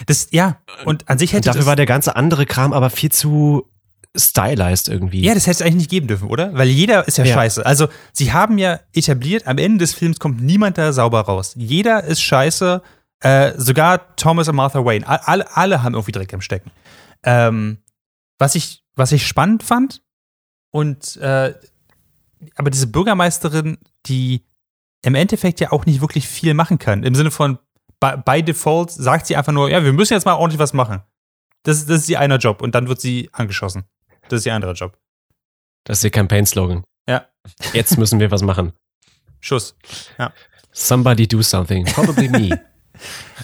Das, 0.07 0.27
ja, 0.31 0.59
und 0.83 1.07
an 1.09 1.17
sich 1.17 1.31
Und 1.31 1.37
hätte 1.37 1.45
dafür 1.45 1.59
das, 1.61 1.67
war 1.67 1.75
der 1.77 1.85
ganze 1.85 2.17
andere 2.17 2.45
Kram 2.45 2.73
aber 2.73 2.89
viel 2.89 3.11
zu 3.11 3.65
stylized 4.17 4.87
irgendwie. 4.87 5.21
Ja, 5.21 5.33
das 5.33 5.45
hätte 5.45 5.55
es 5.57 5.61
eigentlich 5.61 5.75
nicht 5.75 5.89
geben 5.91 6.07
dürfen, 6.07 6.27
oder? 6.29 6.53
Weil 6.53 6.67
jeder 6.67 7.07
ist 7.07 7.17
ja, 7.17 7.25
Ja. 7.25 7.33
scheiße. 7.35 7.65
Also, 7.65 7.87
sie 8.13 8.33
haben 8.33 8.57
ja 8.57 8.79
etabliert, 8.93 9.45
am 9.47 9.57
Ende 9.57 9.79
des 9.79 9.93
Films 9.93 10.19
kommt 10.19 10.41
niemand 10.41 10.77
da 10.77 10.91
sauber 10.93 11.21
raus. 11.21 11.53
Jeder 11.55 12.03
ist 12.03 12.21
scheiße, 12.21 12.81
äh, 13.21 13.53
sogar 13.57 14.15
Thomas 14.15 14.47
und 14.47 14.55
Martha 14.55 14.83
Wayne. 14.83 15.07
All- 15.07 15.19
Alle, 15.23 15.55
alle 15.57 15.83
haben 15.83 15.93
irgendwie 15.93 16.11
Dreck 16.11 16.33
am 16.33 16.41
Stecken. 16.41 16.71
Ähm, 17.23 17.79
was, 18.39 18.55
ich, 18.55 18.83
was 18.95 19.11
ich 19.11 19.27
spannend 19.27 19.63
fand, 19.63 20.01
und 20.71 21.17
äh, 21.17 21.53
aber 22.55 22.69
diese 22.69 22.87
Bürgermeisterin, 22.87 23.77
die 24.05 24.45
im 25.03 25.15
Endeffekt 25.15 25.59
ja 25.59 25.71
auch 25.71 25.85
nicht 25.85 25.99
wirklich 26.01 26.27
viel 26.27 26.53
machen 26.53 26.77
kann. 26.79 27.03
Im 27.03 27.15
Sinne 27.15 27.31
von, 27.31 27.57
by, 27.99 28.13
by 28.23 28.43
default 28.43 28.91
sagt 28.91 29.27
sie 29.27 29.35
einfach 29.35 29.51
nur, 29.51 29.69
ja, 29.69 29.83
wir 29.83 29.93
müssen 29.93 30.13
jetzt 30.13 30.25
mal 30.25 30.33
ordentlich 30.35 30.59
was 30.59 30.73
machen. 30.73 31.01
Das, 31.63 31.85
das 31.85 32.01
ist 32.01 32.09
ihr 32.09 32.19
einer 32.19 32.37
Job 32.37 32.61
und 32.61 32.75
dann 32.75 32.87
wird 32.87 33.01
sie 33.01 33.29
angeschossen. 33.33 33.83
Das 34.29 34.39
ist 34.39 34.45
ihr 34.45 34.53
anderer 34.53 34.73
Job. 34.73 34.97
Das 35.83 35.99
ist 35.99 36.03
ihr 36.03 36.11
Campaign-Slogan. 36.11 36.83
Ja. 37.07 37.27
Jetzt 37.73 37.97
müssen 37.97 38.19
wir 38.19 38.31
was 38.31 38.41
machen. 38.41 38.73
Schuss. 39.39 39.75
Somebody 40.71 41.27
do 41.27 41.41
something. 41.41 41.85
Probably 41.85 42.29
me. 42.29 42.61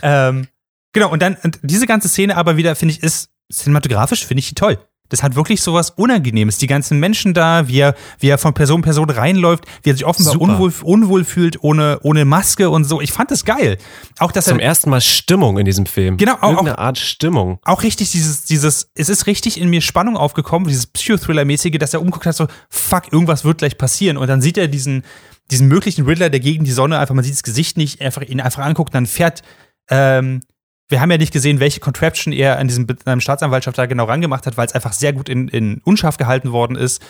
Ähm, 0.02 0.50
genau, 0.92 1.10
und 1.10 1.22
dann 1.22 1.38
und 1.42 1.60
diese 1.64 1.88
ganze 1.88 2.10
Szene 2.10 2.36
aber 2.36 2.58
wieder, 2.58 2.76
finde 2.76 2.94
ich, 2.94 3.02
ist 3.02 3.30
cinematografisch, 3.50 4.26
finde 4.26 4.40
ich 4.40 4.50
die 4.50 4.56
toll. 4.56 4.78
Das 5.10 5.22
hat 5.24 5.36
wirklich 5.36 5.62
sowas 5.62 5.92
Unangenehmes. 5.92 6.58
Die 6.58 6.68
ganzen 6.68 7.00
Menschen 7.00 7.34
da, 7.34 7.68
wie 7.68 7.80
er, 7.80 7.96
wie 8.20 8.28
er 8.28 8.38
von 8.38 8.54
Person 8.54 8.82
zu 8.82 8.86
Person 8.86 9.10
reinläuft, 9.10 9.66
wie 9.84 9.92
er 9.92 9.94
sich 9.96 10.06
offenbar 10.06 10.40
unwohl, 10.42 10.74
unwohl 10.84 11.24
fühlt, 11.24 11.64
ohne, 11.64 12.00
ohne 12.02 12.26
Maske 12.26 12.70
und 12.70 12.84
so. 12.84 13.02
Ich 13.02 13.12
fand 13.12 13.32
das 13.32 13.46
geil. 13.46 13.78
Auch, 14.20 14.32
dass 14.32 14.46
Zum 14.46 14.60
er, 14.60 14.66
ersten 14.66 14.90
Mal 14.90 15.02
Stimmung 15.02 15.58
in 15.58 15.66
diesem 15.66 15.86
Film. 15.86 16.18
Genau, 16.18 16.34
auch- 16.42 16.50
Irgendeine 16.52 16.78
Art 16.80 16.98
Stimmung. 16.98 17.60
auch 17.64 17.84
richtig 17.84 18.12
dieses, 18.12 18.46
dieses, 18.46 18.90
es 18.96 19.10
ist 19.10 19.28
richtig 19.28 19.60
in 19.60 19.70
mir 19.70 19.82
Spannung 19.82 20.18
aufgekommen, 20.18 20.68
dieses 20.68 20.88
Psychothriller-mäßige, 20.88 21.78
dass 21.78 21.94
er 21.94 22.02
umguckt 22.02 22.26
hat, 22.26 22.36
so, 22.36 22.48
fuck, 22.70 23.12
irgendwas 23.14 23.44
wird 23.44 23.60
gleich 23.60 23.78
passieren. 23.78 24.18
Und 24.18 24.28
dann 24.28 24.42
sieht 24.42 24.58
er 24.58 24.68
diesen, 24.68 25.04
diesen 25.52 25.68
möglichen 25.68 26.06
Riddler, 26.06 26.30
der 26.30 26.40
gegen 26.40 26.64
die 26.64 26.72
Sonne 26.72 26.98
einfach, 27.00 27.14
man 27.16 27.24
sieht 27.24 27.34
das 27.36 27.44
Gesicht 27.44 27.78
nicht, 27.78 28.02
einfach 28.02 28.22
ihn 28.24 28.42
einfach 28.42 28.64
anguckt, 28.64 28.94
dann 28.96 29.06
fährt, 29.06 29.42
ähm, 29.90 30.42
wir 30.90 31.02
haben 31.02 31.12
ja 31.12 31.18
nicht 31.18 31.34
gesehen, 31.34 31.60
welche 31.60 31.80
Contraption 31.80 32.34
er 32.34 32.60
an 32.60 32.68
diesem 32.68 32.86
an 33.06 33.22
Staatsanwaltschaft 33.22 33.78
da 33.78 33.86
genau 33.86 34.06
rangemacht 34.06 34.46
hat, 34.46 34.58
weil 34.58 34.68
es 34.68 34.74
einfach 34.74 34.94
sehr 34.94 35.14
gut 35.14 35.30
in, 35.30 35.48
in 35.48 35.82
unscharf 35.84 36.18
gehalten 36.18 36.52
worden 36.52 36.76
ist, 36.76 37.02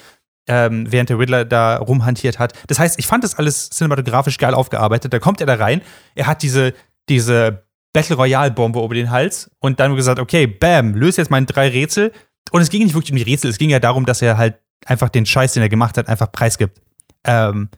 ähm, 0.47 0.91
während 0.91 1.09
der 1.09 1.19
Riddler 1.19 1.43
da 1.45 1.77
rumhantiert 1.77 2.39
hat. 2.39 2.53
Das 2.67 2.79
heißt, 2.79 2.99
ich 2.99 3.07
fand 3.07 3.23
das 3.23 3.35
alles 3.35 3.69
cinematografisch 3.69 4.37
geil 4.37 4.53
aufgearbeitet. 4.53 5.11
Da 5.11 5.19
kommt 5.19 5.41
er 5.41 5.47
da 5.47 5.55
rein, 5.55 5.81
er 6.13 6.27
hat 6.27 6.41
diese, 6.41 6.73
diese 7.09 7.65
Battle 7.93 8.15
Royale 8.15 8.51
Bombe 8.51 8.83
über 8.83 8.93
den 8.93 9.09
Hals 9.09 9.51
und 9.59 9.79
dann 9.79 9.95
gesagt, 9.95 10.19
okay, 10.19 10.47
bam, 10.47 10.93
löse 10.93 11.21
jetzt 11.21 11.31
meine 11.31 11.45
drei 11.45 11.69
Rätsel. 11.69 12.11
Und 12.51 12.61
es 12.61 12.69
ging 12.69 12.83
nicht 12.83 12.93
wirklich 12.93 13.11
um 13.11 13.17
die 13.17 13.23
Rätsel, 13.23 13.49
es 13.49 13.57
ging 13.57 13.69
ja 13.69 13.79
darum, 13.79 14.05
dass 14.05 14.21
er 14.21 14.37
halt 14.37 14.59
einfach 14.85 15.09
den 15.09 15.25
Scheiß, 15.25 15.53
den 15.53 15.63
er 15.63 15.69
gemacht 15.69 15.97
hat, 15.97 16.07
einfach 16.07 16.31
preisgibt. 16.31 16.79
Ähm, 17.23 17.69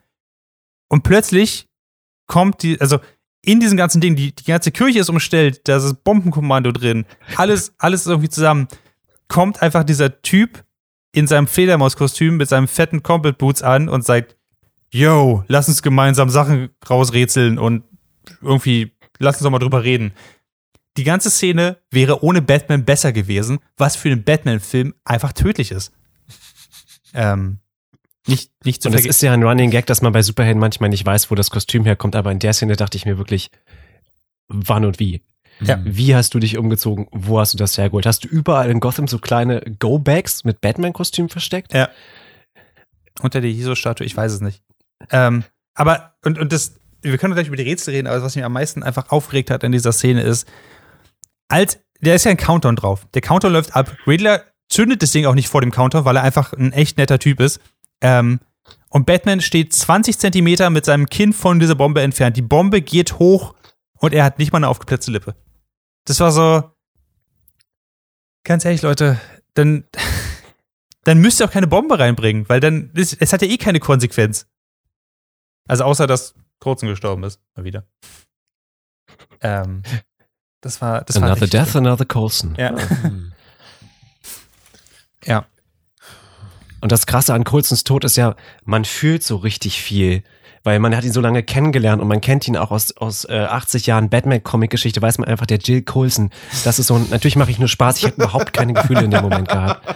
und 0.89 1.03
plötzlich 1.03 1.67
kommt 2.27 2.63
die, 2.63 2.79
also 2.81 2.99
in 3.47 3.61
diesem 3.61 3.77
ganzen 3.77 4.01
Ding, 4.01 4.17
die, 4.17 4.35
die 4.35 4.43
ganze 4.43 4.71
Kirche 4.71 4.99
ist 4.99 5.09
umstellt, 5.09 5.61
da 5.69 5.77
ist 5.77 6.03
Bombenkommando 6.03 6.73
drin, 6.73 7.05
alles, 7.37 7.73
alles 7.77 8.05
irgendwie 8.05 8.27
zusammen. 8.27 8.67
Kommt 9.29 9.61
einfach 9.61 9.85
dieser 9.85 10.21
Typ 10.21 10.65
in 11.13 11.27
seinem 11.27 11.47
Fledermauskostüm 11.47 12.35
mit 12.35 12.49
seinem 12.49 12.67
fetten 12.67 13.03
Combat 13.03 13.37
Boots 13.37 13.63
an 13.63 13.87
und 13.87 14.03
sagt, 14.03 14.35
yo, 14.89 15.45
lass 15.47 15.69
uns 15.69 15.81
gemeinsam 15.81 16.29
Sachen 16.29 16.71
rausrätseln 16.89 17.57
und 17.57 17.85
irgendwie, 18.41 18.91
lass 19.17 19.37
uns 19.37 19.43
doch 19.43 19.49
mal 19.49 19.59
drüber 19.59 19.81
reden. 19.81 20.11
Die 20.97 21.05
ganze 21.05 21.29
Szene 21.29 21.77
wäre 21.89 22.23
ohne 22.23 22.41
Batman 22.41 22.83
besser 22.83 23.13
gewesen, 23.13 23.59
was 23.77 23.95
für 23.95 24.09
einen 24.09 24.25
Batman-Film 24.25 24.93
einfach 25.05 25.31
tödlich 25.31 25.71
ist. 25.71 25.93
Ähm, 27.13 27.59
nicht, 28.27 28.51
nicht 28.63 28.81
zu 28.81 28.89
Und 28.89 28.95
es 28.95 29.05
ist 29.05 29.21
ja 29.21 29.33
ein 29.33 29.43
Running 29.43 29.71
Gag, 29.71 29.85
dass 29.85 30.01
man 30.01 30.13
bei 30.13 30.21
Superhelden 30.21 30.59
manchmal 30.59 30.89
nicht 30.89 31.05
weiß, 31.05 31.31
wo 31.31 31.35
das 31.35 31.49
Kostüm 31.49 31.85
herkommt, 31.85 32.15
aber 32.15 32.31
in 32.31 32.39
der 32.39 32.53
Szene 32.53 32.75
dachte 32.75 32.97
ich 32.97 33.05
mir 33.05 33.17
wirklich, 33.17 33.49
wann 34.47 34.85
und 34.85 34.99
wie? 34.99 35.21
Ja. 35.59 35.79
Wie 35.83 36.15
hast 36.15 36.33
du 36.33 36.39
dich 36.39 36.57
umgezogen? 36.57 37.07
Wo 37.11 37.39
hast 37.39 37.53
du 37.53 37.57
das 37.57 37.77
hergeholt? 37.77 38.05
Hast 38.05 38.23
du 38.23 38.27
überall 38.27 38.69
in 38.69 38.79
Gotham 38.79 39.07
so 39.07 39.17
kleine 39.17 39.61
Go-Bags 39.79 40.43
mit 40.43 40.61
Batman-Kostüm 40.61 41.29
versteckt? 41.29 41.73
Ja. 41.73 41.89
Unter 43.21 43.41
der 43.41 43.49
Hiso-Statue, 43.49 44.05
ich 44.05 44.15
weiß 44.15 44.33
es 44.33 44.41
nicht. 44.41 44.61
Ähm, 45.11 45.43
aber, 45.73 46.15
und, 46.23 46.37
und 46.37 46.53
das, 46.53 46.79
wir 47.01 47.17
können 47.17 47.33
gleich 47.33 47.47
über 47.47 47.55
die 47.55 47.63
Rätsel 47.63 47.93
reden, 47.93 48.07
aber 48.07 48.21
was 48.21 48.35
mich 48.35 48.45
am 48.45 48.53
meisten 48.53 48.83
einfach 48.83 49.09
aufgeregt 49.09 49.49
hat 49.49 49.63
in 49.63 49.71
dieser 49.71 49.91
Szene 49.91 50.21
ist, 50.21 50.47
als, 51.47 51.79
da 52.01 52.13
ist 52.13 52.25
ja 52.25 52.31
ein 52.31 52.37
Countdown 52.37 52.75
drauf. 52.75 53.07
Der 53.13 53.21
Countdown 53.21 53.53
läuft 53.53 53.75
ab. 53.75 53.95
Riddler 54.05 54.43
zündet 54.69 55.01
das 55.01 55.11
Ding 55.11 55.25
auch 55.25 55.35
nicht 55.35 55.47
vor 55.47 55.61
dem 55.61 55.71
Countdown, 55.71 56.05
weil 56.05 56.17
er 56.17 56.23
einfach 56.23 56.53
ein 56.53 56.73
echt 56.73 56.97
netter 56.97 57.19
Typ 57.19 57.39
ist. 57.39 57.59
Ähm, 58.01 58.39
und 58.89 59.05
Batman 59.05 59.41
steht 59.41 59.73
20 59.73 60.17
Zentimeter 60.17 60.69
mit 60.69 60.85
seinem 60.85 61.07
Kinn 61.07 61.33
von 61.33 61.59
dieser 61.59 61.75
Bombe 61.75 62.01
entfernt. 62.01 62.37
Die 62.37 62.41
Bombe 62.41 62.81
geht 62.81 63.19
hoch 63.19 63.53
und 63.99 64.13
er 64.13 64.23
hat 64.23 64.39
nicht 64.39 64.51
mal 64.51 64.59
eine 64.59 64.67
aufgeplatzte 64.69 65.11
Lippe. 65.11 65.35
Das 66.05 66.19
war 66.19 66.31
so, 66.31 66.63
ganz 68.43 68.63
ehrlich, 68.65 68.81
Leute, 68.81 69.19
dann, 69.55 69.83
dann 71.03 71.19
müsst 71.19 71.39
ihr 71.41 71.45
auch 71.47 71.51
keine 71.51 71.67
Bombe 71.67 71.99
reinbringen, 71.99 72.47
weil 72.49 72.59
dann, 72.59 72.91
es, 72.95 73.13
es 73.13 73.33
hat 73.33 73.41
ja 73.41 73.47
eh 73.47 73.57
keine 73.57 73.79
Konsequenz. 73.79 74.47
Also 75.67 75.83
außer, 75.83 76.07
dass 76.07 76.33
Kurzen 76.59 76.87
gestorben 76.87 77.23
ist, 77.23 77.41
mal 77.55 77.65
wieder. 77.65 77.85
Ähm, 79.41 79.83
das 80.61 80.81
war, 80.81 81.03
das 81.03 81.17
war 81.17 81.23
another 81.23 81.41
richtig- 81.43 81.59
death, 81.65 81.75
another 81.75 82.05
Coulson. 82.05 82.55
Ja, 82.57 82.75
ja. 85.25 85.45
Und 86.81 86.91
das 86.91 87.05
Krasse 87.05 87.33
an 87.33 87.43
Coulsons 87.43 87.83
Tod 87.83 88.03
ist 88.03 88.17
ja, 88.17 88.35
man 88.65 88.85
fühlt 88.85 89.23
so 89.23 89.37
richtig 89.37 89.81
viel. 89.81 90.23
Weil 90.63 90.79
man 90.79 90.95
hat 90.95 91.05
ihn 91.05 91.13
so 91.13 91.21
lange 91.21 91.43
kennengelernt 91.43 92.01
und 92.01 92.09
man 92.09 92.19
kennt 92.19 92.45
ihn 92.47 92.57
auch 92.57 92.71
aus, 92.71 92.95
aus 92.97 93.23
äh, 93.25 93.37
80 93.49 93.85
Jahren 93.85 94.09
Batman-Comic-Geschichte, 94.09 95.01
weiß 95.01 95.17
man 95.17 95.27
einfach, 95.29 95.45
der 95.45 95.59
Jill 95.59 95.81
Coulson. 95.83 96.29
Das 96.65 96.77
ist 96.77 96.87
so, 96.87 96.95
ein- 96.95 97.07
natürlich 97.09 97.37
mache 97.37 97.51
ich 97.51 97.59
nur 97.59 97.69
Spaß, 97.69 97.97
ich 97.97 98.03
hätte 98.05 98.15
überhaupt 98.17 98.51
keine 98.51 98.73
Gefühle 98.73 99.01
in 99.03 99.11
dem 99.11 99.21
Moment 99.21 99.47
gehabt. 99.47 99.95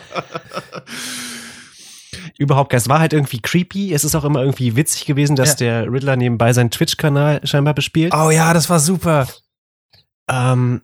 Überhaupt. 2.38 2.74
Es 2.74 2.90
war 2.90 3.00
halt 3.00 3.14
irgendwie 3.14 3.40
creepy. 3.40 3.94
Es 3.94 4.04
ist 4.04 4.16
auch 4.16 4.24
immer 4.24 4.42
irgendwie 4.42 4.76
witzig 4.76 5.06
gewesen, 5.06 5.36
dass 5.36 5.52
Ja. 5.60 5.82
der 5.84 5.92
Riddler 5.92 6.16
nebenbei 6.16 6.54
seinen 6.54 6.72
Twitch-Kanal 6.72 7.42
scheinbar 7.46 7.74
bespielt. 7.74 8.14
Oh 8.16 8.30
ja, 8.32 8.54
das 8.54 8.70
war 8.70 8.80
super. 8.80 9.28
Ähm, 10.30 10.82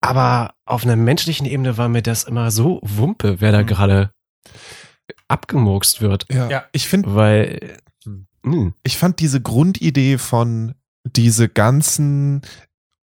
aber 0.00 0.54
auf 0.64 0.84
einer 0.84 0.96
menschlichen 0.96 1.46
Ebene 1.46 1.76
war 1.78 1.88
mir 1.88 2.02
das 2.02 2.24
immer 2.24 2.50
so 2.50 2.80
Wumpe, 2.82 3.40
wer 3.40 3.52
da 3.52 3.62
Mhm. 3.62 3.66
gerade 3.66 4.10
abgemurkst 5.28 6.00
wird. 6.00 6.26
Ja. 6.30 6.48
Ja. 6.48 6.64
Ich 6.72 6.88
finde, 6.88 7.14
Weil, 7.14 7.76
Hm. 8.04 8.26
mh, 8.42 8.72
ich 8.82 8.96
fand 8.98 9.20
diese 9.20 9.40
Grundidee 9.40 10.18
von 10.18 10.74
diese 11.04 11.48
ganzen 11.48 12.42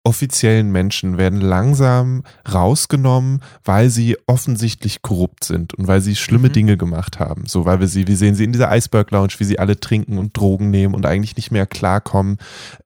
offiziellen 0.05 0.69
Menschen 0.71 1.17
werden 1.17 1.39
langsam 1.39 2.23
rausgenommen, 2.51 3.41
weil 3.63 3.89
sie 3.89 4.17
offensichtlich 4.25 5.01
korrupt 5.01 5.45
sind 5.45 5.73
und 5.75 5.87
weil 5.87 6.01
sie 6.01 6.17
schlimme 6.17 6.49
Mhm. 6.49 6.53
Dinge 6.53 6.77
gemacht 6.77 7.19
haben. 7.19 7.45
So, 7.45 7.63
weil 7.65 7.79
wir 7.79 7.87
sie, 7.87 8.05
wir 8.07 8.17
sehen 8.17 8.35
sie 8.35 8.43
in 8.43 8.51
dieser 8.51 8.69
Iceberg 8.75 9.11
Lounge, 9.11 9.33
wie 9.37 9.45
sie 9.45 9.59
alle 9.59 9.79
trinken 9.79 10.17
und 10.17 10.35
Drogen 10.37 10.71
nehmen 10.71 10.93
und 10.93 11.05
eigentlich 11.05 11.37
nicht 11.37 11.51
mehr 11.51 11.65
klarkommen. 11.65 12.37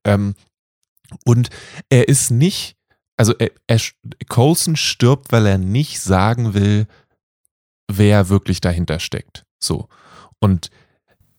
Ähm, 0.04 0.36
und 1.26 1.50
er 1.90 2.08
ist 2.08 2.30
nicht, 2.30 2.76
also 3.16 3.34
er, 3.40 3.50
er, 3.66 3.80
Coulson 4.30 4.76
stirbt, 4.76 5.32
weil 5.32 5.48
er 5.48 5.58
nicht 5.58 6.00
sagen 6.02 6.54
will, 6.54 6.86
wer 7.92 8.30
wirklich 8.30 8.62
dahinter 8.62 9.00
steckt. 9.00 9.44
So. 9.60 9.88
Und 10.40 10.70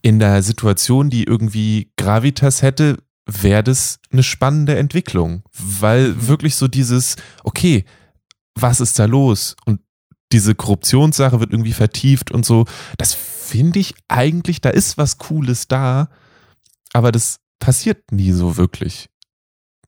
in 0.02 0.18
der 0.18 0.42
Situation, 0.42 1.10
die 1.10 1.24
irgendwie 1.24 1.90
Gravitas 1.96 2.62
hätte, 2.62 2.98
wäre 3.26 3.62
das 3.62 3.98
eine 4.10 4.22
spannende 4.22 4.76
Entwicklung, 4.78 5.42
weil 5.52 6.10
Mhm. 6.14 6.28
wirklich 6.28 6.54
so 6.56 6.66
dieses, 6.68 7.16
okay, 7.44 7.84
was 8.54 8.80
ist 8.80 8.98
da 8.98 9.04
los? 9.04 9.54
Und 9.66 9.80
diese 10.32 10.54
Korruptionssache 10.54 11.40
wird 11.40 11.52
irgendwie 11.52 11.72
vertieft 11.72 12.30
und 12.30 12.44
so. 12.46 12.64
Das 12.96 13.14
finde 13.14 13.78
ich 13.80 13.94
eigentlich, 14.08 14.60
da 14.60 14.70
ist 14.70 14.98
was 14.98 15.18
Cooles 15.18 15.68
da, 15.68 16.08
aber 16.92 17.12
das 17.12 17.40
passiert 17.60 18.12
nie 18.12 18.32
so 18.32 18.56
wirklich. 18.56 19.08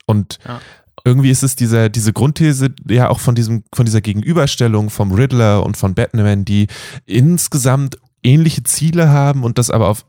Und 0.07 0.39
Ja. 0.47 0.61
Irgendwie 1.05 1.31
ist 1.31 1.43
es 1.43 1.57
dieser, 1.57 1.89
diese 1.89 2.13
Grundthese 2.13 2.75
ja 2.89 3.09
auch 3.09 3.21
von 3.21 3.35
diesem, 3.35 3.65
von 3.75 3.85
dieser 3.85 4.01
Gegenüberstellung 4.01 4.91
vom 4.91 5.13
Riddler 5.13 5.65
und 5.65 5.77
von 5.77 5.95
Batman, 5.95 6.45
die 6.45 6.67
insgesamt 7.07 7.99
ähnliche 8.23 8.63
Ziele 8.63 9.09
haben 9.09 9.45
und 9.45 9.59
das 9.59 9.71
aber 9.71 9.89
auf 9.89 10.07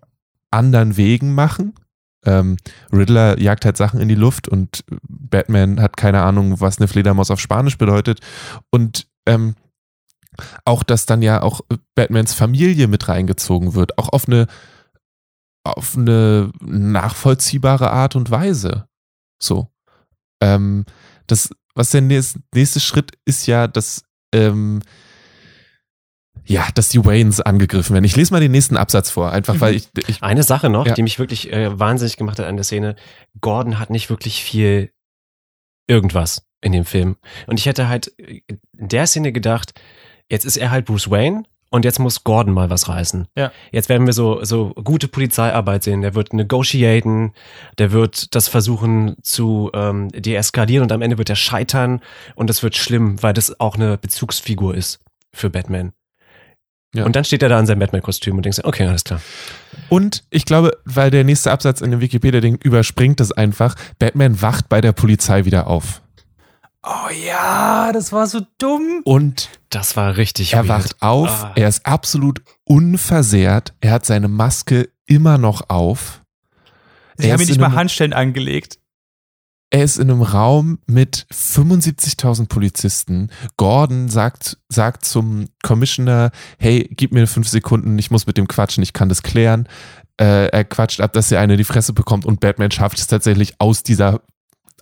anderen 0.52 0.98
Wegen 0.98 1.34
machen. 1.34 1.74
Ähm, 2.24 2.58
Riddler 2.92 3.40
jagt 3.40 3.66
halt 3.66 3.78
Sachen 3.78 4.00
in 4.00 4.08
die 4.08 4.16
Luft 4.16 4.48
und 4.48 4.84
Batman 5.08 5.82
hat 5.82 5.98
keine 5.98 6.22
Ahnung, 6.22 6.60
was 6.60 6.78
eine 6.78 6.88
Fledermaus 6.88 7.32
auf 7.32 7.40
Spanisch 7.40 7.78
bedeutet. 7.78 8.20
Und 8.70 9.08
ähm, 9.26 9.56
auch, 10.66 10.84
dass 10.84 11.06
dann 11.06 11.22
ja 11.22 11.42
auch 11.42 11.62
Batmans 11.96 12.34
Familie 12.34 12.88
mit 12.88 13.08
reingezogen 13.08 13.74
wird, 13.74 13.98
auch 13.98 14.10
auf 14.10 14.28
eine, 14.28 14.48
auf 15.64 15.98
eine 15.98 16.52
nachvollziehbare 16.62 17.92
Art 17.92 18.16
und 18.16 18.32
Weise. 18.32 18.88
So. 19.42 19.71
Ähm, 20.42 20.86
das, 21.28 21.50
was 21.76 21.92
der 21.92 22.02
nächste, 22.02 22.80
Schritt 22.80 23.12
ist 23.26 23.48
ja, 23.48 23.68
dass 23.68 24.04
ähm, 24.34 24.82
ja, 26.46 26.68
dass 26.74 26.90
die 26.90 27.04
Waynes 27.06 27.40
angegriffen 27.40 27.94
werden. 27.94 28.06
Ich 28.06 28.16
lese 28.16 28.34
mal 28.34 28.40
den 28.40 28.52
nächsten 28.52 28.76
Absatz 28.76 29.10
vor, 29.10 29.32
einfach 29.32 29.60
weil 29.60 29.76
ich, 29.76 29.90
ich 30.08 30.24
Eine 30.24 30.44
Sache 30.44 30.70
noch, 30.70 30.88
Ja. 30.88 30.94
die 30.94 31.04
mich 31.04 31.20
wirklich 31.20 31.52
äh, 31.54 31.78
wahnsinnig 31.80 32.18
gemacht 32.18 32.40
hat 32.40 32.48
an 32.48 32.56
der 32.58 32.64
Szene. 32.64 32.96
Gordon 33.40 33.78
hat 33.80 33.90
nicht 33.90 34.10
wirklich 34.10 34.44
viel 34.44 34.92
irgendwas 35.88 36.44
in 36.62 36.72
dem 36.72 36.86
Film. 36.86 37.18
Und 37.48 37.60
ich 37.60 37.66
hätte 37.68 37.88
halt 37.88 38.08
in 38.08 38.44
der 38.74 39.08
Szene 39.08 39.32
gedacht, 39.32 39.80
jetzt 40.30 40.46
ist 40.46 40.58
er 40.58 40.72
halt 40.72 40.86
Bruce 40.86 41.10
Wayne 41.12 41.44
und 41.72 41.86
jetzt 41.86 42.00
muss 42.00 42.24
Gordon 42.24 42.54
mal 42.54 42.70
was 42.70 42.90
reißen. 42.90 43.28
Ja. 43.36 43.52
Jetzt 43.72 43.90
werden 43.90 44.06
wir 44.06 44.14
so, 44.14 44.44
so 44.44 44.74
gute 44.84 45.08
Polizeiarbeit 45.08 45.84
sehen. 45.84 46.02
Der 46.02 46.14
wird 46.14 46.34
negotiaten, 46.34 47.32
der 47.78 47.94
wird 47.94 48.36
das 48.36 48.50
versuchen 48.50 49.16
zu 49.24 49.72
ähm, 49.74 50.10
deeskalieren 50.10 50.84
und 50.84 50.92
am 50.92 51.02
Ende 51.02 51.18
wird 51.18 51.30
er 51.30 51.38
scheitern 51.38 52.02
und 52.36 52.50
das 52.50 52.62
wird 52.62 52.76
schlimm, 52.76 53.24
weil 53.24 53.34
das 53.34 53.60
auch 53.60 53.76
eine 53.76 53.98
Bezugsfigur 53.98 54.76
ist 54.76 55.00
für 55.34 55.50
Batman. 55.50 55.94
Ja. 56.94 57.06
Und 57.06 57.16
dann 57.16 57.24
steht 57.24 57.42
er 57.42 57.48
da 57.48 57.58
in 57.58 57.66
seinem 57.66 57.80
Batman-Kostüm 57.80 58.36
und 58.36 58.46
denkt, 58.46 58.66
okay, 58.66 58.86
alles 58.86 59.06
klar. 59.06 59.22
Und 59.88 60.26
ich 60.30 60.44
glaube, 60.44 60.78
weil 60.84 61.10
der 61.10 61.24
nächste 61.24 61.52
Absatz 61.52 61.80
in 61.80 61.92
dem 61.92 62.02
Wikipedia-Ding 62.02 62.60
überspringt 62.62 63.22
das 63.22 63.32
einfach, 63.32 63.76
Batman 63.98 64.42
wacht 64.42 64.68
bei 64.68 64.82
der 64.82 64.92
Polizei 64.92 65.46
wieder 65.46 65.68
auf. 65.68 66.01
Oh 66.84 67.10
ja, 67.26 67.92
das 67.92 68.12
war 68.12 68.26
so 68.28 68.42
dumm. 68.58 69.02
Und 69.04 69.50
Das 69.70 69.96
war 69.96 70.18
richtig 70.18 70.54
er 70.54 70.68
weird. 70.68 70.70
wacht 70.70 71.02
auf, 71.02 71.44
Ah. 71.44 71.52
er 71.56 71.68
ist 71.68 71.86
absolut 71.86 72.42
unversehrt, 72.64 73.74
er 73.82 73.92
hat 73.92 74.06
seine 74.06 74.28
Maske 74.28 74.90
immer 75.06 75.38
noch 75.38 75.70
auf. 75.70 76.22
Sie 77.18 77.28
Er 77.28 77.34
haben 77.34 77.40
mir 77.42 77.46
nicht 77.46 77.60
mal 77.60 77.68
einem- 77.68 77.76
Handstellen 77.76 78.14
angelegt. 78.14 78.80
Er 79.74 79.84
ist 79.86 80.00
in 80.00 80.10
einem 80.12 80.22
Raum 80.24 80.80
mit 80.86 81.28
75.000 81.32 82.50
Polizisten. 82.50 83.30
Gordon 83.56 84.10
sagt, 84.10 84.58
sagt 84.68 85.06
zum 85.06 85.46
Commissioner, 85.64 86.32
hey, 86.60 86.90
gib 86.92 87.14
mir 87.14 87.26
fünf 87.28 87.48
Sekunden, 87.48 87.98
ich 87.98 88.12
muss 88.12 88.26
mit 88.28 88.38
dem 88.38 88.48
quatschen, 88.50 88.84
ich 88.84 88.92
kann 88.92 89.08
das 89.08 89.24
klären. 89.24 89.70
Äh, 90.20 90.48
er 90.48 90.66
quatscht 90.66 91.00
ab, 91.00 91.14
dass 91.14 91.32
er 91.32 91.40
eine 91.40 91.54
in 91.54 91.58
die 91.58 91.64
Fresse 91.64 91.94
bekommt 91.94 92.26
und 92.26 92.42
Batman 92.42 92.72
schafft 92.72 92.98
es 92.98 93.08
tatsächlich 93.08 93.54
aus 93.60 93.82
dieser, 93.84 94.22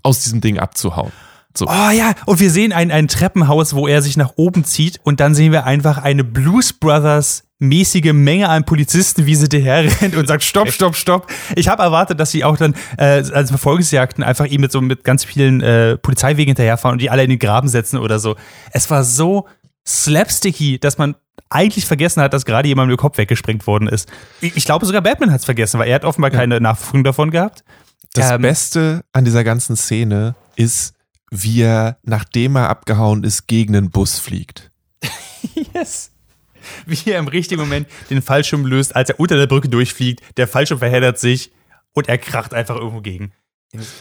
aus 0.01 0.21
diesem 0.23 0.41
Ding 0.41 0.57
abzuhauen. 0.57 1.11
So. 1.59 1.67
Oh 1.67 1.91
ja, 1.91 2.13
und 2.25 2.39
wir 2.39 2.49
sehen 2.49 2.73
ein, 2.73 2.91
ein 2.91 3.07
Treppenhaus, 3.07 3.73
wo 3.75 3.87
er 3.87 4.01
sich 4.01 4.17
nach 4.17 4.33
oben 4.35 4.63
zieht 4.63 4.99
und 5.03 5.19
dann 5.19 5.35
sehen 5.35 5.51
wir 5.51 5.65
einfach 5.65 5.97
eine 5.99 6.23
Blues 6.23 6.73
Brothers 6.73 7.43
mäßige 7.59 8.13
Menge 8.13 8.47
an 8.47 8.63
Polizisten, 8.63 9.25
wie 9.25 9.35
sie 9.35 9.49
daher 9.49 9.83
rennt 10.01 10.15
und 10.15 10.27
sagt, 10.27 10.43
stopp, 10.43 10.71
stopp, 10.71 10.95
stopp. 10.95 11.27
Ich 11.55 11.67
habe 11.67 11.83
erwartet, 11.83 12.19
dass 12.19 12.31
sie 12.31 12.43
auch 12.43 12.57
dann 12.57 12.73
äh, 12.97 13.23
als 13.33 13.49
Verfolgungsjagden 13.49 14.23
einfach 14.23 14.45
ihm 14.45 14.61
mit 14.61 14.71
so 14.71 14.81
mit 14.81 15.03
ganz 15.03 15.25
vielen 15.25 15.61
äh, 15.61 15.97
Polizeiwegen 15.97 16.49
hinterherfahren 16.49 16.93
und 16.93 17.01
die 17.01 17.09
alle 17.09 17.23
in 17.23 17.29
den 17.29 17.39
Graben 17.39 17.67
setzen 17.67 17.97
oder 17.97 18.17
so. 18.19 18.35
Es 18.71 18.89
war 18.89 19.03
so 19.03 19.47
slapsticky, 19.85 20.79
dass 20.79 20.97
man 20.97 21.15
eigentlich 21.49 21.85
vergessen 21.85 22.21
hat, 22.21 22.33
dass 22.33 22.45
gerade 22.45 22.67
jemand 22.67 22.89
mit 22.89 22.97
dem 22.97 23.01
Kopf 23.01 23.17
weggesprengt 23.17 23.65
worden 23.67 23.87
ist. 23.87 24.09
Ich, 24.39 24.63
glaube, 24.65 24.85
sogar 24.85 25.01
Batman 25.01 25.31
hat 25.31 25.39
es 25.39 25.45
vergessen, 25.45 25.79
weil 25.79 25.89
er 25.89 25.95
hat 25.95 26.05
offenbar 26.05 26.31
keine 26.31 26.61
Nachverfolgung 26.61 27.03
davon 27.03 27.31
gehabt. 27.31 27.63
Das 28.13 28.31
Ähm, 28.31 28.41
Beste 28.41 29.03
an 29.13 29.25
dieser 29.25 29.43
ganzen 29.43 29.75
Szene 29.75 30.35
ist, 30.55 30.93
wie 31.31 31.61
er, 31.61 31.97
nachdem 32.03 32.55
er 32.55 32.69
abgehauen 32.69 33.23
ist, 33.23 33.47
gegen 33.47 33.75
einen 33.75 33.89
Bus 33.91 34.19
fliegt. 34.19 34.71
Yes. 35.73 36.11
Wie 36.85 37.09
er 37.11 37.19
im 37.19 37.27
richtigen 37.29 37.61
Moment 37.61 37.87
den 38.09 38.21
Fallschirm 38.21 38.65
löst, 38.65 38.95
als 38.95 39.09
er 39.09 39.19
unter 39.19 39.37
der 39.37 39.47
Brücke 39.47 39.69
durchfliegt, 39.69 40.21
der 40.37 40.47
Fallschirm 40.47 40.79
verheddert 40.79 41.17
sich 41.17 41.51
und 41.93 42.09
er 42.09 42.17
kracht 42.17 42.53
einfach 42.53 42.75
irgendwo 42.75 43.01
gegen. 43.01 43.31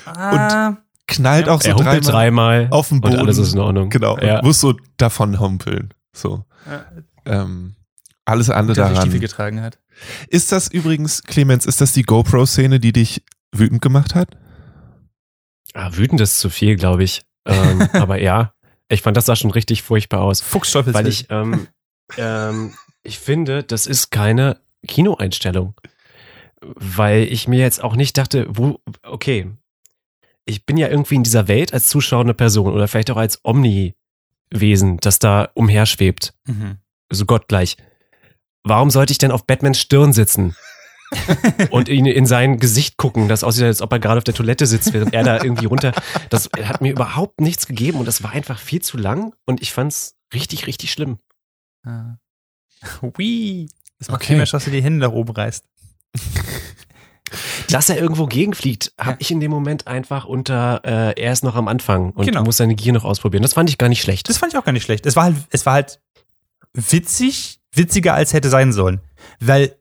Ah, 0.06 0.76
Knallt 1.06 1.46
Ja. 1.46 1.52
auch 1.54 1.62
so 1.62 1.72
dreimal 1.74 2.00
dreimal 2.00 2.68
auf 2.70 2.88
den 2.88 3.00
Boden. 3.00 3.14
und 3.14 3.20
alles 3.20 3.38
ist 3.38 3.54
in 3.54 3.60
Ordnung. 3.60 3.88
Genau, 3.90 4.18
Ja. 4.18 4.38
und 4.40 4.44
muss 4.44 4.60
so 4.60 4.74
davon 4.96 5.38
humpeln. 5.38 5.94
So. 6.12 6.44
Ähm, 7.24 7.76
alles 8.24 8.50
andere 8.50 8.74
der 8.74 8.88
sich 8.88 8.96
Stiefel 8.96 9.08
daran. 9.10 9.20
getragen 9.20 9.62
hat. 9.62 9.78
Ist 10.28 10.52
das 10.52 10.68
übrigens, 10.68 11.22
Clemens, 11.22 11.64
ist 11.66 11.80
das 11.80 11.92
die 11.92 12.02
GoPro-Szene, 12.02 12.80
die 12.80 12.92
dich 12.92 13.22
wütend 13.52 13.80
gemacht 13.82 14.14
hat? 14.14 14.36
Ah, 15.74 15.90
wütend 15.94 16.20
ist 16.20 16.38
zu 16.40 16.50
viel, 16.50 16.76
glaube 16.76 17.04
ich. 17.04 17.22
Ähm, 17.46 17.82
aber 17.92 18.20
ja, 18.20 18.54
ich 18.88 19.02
fand 19.02 19.16
das 19.16 19.26
sah 19.26 19.36
schon 19.36 19.50
richtig 19.50 19.82
furchtbar 19.82 20.20
aus. 20.22 20.40
Fuchsteufel. 20.40 20.94
Weil 20.94 21.06
ich, 21.06 21.26
ähm, 21.30 21.68
ähm, 22.16 22.74
ich 23.02 23.18
finde, 23.18 23.62
das 23.62 23.86
ist 23.86 24.10
keine 24.10 24.60
Kinoeinstellung. 24.86 25.74
Weil 26.60 27.22
ich 27.24 27.46
mir 27.48 27.60
jetzt 27.60 27.82
auch 27.82 27.94
nicht 27.96 28.16
dachte, 28.18 28.46
wo, 28.48 28.80
okay, 29.02 29.50
ich 30.44 30.64
bin 30.66 30.76
ja 30.76 30.88
irgendwie 30.88 31.14
in 31.16 31.22
dieser 31.22 31.46
Welt 31.46 31.72
als 31.72 31.88
zuschauende 31.88 32.34
Person 32.34 32.72
oder 32.72 32.88
vielleicht 32.88 33.10
auch 33.10 33.16
als 33.16 33.40
Omni-Wesen, 33.44 34.96
das 34.98 35.18
da 35.18 35.50
umherschwebt, 35.54 36.34
Mhm. 36.46 36.78
so 37.10 37.26
gottgleich. 37.26 37.76
Warum 38.64 38.90
sollte 38.90 39.12
ich 39.12 39.18
denn 39.18 39.30
auf 39.30 39.46
Batmans 39.46 39.78
Stirn 39.78 40.12
sitzen? 40.12 40.56
und 41.70 41.88
ihn 41.88 42.06
in 42.06 42.26
sein 42.26 42.59
Gesicht 42.59 42.96
gucken, 42.96 43.28
das 43.28 43.44
aussieht, 43.44 43.64
als 43.64 43.80
ob 43.82 43.92
er 43.92 43.98
gerade 43.98 44.18
auf 44.18 44.24
der 44.24 44.34
Toilette 44.34 44.66
sitzt, 44.66 44.92
während 44.92 45.14
er 45.14 45.22
da 45.24 45.42
irgendwie 45.42 45.66
runter. 45.66 45.92
Das 46.30 46.50
hat 46.64 46.80
mir 46.80 46.92
überhaupt 46.92 47.40
nichts 47.40 47.66
gegeben 47.66 47.98
und 47.98 48.06
das 48.06 48.22
war 48.22 48.32
einfach 48.32 48.59
viel 48.59 48.82
zu 48.82 48.96
lang 48.98 49.34
und 49.46 49.62
ich 49.62 49.72
fand's 49.72 50.16
richtig, 50.34 50.66
richtig 50.66 50.92
schlimm. 50.92 51.18
Ah. 51.84 52.16
Hui. 53.02 53.68
Das 53.98 54.09
macht 54.09 54.18
Okay. 54.20 54.26
viel 54.28 54.36
mehr 54.36 54.46
Spaß, 54.46 54.66
wenn 54.66 54.72
du 54.72 54.78
die 54.78 54.84
Hände 54.84 54.98
nach 55.06 55.12
oben 55.12 55.32
reißt. 55.32 55.64
Dass 57.68 57.88
er 57.90 57.98
irgendwo 57.98 58.26
gegenfliegt, 58.26 58.92
habe 58.98 59.12
Ja. 59.12 59.16
ich 59.20 59.30
in 59.30 59.40
dem 59.40 59.50
Moment 59.50 59.86
einfach 59.86 60.24
unter, 60.24 60.80
äh, 60.84 61.20
er 61.20 61.32
ist 61.32 61.44
noch 61.44 61.54
am 61.56 61.68
Anfang 61.68 62.11
und 62.12 62.24
Genau. 62.24 62.42
muss 62.42 62.56
seine 62.56 62.74
Gier 62.74 62.92
noch 62.94 63.04
ausprobieren. 63.04 63.42
Das 63.42 63.52
fand 63.52 63.68
ich 63.68 63.76
gar 63.76 63.88
nicht 63.90 64.00
schlecht. 64.00 64.28
Das 64.28 64.38
fand 64.38 64.52
ich 64.52 64.59
auch 64.59 64.64
gar 64.64 64.72
nicht 64.72 64.84
schlecht. 64.84 65.04
Es 65.04 65.16
war 65.16 65.24
halt, 65.24 65.36
es 65.50 65.66
war 65.66 65.74
halt 65.74 66.00
witzig, 66.72 67.61
witziger 67.74 68.14
als 68.14 68.32
hätte 68.32 68.48
sein 68.48 68.72
sollen. 68.72 69.00
Weil 69.40 69.76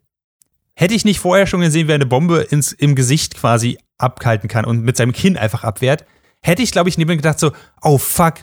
hätte 0.77 0.93
ich 0.93 1.05
nicht 1.05 1.19
vorher 1.19 1.47
schon 1.47 1.61
gesehen, 1.61 1.87
wie 1.87 1.91
er 1.91 1.95
eine 1.95 2.05
Bombe 2.05 2.41
ins, 2.41 2.71
im 2.71 2.95
Gesicht 2.95 3.35
quasi 3.35 3.79
abkalten 3.97 4.47
kann 4.47 4.63
und 4.63 4.83
mit 4.83 4.95
seinem 4.95 5.11
Kinn 5.11 5.35
einfach 5.35 5.63
abwehrt, 5.63 6.05
hätte 6.41 6.61
ich, 6.61 6.71
glaube 6.71 6.87
ich, 6.87 6.97
neben 6.97 7.09
mir 7.09 7.17
gedacht 7.17 7.39
so, 7.39 7.51
oh 7.81 7.97
fuck, 7.97 8.35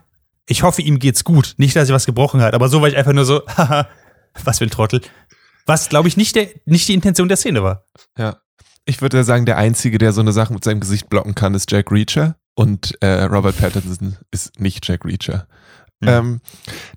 ich 0.47 0.65
hoffe, 0.65 0.83
ihm 0.83 0.99
geht's 0.99 1.23
gut. 1.23 1.55
Nicht, 1.59 1.77
dass 1.77 1.89
er 1.89 1.95
was 1.95 2.07
gebrochen 2.07 2.43
hat, 2.43 2.53
aber 2.53 2.69
so 2.69 2.83
war 2.83 2.89
ich 2.89 2.97
einfach 2.97 3.13
nur 3.13 3.25
so, 3.25 3.47
haha, 3.57 3.89
was 4.43 4.59
für 4.59 4.65
ein 4.65 4.71
Trottel. 4.71 5.01
Was, 5.65 5.89
glaube 5.89 6.09
ich, 6.09 6.17
nicht, 6.17 6.35
der, 6.35 6.49
nicht 6.67 6.89
die 6.89 6.95
Intention 6.95 7.29
der 7.29 7.37
Szene 7.37 7.63
war. 7.63 7.87
Ja. 8.19 8.37
Ich 8.85 9.01
würde 9.01 9.25
sagen, 9.25 9.47
der 9.47 9.57
Einzige, 9.57 9.97
der 9.97 10.13
so 10.13 10.21
eine 10.21 10.33
Sache 10.33 10.53
mit 10.53 10.63
seinem 10.63 10.81
Gesicht 10.81 11.09
blocken 11.09 11.35
kann, 11.35 11.55
ist 11.55 11.71
Jack 11.71 11.91
Reacher. 11.91 12.37
Und 12.55 13.01
äh, 13.01 13.23
Robert 13.23 13.57
Pattinson 13.57 14.19
ist 14.31 14.61
nicht 14.61 14.87
Jack 14.87 15.07
Reacher. 15.07 15.47
Mhm. 16.05 16.09
Ähm, 16.09 16.41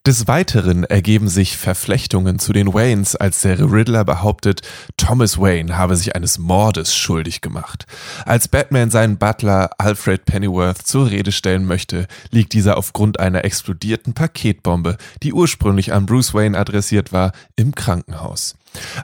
des 0.05 0.27
Weiteren 0.27 0.83
ergeben 0.83 1.27
sich 1.27 1.57
Verflechtungen 1.57 2.39
zu 2.39 2.53
den 2.53 2.73
Waynes, 2.73 3.15
als 3.15 3.41
der 3.41 3.59
Riddler 3.59 4.05
behauptet, 4.05 4.61
Thomas 4.97 5.37
Wayne 5.37 5.77
habe 5.77 5.95
sich 5.95 6.15
eines 6.15 6.37
Mordes 6.37 6.95
schuldig 6.95 7.41
gemacht. 7.41 7.85
Als 8.25 8.47
Batman 8.47 8.91
seinen 8.91 9.17
Butler 9.17 9.71
Alfred 9.77 10.25
Pennyworth 10.25 10.85
zur 10.85 11.09
Rede 11.09 11.31
stellen 11.31 11.65
möchte, 11.65 12.07
liegt 12.31 12.53
dieser 12.53 12.77
aufgrund 12.77 13.19
einer 13.19 13.45
explodierten 13.45 14.13
Paketbombe, 14.13 14.97
die 15.23 15.33
ursprünglich 15.33 15.93
an 15.93 16.05
Bruce 16.05 16.33
Wayne 16.33 16.57
adressiert 16.57 17.11
war, 17.11 17.31
im 17.55 17.73
Krankenhaus. 17.73 18.55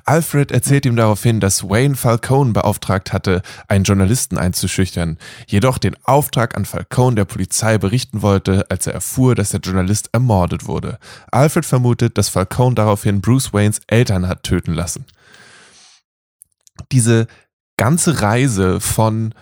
Alfred 0.05 0.51
erzählt 0.51 0.85
ihm 0.85 0.95
daraufhin, 0.95 1.39
dass 1.39 1.63
Wayne 1.63 1.95
Falcone 1.95 2.53
beauftragt 2.53 3.13
hatte, 3.13 3.41
einen 3.67 3.83
Journalisten 3.83 4.37
einzuschüchtern, 4.37 5.17
jedoch 5.47 5.77
den 5.77 5.95
Auftrag 6.03 6.55
an 6.55 6.65
Falcone 6.65 7.15
der 7.15 7.25
Polizei 7.25 7.77
berichten 7.77 8.21
wollte, 8.21 8.65
als 8.69 8.87
er 8.87 8.93
erfuhr, 8.93 9.35
dass 9.35 9.49
der 9.49 9.61
Journalist 9.61 10.09
ermordet 10.13 10.67
wurde. 10.67 10.99
Alfred 11.31 11.65
vermutet, 11.65 12.17
dass 12.17 12.29
Falcone 12.29 12.75
daraufhin 12.75 13.21
Bruce 13.21 13.53
Waynes 13.53 13.81
Eltern 13.87 14.27
hat 14.27 14.43
töten 14.43 14.73
lassen. 14.73 15.05
Diese 16.91 17.27
ganze 17.77 18.21
Reise 18.21 18.79
von 18.79 19.33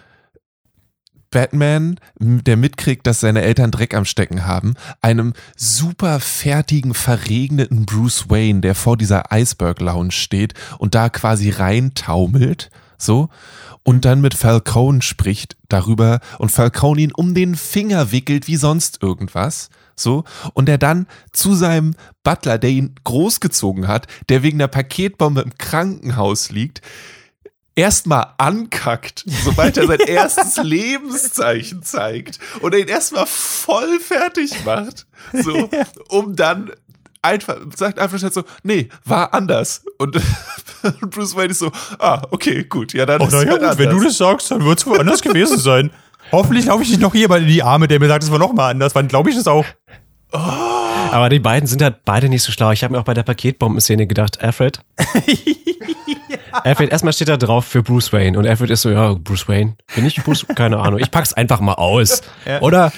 Batman, 1.31 1.97
der 2.19 2.57
mitkriegt, 2.57 3.07
dass 3.07 3.21
seine 3.21 3.41
Eltern 3.41 3.71
Dreck 3.71 3.95
am 3.95 4.05
Stecken 4.05 4.45
haben, 4.45 4.75
einem 5.01 5.33
super 5.55 6.19
fertigen, 6.19 6.93
verregneten 6.93 7.85
Bruce 7.85 8.29
Wayne, 8.29 8.61
der 8.61 8.75
vor 8.75 8.97
dieser 8.97 9.31
Iceberg 9.31 9.79
Lounge 9.79 10.11
steht 10.11 10.53
und 10.77 10.93
da 10.93 11.09
quasi 11.09 11.49
reintaumelt, 11.49 12.69
so, 12.97 13.29
und 13.83 14.05
dann 14.05 14.21
mit 14.21 14.35
Falcone 14.35 15.01
spricht 15.01 15.55
darüber 15.69 16.19
und 16.37 16.51
Falcone 16.51 17.01
ihn 17.01 17.11
um 17.11 17.33
den 17.33 17.55
Finger 17.55 18.11
wickelt 18.11 18.47
wie 18.47 18.57
sonst 18.57 19.01
irgendwas, 19.01 19.69
so, 19.95 20.25
und 20.53 20.69
er 20.69 20.77
dann 20.77 21.07
zu 21.31 21.55
seinem 21.55 21.95
Butler, 22.23 22.57
der 22.57 22.69
ihn 22.71 22.95
großgezogen 23.03 23.87
hat, 23.87 24.07
der 24.29 24.43
wegen 24.43 24.59
der 24.59 24.67
Paketbombe 24.67 25.41
im 25.41 25.57
Krankenhaus 25.57 26.51
liegt, 26.51 26.81
erstmal 27.75 28.33
ankackt, 28.37 29.23
sobald 29.43 29.77
er 29.77 29.87
sein 29.87 29.99
erstes 30.07 30.57
Lebenszeichen 30.63 31.83
zeigt 31.83 32.39
und 32.61 32.75
ihn 32.75 32.87
erstmal 32.87 33.25
voll 33.25 33.99
fertig 33.99 34.65
macht, 34.65 35.07
so, 35.33 35.69
um 36.09 36.35
dann 36.35 36.71
einfach, 37.21 37.57
sagt 37.75 37.99
einfach 37.99 38.17
so, 38.19 38.43
nee, 38.63 38.89
war 39.05 39.33
anders. 39.33 39.83
Und 39.97 40.19
Bruce 41.01 41.35
Wayne 41.35 41.51
ist 41.51 41.59
so, 41.59 41.71
ah, 41.99 42.21
okay, 42.31 42.63
gut, 42.63 42.93
ja, 42.93 43.05
dann 43.05 43.21
Oh, 43.21 43.25
ist 43.25 43.33
naja, 43.33 43.51
halt 43.51 43.61
gut, 43.61 43.77
wenn 43.77 43.89
du 43.89 44.03
das 44.03 44.17
sagst, 44.17 44.51
dann 44.51 44.65
wird 44.65 44.79
es 44.79 44.85
wohl 44.85 44.99
anders 44.99 45.21
gewesen 45.21 45.57
sein. 45.57 45.91
Hoffentlich 46.31 46.65
laufe 46.65 46.83
ich 46.83 46.89
nicht 46.89 47.01
noch 47.01 47.13
jemand 47.13 47.43
in 47.43 47.49
die 47.49 47.63
Arme, 47.63 47.87
der 47.87 47.99
mir 47.99 48.07
sagt, 48.07 48.23
es 48.23 48.31
war 48.31 48.39
noch 48.39 48.53
mal 48.53 48.69
anders. 48.69 48.95
Wann 48.95 49.07
glaube 49.07 49.29
ich 49.29 49.35
das 49.35 49.47
auch? 49.47 49.65
Aber 50.31 51.29
die 51.29 51.39
beiden 51.39 51.67
sind 51.67 51.81
halt 51.81 52.05
beide 52.05 52.29
nicht 52.29 52.43
so 52.43 52.51
schlau. 52.51 52.71
Ich 52.71 52.83
habe 52.83 52.93
mir 52.93 52.99
auch 52.99 53.05
bei 53.05 53.13
der 53.13 53.23
Paketbomben-Szene 53.23 54.07
gedacht, 54.07 54.41
Alfred. 54.41 54.79
Alfred, 56.51 56.91
erstmal 56.91 57.13
steht 57.13 57.27
da 57.27 57.37
drauf 57.37 57.65
für 57.65 57.83
Bruce 57.83 58.13
Wayne. 58.13 58.37
Und 58.37 58.47
Alfred 58.47 58.69
ist 58.69 58.81
so, 58.81 58.91
ja, 58.91 59.13
Bruce 59.13 59.47
Wayne. 59.47 59.75
Bin 59.95 60.05
ich 60.05 60.23
Bruce? 60.23 60.45
Keine 60.55 60.79
Ahnung. 60.79 60.99
Ich 60.99 61.11
pack's 61.11 61.33
einfach 61.33 61.59
mal 61.59 61.73
aus. 61.73 62.21
Ja. 62.45 62.61
Oder? 62.61 62.91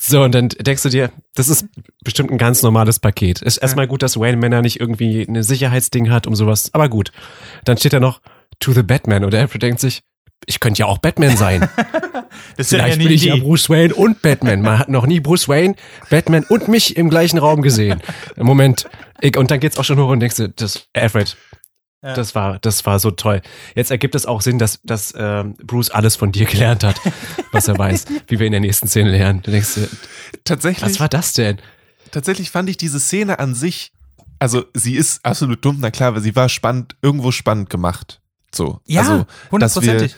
So, 0.00 0.22
und 0.22 0.34
dann 0.34 0.48
denkst 0.48 0.82
du 0.84 0.88
dir, 0.88 1.10
das 1.34 1.48
ist 1.48 1.66
bestimmt 2.04 2.30
ein 2.30 2.38
ganz 2.38 2.62
normales 2.62 3.00
Paket. 3.00 3.42
Ist 3.42 3.56
erstmal 3.56 3.88
gut, 3.88 4.02
dass 4.02 4.18
Wayne 4.18 4.36
Männer 4.36 4.62
nicht 4.62 4.78
irgendwie 4.78 5.22
ein 5.22 5.42
Sicherheitsding 5.42 6.10
hat 6.10 6.26
um 6.26 6.36
sowas. 6.36 6.70
Aber 6.72 6.88
gut. 6.88 7.10
Dann 7.64 7.76
steht 7.76 7.92
da 7.92 8.00
noch, 8.00 8.20
to 8.60 8.72
the 8.72 8.82
Batman. 8.82 9.24
Und 9.24 9.34
Alfred 9.34 9.62
denkt 9.62 9.80
sich, 9.80 10.02
ich 10.46 10.60
könnte 10.60 10.80
ja 10.80 10.86
auch 10.86 10.98
Batman 10.98 11.36
sein. 11.36 11.68
Das 12.56 12.66
ist 12.66 12.72
ja 12.72 12.78
Vielleicht 12.78 12.94
eine 13.00 13.04
bin 13.04 13.12
ich 13.14 13.24
ja. 13.24 13.36
Bruce 13.36 13.68
Wayne 13.70 13.94
und 13.94 14.22
Batman. 14.22 14.62
Man 14.62 14.78
hat 14.78 14.88
noch 14.88 15.06
nie 15.06 15.20
Bruce 15.20 15.48
Wayne, 15.48 15.74
Batman 16.10 16.44
und 16.48 16.68
mich 16.68 16.96
im 16.96 17.10
gleichen 17.10 17.38
Raum 17.38 17.62
gesehen. 17.62 18.02
Moment. 18.36 18.88
Ich, 19.20 19.36
und 19.36 19.50
dann 19.50 19.60
geht's 19.60 19.78
auch 19.78 19.84
schon 19.84 19.98
hoch 19.98 20.08
und 20.08 20.20
denkst 20.20 20.36
du, 20.36 20.48
das, 20.48 20.86
Alfred, 20.94 21.36
Ja. 22.02 22.14
das 22.14 22.34
war, 22.34 22.58
das 22.60 22.86
war 22.86 22.98
so 23.00 23.10
toll. 23.10 23.42
Jetzt 23.74 23.90
ergibt 23.90 24.14
es 24.14 24.26
auch 24.26 24.40
Sinn, 24.42 24.58
dass, 24.58 24.80
dass 24.84 25.12
ähm, 25.16 25.54
Bruce 25.62 25.90
alles 25.90 26.14
von 26.16 26.30
dir 26.32 26.46
gelernt 26.46 26.84
hat, 26.84 27.00
was 27.52 27.66
er 27.68 27.76
weiß, 27.78 28.04
wie 28.28 28.38
wir 28.38 28.46
in 28.46 28.52
der 28.52 28.60
nächsten 28.60 28.86
Szene 28.88 29.10
lernen. 29.10 29.42
Du 29.42 29.50
denkst, 29.50 29.78
Tatsächlich, 30.44 30.84
was 30.84 31.00
war 31.00 31.08
das 31.08 31.32
denn? 31.32 31.58
tatsächlich 32.10 32.50
fand 32.50 32.70
ich 32.70 32.76
diese 32.78 33.00
Szene 33.00 33.38
an 33.38 33.54
sich, 33.54 33.92
also 34.38 34.64
sie 34.72 34.94
ist 34.94 35.24
absolut 35.24 35.62
dumm, 35.64 35.76
na 35.80 35.90
klar, 35.90 36.08
aber 36.10 36.20
sie 36.20 36.34
war 36.36 36.48
spannend, 36.48 36.96
irgendwo 37.02 37.32
spannend 37.32 37.68
gemacht. 37.70 38.20
So. 38.54 38.80
Ja, 38.86 39.02
also, 39.02 39.12
dass 39.18 39.26
wir, 39.26 39.50
hundertprozentig. 39.50 40.16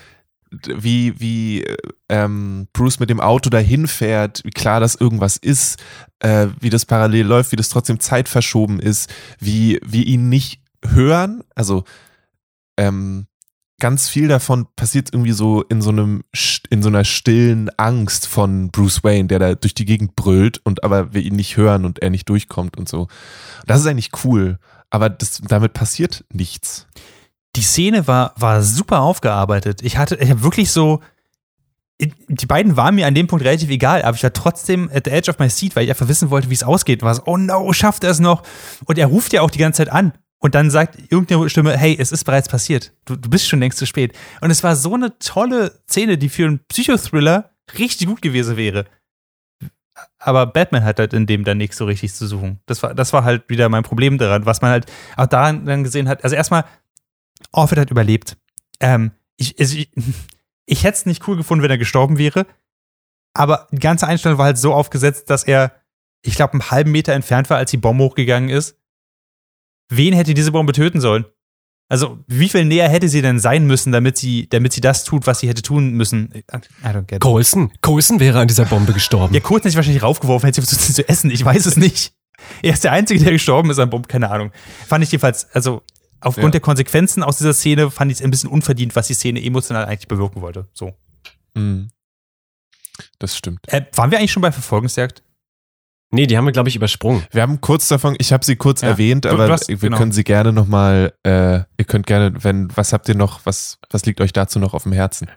Wie, 0.51 1.19
wie 1.19 1.63
äh, 1.63 1.77
ähm, 2.09 2.67
Bruce 2.73 2.99
mit 2.99 3.09
dem 3.09 3.21
Auto 3.21 3.49
dahin 3.49 3.87
fährt, 3.87 4.41
wie 4.43 4.51
klar 4.51 4.79
das 4.79 4.95
irgendwas 4.95 5.37
ist, 5.37 5.81
äh, 6.19 6.47
wie 6.59 6.69
das 6.69 6.85
parallel 6.85 7.25
läuft, 7.25 7.51
wie 7.51 7.57
das 7.57 7.69
trotzdem 7.69 7.99
zeitverschoben 7.99 8.79
ist, 8.79 9.09
wie 9.39 9.79
wir 9.85 10.05
ihn 10.05 10.29
nicht 10.29 10.61
hören. 10.85 11.43
Also 11.55 11.83
ähm, 12.77 13.27
ganz 13.79 14.09
viel 14.09 14.27
davon 14.27 14.67
passiert 14.75 15.09
irgendwie 15.11 15.31
so 15.31 15.63
in 15.63 15.81
so 15.81 15.89
einem 15.89 16.23
in 16.69 16.83
so 16.83 16.89
einer 16.89 17.03
stillen 17.03 17.69
Angst 17.77 18.27
von 18.27 18.69
Bruce 18.69 19.03
Wayne, 19.03 19.27
der 19.27 19.39
da 19.39 19.55
durch 19.55 19.73
die 19.73 19.85
Gegend 19.85 20.15
brüllt 20.15 20.61
und 20.63 20.83
aber 20.83 21.13
wir 21.13 21.21
ihn 21.21 21.35
nicht 21.35 21.57
hören 21.57 21.85
und 21.85 21.99
er 21.99 22.09
nicht 22.09 22.29
durchkommt 22.29 22.77
und 22.77 22.87
so. 22.87 23.07
Das 23.65 23.79
ist 23.79 23.87
eigentlich 23.87 24.11
cool, 24.23 24.59
aber 24.89 25.09
das, 25.09 25.41
damit 25.41 25.73
passiert 25.73 26.25
nichts. 26.31 26.87
Die 27.55 27.61
Szene 27.61 28.07
war, 28.07 28.33
war 28.37 28.61
super 28.61 29.01
aufgearbeitet. 29.01 29.81
Ich 29.81 29.97
hatte, 29.97 30.15
ich 30.15 30.29
habe 30.29 30.43
wirklich 30.43 30.71
so, 30.71 31.01
die 31.99 32.45
beiden 32.45 32.77
waren 32.77 32.95
mir 32.95 33.07
an 33.07 33.13
dem 33.13 33.27
Punkt 33.27 33.45
relativ 33.45 33.69
egal, 33.69 34.03
aber 34.03 34.15
ich 34.15 34.23
war 34.23 34.33
trotzdem 34.33 34.89
at 34.93 35.05
the 35.05 35.11
edge 35.11 35.29
of 35.29 35.37
my 35.37 35.49
seat, 35.49 35.75
weil 35.75 35.83
ich 35.83 35.89
einfach 35.89 36.07
wissen 36.07 36.29
wollte, 36.29 36.49
wie 36.49 36.53
es 36.53 36.63
ausgeht. 36.63 37.03
War 37.03 37.13
so, 37.13 37.23
oh 37.25 37.37
no, 37.37 37.71
schafft 37.73 38.03
er 38.03 38.11
es 38.11 38.19
noch? 38.19 38.43
Und 38.85 38.97
er 38.97 39.07
ruft 39.07 39.33
ja 39.33 39.41
auch 39.41 39.51
die 39.51 39.59
ganze 39.59 39.77
Zeit 39.77 39.91
an. 39.91 40.13
Und 40.39 40.55
dann 40.55 40.71
sagt 40.71 40.97
irgendeine 41.11 41.49
Stimme, 41.49 41.77
hey, 41.77 41.95
es 41.99 42.11
ist 42.11 42.23
bereits 42.23 42.49
passiert. 42.49 42.93
Du, 43.05 43.15
du 43.15 43.29
bist 43.29 43.47
schon 43.47 43.59
längst 43.59 43.77
zu 43.77 43.85
spät. 43.85 44.17
Und 44.41 44.49
es 44.49 44.63
war 44.63 44.75
so 44.75 44.95
eine 44.95 45.17
tolle 45.19 45.79
Szene, 45.87 46.17
die 46.17 46.29
für 46.29 46.47
einen 46.47 46.61
Psychothriller 46.67 47.51
richtig 47.77 48.07
gut 48.07 48.23
gewesen 48.23 48.57
wäre. 48.57 48.85
Aber 50.17 50.47
Batman 50.47 50.83
hat 50.83 50.97
halt 50.97 51.13
in 51.13 51.27
dem 51.27 51.43
dann 51.43 51.59
nichts 51.59 51.77
so 51.77 51.85
richtig 51.85 52.13
zu 52.15 52.25
suchen. 52.25 52.59
Das 52.65 52.81
war, 52.81 52.95
das 52.95 53.13
war 53.13 53.23
halt 53.23 53.43
wieder 53.49 53.69
mein 53.69 53.83
Problem 53.83 54.17
daran, 54.17 54.47
was 54.47 54.61
man 54.61 54.71
halt 54.71 54.91
auch 55.15 55.27
daran 55.27 55.65
dann 55.65 55.83
gesehen 55.83 56.09
hat. 56.09 56.23
Also 56.23 56.35
erstmal, 56.35 56.65
Alfred 57.51 57.79
hat 57.79 57.91
überlebt. 57.91 58.37
Ähm, 58.79 59.11
ich, 59.37 59.59
also 59.59 59.77
ich, 59.77 59.91
ich 60.65 60.83
hätte 60.83 60.97
es 60.97 61.05
nicht 61.05 61.27
cool 61.27 61.37
gefunden, 61.37 61.63
wenn 61.63 61.71
er 61.71 61.77
gestorben 61.77 62.17
wäre. 62.17 62.45
Aber 63.33 63.67
die 63.71 63.79
ganze 63.79 64.07
Einstellung 64.07 64.37
war 64.37 64.45
halt 64.45 64.57
so 64.57 64.73
aufgesetzt, 64.73 65.29
dass 65.29 65.43
er, 65.43 65.73
ich 66.21 66.35
glaube, 66.35 66.53
einen 66.53 66.71
halben 66.71 66.91
Meter 66.91 67.13
entfernt 67.13 67.49
war, 67.49 67.57
als 67.57 67.71
die 67.71 67.77
Bombe 67.77 68.03
hochgegangen 68.03 68.49
ist. 68.49 68.77
Wen 69.89 70.13
hätte 70.13 70.33
diese 70.33 70.51
Bombe 70.51 70.73
töten 70.73 71.01
sollen? 71.01 71.25
Also, 71.89 72.19
wie 72.27 72.47
viel 72.47 72.63
näher 72.63 72.87
hätte 72.87 73.09
sie 73.09 73.21
denn 73.21 73.37
sein 73.39 73.67
müssen, 73.67 73.91
damit 73.91 74.17
sie, 74.17 74.47
damit 74.47 74.71
sie 74.71 74.79
das 74.79 75.03
tut, 75.03 75.27
was 75.27 75.39
sie 75.39 75.49
hätte 75.49 75.61
tun 75.61 75.91
müssen? 75.91 76.31
I 76.33 76.87
don't 76.87 77.01
get 77.01 77.17
it. 77.17 77.19
Coulson. 77.19 77.69
Coulson 77.81 78.21
wäre 78.21 78.39
an 78.39 78.47
dieser 78.47 78.63
Bombe 78.63 78.93
gestorben. 78.93 79.33
Ja, 79.33 79.41
kurz 79.41 79.65
nicht 79.65 79.75
wahrscheinlich 79.75 80.01
raufgeworfen, 80.01 80.47
hätte 80.47 80.61
sie 80.61 80.67
versucht, 80.67 80.87
sie 80.87 80.93
zu 80.93 81.09
essen. 81.09 81.29
Ich 81.31 81.43
weiß 81.43 81.65
es 81.65 81.75
nicht. 81.75 82.13
Er 82.61 82.73
ist 82.73 82.85
der 82.85 82.93
Einzige, 82.93 83.21
der 83.21 83.33
gestorben 83.33 83.69
ist 83.69 83.79
an 83.79 83.89
Bomben, 83.89 84.07
keine 84.07 84.31
Ahnung. 84.31 84.51
Fand 84.87 85.03
ich 85.03 85.11
jedenfalls, 85.11 85.53
also 85.53 85.83
aufgrund 86.21 86.45
Ja. 86.45 86.51
der 86.51 86.61
Konsequenzen 86.61 87.23
aus 87.23 87.37
dieser 87.37 87.53
Szene 87.53 87.91
fand 87.91 88.11
ich 88.11 88.19
es 88.19 88.23
ein 88.23 88.31
bisschen 88.31 88.49
unverdient, 88.49 88.95
was 88.95 89.07
die 89.07 89.13
Szene 89.13 89.43
emotional 89.43 89.85
eigentlich 89.85 90.07
bewirken 90.07 90.41
wollte. 90.41 90.67
So. 90.73 90.93
Mhm. 91.55 91.89
Das 93.19 93.35
stimmt. 93.37 93.59
Äh, 93.67 93.85
waren 93.95 94.11
wir 94.11 94.19
eigentlich 94.19 94.31
schon 94.31 94.41
bei 94.41 94.51
Verfolgungsjagd? 94.51 95.23
Nee, 96.13 96.27
die 96.27 96.37
haben 96.37 96.45
wir, 96.45 96.51
glaube 96.51 96.67
ich, 96.67 96.75
übersprungen. 96.75 97.23
Wir 97.31 97.41
haben 97.41 97.61
kurz 97.61 97.87
davon, 97.87 98.15
ich 98.19 98.33
habe 98.33 98.43
sie 98.43 98.57
kurz 98.57 98.81
Ja. 98.81 98.89
erwähnt, 98.89 99.23
Du- 99.25 99.29
aber 99.29 99.47
du 99.47 99.53
hast- 99.53 99.69
wir 99.69 99.77
genau. 99.77 99.97
können 99.97 100.11
sie 100.11 100.23
gerne 100.25 100.51
nochmal, 100.51 101.13
äh, 101.23 101.59
ihr 101.77 101.85
könnt 101.87 102.05
gerne, 102.05 102.33
wenn, 102.43 102.67
was 102.75 102.91
habt 102.91 103.07
ihr 103.07 103.15
noch, 103.15 103.45
was, 103.45 103.77
was 103.89 104.05
liegt 104.05 104.19
euch 104.19 104.33
dazu 104.33 104.59
noch 104.59 104.73
auf 104.73 104.83
dem 104.83 104.91
Herzen? 104.91 105.29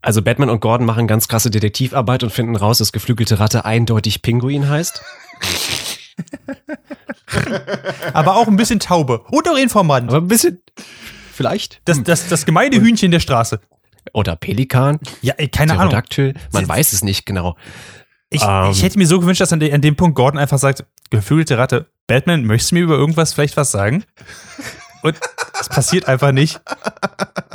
Also 0.00 0.20
Batman 0.20 0.50
und 0.50 0.58
Gordon 0.60 0.84
machen 0.86 1.06
ganz 1.06 1.28
krasse 1.28 1.50
Detektivarbeit 1.50 2.24
und 2.24 2.30
finden 2.30 2.56
raus, 2.56 2.78
dass 2.78 2.90
geflügelte 2.90 3.38
Ratte 3.38 3.64
eindeutig 3.64 4.22
Pinguin 4.22 4.68
heißt. 4.68 5.00
Aber 8.12 8.36
auch 8.36 8.46
ein 8.48 8.56
bisschen 8.56 8.80
Taube. 8.80 9.20
Und 9.30 9.48
auch 9.48 9.56
Informant. 9.56 10.08
Aber 10.10 10.18
ein 10.18 10.28
bisschen, 10.28 10.62
vielleicht. 11.32 11.80
Das, 11.84 12.02
das, 12.02 12.28
das 12.28 12.44
gemeine 12.46 12.80
Hühnchen 12.80 13.10
der 13.10 13.20
Straße. 13.20 13.60
Oder 14.12 14.36
Pelikan, 14.36 14.98
Ja, 15.20 15.34
ey, 15.36 15.48
keine 15.48 15.78
Ahnung. 15.78 16.02
Man 16.52 16.68
weiß 16.68 16.92
es 16.92 17.02
nicht 17.04 17.24
genau. 17.24 17.56
Ich, 18.30 18.42
Ähm. 18.42 18.70
ich 18.72 18.82
hätte 18.82 18.98
mir 18.98 19.06
so 19.06 19.20
gewünscht, 19.20 19.40
dass 19.40 19.52
an, 19.52 19.60
de, 19.60 19.72
an 19.72 19.80
dem 19.80 19.94
Punkt 19.94 20.16
Gordon 20.16 20.38
einfach 20.40 20.58
sagt, 20.58 20.84
geflügelte 21.10 21.56
Ratte, 21.58 21.90
Batman, 22.06 22.44
möchtest 22.44 22.72
du 22.72 22.76
mir 22.76 22.80
über 22.82 22.96
irgendwas 22.96 23.32
vielleicht 23.32 23.56
was 23.56 23.70
sagen? 23.70 24.04
Und 25.02 25.16
es 25.60 25.68
passiert 25.68 26.08
einfach 26.08 26.32
nicht. 26.32 26.60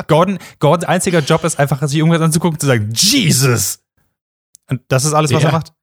Gordon, 0.07 0.37
Gordons 0.59 0.85
einziger 0.85 1.19
Job 1.19 1.43
ist 1.43 1.59
einfach, 1.59 1.85
sich 1.87 1.97
irgendwas 1.97 2.21
anzugucken 2.21 2.55
und 2.55 2.59
zu 2.61 2.67
sagen, 2.67 2.89
Jesus! 2.93 3.79
Und 4.69 4.81
das 4.89 5.05
ist 5.05 5.13
alles, 5.13 5.33
was 5.33 5.43
Ja. 5.43 5.49
er 5.49 5.53
macht. 5.53 5.73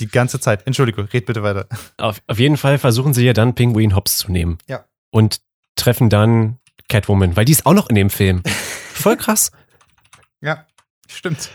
Die 0.00 0.08
ganze 0.08 0.40
Zeit. 0.40 0.66
Entschuldigung, 0.66 1.04
red 1.12 1.26
bitte 1.26 1.42
weiter. 1.42 1.66
Auf, 1.98 2.20
auf 2.26 2.38
jeden 2.38 2.56
Fall 2.56 2.78
versuchen 2.78 3.14
sie 3.14 3.24
ja 3.24 3.32
dann 3.32 3.54
Pinguin 3.54 3.94
Hops 3.94 4.16
zu 4.18 4.32
nehmen. 4.32 4.58
Ja. 4.66 4.84
Und 5.10 5.40
treffen 5.76 6.08
dann 6.10 6.58
Catwoman, 6.88 7.36
weil 7.36 7.44
die 7.44 7.52
ist 7.52 7.66
auch 7.66 7.74
noch 7.74 7.88
in 7.88 7.94
dem 7.94 8.10
Film. 8.10 8.42
Voll 8.92 9.16
krass. 9.16 9.52
Ja, 10.40 10.66
stimmt. 11.08 11.50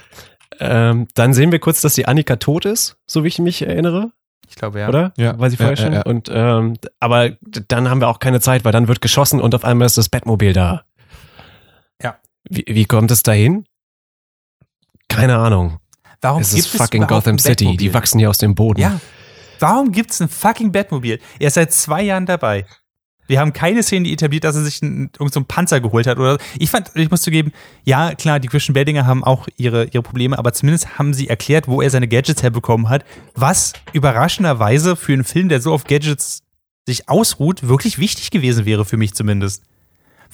Ähm, 0.60 1.08
dann 1.16 1.34
sehen 1.34 1.52
wir 1.52 1.60
kurz, 1.60 1.82
dass 1.82 1.96
die 1.96 2.08
Annika 2.08 2.38
tot 2.38 2.66
ist, 2.66 2.98
so 3.06 3.24
wie 3.24 3.28
ich 3.28 3.39
mich 3.39 3.62
erinnere, 3.64 4.12
Ich 4.48 4.56
glaube, 4.56 4.80
ja. 4.80 4.88
oder? 4.88 5.12
Ja. 5.18 5.38
War 5.38 5.50
sie 5.50 5.58
vorher 5.58 5.76
Ja, 5.76 5.82
ja, 5.82 5.86
schon? 5.86 5.93
ja. 5.93 6.02
Und 6.04 6.30
ähm, 6.32 6.78
aber 7.00 7.32
dann 7.68 7.89
haben 7.89 8.00
wir 8.00 8.08
auch 8.08 8.20
keine 8.20 8.39
Zeit, 8.39 8.64
weil 8.64 8.72
dann 8.72 8.88
wird 8.88 9.02
geschossen 9.02 9.41
und 9.41 9.54
auf 9.54 9.66
einmal 9.66 9.86
ist 9.86 9.98
das 9.98 10.08
Batmobil 10.10 10.54
da. 10.54 10.86
Ja. 12.02 12.18
Wie, 12.50 12.64
wie 12.68 12.86
kommt 12.86 13.12
es 13.12 13.22
dahin? 13.24 13.66
Keine 15.10 15.38
Ahnung. 15.38 15.80
Warum 16.26 16.41
es 16.41 16.53
gibt 16.53 16.65
ist 16.67 16.76
fucking 16.76 17.03
überhaupt 17.03 17.26
Gotham 17.26 17.39
City. 17.39 17.65
Batmobil? 17.65 17.78
Die 17.78 17.93
wachsen 17.93 18.19
hier 18.19 18.30
aus 18.30 18.38
dem 18.38 18.55
Boden. 18.55 18.82
Ja. 18.82 18.99
Warum 19.59 19.91
gibt 19.91 20.11
es 20.11 20.21
ein 20.21 20.30
fucking 20.30 20.71
Batmobil? 20.71 21.19
Er 21.39 21.47
ist 21.47 21.53
seit 21.53 21.71
zwei 21.71 22.01
Jahren 22.01 22.26
dabei. 22.26 22.65
Wir 23.28 23.39
haben 23.39 23.53
keine 23.53 23.82
Szene, 23.82 24.05
die 24.05 24.13
etabliert, 24.13 24.43
dass 24.43 24.55
er 24.55 24.63
sich 24.63 24.84
einen, 24.84 25.09
irgend 25.17 25.34
so 25.34 25.39
einen 25.39 25.47
Panzer 25.47 25.80
geholt 25.80 26.05
hat. 26.05 26.19
Oder 26.19 26.38
ich 26.59 26.69
fand, 26.69 26.91
ich 26.93 27.09
muss 27.09 27.21
zugeben, 27.21 27.51
ja, 27.84 28.13
klar, 28.13 28.39
die 28.39 28.47
Christian 28.47 28.73
Beldinger 28.73 29.07
haben 29.07 29.23
auch 29.23 29.47
ihre, 29.57 29.86
ihre 29.86 30.03
Probleme, 30.03 30.38
aber 30.38 30.53
zumindest 30.53 30.99
haben 30.99 31.13
sie 31.13 31.28
erklärt, 31.28 31.67
wo 31.67 31.82
er 31.82 31.89
seine 31.89 32.07
Gadgets 32.07 32.43
herbekommen 32.43 32.89
hat, 32.89 33.03
was 33.34 33.73
überraschenderweise 33.93 34.95
für 34.95 35.13
einen 35.13 35.23
Film, 35.23 35.49
der 35.49 35.61
so 35.61 35.73
auf 35.73 35.86
Gadgets 35.86 36.43
sich 36.88 37.09
ausruht, 37.09 37.67
wirklich 37.67 37.97
wichtig 37.97 38.30
gewesen 38.30 38.65
wäre 38.65 38.86
für 38.86 38.97
mich 38.97 39.15
zumindest. 39.15 39.63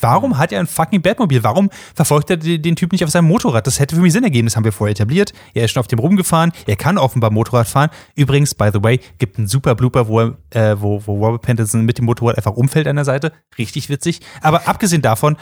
Warum 0.01 0.37
hat 0.37 0.51
er 0.51 0.59
ein 0.59 0.67
fucking 0.67 1.01
Batmobil? 1.01 1.43
Warum 1.43 1.69
verfolgt 1.95 2.29
er 2.29 2.37
den 2.37 2.75
Typ 2.75 2.91
nicht 2.91 3.03
auf 3.03 3.09
seinem 3.09 3.27
Motorrad? 3.27 3.65
Das 3.67 3.79
hätte 3.79 3.95
für 3.95 4.01
mich 4.01 4.13
Sinn 4.13 4.23
ergeben, 4.23 4.47
das 4.47 4.55
haben 4.55 4.63
wir 4.63 4.71
vorher 4.71 4.91
etabliert. 4.91 5.33
Er 5.53 5.65
ist 5.65 5.71
schon 5.71 5.79
auf 5.79 5.87
dem 5.87 5.99
rumgefahren, 5.99 6.51
er 6.67 6.75
kann 6.75 6.97
offenbar 6.97 7.31
Motorrad 7.31 7.67
fahren. 7.67 7.89
Übrigens, 8.15 8.53
by 8.55 8.69
the 8.73 8.83
way, 8.83 8.99
gibt 9.17 9.37
einen 9.37 9.47
super 9.47 9.75
Blooper, 9.75 10.07
wo, 10.07 10.21
äh, 10.49 10.75
wo, 10.77 11.01
wo 11.05 11.25
Robert 11.25 11.43
Pattinson 11.43 11.85
mit 11.85 11.97
dem 11.97 12.05
Motorrad 12.05 12.37
einfach 12.37 12.53
umfällt 12.53 12.87
an 12.87 12.95
der 12.95 13.05
Seite. 13.05 13.31
Richtig 13.57 13.89
witzig. 13.89 14.19
Aber 14.41 14.67
abgesehen 14.67 15.01
davon, 15.01 15.37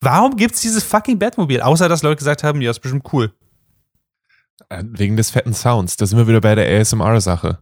warum 0.00 0.36
gibt's 0.36 0.60
dieses 0.60 0.84
fucking 0.84 1.18
Batmobil? 1.18 1.60
Außer, 1.60 1.88
dass 1.88 2.02
Leute 2.02 2.16
gesagt 2.16 2.44
haben, 2.44 2.60
ja, 2.60 2.70
ist 2.70 2.80
bestimmt 2.80 3.12
cool. 3.12 3.32
Äh, 4.68 4.84
Wegen 4.84 5.16
des 5.16 5.30
fetten 5.30 5.54
Sounds. 5.54 5.96
Da 5.96 6.06
sind 6.06 6.18
wir 6.18 6.28
wieder 6.28 6.40
bei 6.40 6.54
der 6.54 6.80
ASMR-Sache. 6.80 7.58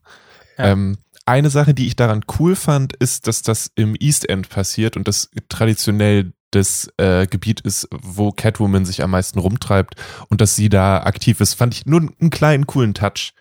Ja. 0.58 0.64
Ähm, 0.64 0.98
eine 1.26 1.50
Sache, 1.50 1.74
die 1.74 1.86
ich 1.86 1.96
daran 1.96 2.22
cool 2.38 2.56
fand, 2.56 2.94
ist, 2.96 3.26
dass 3.26 3.42
das 3.42 3.70
im 3.74 3.96
East 3.98 4.28
End 4.28 4.48
passiert 4.48 4.96
und 4.96 5.08
das 5.08 5.30
traditionell 5.48 6.32
das 6.52 6.88
äh, 6.96 7.26
Gebiet 7.26 7.60
ist, 7.60 7.88
wo 7.90 8.30
Catwoman 8.30 8.84
sich 8.86 9.02
am 9.02 9.10
meisten 9.10 9.38
rumtreibt 9.38 9.96
und 10.28 10.40
dass 10.40 10.54
sie 10.54 10.68
da 10.68 11.02
aktiv 11.02 11.40
ist. 11.40 11.54
Fand 11.54 11.74
ich 11.74 11.86
nur 11.86 12.00
einen 12.00 12.30
kleinen 12.30 12.66
coolen 12.66 12.94
Touch, 12.94 13.32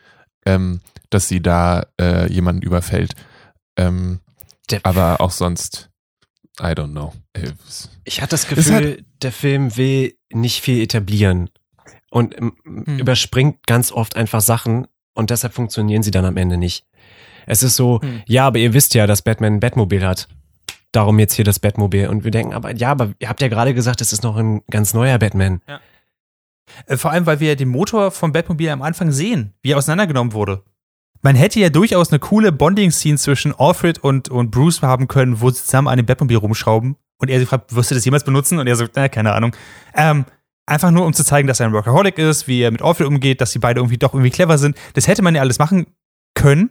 ähm, 0.46 0.82
dass 1.12 1.28
sie 1.28 1.42
da 1.42 1.86
äh, 2.02 2.32
jemanden 2.32 2.64
überfällt. 2.64 3.14
Ähm, 3.78 4.20
aber 4.84 5.22
auch 5.22 5.32
sonst, 5.32 5.90
I 6.60 6.74
don't 6.74 6.92
know. 6.92 7.14
Äh, 7.34 7.52
Ich 8.04 8.22
hatte 8.22 8.32
das 8.32 8.48
Gefühl, 8.48 9.06
der 9.22 9.32
Film 9.32 9.78
will 9.78 10.18
nicht 10.34 10.62
viel 10.62 10.82
etablieren 10.82 11.52
und 12.10 12.36
ähm, 12.38 12.56
überspringt 12.86 13.68
ganz 13.68 13.92
oft 13.92 14.16
einfach 14.16 14.42
Sachen 14.42 14.88
und 15.14 15.30
deshalb 15.30 15.54
funktionieren 15.54 16.04
sie 16.04 16.12
dann 16.12 16.26
am 16.26 16.38
Ende 16.38 16.58
nicht. 16.58 16.86
Es 17.48 17.64
ist 17.64 17.76
so, 17.76 18.02
Hm. 18.02 18.22
ja, 18.28 18.48
aber 18.48 18.60
ihr 18.60 18.74
wisst 18.74 18.94
ja, 18.94 19.08
dass 19.08 19.22
Batman 19.22 19.54
ein 19.56 19.60
Batmobil 19.60 20.06
hat. 20.06 20.28
Darum 20.92 21.20
jetzt 21.20 21.34
hier 21.34 21.46
das 21.46 21.60
Batmobil. 21.60 22.08
Und 22.08 22.24
wir 22.24 22.32
denken, 22.32 22.54
aber 22.54 22.74
ja, 22.74 22.90
aber 22.92 23.12
ihr 23.20 23.28
habt 23.30 23.42
ja 23.42 23.48
gerade 23.50 23.74
gesagt, 23.74 24.02
es 24.02 24.14
ist 24.14 24.24
noch 24.24 24.38
ein 24.38 24.62
ganz 24.72 24.94
neuer 24.94 25.18
Batman. 25.20 25.62
Äh, 26.88 26.98
Vor 26.98 27.12
allem, 27.12 27.26
weil 27.26 27.40
wir 27.40 27.50
ja 27.50 27.56
den 27.56 27.70
Motor 27.70 28.12
vom 28.12 28.32
Batmobil 28.32 28.70
am 28.70 28.82
Anfang 28.82 29.12
sehen, 29.12 29.54
wie 29.62 29.72
er 29.72 29.78
auseinandergenommen 29.78 30.34
wurde. 30.34 30.64
Man 31.22 31.36
hätte 31.36 31.60
ja 31.60 31.70
durchaus 31.70 32.12
eine 32.12 32.20
coole 32.20 32.52
Bonding-Scene 32.52 33.18
zwischen 33.18 33.54
Alfred 33.58 34.00
und, 34.00 34.30
und 34.30 34.52
Bruce 34.52 34.82
haben 34.82 35.08
können, 35.08 35.42
wo 35.42 35.50
sie 35.50 35.64
zusammen 35.64 35.88
an 35.88 35.98
dem 35.98 36.06
Batmobil 36.06 36.38
rumschrauben 36.38 36.96
und 37.18 37.30
er 37.30 37.40
sie 37.40 37.46
fragt, 37.46 37.76
wirst 37.76 37.90
du 37.92 37.96
das 37.96 38.06
jemals 38.06 38.24
benutzen? 38.24 38.60
Und 38.60 38.68
er 38.68 38.76
sagt, 38.76 38.94
na, 38.96 39.10
keine 39.10 39.34
Ahnung. 39.34 39.56
Ähm, 39.96 40.26
einfach 40.68 40.92
nur, 40.92 41.06
um 41.06 41.14
zu 41.14 41.24
zeigen, 41.24 41.48
dass 41.48 41.60
er 41.60 41.66
ein 41.68 41.74
Workaholic 41.74 42.18
ist, 42.20 42.48
wie 42.48 42.62
er 42.62 42.72
mit 42.72 42.82
Alfred 42.82 43.08
umgeht, 43.08 43.42
dass 43.42 43.52
sie 43.52 43.60
beide 43.60 43.80
irgendwie 43.80 43.98
doch 43.98 44.14
irgendwie 44.14 44.30
clever 44.30 44.58
sind. 44.58 44.78
Das 44.94 45.08
hätte 45.08 45.24
man 45.24 45.34
ja 45.36 45.42
alles 45.42 45.58
machen 45.60 45.88
können. 46.36 46.70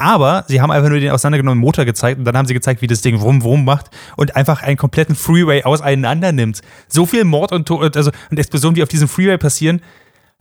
Aber 0.00 0.44
sie 0.46 0.60
haben 0.60 0.70
einfach 0.70 0.88
nur 0.88 1.00
den 1.00 1.10
auseinandergenommenen 1.10 1.60
Motor 1.60 1.84
gezeigt 1.84 2.18
und 2.18 2.24
dann 2.24 2.36
haben 2.36 2.46
sie 2.46 2.54
gezeigt, 2.54 2.80
wie 2.82 2.86
das 2.86 3.00
Ding 3.02 3.20
wum 3.20 3.42
wum 3.42 3.64
macht 3.64 3.90
und 4.16 4.36
einfach 4.36 4.62
einen 4.62 4.76
kompletten 4.76 5.16
Freeway 5.16 5.64
auseinander 5.64 6.30
nimmt. 6.30 6.62
So 6.88 7.04
viel 7.04 7.24
Mord 7.24 7.50
und 7.52 7.66
Tod, 7.66 7.96
also 7.96 8.12
und 8.30 8.38
Explosionen, 8.38 8.76
die 8.76 8.82
auf 8.84 8.88
diesem 8.88 9.08
Freeway 9.08 9.38
passieren. 9.38 9.82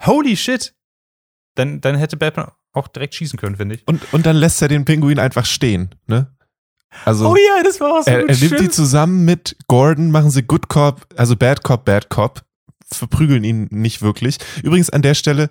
Holy 0.06 0.38
shit! 0.38 0.76
Dann, 1.56 1.82
dann 1.82 1.96
hätte 1.96 2.18
Batman 2.18 2.52
auch 2.72 2.88
direkt 2.88 3.16
schießen 3.16 3.40
können, 3.40 3.56
finde 3.56 3.76
ich. 3.76 3.88
und, 3.88 4.14
und 4.14 4.28
dann 4.28 4.36
lässt 4.36 4.62
er 4.62 4.68
den 4.68 4.86
Pinguin 4.86 5.18
einfach 5.18 5.46
stehen, 5.46 5.96
ne? 6.06 6.32
Also, 7.04 7.32
Oh 7.32 7.36
ja, 7.36 7.64
das 7.64 7.80
war 7.80 7.94
auch 8.00 8.04
so 8.04 8.12
er, 8.12 8.22
gut. 8.22 8.30
er 8.30 8.38
nimmt 8.38 8.60
die 8.60 8.70
zusammen 8.70 9.26
mit 9.26 9.58
Gordon, 9.68 10.12
machen 10.12 10.30
sie 10.30 10.44
Good 10.44 10.70
Cop, 10.70 11.08
also 11.16 11.36
Bad 11.36 11.64
Cop, 11.64 11.84
Bad 11.84 12.10
Cop, 12.10 12.44
verprügeln 12.92 13.44
ihn 13.44 13.68
nicht 13.72 14.04
wirklich. 14.04 14.38
Übrigens 14.62 14.92
an 14.92 15.02
der 15.02 15.16
Stelle, 15.16 15.50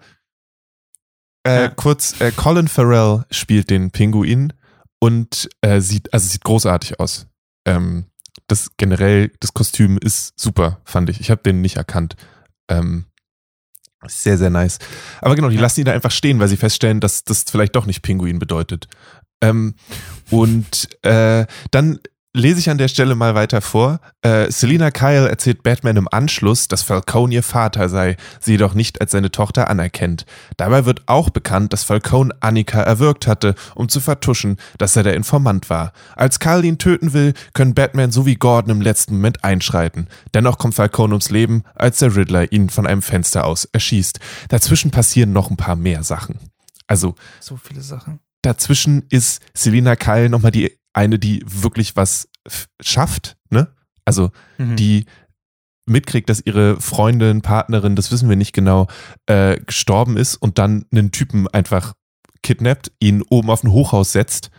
äh, 1.46 1.62
Ja. 1.62 1.68
kurz, 1.68 2.20
äh, 2.20 2.32
Colin 2.32 2.68
Farrell 2.68 3.24
spielt 3.30 3.70
den 3.70 3.90
Pinguin 3.90 4.52
und 4.98 5.48
äh, 5.60 5.80
sieht, 5.80 6.12
also 6.12 6.28
sieht 6.28 6.44
großartig 6.44 7.00
aus. 7.00 7.26
Ähm, 7.66 8.06
das 8.48 8.70
generell, 8.76 9.32
das 9.40 9.54
Kostüm 9.54 9.98
ist 9.98 10.38
super, 10.38 10.80
fand 10.84 11.10
ich. 11.10 11.20
Ich 11.20 11.30
habe 11.30 11.42
den 11.42 11.60
nicht 11.60 11.76
erkannt. 11.76 12.16
Ähm, 12.68 13.06
sehr, 14.06 14.38
sehr 14.38 14.50
nice. 14.50 14.78
Aber 15.20 15.34
genau, 15.34 15.48
die 15.48 15.56
lassen 15.56 15.80
ihn 15.80 15.86
da 15.86 15.92
einfach 15.92 16.10
stehen, 16.12 16.38
weil 16.38 16.48
sie 16.48 16.56
feststellen, 16.56 17.00
dass 17.00 17.24
das 17.24 17.44
vielleicht 17.48 17.74
doch 17.74 17.86
nicht 17.86 18.02
Pinguin 18.02 18.38
bedeutet. 18.38 18.86
Ähm, 19.42 19.74
und 20.30 20.88
äh, 21.04 21.46
dann 21.70 21.98
lese 22.36 22.60
ich 22.60 22.70
an 22.70 22.78
der 22.78 22.88
Stelle 22.88 23.14
mal 23.14 23.34
weiter 23.34 23.60
vor. 23.60 24.00
Äh, 24.20 24.50
Selina 24.50 24.90
Kyle 24.90 25.28
erzählt 25.28 25.62
Batman 25.62 25.96
im 25.96 26.08
Anschluss, 26.10 26.68
dass 26.68 26.82
Falcone 26.82 27.34
ihr 27.34 27.42
Vater 27.42 27.88
sei, 27.88 28.16
sie 28.40 28.52
jedoch 28.52 28.74
nicht 28.74 29.00
als 29.00 29.12
seine 29.12 29.30
Tochter 29.30 29.68
anerkennt. 29.70 30.26
Dabei 30.56 30.84
wird 30.84 31.02
auch 31.06 31.30
bekannt, 31.30 31.72
dass 31.72 31.84
Falcone 31.84 32.34
Annika 32.40 32.82
erwürgt 32.82 33.26
hatte, 33.26 33.54
um 33.74 33.88
zu 33.88 34.00
vertuschen, 34.00 34.58
dass 34.78 34.96
er 34.96 35.02
der 35.02 35.14
Informant 35.14 35.70
war. 35.70 35.92
Als 36.14 36.38
Kyle 36.38 36.62
ihn 36.62 36.78
töten 36.78 37.12
will, 37.12 37.32
können 37.54 37.74
Batman 37.74 38.12
sowie 38.12 38.36
Gordon 38.36 38.70
im 38.70 38.80
letzten 38.82 39.14
Moment 39.14 39.42
einschreiten. 39.42 40.08
Dennoch 40.34 40.58
kommt 40.58 40.74
Falcone 40.74 41.14
ums 41.14 41.30
Leben, 41.30 41.64
als 41.74 41.98
der 41.98 42.14
Riddler 42.14 42.52
ihn 42.52 42.68
von 42.68 42.86
einem 42.86 43.02
Fenster 43.02 43.44
aus 43.46 43.64
erschießt. 43.64 44.20
Dazwischen 44.50 44.90
passieren 44.90 45.32
noch 45.32 45.50
ein 45.50 45.56
paar 45.56 45.76
mehr 45.76 46.02
Sachen. 46.02 46.38
Also, 46.86 47.14
So 47.40 47.56
viele 47.56 47.80
Sachen. 47.80 48.20
dazwischen 48.42 49.04
ist 49.08 49.40
Selina 49.54 49.96
Kyle 49.96 50.28
nochmal 50.28 50.52
die 50.52 50.78
eine, 50.96 51.18
die 51.18 51.44
wirklich 51.46 51.94
was 51.96 52.28
schafft, 52.80 53.36
ne? 53.50 53.68
Also, 54.04 54.30
Mhm. 54.58 54.76
die 54.76 55.04
mitkriegt, 55.88 56.28
dass 56.28 56.40
ihre 56.44 56.80
Freundin, 56.80 57.42
Partnerin, 57.42 57.94
das 57.96 58.10
wissen 58.10 58.28
wir 58.28 58.36
nicht 58.36 58.52
genau, 58.52 58.88
äh, 59.26 59.58
gestorben 59.60 60.16
ist 60.16 60.36
und 60.36 60.58
dann 60.58 60.86
einen 60.90 61.12
Typen 61.12 61.46
einfach 61.48 61.94
kidnappt, 62.42 62.92
ihn 62.98 63.22
oben 63.22 63.50
auf 63.50 63.62
ein 63.62 63.70
Hochhaus 63.70 64.12
setzt, 64.12 64.50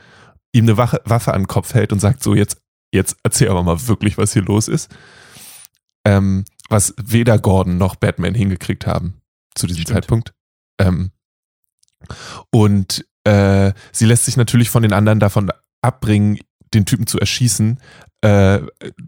ihm 0.54 0.66
eine 0.66 0.78
Wache, 0.78 1.02
Waffe 1.06 1.34
an 1.34 1.42
den 1.44 1.48
Kopf 1.48 1.74
hält 1.74 1.92
und 1.92 2.00
sagt 2.00 2.24
so, 2.24 2.34
jetzt, 2.36 2.62
jetzt 2.94 3.18
erzähl 3.24 3.50
aber 3.50 3.64
mal 3.64 3.88
wirklich, 3.88 4.18
was 4.18 4.34
hier 4.34 4.44
los 4.44 4.68
ist. 4.70 4.90
Ähm, 6.06 6.46
was 6.70 6.94
weder 6.98 7.40
Gordon 7.40 7.78
noch 7.78 7.96
Batman 7.96 8.34
hingekriegt 8.34 8.88
haben 8.88 9.22
zu 9.56 9.68
diesem 9.68 9.84
Stimmt. 9.84 9.96
Zeitpunkt. 9.96 10.34
Ähm, 10.80 11.12
und 12.52 13.06
äh, 13.26 13.74
sie 13.92 14.06
lässt 14.06 14.26
sich 14.26 14.38
natürlich 14.38 14.70
von 14.70 14.84
den 14.84 14.94
anderen 14.94 15.20
davon 15.20 15.52
abbringen, 15.82 16.40
den 16.74 16.86
Typen 16.86 17.08
zu 17.08 17.20
erschießen, 17.20 17.80
äh, 18.22 18.60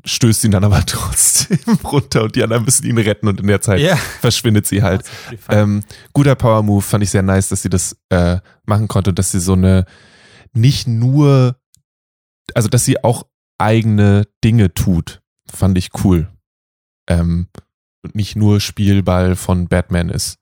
stößt 0.05 0.43
ihn 0.45 0.51
dann 0.51 0.63
aber 0.63 0.85
trotzdem 0.85 1.57
runter 1.83 2.23
und 2.23 2.35
die 2.35 2.43
anderen 2.43 2.65
müssen 2.65 2.85
ihn 2.85 2.97
retten 2.97 3.27
und 3.27 3.39
in 3.39 3.47
der 3.47 3.61
Zeit 3.61 3.79
ja. 3.81 3.95
verschwindet 3.95 4.67
sie 4.67 4.83
halt. 4.83 5.03
Ähm, 5.49 5.83
guter 6.13 6.35
Power 6.35 6.63
Move, 6.63 6.81
fand 6.81 7.03
ich 7.03 7.09
sehr 7.09 7.23
nice, 7.23 7.49
dass 7.49 7.61
sie 7.61 7.69
das 7.69 7.97
äh, 8.09 8.37
machen 8.65 8.87
konnte 8.87 9.11
und 9.11 9.19
dass 9.19 9.31
sie 9.31 9.39
so 9.39 9.53
eine 9.53 9.85
nicht 10.53 10.87
nur, 10.87 11.59
also 12.53 12.69
dass 12.69 12.85
sie 12.85 13.03
auch 13.03 13.23
eigene 13.57 14.27
Dinge 14.43 14.73
tut, 14.73 15.21
fand 15.51 15.77
ich 15.77 15.89
cool. 16.03 16.29
Ähm, 17.07 17.47
und 18.01 18.15
nicht 18.15 18.35
nur 18.35 18.59
Spielball 18.59 19.35
von 19.35 19.67
Batman 19.67 20.09
ist. 20.09 20.37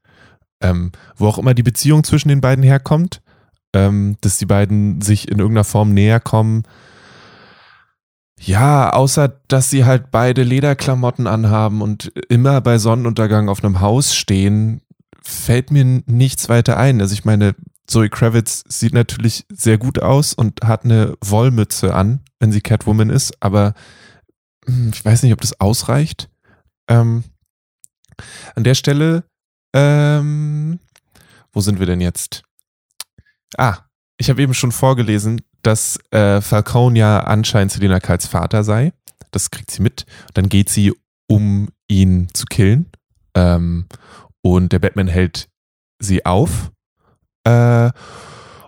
Ähm, 0.61 0.91
wo 1.15 1.27
auch 1.27 1.37
immer 1.37 1.53
die 1.53 1.63
Beziehung 1.63 2.03
zwischen 2.03 2.29
den 2.29 2.41
beiden 2.41 2.63
herkommt, 2.63 3.21
ähm, 3.73 4.17
dass 4.21 4.37
die 4.37 4.45
beiden 4.45 5.01
sich 5.01 5.27
in 5.29 5.39
irgendeiner 5.39 5.63
Form 5.63 5.93
näher 5.93 6.19
kommen. 6.19 6.63
Ja, 8.39 8.91
außer 8.91 9.41
dass 9.47 9.69
sie 9.69 9.85
halt 9.85 10.11
beide 10.11 10.43
Lederklamotten 10.43 11.27
anhaben 11.27 11.81
und 11.81 12.11
immer 12.29 12.61
bei 12.61 12.77
Sonnenuntergang 12.77 13.49
auf 13.49 13.63
einem 13.63 13.81
Haus 13.81 14.15
stehen, 14.15 14.81
fällt 15.23 15.71
mir 15.71 16.03
nichts 16.05 16.47
weiter 16.47 16.77
ein. 16.77 17.01
Also 17.01 17.13
ich 17.13 17.25
meine, 17.25 17.55
Zoe 17.87 18.09
Kravitz 18.09 18.63
sieht 18.67 18.93
natürlich 18.93 19.45
sehr 19.51 19.77
gut 19.77 19.99
aus 19.99 20.33
und 20.33 20.61
hat 20.63 20.85
eine 20.85 21.15
Wollmütze 21.23 21.95
an, 21.95 22.21
wenn 22.39 22.51
sie 22.51 22.61
Catwoman 22.61 23.09
ist, 23.09 23.41
aber 23.41 23.73
hm, 24.65 24.91
ich 24.93 25.03
weiß 25.03 25.23
nicht, 25.23 25.33
ob 25.33 25.41
das 25.41 25.59
ausreicht. 25.59 26.29
Ähm, 26.87 27.23
an 28.55 28.63
der 28.63 28.75
Stelle, 28.75 29.23
ähm, 29.73 30.79
wo 31.51 31.61
sind 31.61 31.79
wir 31.79 31.85
denn 31.85 32.01
jetzt? 32.01 32.43
Ah, 33.55 33.77
ich 34.17 34.29
habe 34.29 34.41
eben 34.41 34.53
schon 34.53 34.71
vorgelesen, 34.71 35.41
dass 35.61 35.99
äh, 36.11 36.41
Falcone 36.41 36.97
ja 36.97 37.19
anscheinend 37.21 37.71
Selina 37.71 37.99
Kyles 37.99 38.27
Vater 38.27 38.63
sei. 38.63 38.93
Das 39.31 39.51
kriegt 39.51 39.71
sie 39.71 39.81
mit. 39.81 40.05
Dann 40.33 40.49
geht 40.49 40.69
sie, 40.69 40.93
um 41.27 41.69
ihn 41.87 42.27
zu 42.33 42.45
killen. 42.45 42.89
Ähm, 43.35 43.85
und 44.41 44.71
der 44.71 44.79
Batman 44.79 45.07
hält 45.07 45.49
sie 45.99 46.25
auf. 46.25 46.71
Äh, 47.43 47.91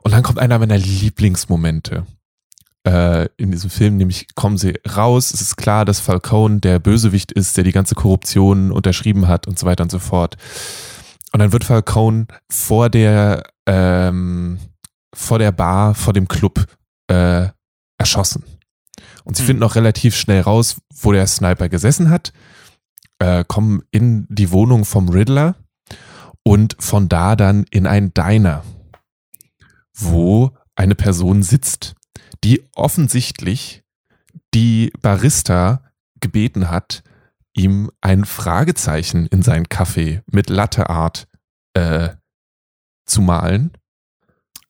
und 0.03 0.11
dann 0.11 0.23
kommt 0.23 0.39
einer 0.39 0.59
meiner 0.59 0.77
Lieblingsmomente 0.77 2.05
äh, 2.86 3.27
in 3.38 3.51
diesem 3.51 3.69
Film, 3.69 3.97
nämlich 3.97 4.27
kommen 4.36 4.57
sie 4.57 4.73
raus. 4.95 5.32
Es 5.34 5.41
ist 5.41 5.57
klar, 5.57 5.86
dass 5.86 5.99
Falcone 5.99 6.59
der 6.59 6.80
Bösewicht 6.80 7.32
ist, 7.32 7.57
der 7.57 7.63
die 7.63 7.71
ganze 7.71 7.95
Korruption 7.95 8.71
unterschrieben 8.71 9.27
hat 9.27 9.47
und 9.47 9.59
so 9.59 9.65
weiter 9.65 9.84
und 9.84 9.91
so 9.91 9.99
fort. 9.99 10.38
Und 11.32 11.39
dann 11.39 11.51
wird 11.51 11.63
Falcone 11.63 12.27
vor 12.49 12.89
der 12.89 13.43
ähm, 13.65 14.59
vor 15.14 15.39
der 15.39 15.51
Bar, 15.51 15.95
vor 15.95 16.14
dem 16.14 16.28
Club 16.28 16.66
äh, 17.07 17.47
erschossen. 17.97 18.43
Und 19.24 19.36
sie 19.36 19.43
Hm. 19.43 19.47
finden 19.47 19.64
auch 19.64 19.76
relativ 19.76 20.16
schnell 20.16 20.41
raus, 20.41 20.78
wo 20.93 21.12
der 21.12 21.28
Sniper 21.28 21.70
gesessen 21.70 22.10
hat, 22.10 22.34
äh, 23.20 23.43
kommen 23.47 23.84
in 23.91 24.26
die 24.30 24.51
Wohnung 24.51 24.86
vom 24.86 25.10
Riddler 25.10 25.55
und 26.43 26.76
von 26.80 27.10
da 27.10 27.36
dann 27.36 27.66
in 27.70 27.86
ein 27.86 28.14
Diner, 28.14 28.64
wo 29.93 30.51
eine 30.76 30.95
Person 30.95 31.43
sitzt, 31.43 31.95
die 32.43 32.64
offensichtlich 32.74 33.84
die 34.53 34.91
Barista 35.01 35.84
gebeten 36.22 36.70
hat, 36.70 37.03
ihm 37.53 37.91
ein 38.01 38.26
Fragezeichen 38.26 39.26
in 39.28 39.41
seinen 39.41 39.68
Kaffee 39.68 40.22
mit 40.32 40.49
Latte 40.49 40.89
Art 40.89 41.28
äh, 41.74 42.10
zu 43.05 43.22
malen. 43.22 43.72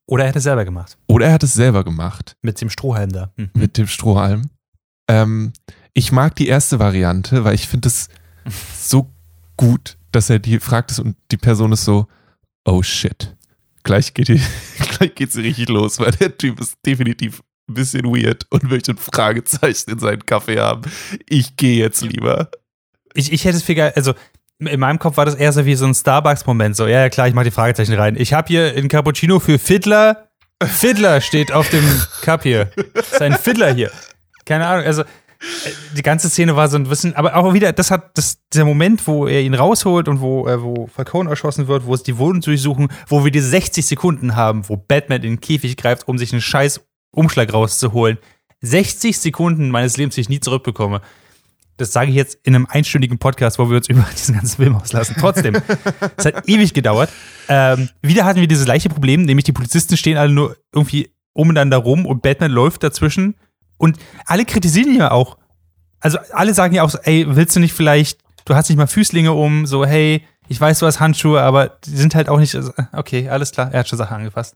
Oder 0.09 0.23
er 0.23 0.29
hätte 0.29 0.39
es 0.39 0.43
selber 0.43 0.65
gemacht. 0.65 0.97
Oder 1.05 1.27
er 1.27 1.33
hat 1.33 1.43
es 1.43 1.53
selber 1.53 1.83
gemacht 1.83 2.35
Mit 2.41 2.59
dem 2.61 2.71
Strohhalm 2.71 3.11
da. 3.11 3.31
Mhm. 3.37 3.51
mit 3.53 3.77
dem 3.77 3.85
Strohhalm. 3.85 4.49
Ähm, 5.07 5.53
ich 5.93 6.11
mag 6.11 6.35
die 6.35 6.47
erste 6.47 6.79
Variante, 6.79 7.43
weil 7.43 7.53
ich 7.53 7.67
finde 7.67 7.89
es 7.89 8.09
so 8.75 9.11
gut, 9.55 9.97
dass 10.11 10.31
er 10.31 10.39
die 10.39 10.59
fragt 10.59 10.89
ist 10.89 10.99
und 10.99 11.15
die 11.31 11.37
Person 11.37 11.71
ist 11.73 11.85
so, 11.85 12.07
oh 12.65 12.81
shit. 12.81 13.35
Gleich 13.83 14.15
geht 14.15 14.29
die, 14.29 14.41
gleich 14.97 15.13
geht 15.13 15.31
sie 15.31 15.41
richtig 15.41 15.69
los, 15.69 15.99
weil 15.99 16.11
der 16.11 16.35
Typ 16.35 16.59
ist 16.59 16.75
definitiv 16.83 17.43
ein 17.67 17.75
bisschen 17.75 18.05
weird 18.05 18.47
und 18.49 18.63
möchte 18.63 18.93
ein 18.93 18.97
Fragezeichen 18.97 19.91
in 19.91 19.99
seinen 19.99 20.25
Kaffee 20.25 20.59
haben. 20.59 20.89
Ich 21.27 21.55
gehe 21.55 21.77
jetzt 21.77 22.01
lieber. 22.01 22.49
Ich, 23.13 23.31
ich 23.31 23.45
hätte 23.45 23.57
es 23.57 23.63
viel 23.63 23.75
geil, 23.75 23.93
also 23.95 24.15
in 24.59 24.79
meinem 24.79 24.99
Kopf 24.99 25.17
war 25.17 25.25
das 25.25 25.35
eher 25.35 25.53
so 25.53 25.65
wie 25.65 25.75
so 25.75 25.85
ein 25.85 25.93
Starbucks-Moment. 25.93 26.75
So, 26.75 26.85
ja, 26.85 27.01
ja, 27.01 27.09
klar, 27.09 27.27
ich 27.27 27.33
mache 27.33 27.45
die 27.45 27.51
Fragezeichen 27.51 27.93
rein. 27.93 28.15
Ich 28.17 28.33
habe 28.33 28.47
hier 28.47 28.73
ein 28.75 28.89
Cappuccino 28.89 29.39
für 29.39 29.57
Fiddler. 29.57 30.27
Fiddler 30.61 31.21
steht 31.21 31.53
auf 31.53 31.69
dem 31.69 31.85
Cup 32.21 32.43
hier. 32.43 32.69
Ist 32.93 33.21
ein 33.21 33.37
Fiddler 33.37 33.73
hier. 33.73 33.91
Keine 34.45 34.67
Ahnung, 34.67 34.85
also 34.85 35.03
äh, 35.03 35.05
die 35.95 36.01
ganze 36.01 36.29
Szene 36.29 36.57
war 36.57 36.67
so 36.67 36.75
ein 36.75 36.83
bisschen, 36.83 37.15
aber 37.15 37.35
auch 37.37 37.53
wieder, 37.53 37.71
das 37.71 37.91
hat 37.91 38.17
das, 38.17 38.39
dieser 38.51 38.65
Moment, 38.65 39.07
wo 39.07 39.27
er 39.27 39.41
ihn 39.41 39.53
rausholt 39.53 40.09
und 40.09 40.19
wo, 40.19 40.47
äh, 40.47 40.61
wo 40.61 40.87
Falcone 40.87 41.29
erschossen 41.29 41.69
wird, 41.69 41.85
wo 41.85 41.93
es 41.93 42.03
die 42.03 42.17
Wohnung 42.17 42.41
durchsuchen, 42.41 42.89
wo 43.07 43.23
wir 43.23 43.31
diese 43.31 43.47
60 43.47 43.85
Sekunden 43.85 44.35
haben, 44.35 44.67
wo 44.67 44.75
Batman 44.75 45.23
in 45.23 45.35
den 45.35 45.39
Käfig 45.39 45.77
greift, 45.77 46.07
um 46.09 46.17
sich 46.17 46.33
einen 46.33 46.41
scheiß 46.41 46.81
Umschlag 47.11 47.53
rauszuholen. 47.53 48.17
60 48.61 49.17
Sekunden 49.17 49.69
meines 49.69 49.95
Lebens, 49.95 50.15
die 50.15 50.21
ich 50.21 50.29
nie 50.29 50.41
zurückbekomme. 50.41 50.99
Das 51.79 51.93
sage 51.93 52.09
ich 52.09 52.15
jetzt 52.15 52.37
in 52.43 52.55
einem 52.55 52.67
einstündigen 52.69 53.19
Podcast, 53.19 53.57
wo 53.57 53.69
wir 53.69 53.77
uns 53.77 53.87
über 53.89 54.05
diesen 54.11 54.35
ganzen 54.35 54.57
Film 54.57 54.75
auslassen. 54.75 55.15
Trotzdem, 55.17 55.55
es 56.17 56.25
hat 56.25 56.47
ewig 56.47 56.73
gedauert. 56.73 57.09
Ähm, 57.47 57.89
wieder 58.01 58.25
hatten 58.25 58.41
wir 58.41 58.47
dieses 58.47 58.65
gleiche 58.65 58.89
Problem, 58.89 59.23
nämlich 59.23 59.45
die 59.45 59.53
Polizisten 59.53 59.95
stehen 59.97 60.17
alle 60.17 60.31
nur 60.31 60.57
irgendwie 60.73 61.09
umeinander 61.33 61.77
rum 61.77 62.05
und 62.05 62.21
Batman 62.21 62.51
läuft 62.51 62.83
dazwischen. 62.83 63.35
Und 63.77 63.97
alle 64.25 64.43
kritisieren 64.43 64.93
ja 64.93 65.11
auch. 65.11 65.37
Also 66.01 66.19
alle 66.33 66.53
sagen 66.53 66.75
ja 66.75 66.83
auch 66.83 66.89
so, 66.89 66.97
ey, 66.99 67.25
willst 67.29 67.55
du 67.55 67.61
nicht 67.61 67.73
vielleicht, 67.73 68.19
du 68.43 68.55
hast 68.55 68.69
nicht 68.69 68.77
mal 68.77 68.87
Füßlinge 68.87 69.31
um, 69.31 69.65
so, 69.65 69.85
hey, 69.85 70.25
ich 70.49 70.59
weiß, 70.59 70.79
du 70.79 70.85
hast 70.85 70.99
Handschuhe, 70.99 71.41
aber 71.41 71.77
die 71.85 71.95
sind 71.95 72.13
halt 72.13 72.27
auch 72.27 72.39
nicht, 72.39 72.55
also, 72.55 72.73
okay, 72.91 73.29
alles 73.29 73.51
klar, 73.51 73.71
er 73.71 73.81
hat 73.81 73.87
schon 73.87 73.97
Sachen 73.97 74.17
angefasst. 74.17 74.55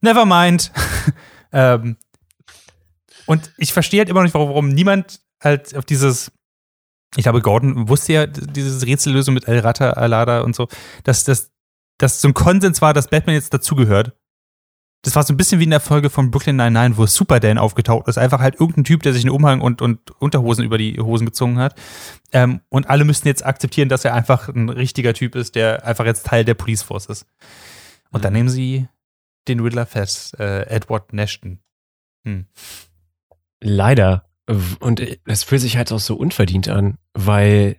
Never 0.00 0.24
mind. 0.24 0.70
ähm, 1.52 1.96
und 3.26 3.50
ich 3.56 3.72
verstehe 3.72 4.00
halt 4.00 4.08
immer 4.08 4.20
noch 4.20 4.24
nicht, 4.24 4.34
warum, 4.34 4.50
warum 4.50 4.68
niemand 4.68 5.20
halt 5.40 5.76
auf 5.76 5.84
dieses, 5.84 6.32
ich 7.16 7.22
glaube, 7.22 7.42
Gordon 7.42 7.88
wusste 7.88 8.12
ja 8.12 8.26
diese 8.26 8.86
Rätsellösung 8.86 9.34
mit 9.34 9.48
El 9.48 9.60
Rata, 9.60 9.90
Alada 9.90 10.40
und 10.40 10.54
so, 10.54 10.68
dass 11.04 11.24
das 11.24 11.50
dass 11.98 12.20
so 12.20 12.28
ein 12.28 12.34
Konsens 12.34 12.80
war, 12.80 12.94
dass 12.94 13.08
Batman 13.08 13.34
jetzt 13.34 13.52
dazugehört. 13.52 14.12
Das 15.02 15.14
war 15.14 15.22
so 15.22 15.32
ein 15.32 15.36
bisschen 15.36 15.60
wie 15.60 15.64
in 15.64 15.70
der 15.70 15.80
Folge 15.80 16.10
von 16.10 16.30
Brooklyn 16.30 16.56
Nine-Nine, 16.56 16.96
wo 16.96 17.06
Superdan 17.06 17.58
aufgetaucht 17.58 18.08
ist. 18.08 18.18
Einfach 18.18 18.40
halt 18.40 18.54
irgendein 18.58 18.84
Typ, 18.84 19.02
der 19.02 19.12
sich 19.12 19.24
einen 19.24 19.34
Umhang 19.34 19.60
und, 19.60 19.80
und 19.80 20.10
Unterhosen 20.20 20.64
über 20.64 20.76
die 20.78 20.98
Hosen 20.98 21.24
gezogen 21.24 21.58
hat. 21.58 21.76
Ähm, 22.32 22.60
und 22.68 22.88
alle 22.90 23.04
müssten 23.04 23.28
jetzt 23.28 23.46
akzeptieren, 23.46 23.88
dass 23.88 24.04
er 24.04 24.14
einfach 24.14 24.48
ein 24.48 24.68
richtiger 24.68 25.14
Typ 25.14 25.36
ist, 25.36 25.54
der 25.54 25.84
einfach 25.84 26.04
jetzt 26.04 26.26
Teil 26.26 26.44
der 26.44 26.54
Police 26.54 26.82
Force 26.82 27.06
ist. 27.06 27.26
Und 28.10 28.24
dann 28.24 28.32
nehmen 28.32 28.48
sie 28.48 28.88
den 29.46 29.60
Riddler 29.60 29.86
fest, 29.86 30.38
äh, 30.40 30.62
Edward 30.66 31.12
Nashton. 31.12 31.60
Hm. 32.24 32.46
Leider. 33.60 34.27
Und 34.80 35.02
das 35.26 35.42
fühlt 35.44 35.60
sich 35.60 35.76
halt 35.76 35.92
auch 35.92 36.00
so 36.00 36.16
unverdient 36.16 36.68
an, 36.68 36.96
weil, 37.12 37.76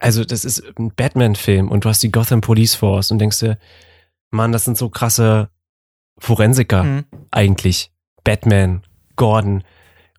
also 0.00 0.24
das 0.24 0.44
ist 0.44 0.62
ein 0.78 0.92
Batman-Film 0.94 1.68
und 1.68 1.84
du 1.84 1.88
hast 1.88 2.02
die 2.02 2.10
Gotham 2.10 2.40
Police 2.40 2.74
Force 2.74 3.12
und 3.12 3.18
denkst 3.18 3.38
dir, 3.38 3.58
Mann, 4.30 4.50
das 4.52 4.64
sind 4.64 4.76
so 4.76 4.88
krasse 4.88 5.50
Forensiker 6.18 6.82
Hm. 6.82 7.04
eigentlich. 7.30 7.92
Batman, 8.24 8.82
Gordon. 9.16 9.62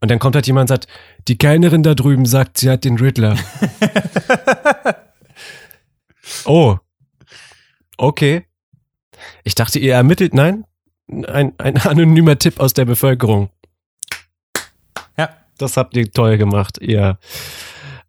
Und 0.01 0.09
dann 0.09 0.19
kommt 0.19 0.35
halt 0.35 0.47
jemand 0.47 0.71
und 0.71 0.75
sagt, 0.75 0.87
die 1.27 1.37
Kellnerin 1.37 1.83
da 1.83 1.93
drüben 1.93 2.25
sagt, 2.25 2.57
sie 2.57 2.69
hat 2.69 2.85
den 2.85 2.97
Riddler. 2.97 3.35
oh. 6.45 6.77
Okay. 7.97 8.45
Ich 9.43 9.55
dachte, 9.55 9.77
ihr 9.77 9.93
ermittelt, 9.93 10.33
nein? 10.33 10.63
Ein, 11.07 11.53
ein 11.57 11.77
anonymer 11.77 12.39
Tipp 12.39 12.59
aus 12.61 12.73
der 12.73 12.85
Bevölkerung. 12.85 13.49
Das 15.59 15.77
habt 15.77 15.95
ihr 15.95 16.11
toll 16.11 16.37
gemacht, 16.37 16.77
ihr. 16.81 17.17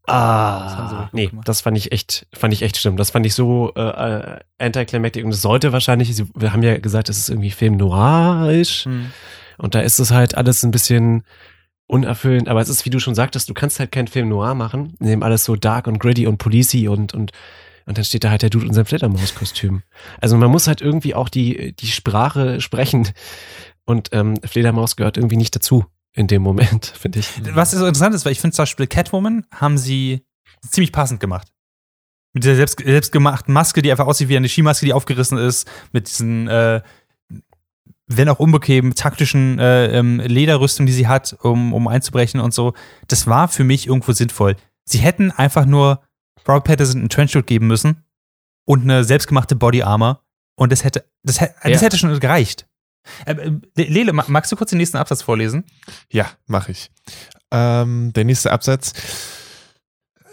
Das 0.07 0.17
Ah, 0.17 1.01
gut 1.05 1.15
nee, 1.15 1.27
gemacht. 1.27 1.47
das 1.49 1.61
fand 1.61 1.77
ich 1.77 1.93
echt, 1.93 2.27
fand 2.33 2.53
ich 2.53 2.63
echt 2.63 2.77
schlimm. 2.79 2.97
Das 2.97 3.11
fand 3.11 3.27
ich 3.27 3.35
so 3.35 3.73
äh, 3.77 3.81
äh, 3.81 4.39
anticlimactic 4.59 5.25
und 5.25 5.31
es 5.33 5.43
sollte 5.43 5.73
wahrscheinlich, 5.73 6.15
sie- 6.17 6.27
wir 6.35 6.53
haben 6.53 6.63
ja 6.65 6.79
gesagt, 6.79 7.09
es 7.09 7.19
ist 7.19 7.29
irgendwie 7.29 7.51
Film 7.53 7.77
noirisch 7.77 8.87
Hm. 8.87 9.13
und 9.59 9.75
da 9.77 9.81
ist 9.81 10.01
es 10.01 10.11
halt 10.11 10.35
alles 10.37 10.65
ein 10.65 10.73
bisschen 10.73 11.23
unerfüllend, 11.87 12.49
aber 12.49 12.61
es 12.61 12.69
ist, 12.69 12.85
wie 12.87 12.91
du 12.91 12.99
schon 12.99 13.15
sagtest, 13.15 13.49
du 13.51 13.55
kannst 13.55 13.79
halt 13.79 13.93
keinen 13.93 14.09
Film 14.09 14.29
noir 14.29 14.55
machen, 14.55 14.95
in 15.01 15.07
dem 15.07 15.23
alles 15.23 15.45
so 15.45 15.55
dark 15.55 15.87
und 15.87 15.99
gritty 16.01 16.27
und 16.27 16.39
policey 16.39 16.89
und, 16.89 17.15
und, 17.15 17.31
und 17.87 17.99
dann 17.99 18.05
steht 18.05 18.25
da 18.25 18.31
halt 18.31 18.43
der 18.43 18.51
Dude 18.51 18.67
in 18.67 18.73
seinem 18.73 18.87
Fledermauskostüm. 18.87 19.83
Also 20.21 20.37
man 20.37 20.51
muss 20.51 20.67
halt 20.67 20.81
irgendwie 20.81 21.15
auch 21.15 21.29
die, 21.29 21.73
die 21.77 21.87
Sprache 21.89 22.61
sprechen 22.61 23.09
und 23.85 24.09
ähm, 24.13 24.37
Fledermaus 24.45 24.97
gehört 24.97 25.17
irgendwie 25.19 25.37
nicht 25.37 25.55
dazu 25.55 25.85
in 26.13 26.27
dem 26.27 26.43
Moment, 26.43 26.87
finde 26.99 27.21
ich. 27.21 27.29
Was 27.55 27.71
so 27.71 27.79
interessant 27.87 28.15
ist, 28.15 28.25
weil 28.25 28.33
ich 28.33 28.41
finde 28.41 28.55
zum 28.55 28.63
Beispiel 28.63 28.87
Catwoman 28.87 29.47
haben 29.55 29.79
sie 29.79 30.25
ziemlich 30.69 30.93
passend 30.93 31.21
gemacht. 31.21 31.49
Mit 32.33 32.45
dieser 32.45 32.57
selbst, 32.57 32.81
selbstgemachten 32.81 33.53
Maske, 33.53 33.83
die 33.83 33.91
einfach 33.91 34.07
aussieht 34.07 34.29
wie 34.29 34.37
eine 34.37 34.49
Skimaske, 34.49 34.87
die 34.87 34.93
aufgerissen 34.93 35.37
ist, 35.39 35.69
mit 35.93 36.09
diesen, 36.09 36.47
äh, 36.49 36.81
wenn 38.07 38.29
auch 38.29 38.39
unbequem, 38.39 38.95
taktischen 38.95 39.59
äh, 39.59 39.87
ähm, 39.99 40.21
Lederrüstung, 40.21 40.87
die 40.87 40.93
sie 40.93 41.09
hat, 41.09 41.37
um, 41.43 41.73
um 41.73 41.89
einzubrechen 41.89 42.41
und 42.41 42.53
so. 42.55 42.75
Das 43.09 43.27
war 43.27 43.49
für 43.49 43.65
mich 43.65 43.87
irgendwo 43.87 44.13
sinnvoll. 44.13 44.57
Sie 44.85 44.99
hätten 44.99 45.31
einfach 45.31 45.65
nur 45.67 46.03
Robert 46.47 46.65
Patterson 46.65 47.01
einen 47.01 47.09
Trenchcoat 47.09 47.47
geben 47.47 47.67
müssen 47.67 48.05
und 48.65 48.83
eine 48.83 49.05
selbstgemachte 49.05 49.57
Body 49.57 49.83
Armor 49.83 50.23
und 50.57 50.73
das 50.73 50.85
hätte, 50.85 51.05
das, 51.23 51.37
das 51.39 51.49
Ja. 51.65 51.81
hätte 51.81 51.99
schon 51.99 52.19
gereicht. 52.19 52.67
Äh, 53.27 53.33
äh, 53.33 53.53
Lele, 53.77 54.13
ma- 54.13 54.25
magst 54.29 54.51
du 54.53 54.57
kurz 54.57 54.71
den 54.71 54.79
nächsten 54.79 54.97
Absatz 54.97 55.23
vorlesen? 55.23 55.65
Ja, 56.11 56.27
mache 56.47 56.73
ich. 56.73 56.91
Ähm, 57.51 58.13
der 58.15 58.25
nächste 58.25 58.53
Absatz. 58.53 58.93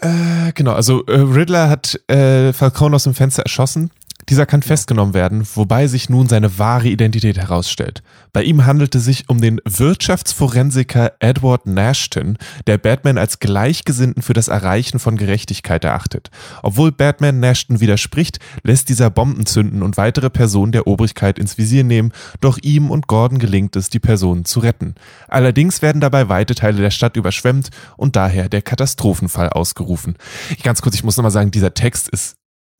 Äh, 0.01 0.51
genau, 0.53 0.73
also 0.73 1.03
äh, 1.05 1.15
Riddler 1.19 1.69
hat 1.69 1.99
äh, 2.09 2.53
Falcone 2.53 2.95
aus 2.95 3.03
dem 3.05 3.15
Fenster 3.15 3.43
erschossen. 3.43 3.91
Dieser 4.29 4.45
kann 4.45 4.61
festgenommen 4.61 5.13
werden, 5.13 5.47
wobei 5.55 5.87
sich 5.87 6.09
nun 6.09 6.27
seine 6.27 6.59
wahre 6.59 6.89
Identität 6.89 7.37
herausstellt. 7.37 8.03
Bei 8.33 8.43
ihm 8.43 8.65
handelt 8.65 8.93
es 8.93 9.05
sich 9.05 9.29
um 9.29 9.39
den 9.39 9.61
Wirtschaftsforensiker 9.63 11.13
Edward 11.19 11.65
Nashton, 11.65 12.37
der 12.67 12.77
Batman 12.77 13.17
als 13.17 13.39
Gleichgesinnten 13.39 14.21
für 14.21 14.33
das 14.33 14.49
Erreichen 14.49 14.99
von 14.99 15.15
Gerechtigkeit 15.15 15.85
erachtet. 15.85 16.29
Obwohl 16.61 16.91
Batman 16.91 17.39
Nashton 17.39 17.79
widerspricht, 17.79 18.39
lässt 18.63 18.89
dieser 18.89 19.09
Bomben 19.09 19.45
zünden 19.45 19.81
und 19.81 19.95
weitere 19.95 20.29
Personen 20.29 20.73
der 20.73 20.87
Obrigkeit 20.87 21.39
ins 21.39 21.57
Visier 21.57 21.85
nehmen, 21.85 22.11
doch 22.41 22.57
ihm 22.57 22.91
und 22.91 23.07
Gordon 23.07 23.39
gelingt 23.39 23.77
es, 23.77 23.89
die 23.89 23.99
Personen 23.99 24.43
zu 24.43 24.59
retten. 24.59 24.95
Allerdings 25.29 25.81
werden 25.81 26.01
dabei 26.01 26.27
weite 26.27 26.53
Teile 26.53 26.81
der 26.81 26.91
Stadt 26.91 27.15
überschwemmt 27.15 27.69
und 27.95 28.17
daher 28.17 28.49
der 28.49 28.61
Katastrophenfall 28.61 29.49
ausgerufen. 29.49 30.17
Ganz 30.63 30.81
kurz, 30.81 30.95
ich 30.95 31.05
muss 31.05 31.15
nochmal 31.15 31.31
sagen, 31.31 31.51
dieser 31.51 31.73
Text 31.73 32.09
ist 32.09 32.35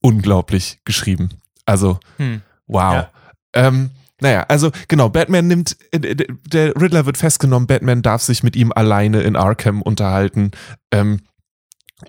unglaublich 0.07 0.79
geschrieben. 0.85 1.29
Also, 1.65 1.99
Hm. 2.17 2.41
wow. 2.67 2.93
Ja. 2.93 3.09
Ähm, 3.53 3.89
naja, 4.21 4.43
also 4.47 4.71
genau, 4.87 5.09
Batman 5.09 5.47
nimmt, 5.47 5.77
äh, 5.91 6.15
der 6.45 6.75
Riddler 6.79 7.05
wird 7.05 7.17
festgenommen, 7.17 7.67
Batman 7.67 8.01
darf 8.01 8.21
sich 8.23 8.41
mit 8.43 8.55
ihm 8.55 8.71
alleine 8.71 9.21
in 9.21 9.35
Arkham 9.35 9.81
unterhalten. 9.81 10.51
Ähm, 10.91 11.21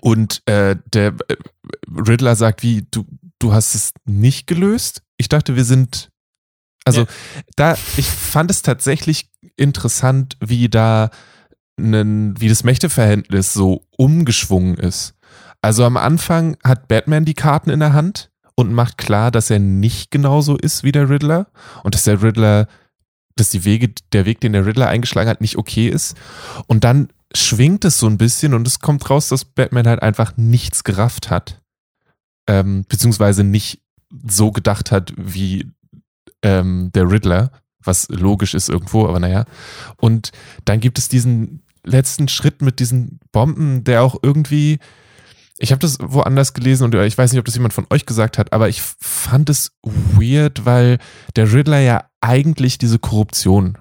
und 0.01 0.41
äh, 0.47 0.75
der 0.93 1.13
äh, 1.27 1.35
Riddler 1.89 2.35
sagt, 2.35 2.63
wie, 2.63 2.87
du, 2.89 3.05
du 3.39 3.53
hast 3.53 3.75
es 3.75 3.91
nicht 4.05 4.47
gelöst? 4.47 5.01
Ich 5.17 5.29
dachte, 5.29 5.55
wir 5.55 5.65
sind. 5.65 6.09
Also, 6.85 7.01
Ja. 7.01 7.07
da, 7.55 7.73
ich 7.97 8.05
fand 8.07 8.49
es 8.49 8.61
tatsächlich 8.61 9.29
interessant, 9.57 10.37
wie 10.39 10.69
da 10.69 11.09
nen, 11.77 12.39
wie 12.39 12.49
das 12.49 12.63
Mächteverhältnis 12.63 13.53
so 13.53 13.85
umgeschwungen 13.97 14.75
ist. 14.77 15.13
Also 15.61 15.83
am 15.83 15.97
Anfang 15.97 16.57
hat 16.63 16.87
Batman 16.87 17.25
die 17.25 17.33
Karten 17.33 17.69
in 17.69 17.79
der 17.79 17.93
Hand 17.93 18.31
und 18.55 18.73
macht 18.73 18.97
klar, 18.97 19.31
dass 19.31 19.49
er 19.49 19.59
nicht 19.59 20.11
genauso 20.11 20.57
ist 20.57 20.83
wie 20.83 20.91
der 20.91 21.09
Riddler 21.09 21.47
und 21.83 21.95
dass 21.95 22.03
der 22.03 22.21
Riddler, 22.21 22.67
dass 23.35 23.49
die 23.49 23.65
Wege, 23.65 23.93
der 24.13 24.25
Weg, 24.25 24.41
den 24.41 24.53
der 24.53 24.65
Riddler 24.65 24.87
eingeschlagen 24.87 25.29
hat, 25.29 25.41
nicht 25.41 25.57
okay 25.57 25.89
ist. 25.89 26.15
Und 26.67 26.83
dann 26.83 27.09
schwingt 27.33 27.85
es 27.85 27.99
so 27.99 28.07
ein 28.07 28.17
bisschen 28.17 28.53
und 28.53 28.67
es 28.67 28.79
kommt 28.79 29.09
raus, 29.09 29.29
dass 29.29 29.45
Batman 29.45 29.87
halt 29.87 30.01
einfach 30.01 30.35
nichts 30.37 30.83
gerafft 30.83 31.29
hat. 31.29 31.61
Ähm, 32.47 32.85
beziehungsweise 32.87 33.43
nicht 33.43 33.81
so 34.27 34.51
gedacht 34.51 34.91
hat 34.91 35.13
wie 35.17 35.71
ähm, 36.41 36.91
der 36.93 37.09
Riddler, 37.09 37.51
was 37.83 38.07
logisch 38.09 38.53
ist 38.53 38.69
irgendwo, 38.69 39.07
aber 39.07 39.19
naja. 39.19 39.45
Und 39.97 40.31
dann 40.65 40.79
gibt 40.79 40.97
es 40.97 41.07
diesen 41.07 41.63
letzten 41.83 42.27
Schritt 42.27 42.61
mit 42.61 42.79
diesen 42.79 43.19
Bomben, 43.31 43.83
der 43.83 44.03
auch 44.03 44.17
irgendwie, 44.21 44.79
ich 45.59 45.71
habe 45.71 45.79
das 45.79 45.97
woanders 46.01 46.53
gelesen 46.53 46.85
und 46.85 46.95
ich 46.95 47.17
weiß 47.17 47.31
nicht, 47.31 47.39
ob 47.39 47.45
das 47.45 47.55
jemand 47.55 47.73
von 47.73 47.85
euch 47.89 48.05
gesagt 48.05 48.37
hat, 48.37 48.53
aber 48.53 48.69
ich 48.69 48.81
fand 48.81 49.49
es 49.49 49.73
weird, 49.83 50.65
weil 50.65 50.99
der 51.35 51.51
Riddler 51.51 51.79
ja 51.79 52.05
eigentlich 52.21 52.77
diese 52.77 52.97
Korruption 52.97 53.77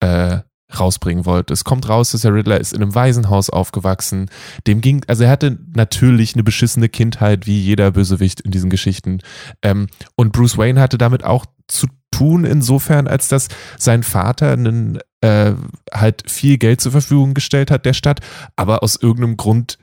äh, 0.00 0.40
rausbringen 0.78 1.26
wollte. 1.26 1.52
Es 1.52 1.64
kommt 1.64 1.86
raus, 1.86 2.12
dass 2.12 2.22
der 2.22 2.34
Riddler 2.34 2.58
ist 2.58 2.72
in 2.72 2.80
einem 2.80 2.94
Waisenhaus 2.94 3.50
aufgewachsen. 3.50 4.30
Dem 4.66 4.80
ging, 4.80 5.04
also 5.06 5.24
er 5.24 5.30
hatte 5.30 5.58
natürlich 5.74 6.34
eine 6.34 6.44
beschissene 6.44 6.88
Kindheit, 6.88 7.46
wie 7.46 7.60
jeder 7.60 7.90
Bösewicht 7.90 8.40
in 8.40 8.50
diesen 8.50 8.70
Geschichten. 8.70 9.18
Ähm, 9.62 9.88
und 10.16 10.32
Bruce 10.32 10.56
Wayne 10.56 10.80
hatte 10.80 10.96
damit 10.96 11.24
auch 11.24 11.44
zu 11.68 11.88
tun, 12.10 12.46
insofern, 12.46 13.06
als 13.06 13.28
dass 13.28 13.48
sein 13.78 14.02
Vater 14.02 14.52
einen, 14.52 14.98
äh, 15.20 15.52
halt 15.92 16.30
viel 16.30 16.56
Geld 16.56 16.80
zur 16.80 16.92
Verfügung 16.92 17.34
gestellt 17.34 17.70
hat 17.70 17.84
der 17.84 17.94
Stadt, 17.94 18.20
aber 18.56 18.82
aus 18.82 18.96
irgendeinem 18.96 19.36
Grund 19.36 19.78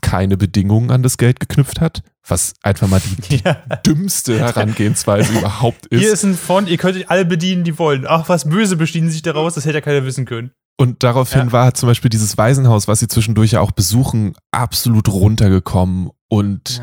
keine 0.00 0.36
Bedingungen 0.36 0.90
an 0.90 1.02
das 1.02 1.18
Geld 1.18 1.40
geknüpft 1.40 1.80
hat, 1.80 2.02
was 2.26 2.54
einfach 2.62 2.88
mal 2.88 3.00
die, 3.00 3.36
die 3.36 3.42
Ja. 3.44 3.54
dümmste 3.86 4.38
Herangehensweise 4.38 5.32
überhaupt 5.38 5.86
ist. 5.86 6.00
Hier 6.00 6.12
ist 6.12 6.22
ein 6.24 6.34
Fond, 6.36 6.68
ihr 6.68 6.76
könnt 6.78 6.96
euch 6.96 7.10
alle 7.10 7.24
bedienen, 7.24 7.64
die 7.64 7.78
wollen. 7.78 8.04
Ach, 8.06 8.28
was 8.28 8.48
Böse 8.48 8.76
bedienen 8.76 9.10
sich 9.10 9.22
daraus, 9.22 9.54
das 9.54 9.64
hätte 9.64 9.74
ja 9.78 9.80
keiner 9.80 10.04
wissen 10.04 10.24
können. 10.24 10.52
Und 10.78 11.02
daraufhin 11.02 11.46
Ja. 11.46 11.52
war 11.52 11.74
zum 11.74 11.88
Beispiel 11.88 12.08
dieses 12.10 12.38
Waisenhaus, 12.38 12.88
was 12.88 13.00
sie 13.00 13.08
zwischendurch 13.08 13.52
ja 13.52 13.60
auch 13.60 13.72
besuchen, 13.72 14.34
absolut 14.52 15.08
runtergekommen. 15.08 16.10
Und 16.28 16.80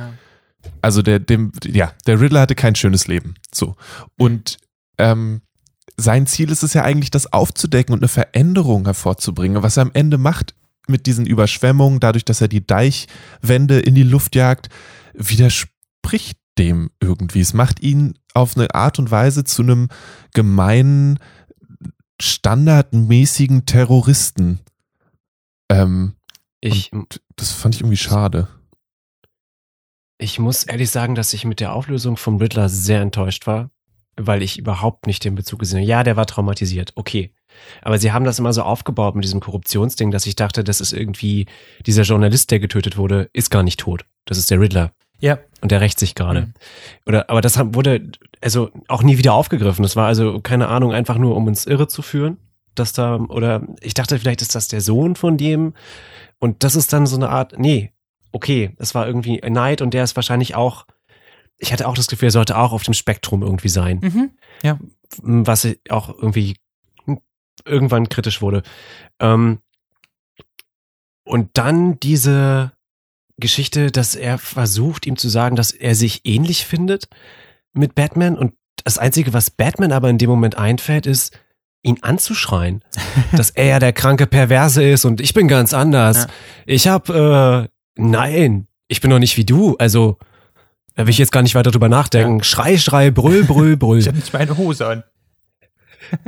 also 0.81 1.01
der, 1.01 1.19
dem, 1.19 1.51
ja, 1.65 1.91
der 2.05 2.19
Riddler 2.21 2.41
hatte 2.41 2.55
kein 2.55 2.75
schönes 2.75 3.07
Leben. 3.07 3.35
So. 3.53 3.75
Und 4.17 4.57
ähm, 4.97 5.41
sein 5.97 6.27
Ziel 6.27 6.51
ist 6.51 6.63
es 6.63 6.73
ja 6.73 6.83
eigentlich, 6.83 7.11
das 7.11 7.33
aufzudecken 7.33 7.93
und 7.93 7.99
eine 7.99 8.07
Veränderung 8.07 8.85
hervorzubringen. 8.85 9.63
Was 9.63 9.75
er 9.77 9.81
am 9.83 9.91
Ende 9.93 10.17
macht 10.17 10.53
mit 10.89 11.05
diesen 11.05 11.25
Überschwemmungen, 11.25 11.99
dadurch, 11.99 12.25
dass 12.25 12.41
er 12.41 12.47
die 12.47 12.65
Deichwände 12.65 13.79
in 13.79 13.95
die 13.95 14.03
Luft 14.03 14.35
jagt, 14.35 14.69
widerspricht 15.13 16.37
dem 16.57 16.89
irgendwie. 16.99 17.41
Es 17.41 17.53
macht 17.53 17.81
ihn 17.81 18.17
auf 18.33 18.57
eine 18.57 18.73
Art 18.75 18.99
und 18.99 19.11
Weise 19.11 19.43
zu 19.43 19.61
einem 19.61 19.87
gemeinen, 20.33 21.19
standardmäßigen 22.21 23.65
Terroristen. 23.65 24.59
Ähm, 25.69 26.15
Ich, 26.61 26.91
das 27.37 27.51
fand 27.53 27.75
ich 27.75 27.81
irgendwie 27.81 27.97
schade. 27.97 28.47
ich 30.17 30.37
muss 30.39 30.65
ehrlich 30.65 30.89
sagen, 30.89 31.15
dass 31.15 31.33
ich 31.33 31.45
mit 31.45 31.61
der 31.61 31.73
Auflösung 31.73 32.17
vom 32.17 32.37
Riddler 32.37 32.67
sehr 32.67 33.01
enttäuscht 33.01 33.47
war, 33.47 33.71
weil 34.17 34.41
ich 34.41 34.59
überhaupt 34.59 35.07
nicht 35.07 35.23
den 35.23 35.35
Bezug 35.35 35.59
gesehen 35.59 35.79
habe. 35.79 35.87
Ja, 35.89 36.03
der 36.03 36.17
war 36.17 36.25
traumatisiert, 36.25 36.91
okay. 36.95 37.33
Aber 37.81 37.97
sie 37.97 38.11
haben 38.11 38.25
das 38.25 38.39
immer 38.39 38.53
so 38.53 38.63
aufgebaut 38.63 39.15
mit 39.15 39.23
diesem 39.23 39.39
Korruptionsding, 39.39 40.11
dass 40.11 40.25
ich 40.25 40.35
dachte, 40.35 40.63
das 40.63 40.81
ist 40.81 40.93
irgendwie, 40.93 41.45
dieser 41.85 42.03
Journalist, 42.03 42.51
der 42.51 42.59
getötet 42.59 42.97
wurde, 42.97 43.29
ist 43.33 43.49
gar 43.49 43.63
nicht 43.63 43.79
tot. 43.79 44.05
Das 44.25 44.37
ist 44.37 44.51
der 44.51 44.59
Riddler. 44.59 44.91
Ja. 45.19 45.39
Und 45.61 45.71
der 45.71 45.81
rächt 45.81 45.99
sich 45.99 46.15
gerade. 46.15 46.41
Mhm. 46.41 46.53
Oder, 47.05 47.29
aber 47.29 47.41
das 47.41 47.57
wurde 47.57 48.11
also 48.41 48.69
auch 48.87 49.03
nie 49.03 49.17
wieder 49.17 49.33
aufgegriffen. 49.33 49.83
Das 49.83 49.95
war 49.95 50.07
also, 50.07 50.39
keine 50.39 50.69
Ahnung, 50.69 50.93
einfach 50.93 51.17
nur, 51.17 51.35
um 51.35 51.47
uns 51.47 51.65
irre 51.65 51.87
zu 51.87 52.01
führen. 52.01 52.37
Dass 52.75 52.93
da, 52.93 53.17
oder 53.17 53.63
ich 53.81 53.93
dachte, 53.93 54.17
vielleicht 54.19 54.41
ist 54.41 54.55
das 54.55 54.69
der 54.69 54.81
Sohn 54.81 55.15
von 55.15 55.37
dem. 55.37 55.73
Und 56.37 56.63
das 56.63 56.75
ist 56.75 56.93
dann 56.93 57.05
so 57.05 57.17
eine 57.17 57.29
Art, 57.29 57.57
nee, 57.57 57.91
okay, 58.31 58.75
es 58.77 58.95
war 58.95 59.07
irgendwie 59.07 59.41
Neid 59.47 59.81
und 59.81 59.93
der 59.93 60.03
ist 60.03 60.15
wahrscheinlich 60.15 60.55
auch, 60.55 60.85
ich 61.57 61.73
hatte 61.73 61.87
auch 61.87 61.95
das 61.95 62.07
Gefühl, 62.07 62.29
er 62.29 62.31
sollte 62.31 62.57
auch 62.57 62.71
auf 62.71 62.83
dem 62.83 62.93
Spektrum 62.93 63.41
irgendwie 63.41 63.69
sein. 63.69 63.99
Mhm. 64.01 64.31
Was 65.45 65.67
auch 65.89 66.09
irgendwie 66.17 66.55
irgendwann 67.65 68.09
kritisch 68.09 68.41
wurde. 68.41 68.63
Ähm, 69.19 69.59
und 71.23 71.49
dann 71.53 71.99
diese 71.99 72.71
Geschichte, 73.39 73.91
dass 73.91 74.15
er 74.15 74.37
versucht, 74.37 75.05
ihm 75.05 75.17
zu 75.17 75.29
sagen, 75.29 75.55
dass 75.55 75.71
er 75.71 75.95
sich 75.95 76.21
ähnlich 76.25 76.65
findet 76.65 77.07
mit 77.73 77.95
Batman. 77.95 78.37
Und 78.37 78.53
das 78.83 78.97
Einzige, 78.97 79.33
was 79.33 79.51
Batman 79.51 79.91
aber 79.91 80.09
in 80.09 80.17
dem 80.17 80.29
Moment 80.29 80.57
einfällt, 80.57 81.05
ist, 81.05 81.37
ihn 81.81 81.99
anzuschreien, 82.01 82.83
dass 83.31 83.51
er 83.51 83.65
ja 83.65 83.79
der 83.79 83.93
kranke 83.93 84.27
Perverse 84.27 84.83
ist 84.83 85.05
und 85.05 85.21
ich 85.21 85.33
bin 85.33 85.47
ganz 85.47 85.73
anders. 85.73 86.17
Ja. 86.17 86.27
Ich 86.65 86.87
hab, 86.87 87.09
äh, 87.09 87.67
nein, 87.95 88.67
ich 88.87 89.01
bin 89.01 89.11
doch 89.11 89.19
nicht 89.19 89.37
wie 89.37 89.45
du. 89.45 89.75
Also, 89.77 90.17
da 90.95 91.05
will 91.05 91.11
ich 91.11 91.17
jetzt 91.17 91.31
gar 91.31 91.41
nicht 91.41 91.55
weiter 91.55 91.71
drüber 91.71 91.89
nachdenken. 91.89 92.43
Schrei, 92.43 92.77
schrei, 92.77 93.11
brüll, 93.11 93.45
brüll, 93.45 93.77
brüll. 93.77 93.99
Ich 93.99 94.07
habe 94.07 94.17
nicht 94.17 94.33
meine 94.33 94.57
Hose 94.57 94.87
an. 94.87 95.03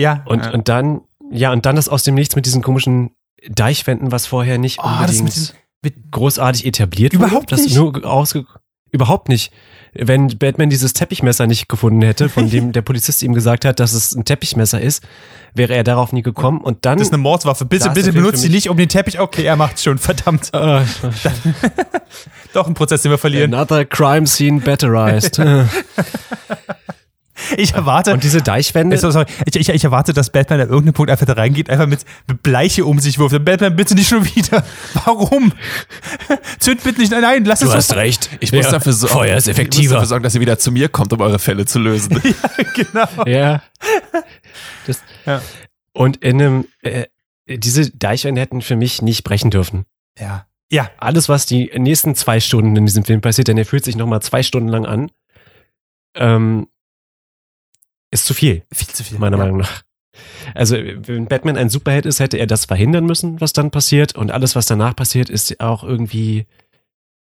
ja. 0.00 0.22
Und, 0.26 0.44
ja. 0.44 0.50
und 0.52 0.68
dann, 0.68 1.00
ja, 1.30 1.52
und 1.52 1.66
dann 1.66 1.76
das 1.76 1.88
aus 1.88 2.02
dem 2.02 2.14
Nichts 2.14 2.34
mit 2.36 2.46
diesen 2.46 2.62
komischen 2.62 3.10
Deichwänden, 3.48 4.10
was 4.12 4.26
vorher 4.26 4.58
nicht 4.58 4.78
Oh, 4.80 4.88
das 5.02 5.18
unbedingt 5.20 5.24
mit 5.24 5.54
mit- 5.96 6.10
großartig 6.12 6.66
etabliert 6.66 7.12
Überhaupt 7.14 7.52
wurde. 7.52 7.62
nicht. 7.62 7.74
Nur 7.76 8.04
ausge 8.04 8.44
überhaupt 8.92 9.28
nicht. 9.28 9.52
Wenn 9.92 10.36
Batman 10.38 10.68
dieses 10.70 10.92
Teppichmesser 10.92 11.46
nicht 11.46 11.68
gefunden 11.68 12.02
hätte, 12.02 12.28
von 12.28 12.50
dem 12.50 12.72
der 12.76 12.82
Polizist 12.82 13.22
ihm 13.22 13.32
gesagt 13.34 13.64
hat, 13.64 13.80
dass 13.80 13.92
es 13.92 14.14
ein 14.14 14.24
Teppichmesser 14.24 14.80
ist, 14.80 15.02
wäre 15.54 15.74
er 15.74 15.84
darauf 15.84 16.12
nie 16.12 16.22
gekommen. 16.22 16.60
Und 16.60 16.84
dann. 16.84 16.98
das 16.98 17.08
ist 17.08 17.12
eine 17.14 17.22
Mordswaffe. 17.22 17.64
Bitte, 17.64 17.90
bitte 17.90 18.12
benutzt 18.12 18.38
sie 18.42 18.48
nicht 18.50 18.68
um 18.68 18.76
den 18.76 18.88
Teppich. 18.88 19.18
Okay, 19.20 19.44
er 19.44 19.56
macht's 19.56 19.82
schon. 19.84 19.98
Verdammt. 19.98 20.50
äh, 20.52 20.82
Doch 22.52 22.66
ein 22.66 22.74
Prozess, 22.74 23.02
den 23.02 23.10
wir 23.10 23.18
verlieren. 23.18 23.54
another 23.54 23.84
crime 23.84 24.26
scene 24.26 24.60
batterized. 24.60 25.40
Ich 27.56 27.74
erwarte. 27.74 28.12
und 28.12 28.22
diese 28.24 28.42
Deichwände. 28.42 28.96
Sorry. 28.98 29.26
Ich, 29.46 29.56
ich, 29.56 29.68
ich 29.68 29.84
erwarte, 29.84 30.12
dass 30.12 30.30
Batman 30.30 30.60
an 30.60 30.68
irgendeinem 30.68 30.94
Punkt 30.94 31.10
einfach 31.10 31.26
da 31.26 31.32
reingeht, 31.34 31.70
einfach 31.70 31.86
mit, 31.86 32.04
Bleiche 32.42 32.84
um 32.84 32.98
sich 32.98 33.18
wirft. 33.18 33.44
Batman, 33.44 33.76
bitte 33.76 33.94
nicht 33.94 34.08
schon 34.08 34.24
wieder. 34.34 34.64
Warum? 35.04 35.52
Zünd 36.58 36.82
bitte 36.82 37.00
nicht. 37.00 37.12
Nein, 37.12 37.22
nein, 37.22 37.44
lass 37.44 37.62
es 37.62 37.88
doch- 37.88 37.96
recht. 37.96 38.30
Ich 38.40 38.52
muss, 38.52 38.68
dafür 38.68 38.92
sorgen, 38.92 39.14
Feuer 39.14 39.36
ist 39.36 39.46
ich 39.46 39.52
muss 39.54 39.58
effektiver. 39.60 39.94
dafür 39.94 40.06
sorgen, 40.08 40.22
dass 40.24 40.34
ihr 40.34 40.40
wieder 40.40 40.58
zu 40.58 40.72
mir 40.72 40.88
kommt, 40.88 41.12
um 41.12 41.20
eure 41.20 41.38
Fälle 41.38 41.66
zu 41.66 41.78
lösen. 41.78 42.20
genau. 42.74 43.24
Ja. 43.26 43.62
Das, 44.86 45.02
Ja. 45.26 45.42
Und 45.92 46.18
in 46.18 46.40
einem, 46.40 46.64
äh, 46.82 47.06
diese 47.48 47.90
Deichwände 47.90 48.40
hätten 48.40 48.62
für 48.62 48.76
mich 48.76 49.02
nicht 49.02 49.24
brechen 49.24 49.50
dürfen. 49.50 49.86
Ja. 50.18 50.46
Ja. 50.70 50.88
Alles, 50.98 51.28
was 51.28 51.46
die 51.46 51.70
nächsten 51.76 52.14
zwei 52.14 52.38
Stunden 52.38 52.76
in 52.76 52.86
diesem 52.86 53.04
Film 53.04 53.20
passiert, 53.20 53.48
denn 53.48 53.58
er 53.58 53.66
fühlt 53.66 53.84
sich 53.84 53.96
nochmal 53.96 54.22
zwei 54.22 54.42
Stunden 54.44 54.68
lang 54.68 54.86
an, 54.86 55.10
ähm, 56.14 56.68
ist 58.10 58.26
zu 58.26 58.34
viel, 58.34 58.64
Viel 58.72 58.88
zu 58.88 59.04
viel. 59.04 59.18
meiner 59.18 59.36
ja. 59.38 59.44
Meinung 59.44 59.58
nach. 59.58 59.82
Also, 60.54 60.76
wenn 60.76 61.26
Batman 61.26 61.56
ein 61.56 61.70
Superheld 61.70 62.04
ist, 62.06 62.20
hätte 62.20 62.36
er 62.36 62.46
das 62.46 62.64
verhindern 62.66 63.06
müssen, 63.06 63.40
was 63.40 63.52
dann 63.52 63.70
passiert. 63.70 64.16
Und 64.16 64.30
alles, 64.30 64.56
was 64.56 64.66
danach 64.66 64.94
passiert, 64.96 65.30
ist 65.30 65.60
auch 65.60 65.82
irgendwie 65.84 66.46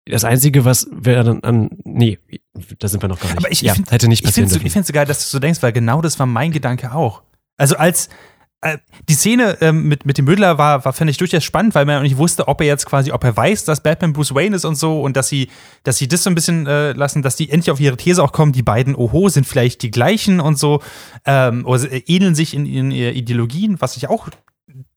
Das 0.06 0.26
Einzige, 0.26 0.66
was 0.66 0.88
wäre 0.92 1.24
dann 1.24 1.44
an, 1.44 1.70
nee, 1.86 2.20
da 2.80 2.90
sind 2.90 3.02
wir 3.02 3.08
noch 3.08 3.20
gar 3.22 3.30
nicht. 3.30 3.38
Aber 3.38 3.52
ich, 3.52 3.62
ja, 3.62 3.72
ich 3.72 3.78
find, 3.78 3.92
hätte 3.92 4.08
nicht 4.10 4.20
ich 4.20 4.26
passieren 4.26 4.50
finde 4.50 4.62
dürfen. 4.66 4.80
es 4.82 4.88
so 4.88 4.94
geil, 4.94 5.06
dass 5.06 5.20
du 5.24 5.30
so 5.30 5.40
denkst, 5.40 5.62
weil 5.64 5.72
genau 5.72 6.02
das 6.02 6.20
war 6.20 6.26
mein 6.26 6.52
Gedanke 6.52 6.94
auch. 6.94 7.22
Also 7.56 7.78
als 7.78 8.10
die 9.09 9.14
Szene 9.14 9.57
ähm, 9.61 9.88
mit, 9.88 10.05
mit 10.05 10.18
dem 10.18 10.26
Müller 10.26 10.57
war, 10.57 10.86
war 10.86 10.93
finde 10.93 11.11
ich, 11.11 11.18
durchaus 11.18 11.43
spannend, 11.43 11.76
weil 11.76 11.86
man 11.86 12.01
nicht 12.03 12.18
wusste, 12.18 12.47
ob 12.47 12.61
er 12.61 12.68
jetzt 12.68 12.86
quasi, 12.86 13.11
ob 13.11 13.24
er 13.24 13.36
weiß, 13.36 13.66
dass 13.66 13.84
Batman 13.84 14.14
Bruce 14.14 14.34
Wayne 14.34 14.55
ist 14.55 14.66
und 14.66 14.76
so 14.76 15.01
und 15.01 15.18
dass 15.18 15.28
sie, 15.28 15.49
dass 15.84 15.97
sie 15.97 16.07
das 16.07 16.24
so 16.24 16.30
ein 16.30 16.36
bisschen 16.36 16.66
äh, 16.68 16.93
lassen, 16.93 17.22
dass 17.22 17.36
die 17.36 17.49
endlich 17.49 17.72
auf 17.72 17.80
ihre 17.80 17.97
These 17.97 18.24
auch 18.24 18.32
kommen, 18.32 18.53
die 18.53 18.64
beiden, 18.64 18.95
oho, 18.95 19.30
sind 19.30 19.45
vielleicht 19.45 19.82
die 19.82 19.91
gleichen 19.91 20.39
und 20.39 20.57
so, 20.57 20.82
ähm, 21.26 21.66
oder 21.66 21.91
äh, 21.91 22.03
ähneln 22.07 22.36
sich 22.36 22.53
in, 22.53 22.66
ihren 22.66 22.91
Ideologien, 22.91 23.82
was 23.82 23.97
ich 23.97 24.09
auch 24.09 24.30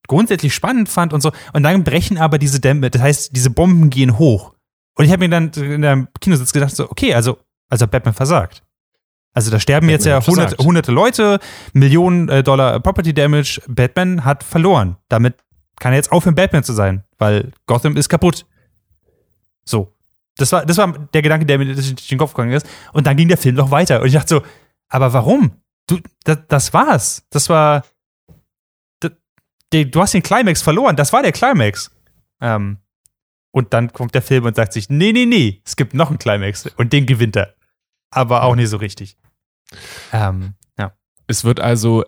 grundsätzlich 0.06 0.54
spannend 0.54 0.88
fand 0.88 1.12
und 1.12 1.20
so. 1.20 1.32
Und 1.52 1.62
dann 1.62 1.84
brechen 1.84 2.18
aber 2.18 2.38
diese 2.38 2.60
Dämme, 2.60 2.90
das 2.90 3.02
heißt, 3.02 3.36
diese 3.36 3.50
Bomben 3.50 3.90
gehen 3.90 4.18
hoch. 4.18 4.54
Und 4.96 5.04
ich 5.04 5.10
habe 5.10 5.20
mir 5.20 5.28
dann 5.28 5.50
in 5.50 5.82
der 5.82 6.08
Kinositz 6.20 6.52
gedacht, 6.52 6.74
so, 6.74 6.90
okay, 6.90 7.14
also, 7.14 7.38
also 7.68 7.86
Batman 7.86 8.14
versagt. 8.14 8.62
Also 9.37 9.51
da 9.51 9.61
sterben 9.61 9.91
jetzt 9.91 10.07
ja 10.07 10.26
hunderte, 10.26 10.57
hunderte 10.64 10.93
Leute, 10.93 11.41
Millionen 11.74 12.30
äh, 12.30 12.43
Dollar 12.43 12.80
Property 12.80 13.12
Damage. 13.12 13.61
Batman 13.68 14.24
hat 14.24 14.43
verloren. 14.43 14.97
Damit 15.11 15.34
kann 15.78 15.93
er 15.93 15.97
jetzt 15.97 16.11
aufhören, 16.11 16.34
Batman 16.34 16.64
zu 16.64 16.72
sein, 16.72 17.05
weil 17.18 17.53
Gotham 17.66 17.99
ist 17.99 18.09
kaputt. 18.09 18.47
So. 19.66 19.93
Das 20.39 20.53
war, 20.53 20.64
das 20.64 20.78
war 20.78 20.91
der 21.12 21.20
Gedanke, 21.20 21.45
der 21.45 21.59
mir 21.59 21.66
durch 21.74 21.95
den 21.95 22.16
Kopf 22.16 22.32
gegangen 22.32 22.53
ist. 22.53 22.66
Und 22.95 23.07
dann 23.07 23.18
ging 23.18 23.28
der 23.28 23.37
Film 23.37 23.57
noch 23.57 23.70
weiter. 23.70 24.01
Und 24.01 24.07
ich 24.07 24.14
dachte 24.14 24.37
so, 24.37 24.43
aber 24.89 25.12
warum? 25.12 25.61
Du, 25.87 25.99
das, 26.24 26.39
das 26.49 26.72
war's. 26.72 27.26
Das 27.28 27.51
war. 27.51 27.84
Das, 29.01 29.12
du 29.70 30.01
hast 30.01 30.14
den 30.14 30.22
Climax 30.22 30.62
verloren. 30.62 30.97
Das 30.97 31.12
war 31.12 31.20
der 31.20 31.32
Climax. 31.32 31.91
Ähm, 32.41 32.78
und 33.51 33.74
dann 33.74 33.93
kommt 33.93 34.14
der 34.14 34.22
Film 34.22 34.47
und 34.47 34.57
sagt 34.57 34.72
sich, 34.72 34.89
nee, 34.89 35.12
nee, 35.12 35.26
nee, 35.26 35.61
es 35.66 35.76
gibt 35.76 35.93
noch 35.93 36.09
einen 36.09 36.18
Climax. 36.18 36.66
Und 36.78 36.95
den 36.95 37.05
gewinnt 37.05 37.37
er. 37.37 37.55
Aber 38.11 38.43
auch 38.43 38.55
nicht 38.55 38.70
so 38.70 38.78
richtig. 38.78 39.18
Ähm, 40.12 40.54
ja. 40.78 40.92
Es 41.26 41.44
wird 41.44 41.60
also 41.60 42.04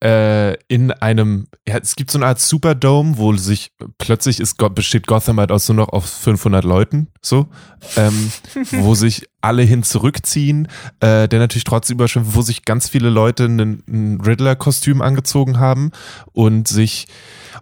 in 0.00 0.92
einem, 0.92 1.48
ja, 1.66 1.76
es 1.78 1.96
gibt 1.96 2.12
so 2.12 2.18
eine 2.18 2.26
Art 2.26 2.40
Superdome, 2.40 3.18
wo 3.18 3.36
sich 3.36 3.72
plötzlich 3.98 4.38
ist, 4.38 4.56
besteht 4.74 5.08
Gotham 5.08 5.40
halt 5.40 5.50
aus 5.50 5.68
nur 5.68 5.76
noch 5.76 5.88
auf 5.88 6.06
500 6.06 6.64
Leuten, 6.64 7.08
so, 7.20 7.48
ähm, 7.96 8.30
wo 8.70 8.94
sich 8.94 9.28
alle 9.40 9.62
hin 9.62 9.82
zurückziehen, 9.82 10.68
äh, 11.00 11.26
der 11.26 11.40
natürlich 11.40 11.64
trotzdem 11.64 11.96
überschwemmt, 11.96 12.34
wo 12.34 12.42
sich 12.42 12.64
ganz 12.64 12.88
viele 12.88 13.10
Leute 13.10 13.46
ein 13.46 14.20
Riddler-Kostüm 14.24 15.02
angezogen 15.02 15.58
haben 15.58 15.90
und 16.32 16.68
sich 16.68 17.08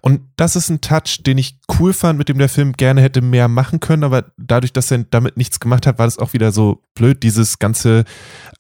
und 0.03 0.21
das 0.37 0.57
ist 0.57 0.69
ein 0.69 0.81
Touch, 0.81 1.23
den 1.25 1.39
ich 1.39 1.59
cool 1.79 1.93
fand, 1.93 2.19
mit 2.19 2.29
dem 2.29 2.39
der 2.39 2.49
Film 2.49 2.75
gerne 2.75 3.03
hätte 3.03 3.23
mehr 3.23 3.49
machen 3.49 3.81
können, 3.81 4.05
aber 4.05 4.27
dadurch, 4.37 4.73
dass 4.73 4.91
er 4.91 4.99
damit 4.99 5.37
nichts 5.37 5.59
gemacht 5.59 5.87
hat, 5.87 5.99
war 5.99 6.07
das 6.07 6.19
auch 6.19 6.33
wieder 6.33 6.53
so 6.53 6.83
blöd, 6.95 7.23
dieses 7.23 7.59
ganze 7.59 8.05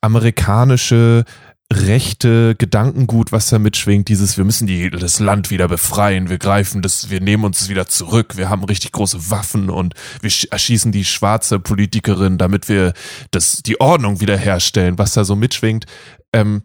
amerikanische 0.01 1.25
rechte 1.73 2.55
Gedankengut, 2.57 3.33
was 3.33 3.49
da 3.49 3.59
mitschwingt, 3.59 4.09
dieses, 4.09 4.37
wir 4.37 4.45
müssen 4.45 4.67
die, 4.67 4.89
das 4.89 5.19
Land 5.19 5.51
wieder 5.51 5.67
befreien, 5.67 6.29
wir 6.29 6.39
greifen 6.39 6.81
das, 6.81 7.11
wir 7.11 7.21
nehmen 7.21 7.45
uns 7.45 7.69
wieder 7.69 7.89
zurück, 7.89 8.37
wir 8.37 8.49
haben 8.49 8.63
richtig 8.65 8.93
große 8.93 9.31
Waffen 9.31 9.69
und 9.69 9.95
wir 10.21 10.31
sch- 10.31 10.51
erschießen 10.51 10.93
die 10.93 11.05
schwarze 11.05 11.59
Politikerin, 11.59 12.39
damit 12.39 12.69
wir 12.69 12.93
das, 13.33 13.63
die 13.65 13.81
Ordnung 13.81 14.21
wiederherstellen, 14.21 14.97
was 14.97 15.15
da 15.15 15.25
so 15.25 15.35
mitschwingt. 15.35 15.87
Ähm, 16.33 16.63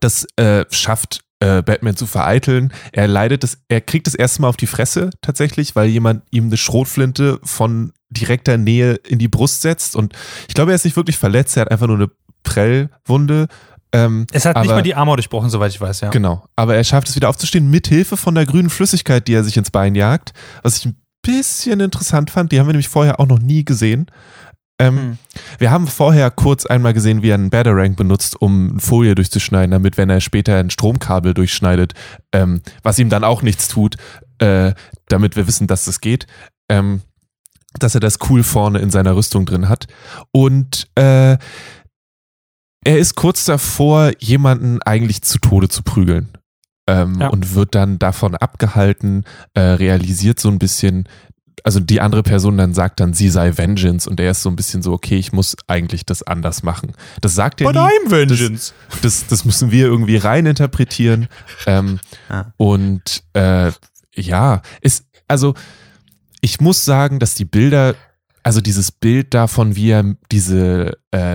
das 0.00 0.26
äh, 0.36 0.64
schafft 0.70 1.20
äh, 1.40 1.62
Batman 1.62 1.96
zu 1.96 2.06
vereiteln. 2.06 2.72
Er 2.92 3.08
leidet 3.08 3.44
es, 3.44 3.58
er 3.68 3.82
kriegt 3.82 4.08
es 4.08 4.14
erste 4.14 4.42
Mal 4.42 4.48
auf 4.48 4.56
die 4.56 4.66
Fresse 4.66 5.10
tatsächlich, 5.20 5.76
weil 5.76 5.88
jemand 5.88 6.24
ihm 6.30 6.46
eine 6.46 6.56
Schrotflinte 6.56 7.40
von 7.42 7.92
direkter 8.08 8.56
Nähe 8.56 8.94
in 8.94 9.18
die 9.18 9.28
Brust 9.28 9.60
setzt 9.60 9.96
und 9.96 10.14
ich 10.48 10.54
glaube, 10.54 10.72
er 10.72 10.76
ist 10.76 10.84
nicht 10.84 10.96
wirklich 10.96 11.18
verletzt, 11.18 11.58
er 11.58 11.62
hat 11.62 11.70
einfach 11.70 11.86
nur 11.86 11.96
eine 11.96 12.10
Prellwunde. 12.42 13.48
Ähm, 13.92 14.26
Es 14.32 14.44
hat 14.44 14.56
nicht 14.56 14.66
aber- 14.66 14.76
mal 14.76 14.82
die 14.82 14.94
Armor 14.94 15.16
durchbrochen, 15.16 15.48
soweit 15.50 15.70
ich 15.72 15.80
weiß, 15.80 16.00
ja. 16.02 16.10
Genau. 16.10 16.44
Aber 16.56 16.74
er 16.76 16.84
schafft 16.84 17.08
es 17.08 17.16
wieder 17.16 17.28
aufzustehen 17.28 17.70
mit 17.70 17.86
Hilfe 17.88 18.16
von 18.16 18.34
der 18.34 18.44
grünen 18.46 18.70
Flüssigkeit, 18.70 19.26
die 19.28 19.34
er 19.34 19.44
sich 19.44 19.56
ins 19.56 19.70
Bein 19.70 19.94
jagt. 19.94 20.32
Was 20.62 20.76
ich 20.78 20.86
ein 20.86 20.96
bisschen 21.22 21.80
interessant 21.80 22.30
fand. 22.30 22.52
Die 22.52 22.58
haben 22.60 22.66
wir 22.66 22.72
nämlich 22.72 22.88
vorher 22.88 23.18
auch 23.20 23.26
noch 23.26 23.38
nie 23.40 23.64
gesehen. 23.64 24.06
Ähm, 24.80 24.96
Hm. 24.96 25.18
Wir 25.58 25.70
haben 25.72 25.88
vorher 25.88 26.30
kurz 26.30 26.64
einmal 26.64 26.92
gesehen, 26.94 27.22
wie 27.22 27.30
er 27.30 27.34
einen 27.34 27.50
Batarang 27.50 27.96
benutzt, 27.96 28.40
um 28.40 28.78
Folie 28.78 29.14
durchzuschneiden, 29.16 29.72
damit, 29.72 29.96
wenn 29.96 30.08
er 30.10 30.20
später 30.20 30.56
ein 30.56 30.70
Stromkabel 30.70 31.34
durchschneidet, 31.34 31.94
ähm, 32.32 32.60
was 32.84 32.98
ihm 33.00 33.08
dann 33.08 33.24
auch 33.24 33.42
nichts 33.42 33.66
tut, 33.68 33.96
äh, 34.38 34.72
damit 35.08 35.34
wir 35.34 35.48
wissen, 35.48 35.66
dass 35.66 35.84
das 35.86 36.00
geht, 36.00 36.26
ähm, 36.68 37.00
dass 37.80 37.94
er 37.94 38.00
das 38.00 38.18
cool 38.30 38.44
vorne 38.44 38.78
in 38.78 38.90
seiner 38.90 39.16
Rüstung 39.16 39.46
drin 39.46 39.68
hat. 39.68 39.86
Und 40.30 40.88
äh, 40.94 41.36
er 42.88 42.98
ist 42.98 43.16
kurz 43.16 43.44
davor, 43.44 44.12
jemanden 44.18 44.80
eigentlich 44.80 45.20
zu 45.20 45.38
Tode 45.38 45.68
zu 45.68 45.82
prügeln. 45.82 46.28
Ähm, 46.86 47.20
Ja. 47.20 47.28
Und 47.28 47.54
wird 47.54 47.74
dann 47.74 47.98
davon 47.98 48.34
abgehalten, 48.34 49.24
äh, 49.52 49.60
realisiert 49.60 50.40
so 50.40 50.48
ein 50.48 50.58
bisschen, 50.58 51.06
also 51.64 51.80
die 51.80 52.00
andere 52.00 52.22
Person 52.22 52.56
dann 52.56 52.72
sagt 52.72 53.00
dann, 53.00 53.12
sie 53.12 53.28
sei 53.28 53.58
Vengeance 53.58 54.08
und 54.08 54.18
er 54.20 54.30
ist 54.30 54.40
so 54.40 54.48
ein 54.48 54.56
bisschen 54.56 54.80
so, 54.80 54.94
okay, 54.94 55.16
ich 55.18 55.32
muss 55.34 55.54
eigentlich 55.66 56.06
das 56.06 56.22
anders 56.22 56.62
machen. 56.62 56.94
Das 57.20 57.34
sagt 57.34 57.60
er 57.60 57.66
But 57.66 57.74
nie. 57.74 57.82
I'm 57.82 58.10
vengeance. 58.10 58.72
Das, 59.02 59.26
das 59.26 59.44
müssen 59.44 59.70
wir 59.70 59.84
irgendwie 59.84 60.16
reininterpretieren. 60.16 61.28
Ähm, 61.66 62.00
Ah. 62.30 62.46
Und 62.56 63.22
äh, 63.34 63.70
ja, 64.14 64.62
ist, 64.80 65.04
also 65.28 65.52
ich 66.40 66.58
muss 66.62 66.86
sagen, 66.86 67.18
dass 67.18 67.34
die 67.34 67.44
Bilder, 67.44 67.96
also 68.42 68.62
dieses 68.62 68.92
Bild 68.92 69.34
davon, 69.34 69.76
wie 69.76 69.90
er 69.90 70.16
diese 70.32 70.96
äh, 71.12 71.34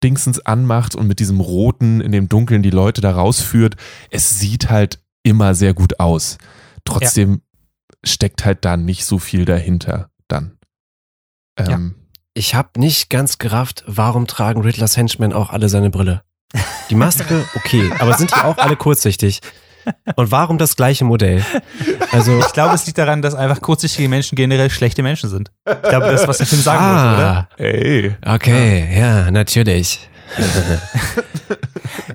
Leuchtdingsens 0.00 0.40
anmacht 0.46 0.94
und 0.94 1.06
mit 1.06 1.20
diesem 1.20 1.40
Roten 1.40 2.00
in 2.00 2.12
dem 2.12 2.28
Dunkeln 2.28 2.62
die 2.62 2.70
Leute 2.70 3.00
da 3.00 3.12
rausführt, 3.12 3.76
es 4.10 4.38
sieht 4.38 4.70
halt 4.70 4.98
immer 5.22 5.54
sehr 5.54 5.74
gut 5.74 6.00
aus. 6.00 6.38
Trotzdem 6.84 7.42
steckt 8.04 8.44
halt 8.44 8.64
da 8.64 8.76
nicht 8.78 9.04
so 9.04 9.18
viel 9.18 9.44
dahinter 9.44 10.10
dann. 10.26 10.56
Ähm, 11.58 11.96
Ich 12.32 12.54
habe 12.54 12.80
nicht 12.80 13.10
ganz 13.10 13.36
gerafft, 13.36 13.84
warum 13.86 14.26
tragen 14.26 14.62
Riddlers 14.62 14.96
Henchmen 14.96 15.32
auch 15.34 15.50
alle 15.50 15.68
seine 15.68 15.90
Brille. 15.90 16.22
Die 16.88 16.94
Maske, 16.94 17.46
okay, 17.54 17.92
aber 17.98 18.14
sind 18.16 18.30
die 18.30 18.40
auch 18.40 18.56
alle 18.56 18.76
kurzsichtig? 18.76 19.40
Und 20.16 20.30
warum 20.30 20.58
das 20.58 20.76
gleiche 20.76 21.04
Modell? 21.04 21.44
Also, 22.12 22.38
Ich 22.40 22.52
glaube, 22.52 22.74
es 22.74 22.86
liegt 22.86 22.98
daran, 22.98 23.22
dass 23.22 23.34
einfach 23.34 23.60
kurzsichtige 23.60 24.08
Menschen 24.08 24.36
generell 24.36 24.70
schlechte 24.70 25.02
Menschen 25.02 25.28
sind. 25.30 25.50
Ich 25.66 25.88
glaube, 25.88 26.06
das 26.06 26.22
ist, 26.22 26.28
was 26.28 26.38
der 26.38 26.46
Film 26.46 26.62
sagen 26.62 26.84
wollte, 26.84 27.16
oder? 27.16 27.30
ah, 27.30 27.48
Ey. 27.62 28.16
okay, 28.26 28.98
ja, 28.98 29.30
natürlich. 29.30 30.08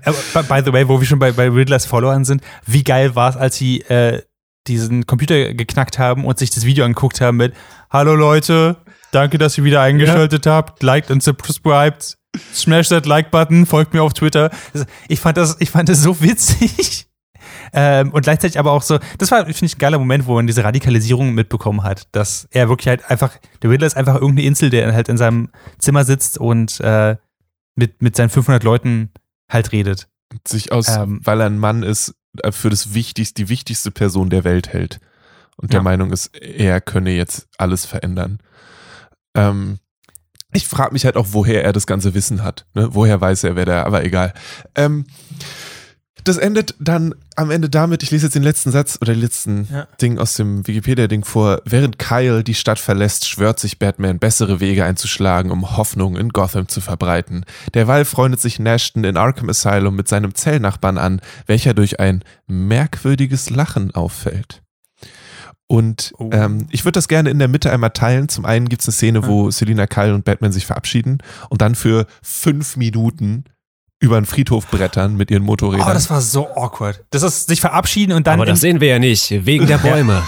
Aber 0.03 0.43
by 0.43 0.61
the 0.65 0.71
way, 0.73 0.87
wo 0.87 0.99
wir 0.99 1.07
schon 1.07 1.19
bei, 1.19 1.31
bei 1.31 1.49
Riddlers 1.49 1.85
Followern 1.85 2.25
sind, 2.25 2.41
wie 2.65 2.83
geil 2.83 3.15
war 3.15 3.29
es, 3.31 3.35
als 3.37 3.55
sie 3.57 3.81
äh, 3.81 4.21
diesen 4.67 5.05
Computer 5.05 5.53
geknackt 5.53 5.99
haben 5.99 6.25
und 6.25 6.39
sich 6.39 6.49
das 6.49 6.65
Video 6.65 6.85
angeguckt 6.85 7.21
haben 7.21 7.37
mit 7.37 7.53
Hallo 7.89 8.15
Leute, 8.15 8.77
danke, 9.11 9.37
dass 9.37 9.57
ihr 9.57 9.63
wieder 9.63 9.81
eingeschaltet 9.81 10.47
habt, 10.47 10.81
liked 10.83 11.11
und 11.11 11.21
subscribed, 11.23 12.17
smash 12.53 12.89
that 12.89 13.05
Like-Button, 13.05 13.65
folgt 13.65 13.93
mir 13.93 14.01
auf 14.03 14.13
Twitter. 14.13 14.49
Das- 14.73 14.85
Ich 15.07 15.19
fand 15.19 15.37
das, 15.37 15.57
ich 15.59 15.69
fand 15.69 15.89
das 15.89 16.01
so 16.01 16.21
witzig. 16.21 17.07
Ähm, 17.73 18.11
und 18.11 18.21
gleichzeitig 18.23 18.59
aber 18.59 18.71
auch 18.71 18.81
so, 18.81 18.99
das 19.17 19.31
war, 19.31 19.45
finde 19.45 19.65
ich, 19.65 19.75
ein 19.75 19.79
geiler 19.79 19.99
Moment, 19.99 20.25
wo 20.27 20.35
man 20.35 20.47
diese 20.47 20.63
Radikalisierung 20.63 21.33
mitbekommen 21.33 21.83
hat, 21.83 22.07
dass 22.11 22.47
er 22.51 22.69
wirklich 22.69 22.87
halt 22.87 23.09
einfach, 23.09 23.31
der 23.61 23.69
Riddler 23.69 23.87
ist 23.87 23.97
einfach 23.97 24.15
irgendeine 24.15 24.43
Insel, 24.47 24.69
der 24.69 24.93
halt 24.93 25.09
in 25.09 25.17
seinem 25.17 25.49
Zimmer 25.79 26.03
sitzt 26.05 26.37
und 26.37 26.79
äh, 26.81 27.15
mit, 27.75 28.01
mit 28.01 28.15
seinen 28.15 28.29
500 28.29 28.63
Leuten 28.63 29.11
halt 29.49 29.71
redet. 29.71 30.07
sich 30.47 30.71
aus, 30.71 30.89
Ähm. 30.95 31.19
weil 31.23 31.39
er 31.41 31.47
ein 31.47 31.59
Mann 31.59 31.83
ist, 31.83 32.15
äh, 32.41 32.51
für 32.51 32.69
das 32.69 32.93
wichtigste, 32.93 33.43
die 33.43 33.49
wichtigste 33.49 33.91
Person 33.91 34.29
der 34.29 34.43
Welt 34.43 34.69
hält. 34.73 34.99
Und 35.57 35.71
der 35.71 35.79
Ja. 35.79 35.83
Meinung 35.83 36.11
ist, 36.11 36.35
er 36.35 36.81
könne 36.81 37.11
jetzt 37.11 37.47
alles 37.57 37.85
verändern. 37.85 38.39
Ähm, 39.35 39.77
ich 40.53 40.67
frage 40.67 40.93
mich 40.93 41.05
halt 41.05 41.15
auch, 41.17 41.27
woher 41.31 41.63
er 41.63 41.73
das 41.73 41.85
ganze 41.87 42.13
Wissen 42.13 42.43
hat. 42.43 42.65
Ne? 42.73 42.89
Woher 42.93 43.19
weiß 43.21 43.43
er, 43.45 43.55
wer 43.55 43.65
der, 43.65 43.85
aber 43.85 44.03
egal. 44.03 44.33
Ähm, 44.75 45.05
das 46.25 46.37
endet 46.37 46.75
dann 46.79 47.15
am 47.35 47.51
Ende 47.51 47.69
damit, 47.69 48.03
ich 48.03 48.11
lese 48.11 48.25
jetzt 48.27 48.33
den 48.35 48.43
letzten 48.43 48.71
Satz 48.71 48.97
oder 49.01 49.13
den 49.13 49.21
letzten 49.21 49.67
Ja. 49.71 49.87
Ding 50.01 50.17
aus 50.19 50.35
dem 50.35 50.65
Wikipedia-Ding 50.67 51.23
vor. 51.23 51.61
Während 51.65 51.97
Kyle 51.99 52.43
die 52.43 52.53
Stadt 52.53 52.79
verlässt, 52.79 53.27
schwört 53.27 53.59
sich 53.59 53.79
Batman, 53.79 54.19
bessere 54.19 54.59
Wege 54.59 54.83
einzuschlagen, 54.85 55.51
um 55.51 55.77
Hoffnung 55.77 56.17
in 56.17 56.29
Gotham 56.29 56.67
zu 56.67 56.81
verbreiten. 56.81 57.45
Derweil 57.73 58.05
freundet 58.05 58.41
sich 58.41 58.59
Nashton 58.59 59.03
in 59.03 59.17
Arkham 59.17 59.49
Asylum 59.49 59.95
mit 59.95 60.07
seinem 60.07 60.35
Zellnachbarn 60.35 60.97
an, 60.97 61.21
welcher 61.45 61.73
durch 61.73 61.99
ein 61.99 62.23
merkwürdiges 62.47 63.49
Lachen 63.49 63.93
auffällt. 63.95 64.61
Und 65.67 66.13
Oh. 66.17 66.29
ähm, 66.31 66.67
ich 66.69 66.85
würde 66.85 66.93
das 66.93 67.07
gerne 67.07 67.29
in 67.31 67.39
der 67.39 67.47
Mitte 67.47 67.71
einmal 67.71 67.89
teilen. 67.89 68.29
Zum 68.29 68.45
einen 68.45 68.69
gibt 68.69 68.81
es 68.83 68.87
eine 68.87 68.93
Szene, 68.93 69.25
wo 69.27 69.49
Selina 69.49 69.87
Kyle 69.87 70.13
und 70.13 70.23
Batman 70.23 70.51
sich 70.51 70.65
verabschieden 70.67 71.17
und 71.49 71.61
dann 71.61 71.73
für 71.73 72.05
fünf 72.21 72.77
Minuten 72.77 73.45
über 73.99 74.17
einen 74.17 74.25
Friedhof 74.25 74.67
brettern 74.67 75.15
mit 75.15 75.31
ihren 75.31 75.43
Motorrädern. 75.43 75.89
Oh, 75.89 75.93
das 75.93 76.09
war 76.09 76.21
so 76.21 76.47
awkward. 76.55 77.03
Das 77.11 77.23
ist 77.23 77.47
sich 77.47 77.61
verabschieden 77.61 78.13
und 78.13 78.27
dann. 78.27 78.35
Aber 78.35 78.45
das 78.45 78.61
sehen 78.61 78.81
wir 78.81 78.89
ja 78.89 78.99
nicht, 78.99 79.45
wegen 79.45 79.67
der 79.67 79.77
Bäume. 79.77 80.23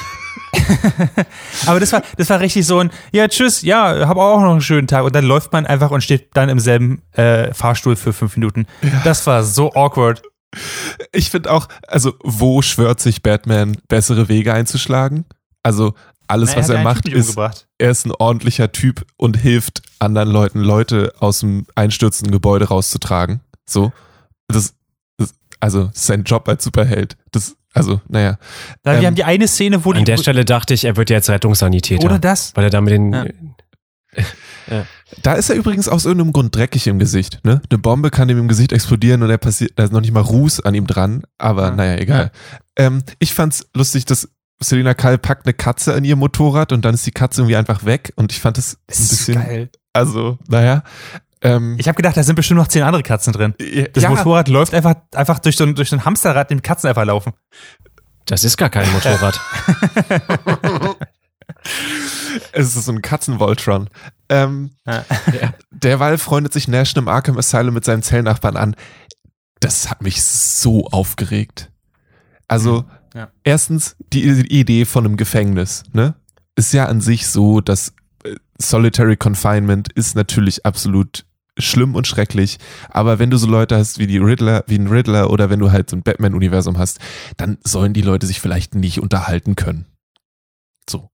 Aber 1.65 1.79
das 1.79 1.91
war, 1.91 2.01
das 2.17 2.29
war 2.29 2.39
richtig 2.39 2.65
so 2.65 2.79
ein, 2.79 2.91
ja, 3.11 3.27
tschüss, 3.27 3.61
ja, 3.61 4.07
hab 4.07 4.17
auch 4.17 4.41
noch 4.41 4.51
einen 4.51 4.61
schönen 4.61 4.87
Tag. 4.87 5.03
Und 5.03 5.13
dann 5.15 5.25
läuft 5.25 5.51
man 5.51 5.65
einfach 5.65 5.91
und 5.91 6.01
steht 6.01 6.29
dann 6.35 6.49
im 6.49 6.59
selben 6.59 7.01
äh, 7.13 7.53
Fahrstuhl 7.53 7.95
für 7.95 8.13
fünf 8.13 8.37
Minuten. 8.37 8.65
Das 9.03 9.27
war 9.27 9.43
so 9.43 9.73
awkward. 9.73 10.21
Ich 11.11 11.29
finde 11.29 11.51
auch, 11.51 11.67
also 11.87 12.13
wo 12.23 12.61
schwört 12.61 12.99
sich 12.99 13.21
Batman, 13.21 13.77
bessere 13.89 14.29
Wege 14.29 14.53
einzuschlagen? 14.53 15.25
Also 15.61 15.93
alles, 16.27 16.51
Na, 16.51 16.57
was 16.57 16.69
er 16.69 16.75
einen 16.75 16.83
macht, 16.83 17.07
ist, 17.07 17.29
umgebracht. 17.29 17.67
er 17.77 17.91
ist 17.91 18.05
ein 18.05 18.11
ordentlicher 18.11 18.71
Typ 18.71 19.05
und 19.17 19.37
hilft 19.37 19.81
anderen 19.99 20.29
Leuten, 20.29 20.59
Leute 20.59 21.13
aus 21.19 21.39
dem 21.39 21.65
einstürzenden 21.75 22.31
Gebäude 22.31 22.65
rauszutragen. 22.65 23.41
So, 23.69 23.91
das, 24.47 24.73
das 25.17 25.33
also 25.59 25.89
ist 25.93 26.05
sein 26.05 26.23
Job 26.23 26.47
als 26.47 26.63
Superheld. 26.63 27.17
Das, 27.31 27.55
also, 27.73 28.01
naja. 28.07 28.37
Da, 28.83 28.93
Ähm, 28.95 29.01
wir 29.01 29.07
haben 29.07 29.15
die 29.15 29.23
eine 29.23 29.47
Szene, 29.47 29.83
wo 29.85 29.93
die. 29.93 29.99
An 29.99 30.05
der 30.05 30.17
Stelle 30.17 30.45
dachte 30.45 30.73
ich, 30.73 30.85
er 30.85 30.95
wird 30.97 31.09
jetzt 31.09 31.29
Rettungssanitäter. 31.29 32.05
oder 32.05 32.19
das. 32.19 32.55
Weil 32.55 32.65
er 32.65 32.69
da 32.69 32.81
mit 32.81 32.93
den. 32.93 33.55
Ja. 34.69 34.85
Da 35.21 35.33
ist 35.33 35.49
er 35.49 35.55
übrigens 35.55 35.87
aus 35.87 36.05
irgendeinem 36.05 36.33
Grund 36.33 36.53
dreckig 36.55 36.87
im 36.87 36.99
Gesicht. 36.99 37.39
Ne? 37.43 37.61
Eine 37.69 37.77
Bombe 37.77 38.09
kann 38.09 38.27
ihm 38.27 38.37
im 38.39 38.47
Gesicht 38.49 38.73
explodieren 38.73 39.23
und 39.23 39.29
er 39.29 39.37
passiert, 39.37 39.71
da 39.75 39.83
ist 39.85 39.93
noch 39.93 40.01
nicht 40.01 40.11
mal 40.11 40.19
Ruß 40.21 40.61
an 40.61 40.73
ihm 40.75 40.87
dran, 40.87 41.23
aber 41.37 41.67
Ja. 41.69 41.75
naja, 41.75 41.95
egal. 41.97 42.31
Ähm, 42.75 43.03
ich 43.19 43.33
fand's 43.33 43.67
lustig, 43.73 44.05
dass 44.05 44.27
Selina 44.59 44.93
Kall 44.93 45.17
packt 45.19 45.45
eine 45.45 45.53
Katze 45.53 45.93
an 45.93 46.03
ihr 46.03 46.15
Motorrad 46.17 46.73
und 46.73 46.83
dann 46.83 46.95
ist 46.95 47.05
die 47.05 47.11
Katze 47.11 47.41
irgendwie 47.41 47.55
einfach 47.55 47.85
weg 47.85 48.11
und 48.17 48.31
ich 48.33 48.39
fand 48.41 48.57
das, 48.57 48.77
Das 48.87 48.97
ein 48.99 49.03
ist 49.03 49.09
bisschen, 49.09 49.35
geil. 49.35 49.69
also, 49.93 50.37
naja. 50.49 50.83
Ähm, 51.41 51.75
Ich 51.79 51.87
habe 51.87 51.95
gedacht, 51.95 52.17
da 52.17 52.23
sind 52.23 52.35
bestimmt 52.35 52.59
noch 52.59 52.67
zehn 52.67 52.83
andere 52.83 53.03
Katzen 53.03 53.33
drin. 53.33 53.53
Das 53.93 54.03
ja, 54.03 54.09
Motorrad 54.09 54.47
läuft 54.47 54.73
einfach, 54.73 54.95
einfach 55.13 55.39
durch 55.39 55.55
so, 55.57 55.63
ein, 55.65 55.75
durch 55.75 55.89
so 55.89 55.95
ein 55.95 56.05
Hamsterrad, 56.05 56.49
dem 56.49 56.61
Katzen 56.61 56.89
einfach 56.89 57.05
laufen. 57.05 57.33
Das 58.25 58.43
ist 58.43 58.57
gar 58.57 58.69
kein 58.69 58.91
Motorrad. 58.91 59.39
es 62.51 62.75
ist 62.75 62.85
so 62.85 62.91
ein 62.91 63.01
Katzenvoltron. 63.01 63.89
Ähm, 64.29 64.71
Ja. 64.85 65.05
Derweil 65.71 66.17
freundet 66.17 66.53
sich 66.53 66.67
Nash 66.67 66.95
im 66.95 67.07
Arkham 67.07 67.37
Asylum 67.37 67.73
mit 67.73 67.85
seinem 67.85 68.01
Zellnachbarn 68.01 68.57
an. 68.57 68.75
Das 69.59 69.89
hat 69.89 70.01
mich 70.01 70.23
so 70.23 70.87
aufgeregt. 70.87 71.71
Also, 72.47 72.85
Ja. 73.15 73.29
erstens, 73.43 73.95
die 74.13 74.23
Idee 74.23 74.85
von 74.85 75.05
einem 75.05 75.17
Gefängnis, 75.17 75.83
ne? 75.93 76.15
Ist 76.55 76.73
ja 76.73 76.85
an 76.87 77.01
sich 77.01 77.27
so, 77.27 77.61
dass 77.61 77.93
äh, 78.23 78.35
Solitary 78.59 79.15
Confinement 79.17 79.91
ist 79.93 80.15
natürlich 80.15 80.65
absolut 80.65 81.25
schlimm 81.57 81.95
und 81.95 82.07
schrecklich, 82.07 82.57
aber 82.89 83.19
wenn 83.19 83.29
du 83.29 83.37
so 83.37 83.47
Leute 83.47 83.77
hast 83.77 83.99
wie 83.99 84.07
die 84.07 84.17
Riddler, 84.17 84.63
wie 84.67 84.77
ein 84.77 84.87
Riddler 84.87 85.29
oder 85.29 85.49
wenn 85.49 85.59
du 85.59 85.71
halt 85.71 85.89
so 85.89 85.95
ein 85.95 86.03
Batman-Universum 86.03 86.77
hast, 86.77 86.99
dann 87.37 87.57
sollen 87.63 87.93
die 87.93 88.01
Leute 88.01 88.25
sich 88.25 88.39
vielleicht 88.39 88.75
nicht 88.75 88.99
unterhalten 88.99 89.55
können. 89.55 89.85
So. 90.89 91.09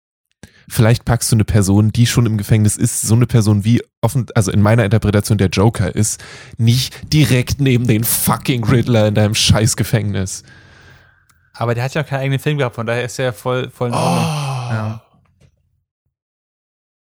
Vielleicht 0.69 1.05
packst 1.05 1.31
du 1.31 1.35
eine 1.35 1.45
Person, 1.45 1.91
die 1.91 2.07
schon 2.07 2.25
im 2.25 2.37
Gefängnis 2.37 2.77
ist, 2.77 3.01
so 3.01 3.15
eine 3.15 3.25
Person 3.25 3.65
wie 3.65 3.81
offen, 4.01 4.27
also 4.35 4.51
in 4.51 4.61
meiner 4.61 4.85
Interpretation 4.85 5.37
der 5.37 5.49
Joker 5.49 5.93
ist, 5.93 6.23
nicht 6.57 7.13
direkt 7.13 7.59
neben 7.59 7.87
den 7.87 8.03
fucking 8.03 8.63
Riddler 8.63 9.07
in 9.07 9.15
deinem 9.15 9.35
scheiß 9.35 9.75
Gefängnis. 9.75 10.43
Aber 11.53 11.75
der 11.75 11.83
hat 11.83 11.93
ja 11.93 12.01
auch 12.01 12.07
keinen 12.07 12.21
eigenen 12.21 12.39
Film 12.39 12.57
gehabt, 12.57 12.75
von 12.75 12.87
daher 12.87 13.05
ist 13.05 13.19
er 13.19 13.33
voll, 13.33 13.69
voll 13.69 13.89
in 13.89 13.93
Ordnung. 13.93 14.23
Ja. 14.73 15.01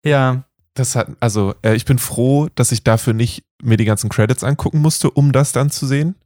ja. 0.05 0.45
Das 0.75 0.97
hat, 0.97 1.09
also, 1.21 1.55
äh, 1.63 1.75
ich 1.75 1.85
bin 1.85 1.99
froh, 1.99 2.49
dass 2.55 2.73
ich 2.73 2.83
dafür 2.83 3.13
nicht 3.13 3.45
mir 3.63 3.77
die 3.77 3.85
ganzen 3.85 4.11
Credits 4.11 4.43
angucken 4.43 4.81
musste, 4.81 5.11
um 5.11 5.33
das 5.33 5.53
dann 5.53 5.71
zu 5.71 5.87
sehen. 5.87 6.17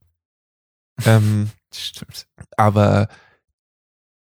Ähm, 1.04 1.50
Stimmt. 1.74 2.26
aber 2.56 3.08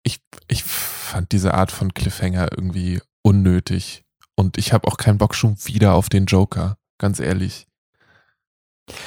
ich, 0.03 0.21
ich 0.47 0.63
fand 0.63 1.33
diese 1.33 1.55
Art 1.55 1.73
von 1.73 1.95
Cliffhanger 1.95 2.49
irgendwie 2.53 3.01
unnötig. 3.23 4.05
Und 4.35 4.59
ich 4.59 4.73
habe 4.73 4.89
auch 4.89 4.97
keinen 4.97 5.19
Bock 5.19 5.35
schon 5.35 5.57
wieder 5.65 5.95
auf 5.95 6.09
den 6.09 6.27
Joker, 6.27 6.77
ganz 6.99 7.19
ehrlich. 7.21 7.67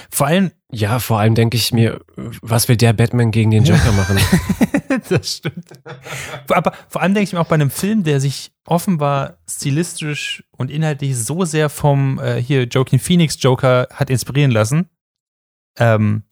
Vor 0.10 0.28
allem, 0.28 0.52
Ja, 0.72 1.00
vor 1.00 1.20
allem 1.20 1.36
denke 1.36 1.58
ich 1.58 1.72
mir, 1.72 2.00
was 2.16 2.68
will 2.68 2.78
der 2.78 2.94
Batman 2.94 3.32
gegen 3.32 3.52
den 3.52 3.64
Joker 3.64 3.92
machen? 3.94 4.18
das 5.10 5.38
stimmt. 5.38 5.66
Aber 6.50 6.74
vor 6.90 7.02
allem 7.02 7.14
denke 7.14 7.28
ich 7.28 7.34
mir 7.34 7.40
auch 7.40 7.48
bei 7.48 7.56
einem 7.56 7.72
Film, 7.72 8.04
der 8.04 8.20
sich 8.20 8.52
offenbar 8.66 9.38
stilistisch 9.50 10.44
und 10.52 10.72
inhaltlich 10.72 11.18
so 11.18 11.46
sehr 11.46 11.70
vom 11.70 12.20
äh, 12.20 12.42
hier 12.42 12.64
Joaquin 12.64 13.00
Phoenix 13.00 13.38
Joker 13.42 13.88
hat 13.94 14.10
inspirieren 14.10 14.52
lassen. 14.52 14.90
Ähm, 15.78 16.24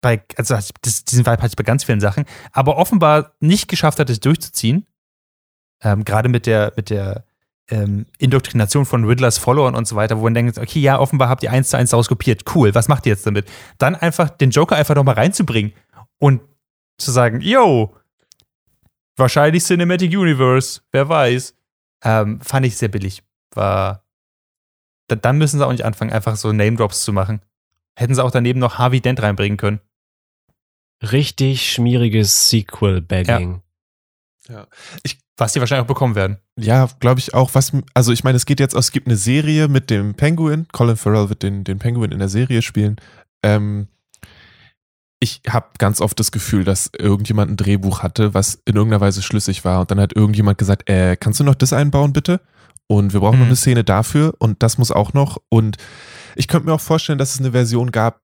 bei, 0.00 0.22
also 0.36 0.54
das, 0.82 1.04
diesen 1.04 1.26
Vibe 1.26 1.38
hatte 1.38 1.48
ich 1.48 1.56
bei 1.56 1.64
ganz 1.64 1.84
vielen 1.84 2.00
Sachen, 2.00 2.24
aber 2.52 2.76
offenbar 2.76 3.32
nicht 3.40 3.68
geschafft 3.68 3.98
hat, 3.98 4.08
es 4.10 4.20
durchzuziehen. 4.20 4.86
Ähm, 5.82 6.04
Gerade 6.04 6.28
mit 6.28 6.46
der, 6.46 6.72
mit 6.76 6.90
der 6.90 7.24
ähm, 7.70 8.06
Indoktrination 8.18 8.84
von 8.84 9.04
Riddlers 9.04 9.38
Followern 9.38 9.74
und 9.74 9.86
so 9.86 9.96
weiter, 9.96 10.18
wo 10.18 10.24
man 10.24 10.34
denkt, 10.34 10.58
okay, 10.58 10.80
ja, 10.80 10.98
offenbar 10.98 11.28
habt 11.28 11.42
ihr 11.42 11.50
eins 11.50 11.70
zu 11.70 11.76
eins 11.76 11.90
daraus 11.90 12.08
kopiert. 12.08 12.44
Cool, 12.54 12.74
was 12.74 12.88
macht 12.88 13.06
ihr 13.06 13.12
jetzt 13.12 13.26
damit? 13.26 13.48
Dann 13.78 13.94
einfach 13.94 14.30
den 14.30 14.50
Joker 14.50 14.76
einfach 14.76 14.94
nochmal 14.94 15.16
reinzubringen 15.16 15.72
und 16.18 16.40
zu 16.98 17.10
sagen, 17.10 17.40
yo, 17.40 17.94
wahrscheinlich 19.16 19.64
Cinematic 19.64 20.16
Universe, 20.16 20.80
wer 20.92 21.08
weiß. 21.08 21.54
Ähm, 22.04 22.40
fand 22.40 22.66
ich 22.66 22.76
sehr 22.76 22.88
billig. 22.88 23.22
War. 23.54 24.04
Da, 25.08 25.16
dann 25.16 25.38
müssen 25.38 25.58
sie 25.58 25.66
auch 25.66 25.72
nicht 25.72 25.84
anfangen, 25.84 26.12
einfach 26.12 26.36
so 26.36 26.52
Name-Drops 26.52 27.02
zu 27.02 27.12
machen. 27.12 27.40
Hätten 27.96 28.14
sie 28.14 28.22
auch 28.22 28.30
daneben 28.30 28.60
noch 28.60 28.78
Harvey 28.78 29.00
Dent 29.00 29.22
reinbringen 29.22 29.56
können. 29.56 29.80
Richtig 31.02 31.70
schmieriges 31.72 32.50
Sequel-Bagging. 32.50 33.62
Was 35.38 35.52
die 35.52 35.60
wahrscheinlich 35.60 35.84
auch 35.84 35.88
bekommen 35.88 36.14
werden. 36.14 36.38
Ja, 36.58 36.88
glaube 37.00 37.20
ich 37.20 37.34
auch. 37.34 37.50
Was, 37.54 37.72
also 37.92 38.12
ich 38.12 38.24
meine, 38.24 38.36
es 38.36 38.46
geht 38.46 38.58
jetzt 38.60 38.74
aus, 38.74 38.86
es 38.86 38.92
gibt 38.92 39.06
eine 39.06 39.16
Serie 39.16 39.68
mit 39.68 39.90
dem 39.90 40.14
Penguin. 40.14 40.66
Colin 40.72 40.96
Farrell 40.96 41.28
wird 41.28 41.42
den, 41.42 41.62
den 41.64 41.78
Penguin 41.78 42.10
in 42.12 42.18
der 42.18 42.28
Serie 42.30 42.62
spielen. 42.62 42.96
Ähm, 43.42 43.88
ich 45.20 45.42
habe 45.48 45.66
ganz 45.78 46.00
oft 46.00 46.18
das 46.20 46.30
Gefühl, 46.32 46.64
dass 46.64 46.90
irgendjemand 46.98 47.50
ein 47.50 47.56
Drehbuch 47.56 48.02
hatte, 48.02 48.34
was 48.34 48.60
in 48.66 48.76
irgendeiner 48.76 49.00
Weise 49.00 49.22
schlüssig 49.22 49.64
war. 49.64 49.80
Und 49.80 49.90
dann 49.90 50.00
hat 50.00 50.14
irgendjemand 50.14 50.58
gesagt, 50.58 50.88
äh, 50.88 51.16
kannst 51.16 51.40
du 51.40 51.44
noch 51.44 51.54
das 51.54 51.72
einbauen, 51.72 52.12
bitte? 52.12 52.40
Und 52.86 53.12
wir 53.12 53.20
brauchen 53.20 53.38
noch 53.38 53.46
Mhm. 53.46 53.50
eine 53.50 53.56
Szene 53.56 53.84
dafür 53.84 54.34
und 54.38 54.62
das 54.62 54.78
muss 54.78 54.92
auch 54.92 55.12
noch. 55.12 55.38
Und 55.48 55.76
ich 56.36 56.48
könnte 56.48 56.66
mir 56.66 56.74
auch 56.74 56.80
vorstellen, 56.80 57.18
dass 57.18 57.34
es 57.34 57.40
eine 57.40 57.52
Version 57.52 57.90
gab, 57.90 58.20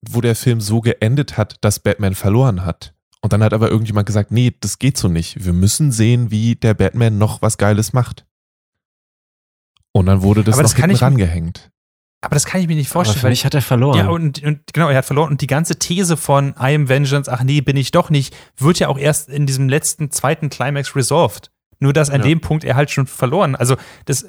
wo 0.00 0.20
der 0.20 0.34
Film 0.34 0.60
so 0.60 0.80
geendet 0.80 1.36
hat, 1.36 1.56
dass 1.60 1.78
Batman 1.80 2.14
verloren 2.14 2.64
hat. 2.64 2.94
Und 3.20 3.32
dann 3.32 3.42
hat 3.42 3.52
aber 3.52 3.68
irgendjemand 3.70 4.06
gesagt, 4.06 4.30
nee, 4.30 4.54
das 4.60 4.78
geht 4.78 4.96
so 4.96 5.08
nicht. 5.08 5.44
Wir 5.44 5.52
müssen 5.52 5.90
sehen, 5.92 6.30
wie 6.30 6.54
der 6.54 6.74
Batman 6.74 7.18
noch 7.18 7.42
was 7.42 7.58
Geiles 7.58 7.92
macht. 7.92 8.24
Und 9.92 10.06
dann 10.06 10.22
wurde 10.22 10.44
das 10.44 10.54
Aber 10.54 10.62
noch 10.62 10.70
das 10.70 10.74
kann 10.76 10.90
hinten 10.90 10.96
ich- 10.96 11.02
rangehängt. 11.02 11.70
Aber 12.20 12.34
das 12.34 12.46
kann 12.46 12.60
ich 12.60 12.66
mir 12.66 12.74
nicht 12.74 12.88
Aber 12.88 12.94
vorstellen. 13.04 13.18
für 13.18 13.22
weil 13.24 13.30
mich 13.30 13.44
hat 13.44 13.54
er 13.54 13.62
verloren. 13.62 13.96
Ja, 13.98 14.08
und, 14.08 14.42
und 14.42 14.60
genau, 14.72 14.88
er 14.88 14.96
hat 14.98 15.04
verloren. 15.04 15.30
Und 15.30 15.40
die 15.40 15.46
ganze 15.46 15.78
These 15.78 16.16
von 16.16 16.48
I 16.60 16.74
am 16.74 16.88
Vengeance, 16.88 17.30
ach 17.32 17.44
nee, 17.44 17.60
bin 17.60 17.76
ich 17.76 17.92
doch 17.92 18.10
nicht, 18.10 18.34
wird 18.56 18.80
ja 18.80 18.88
auch 18.88 18.98
erst 18.98 19.28
in 19.28 19.46
diesem 19.46 19.68
letzten, 19.68 20.10
zweiten 20.10 20.48
Climax 20.50 20.96
resolved. 20.96 21.52
Nur, 21.78 21.92
dass 21.92 22.10
an 22.10 22.20
Ja. 22.22 22.26
dem 22.26 22.40
Punkt 22.40 22.64
er 22.64 22.74
halt 22.74 22.90
schon 22.90 23.06
verloren. 23.06 23.54
Also, 23.54 23.76
das, 24.06 24.26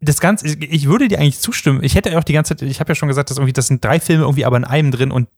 das 0.00 0.18
Ganze, 0.20 0.48
ich 0.48 0.86
würde 0.88 1.06
dir 1.06 1.20
eigentlich 1.20 1.38
zustimmen. 1.38 1.80
Ich 1.84 1.94
hätte 1.94 2.10
ja 2.10 2.18
auch 2.18 2.24
die 2.24 2.32
ganze 2.32 2.56
Zeit, 2.56 2.68
ich 2.68 2.80
habe 2.80 2.90
ja 2.90 2.94
schon 2.96 3.06
gesagt, 3.08 3.30
dass 3.30 3.36
irgendwie, 3.38 3.52
das 3.52 3.68
sind 3.68 3.84
drei 3.84 4.00
Filme 4.00 4.24
irgendwie 4.24 4.44
aber 4.44 4.56
in 4.56 4.64
einem 4.64 4.90
drin 4.90 5.12
und 5.12 5.28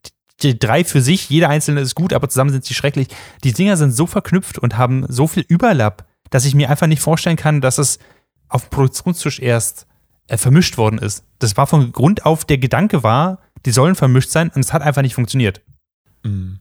die 0.43 0.57
drei 0.57 0.83
für 0.83 1.01
sich, 1.01 1.29
jeder 1.29 1.49
einzelne 1.49 1.81
ist 1.81 1.95
gut, 1.95 2.13
aber 2.13 2.29
zusammen 2.29 2.51
sind 2.51 2.65
sie 2.65 2.73
schrecklich. 2.73 3.07
Die 3.43 3.53
Dinger 3.53 3.77
sind 3.77 3.91
so 3.91 4.07
verknüpft 4.07 4.57
und 4.57 4.77
haben 4.77 5.05
so 5.07 5.27
viel 5.27 5.45
Überlapp, 5.47 6.07
dass 6.29 6.45
ich 6.45 6.55
mir 6.55 6.69
einfach 6.69 6.87
nicht 6.87 7.01
vorstellen 7.01 7.37
kann, 7.37 7.61
dass 7.61 7.77
es 7.77 7.99
auf 8.49 8.63
dem 8.63 8.69
Produktionstisch 8.69 9.39
erst 9.39 9.87
äh, 10.27 10.37
vermischt 10.37 10.77
worden 10.77 10.99
ist. 10.99 11.25
Das 11.39 11.57
war 11.57 11.67
von 11.67 11.91
Grund 11.91 12.25
auf, 12.25 12.45
der 12.45 12.57
Gedanke 12.57 13.03
war, 13.03 13.39
die 13.65 13.71
sollen 13.71 13.95
vermischt 13.95 14.29
sein 14.29 14.49
und 14.53 14.61
es 14.61 14.73
hat 14.73 14.81
einfach 14.81 15.01
nicht 15.01 15.15
funktioniert. 15.15 15.61
Mhm. 16.23 16.59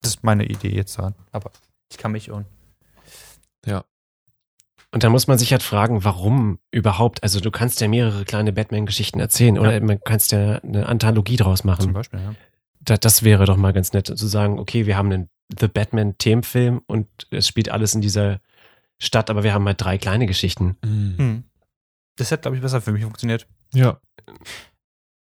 Das 0.00 0.14
ist 0.14 0.24
meine 0.24 0.44
Idee 0.44 0.74
jetzt 0.74 0.98
daran. 0.98 1.14
Aber 1.30 1.50
ich 1.90 1.98
kann 1.98 2.12
mich 2.12 2.30
und. 2.30 2.46
Und 4.94 5.04
da 5.04 5.08
muss 5.08 5.26
man 5.26 5.38
sich 5.38 5.52
halt 5.52 5.62
fragen, 5.62 6.04
warum 6.04 6.58
überhaupt? 6.70 7.22
Also 7.22 7.40
du 7.40 7.50
kannst 7.50 7.80
ja 7.80 7.88
mehrere 7.88 8.24
kleine 8.24 8.52
Batman-Geschichten 8.52 9.20
erzählen 9.20 9.58
oder 9.58 9.80
man 9.80 10.00
kannst 10.04 10.32
ja 10.32 10.56
eine 10.58 10.86
Anthologie 10.86 11.36
draus 11.36 11.64
machen. 11.64 11.94
Beispiel, 11.94 12.20
ja. 12.20 12.34
Da, 12.84 12.96
das 12.96 13.22
wäre 13.22 13.44
doch 13.44 13.56
mal 13.56 13.72
ganz 13.72 13.92
nett, 13.92 14.06
zu 14.06 14.26
sagen, 14.26 14.58
okay, 14.58 14.86
wir 14.86 14.96
haben 14.96 15.12
einen 15.12 15.28
The 15.58 15.68
Batman-Themenfilm 15.68 16.82
und 16.86 17.06
es 17.30 17.46
spielt 17.46 17.68
alles 17.68 17.94
in 17.94 18.00
dieser 18.00 18.40
Stadt, 18.98 19.30
aber 19.30 19.42
wir 19.42 19.54
haben 19.54 19.66
halt 19.66 19.80
drei 19.80 19.98
kleine 19.98 20.26
Geschichten. 20.26 20.76
Mhm. 20.84 21.14
Hm. 21.18 21.44
Das 22.16 22.30
hätte, 22.30 22.42
glaube 22.42 22.56
ich, 22.56 22.62
besser 22.62 22.80
für 22.80 22.92
mich 22.92 23.02
funktioniert. 23.02 23.46
Ja. 23.74 24.00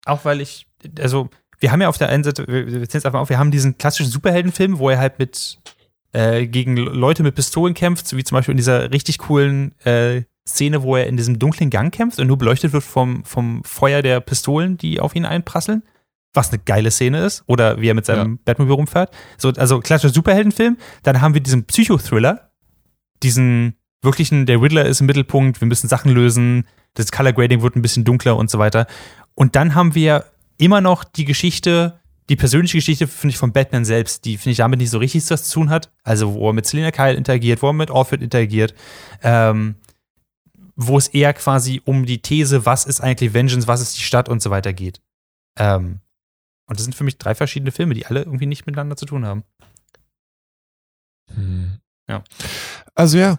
Auch 0.04 0.24
weil 0.24 0.40
ich, 0.40 0.66
also, 1.00 1.28
wir 1.58 1.72
haben 1.72 1.80
ja 1.80 1.88
auf 1.88 1.98
der 1.98 2.08
einen 2.08 2.24
Seite, 2.24 2.46
wir, 2.46 2.66
wir 2.66 2.88
zählen 2.88 3.00
es 3.00 3.06
einfach 3.06 3.20
auf, 3.20 3.28
wir 3.28 3.38
haben 3.38 3.50
diesen 3.50 3.78
klassischen 3.78 4.10
Superheldenfilm, 4.10 4.78
wo 4.78 4.90
er 4.90 4.98
halt 4.98 5.18
mit 5.18 5.58
äh, 6.12 6.46
gegen 6.46 6.76
Leute 6.76 7.22
mit 7.22 7.34
Pistolen 7.34 7.74
kämpft, 7.74 8.06
so 8.06 8.16
wie 8.16 8.24
zum 8.24 8.36
Beispiel 8.36 8.52
in 8.52 8.58
dieser 8.58 8.92
richtig 8.92 9.18
coolen 9.18 9.78
äh, 9.80 10.22
Szene, 10.48 10.82
wo 10.82 10.96
er 10.96 11.06
in 11.06 11.16
diesem 11.16 11.38
dunklen 11.38 11.70
Gang 11.70 11.92
kämpft 11.92 12.18
und 12.18 12.28
nur 12.28 12.38
beleuchtet 12.38 12.72
wird 12.72 12.84
vom, 12.84 13.24
vom 13.24 13.64
Feuer 13.64 14.00
der 14.00 14.20
Pistolen, 14.20 14.78
die 14.78 15.00
auf 15.00 15.16
ihn 15.16 15.24
einprasseln. 15.24 15.82
Was 16.36 16.50
eine 16.50 16.60
geile 16.64 16.90
Szene 16.90 17.24
ist, 17.24 17.42
oder 17.46 17.80
wie 17.80 17.88
er 17.88 17.94
mit 17.94 18.06
seinem 18.06 18.38
Batmobil 18.44 18.74
rumfährt. 18.74 19.10
So, 19.38 19.48
also 19.50 19.80
klassischer 19.80 20.12
Superheldenfilm. 20.12 20.76
Dann 21.02 21.20
haben 21.20 21.34
wir 21.34 21.40
diesen 21.40 21.64
Psychothriller, 21.64 22.50
diesen 23.22 23.76
wirklichen, 24.02 24.46
der 24.46 24.60
Riddler 24.60 24.86
ist 24.86 25.00
im 25.00 25.06
Mittelpunkt, 25.06 25.60
wir 25.60 25.68
müssen 25.68 25.88
Sachen 25.88 26.12
lösen, 26.12 26.66
das 26.94 27.12
Color 27.12 27.32
Grading 27.32 27.62
wird 27.62 27.76
ein 27.76 27.82
bisschen 27.82 28.04
dunkler 28.04 28.36
und 28.36 28.50
so 28.50 28.58
weiter. 28.58 28.86
Und 29.34 29.56
dann 29.56 29.74
haben 29.74 29.94
wir 29.94 30.24
immer 30.58 30.80
noch 30.80 31.04
die 31.04 31.24
Geschichte, 31.24 32.00
die 32.28 32.36
persönliche 32.36 32.78
Geschichte, 32.78 33.06
finde 33.06 33.32
ich, 33.32 33.38
von 33.38 33.52
Batman 33.52 33.84
selbst, 33.84 34.24
die, 34.24 34.36
finde 34.36 34.52
ich, 34.52 34.56
damit 34.58 34.80
nicht 34.80 34.90
so 34.90 34.98
richtig 34.98 35.30
was 35.30 35.44
zu 35.44 35.60
tun 35.60 35.70
hat. 35.70 35.92
Also, 36.02 36.34
wo 36.34 36.50
er 36.50 36.52
mit 36.52 36.66
Selina 36.66 36.90
Kyle 36.90 37.14
interagiert, 37.14 37.62
wo 37.62 37.68
er 37.68 37.72
mit 37.72 37.90
Alfred 37.90 38.22
interagiert, 38.22 38.74
ähm, 39.22 39.76
wo 40.74 40.98
es 40.98 41.08
eher 41.08 41.32
quasi 41.34 41.80
um 41.84 42.04
die 42.04 42.20
These, 42.20 42.66
was 42.66 42.84
ist 42.84 43.00
eigentlich 43.00 43.32
Vengeance, 43.32 43.68
was 43.68 43.80
ist 43.80 43.96
die 43.96 44.02
Stadt 44.02 44.28
und 44.28 44.42
so 44.42 44.50
weiter 44.50 44.72
geht. 44.72 45.00
Ähm, 45.58 46.00
und 46.66 46.78
das 46.78 46.84
sind 46.84 46.94
für 46.94 47.04
mich 47.04 47.18
drei 47.18 47.34
verschiedene 47.34 47.72
Filme, 47.72 47.94
die 47.94 48.06
alle 48.06 48.22
irgendwie 48.22 48.46
nicht 48.46 48.66
miteinander 48.66 48.96
zu 48.96 49.06
tun 49.06 49.24
haben. 49.24 49.44
Hm. 51.34 51.78
Ja. 52.08 52.22
Also 52.94 53.18
ja, 53.18 53.36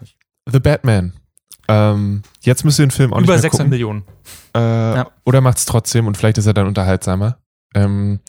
The 0.50 0.60
Batman. 0.60 1.12
Ähm, 1.68 2.22
jetzt 2.40 2.64
müsst 2.64 2.78
ihr 2.78 2.86
den 2.86 2.90
Film 2.90 3.12
auch 3.12 3.18
Über 3.18 3.22
nicht 3.22 3.28
mehr 3.28 3.38
600 3.38 3.58
gucken. 3.58 3.70
Millionen. 3.70 4.02
Äh, 4.54 5.04
Oder 5.24 5.40
macht 5.40 5.58
es 5.58 5.66
trotzdem 5.66 6.06
und 6.06 6.16
vielleicht 6.16 6.38
ist 6.38 6.46
er 6.46 6.54
dann 6.54 6.66
unterhaltsamer. 6.66 7.38
Ähm, 7.74 8.20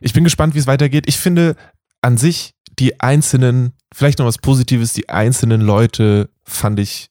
ich 0.00 0.12
bin 0.14 0.24
gespannt, 0.24 0.54
wie 0.54 0.58
es 0.58 0.66
weitergeht. 0.66 1.04
Ich 1.06 1.18
finde 1.18 1.56
an 2.00 2.16
sich 2.16 2.54
die 2.78 3.00
einzelnen, 3.00 3.74
vielleicht 3.94 4.18
noch 4.18 4.26
was 4.26 4.38
Positives, 4.38 4.94
die 4.94 5.10
einzelnen 5.10 5.60
Leute 5.60 6.30
fand 6.44 6.80
ich 6.80 7.08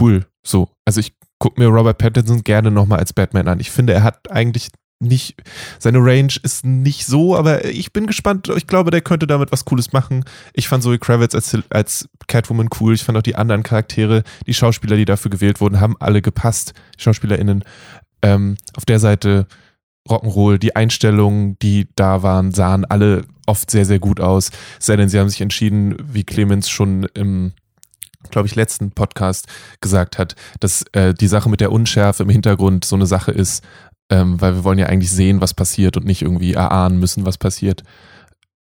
cool. 0.00 0.26
So, 0.46 0.70
also 0.84 1.00
ich 1.00 1.14
gucke 1.38 1.60
mir 1.60 1.68
Robert 1.68 1.98
Pattinson 1.98 2.44
gerne 2.44 2.70
nochmal 2.70 3.00
als 3.00 3.12
Batman 3.12 3.48
an. 3.48 3.58
Ich 3.58 3.70
finde, 3.70 3.92
er 3.92 4.04
hat 4.04 4.30
eigentlich 4.30 4.68
nicht, 5.00 5.42
seine 5.78 5.98
Range 5.98 6.32
ist 6.42 6.64
nicht 6.64 7.06
so, 7.06 7.34
aber 7.34 7.64
ich 7.64 7.92
bin 7.92 8.06
gespannt. 8.06 8.52
Ich 8.54 8.66
glaube, 8.66 8.90
der 8.90 9.00
könnte 9.00 9.26
damit 9.26 9.50
was 9.50 9.64
Cooles 9.64 9.92
machen. 9.92 10.24
Ich 10.52 10.68
fand 10.68 10.82
Zoe 10.82 10.98
Kravitz 10.98 11.34
als, 11.34 11.56
als 11.70 12.08
Catwoman 12.28 12.68
cool. 12.78 12.94
Ich 12.94 13.02
fand 13.02 13.16
auch 13.16 13.22
die 13.22 13.34
anderen 13.34 13.62
Charaktere, 13.62 14.22
die 14.46 14.54
Schauspieler, 14.54 14.96
die 14.96 15.06
dafür 15.06 15.30
gewählt 15.30 15.60
wurden, 15.60 15.80
haben 15.80 15.96
alle 16.00 16.20
gepasst. 16.20 16.74
SchauspielerInnen. 16.98 17.64
Ähm, 18.22 18.56
auf 18.76 18.84
der 18.84 18.98
Seite 18.98 19.46
Rock'n'Roll, 20.06 20.58
die 20.58 20.76
Einstellungen, 20.76 21.58
die 21.60 21.88
da 21.96 22.22
waren, 22.22 22.52
sahen 22.52 22.84
alle 22.84 23.24
oft 23.46 23.70
sehr, 23.70 23.86
sehr 23.86 23.98
gut 23.98 24.20
aus. 24.20 24.50
Sei 24.78 24.96
denn, 24.96 25.08
sie 25.08 25.18
haben 25.18 25.30
sich 25.30 25.40
entschieden, 25.40 25.96
wie 25.98 26.24
Clemens 26.24 26.68
schon 26.68 27.04
im, 27.14 27.52
glaube 28.30 28.48
ich, 28.48 28.54
letzten 28.54 28.92
Podcast 28.92 29.46
gesagt 29.80 30.18
hat, 30.18 30.36
dass 30.60 30.84
äh, 30.92 31.14
die 31.14 31.26
Sache 31.26 31.48
mit 31.48 31.60
der 31.60 31.72
Unschärfe 31.72 32.22
im 32.22 32.28
Hintergrund 32.28 32.84
so 32.84 32.96
eine 32.96 33.06
Sache 33.06 33.32
ist, 33.32 33.64
ähm, 34.10 34.40
weil 34.40 34.54
wir 34.56 34.64
wollen 34.64 34.78
ja 34.78 34.86
eigentlich 34.86 35.10
sehen, 35.10 35.40
was 35.40 35.54
passiert 35.54 35.96
und 35.96 36.04
nicht 36.04 36.22
irgendwie 36.22 36.52
erahnen 36.54 36.98
müssen, 36.98 37.24
was 37.24 37.38
passiert. 37.38 37.82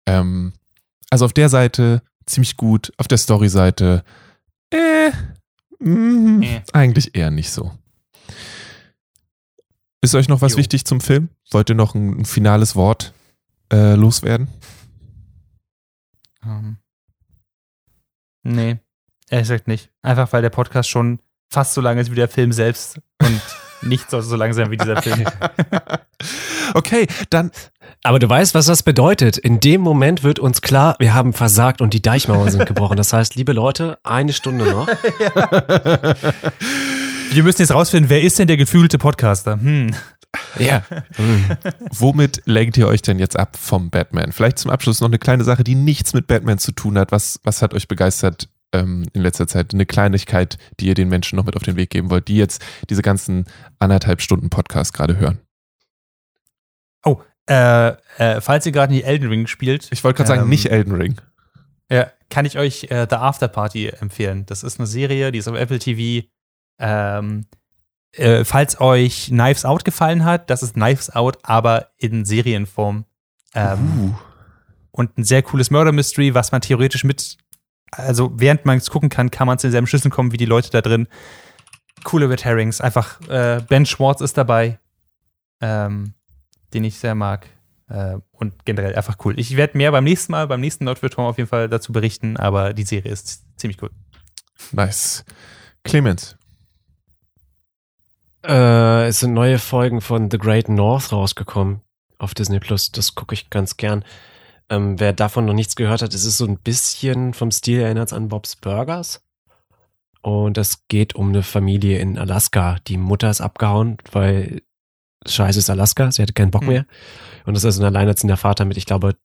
Ähm, 0.05 0.53
also 1.09 1.25
auf 1.25 1.33
der 1.33 1.49
Seite 1.49 2.01
ziemlich 2.25 2.55
gut, 2.55 2.93
auf 2.97 3.07
der 3.07 3.17
Story-Seite 3.17 4.03
äh, 4.71 5.09
mm, 5.83 6.41
Äh. 6.43 6.61
eigentlich 6.73 7.15
eher 7.15 7.31
nicht 7.31 7.49
so. 7.51 7.71
Ist 10.01 10.15
euch 10.15 10.29
noch 10.29 10.41
was 10.41 10.53
Jo. 10.53 10.59
wichtig 10.59 10.85
zum 10.85 11.01
Film? 11.01 11.29
Wollt 11.51 11.69
ihr 11.69 11.75
noch 11.75 11.93
ein, 11.95 12.21
ein 12.21 12.25
finales 12.25 12.75
Wort 12.75 13.13
äh, 13.73 13.95
loswerden? 13.95 14.47
Ähm. 16.45 16.77
Nee, 18.43 18.77
ehrlich 19.29 19.47
gesagt 19.49 19.67
nicht. 19.67 19.89
Einfach 20.01 20.31
weil 20.31 20.41
der 20.41 20.49
Podcast 20.51 20.89
schon 20.89 21.19
fast 21.49 21.73
so 21.73 21.81
lang 21.81 21.97
ist 21.97 22.11
wie 22.11 22.15
der 22.15 22.29
Film 22.29 22.51
selbst 22.53 22.99
und 23.21 23.41
nicht 23.81 24.09
so, 24.09 24.21
so 24.21 24.35
lang 24.35 24.53
sein 24.53 24.71
wie 24.71 24.77
dieser 24.77 25.01
Film. 25.01 25.25
okay, 26.73 27.07
dann 27.29 27.51
Aber 28.03 28.19
du 28.19 28.29
weißt, 28.29 28.53
was 28.55 28.67
das 28.67 28.83
bedeutet. 28.83 29.37
In 29.37 29.59
dem 29.59 29.81
Moment 29.81 30.23
wird 30.23 30.39
uns 30.39 30.61
klar, 30.61 30.95
wir 30.99 31.13
haben 31.13 31.33
versagt 31.33 31.81
und 31.81 31.93
die 31.93 32.01
Deichmauern 32.01 32.49
sind 32.49 32.65
gebrochen. 32.65 32.97
Das 32.97 33.13
heißt, 33.13 33.35
liebe 33.35 33.53
Leute, 33.53 33.97
eine 34.03 34.33
Stunde 34.33 34.65
noch. 34.65 34.87
Wir 37.31 37.43
müssen 37.43 37.61
jetzt 37.61 37.71
rausfinden, 37.71 38.09
wer 38.09 38.23
ist 38.23 38.39
denn 38.39 38.47
der 38.47 38.57
gefühlte 38.57 38.97
Podcaster? 38.97 39.59
Hm. 39.61 39.93
Ja. 40.57 40.83
womit 41.91 42.41
lenkt 42.45 42.75
ihr 42.77 42.87
euch 42.87 43.03
denn 43.03 43.19
jetzt 43.19 43.37
ab 43.37 43.55
vom 43.59 43.91
Batman? 43.91 44.31
Vielleicht 44.31 44.57
zum 44.57 44.71
Abschluss 44.71 44.99
noch 44.99 45.09
eine 45.09 45.19
kleine 45.19 45.43
Sache, 45.43 45.63
die 45.63 45.75
nichts 45.75 46.13
mit 46.13 46.25
Batman 46.25 46.57
zu 46.57 46.71
tun 46.71 46.97
hat. 46.97 47.11
Was, 47.11 47.39
was 47.43 47.61
hat 47.61 47.75
euch 47.75 47.87
begeistert 47.87 48.49
ähm, 48.73 49.05
in 49.13 49.21
letzter 49.21 49.47
Zeit? 49.47 49.73
Eine 49.73 49.85
Kleinigkeit, 49.85 50.57
die 50.79 50.87
ihr 50.87 50.93
den 50.93 51.09
Menschen 51.09 51.35
noch 51.35 51.45
mit 51.45 51.55
auf 51.55 51.63
den 51.63 51.75
Weg 51.75 51.89
geben 51.89 52.09
wollt, 52.09 52.27
die 52.27 52.37
jetzt 52.37 52.63
diese 52.89 53.01
ganzen 53.01 53.45
anderthalb 53.79 54.21
Stunden 54.21 54.49
Podcast 54.49 54.93
gerade 54.93 55.17
hören. 55.17 55.39
Oh, 57.03 57.21
äh, 57.47 57.89
äh, 58.17 58.41
falls 58.41 58.65
ihr 58.65 58.71
gerade 58.71 58.93
nicht 58.93 59.05
Elden 59.05 59.29
Ring 59.29 59.47
spielt, 59.47 59.87
Ich 59.91 60.03
wollte 60.03 60.17
gerade 60.17 60.27
sagen, 60.27 60.41
Ähm, 60.43 60.49
nicht 60.49 60.67
Elden 60.69 60.93
Ring. 60.95 61.19
ja, 61.89 62.11
kann 62.29 62.45
ich 62.45 62.57
euch 62.57 62.85
äh, 62.91 63.07
The 63.09 63.15
After 63.15 63.47
Party 63.47 63.87
empfehlen. 63.87 64.45
Das 64.45 64.63
ist 64.63 64.79
eine 64.79 64.85
Serie, 64.87 65.31
die 65.31 65.39
ist 65.39 65.47
auf 65.47 65.55
Apple 65.57 65.79
TV. 65.79 66.27
Ähm, 66.79 67.45
äh, 68.11 68.43
falls 68.43 68.79
euch 68.79 69.27
Knives 69.27 69.65
Out 69.65 69.83
gefallen 69.85 70.25
hat, 70.25 70.49
das 70.49 70.61
ist 70.63 70.73
Knives 70.75 71.09
Out, 71.15 71.39
aber 71.43 71.89
in 71.97 72.25
Serienform. 72.25 73.05
Ähm, 73.55 73.79
uh. 73.99 74.15
und 74.91 75.17
ein 75.17 75.23
sehr 75.23 75.41
cooles 75.41 75.71
Murder 75.71 75.91
Mystery, 75.91 76.35
was 76.35 76.51
man 76.51 76.61
theoretisch 76.61 77.03
mit, 77.03 77.37
also 77.91 78.31
während 78.35 78.65
man 78.65 78.77
es 78.77 78.89
gucken 78.89 79.09
kann, 79.09 79.31
kann 79.31 79.47
man 79.47 79.57
zu 79.59 79.67
denselben 79.67 79.87
Schlüsseln 79.87 80.11
kommen 80.11 80.31
wie 80.31 80.37
die 80.37 80.45
Leute 80.45 80.69
da 80.69 80.81
drin. 80.81 81.07
Coole 82.03 82.29
Red 82.29 82.45
Herrings, 82.45 82.81
einfach 82.81 83.19
äh, 83.29 83.61
Ben 83.67 83.85
Schwartz 83.85 84.21
ist 84.21 84.37
dabei, 84.37 84.79
ähm, 85.61 86.13
den 86.73 86.83
ich 86.83 86.97
sehr 86.97 87.15
mag. 87.15 87.47
Äh, 87.89 88.17
und 88.31 88.65
generell 88.65 88.95
einfach 88.95 89.17
cool. 89.25 89.39
Ich 89.39 89.57
werde 89.57 89.77
mehr 89.77 89.91
beim 89.91 90.03
nächsten 90.03 90.31
Mal, 90.31 90.47
beim 90.47 90.61
nächsten 90.61 90.85
Nordvirtual 90.85 91.27
auf 91.27 91.37
jeden 91.37 91.49
Fall 91.49 91.67
dazu 91.67 91.91
berichten, 91.91 92.37
aber 92.37 92.73
die 92.73 92.83
Serie 92.83 93.11
ist 93.11 93.43
ziemlich 93.57 93.81
cool. 93.81 93.89
Nice. 94.71 95.25
Clemens. 95.83 96.37
Äh, 98.45 99.07
es 99.07 99.19
sind 99.19 99.33
neue 99.33 99.59
Folgen 99.59 100.01
von 100.01 100.29
The 100.29 100.37
Great 100.37 100.69
North 100.69 101.11
rausgekommen 101.11 101.81
auf 102.19 102.33
Disney 102.33 102.59
Plus. 102.59 102.91
Das 102.91 103.15
gucke 103.15 103.33
ich 103.33 103.49
ganz 103.49 103.75
gern. 103.77 104.05
Ähm, 104.69 104.99
wer 104.99 105.13
davon 105.13 105.45
noch 105.45 105.53
nichts 105.53 105.75
gehört 105.75 106.01
hat, 106.01 106.13
es 106.13 106.25
ist 106.25 106.37
so 106.37 106.45
ein 106.45 106.57
bisschen 106.57 107.33
vom 107.33 107.51
Stil 107.51 107.79
erinnert 107.79 108.13
an 108.13 108.29
Bob's 108.29 108.55
Burgers. 108.55 109.21
Und 110.21 110.57
es 110.57 110.87
geht 110.87 111.15
um 111.15 111.29
eine 111.29 111.43
Familie 111.43 111.99
in 111.99 112.17
Alaska. 112.17 112.77
Die 112.87 112.97
Mutter 112.97 113.29
ist 113.29 113.41
abgehauen, 113.41 113.97
weil 114.11 114.61
scheiße 115.25 115.59
ist 115.59 115.69
Alaska, 115.69 116.11
sie 116.11 116.21
hatte 116.21 116.33
keinen 116.33 116.51
Bock 116.51 116.63
Hm. 116.63 116.69
mehr. 116.69 116.85
Und 117.45 117.55
das 117.55 117.63
ist 117.63 117.79
ein 117.79 117.85
alleinerziehender 117.85 118.37
Vater 118.37 118.65
mit, 118.65 118.77
ich 118.77 118.85
glaube, 118.85 119.15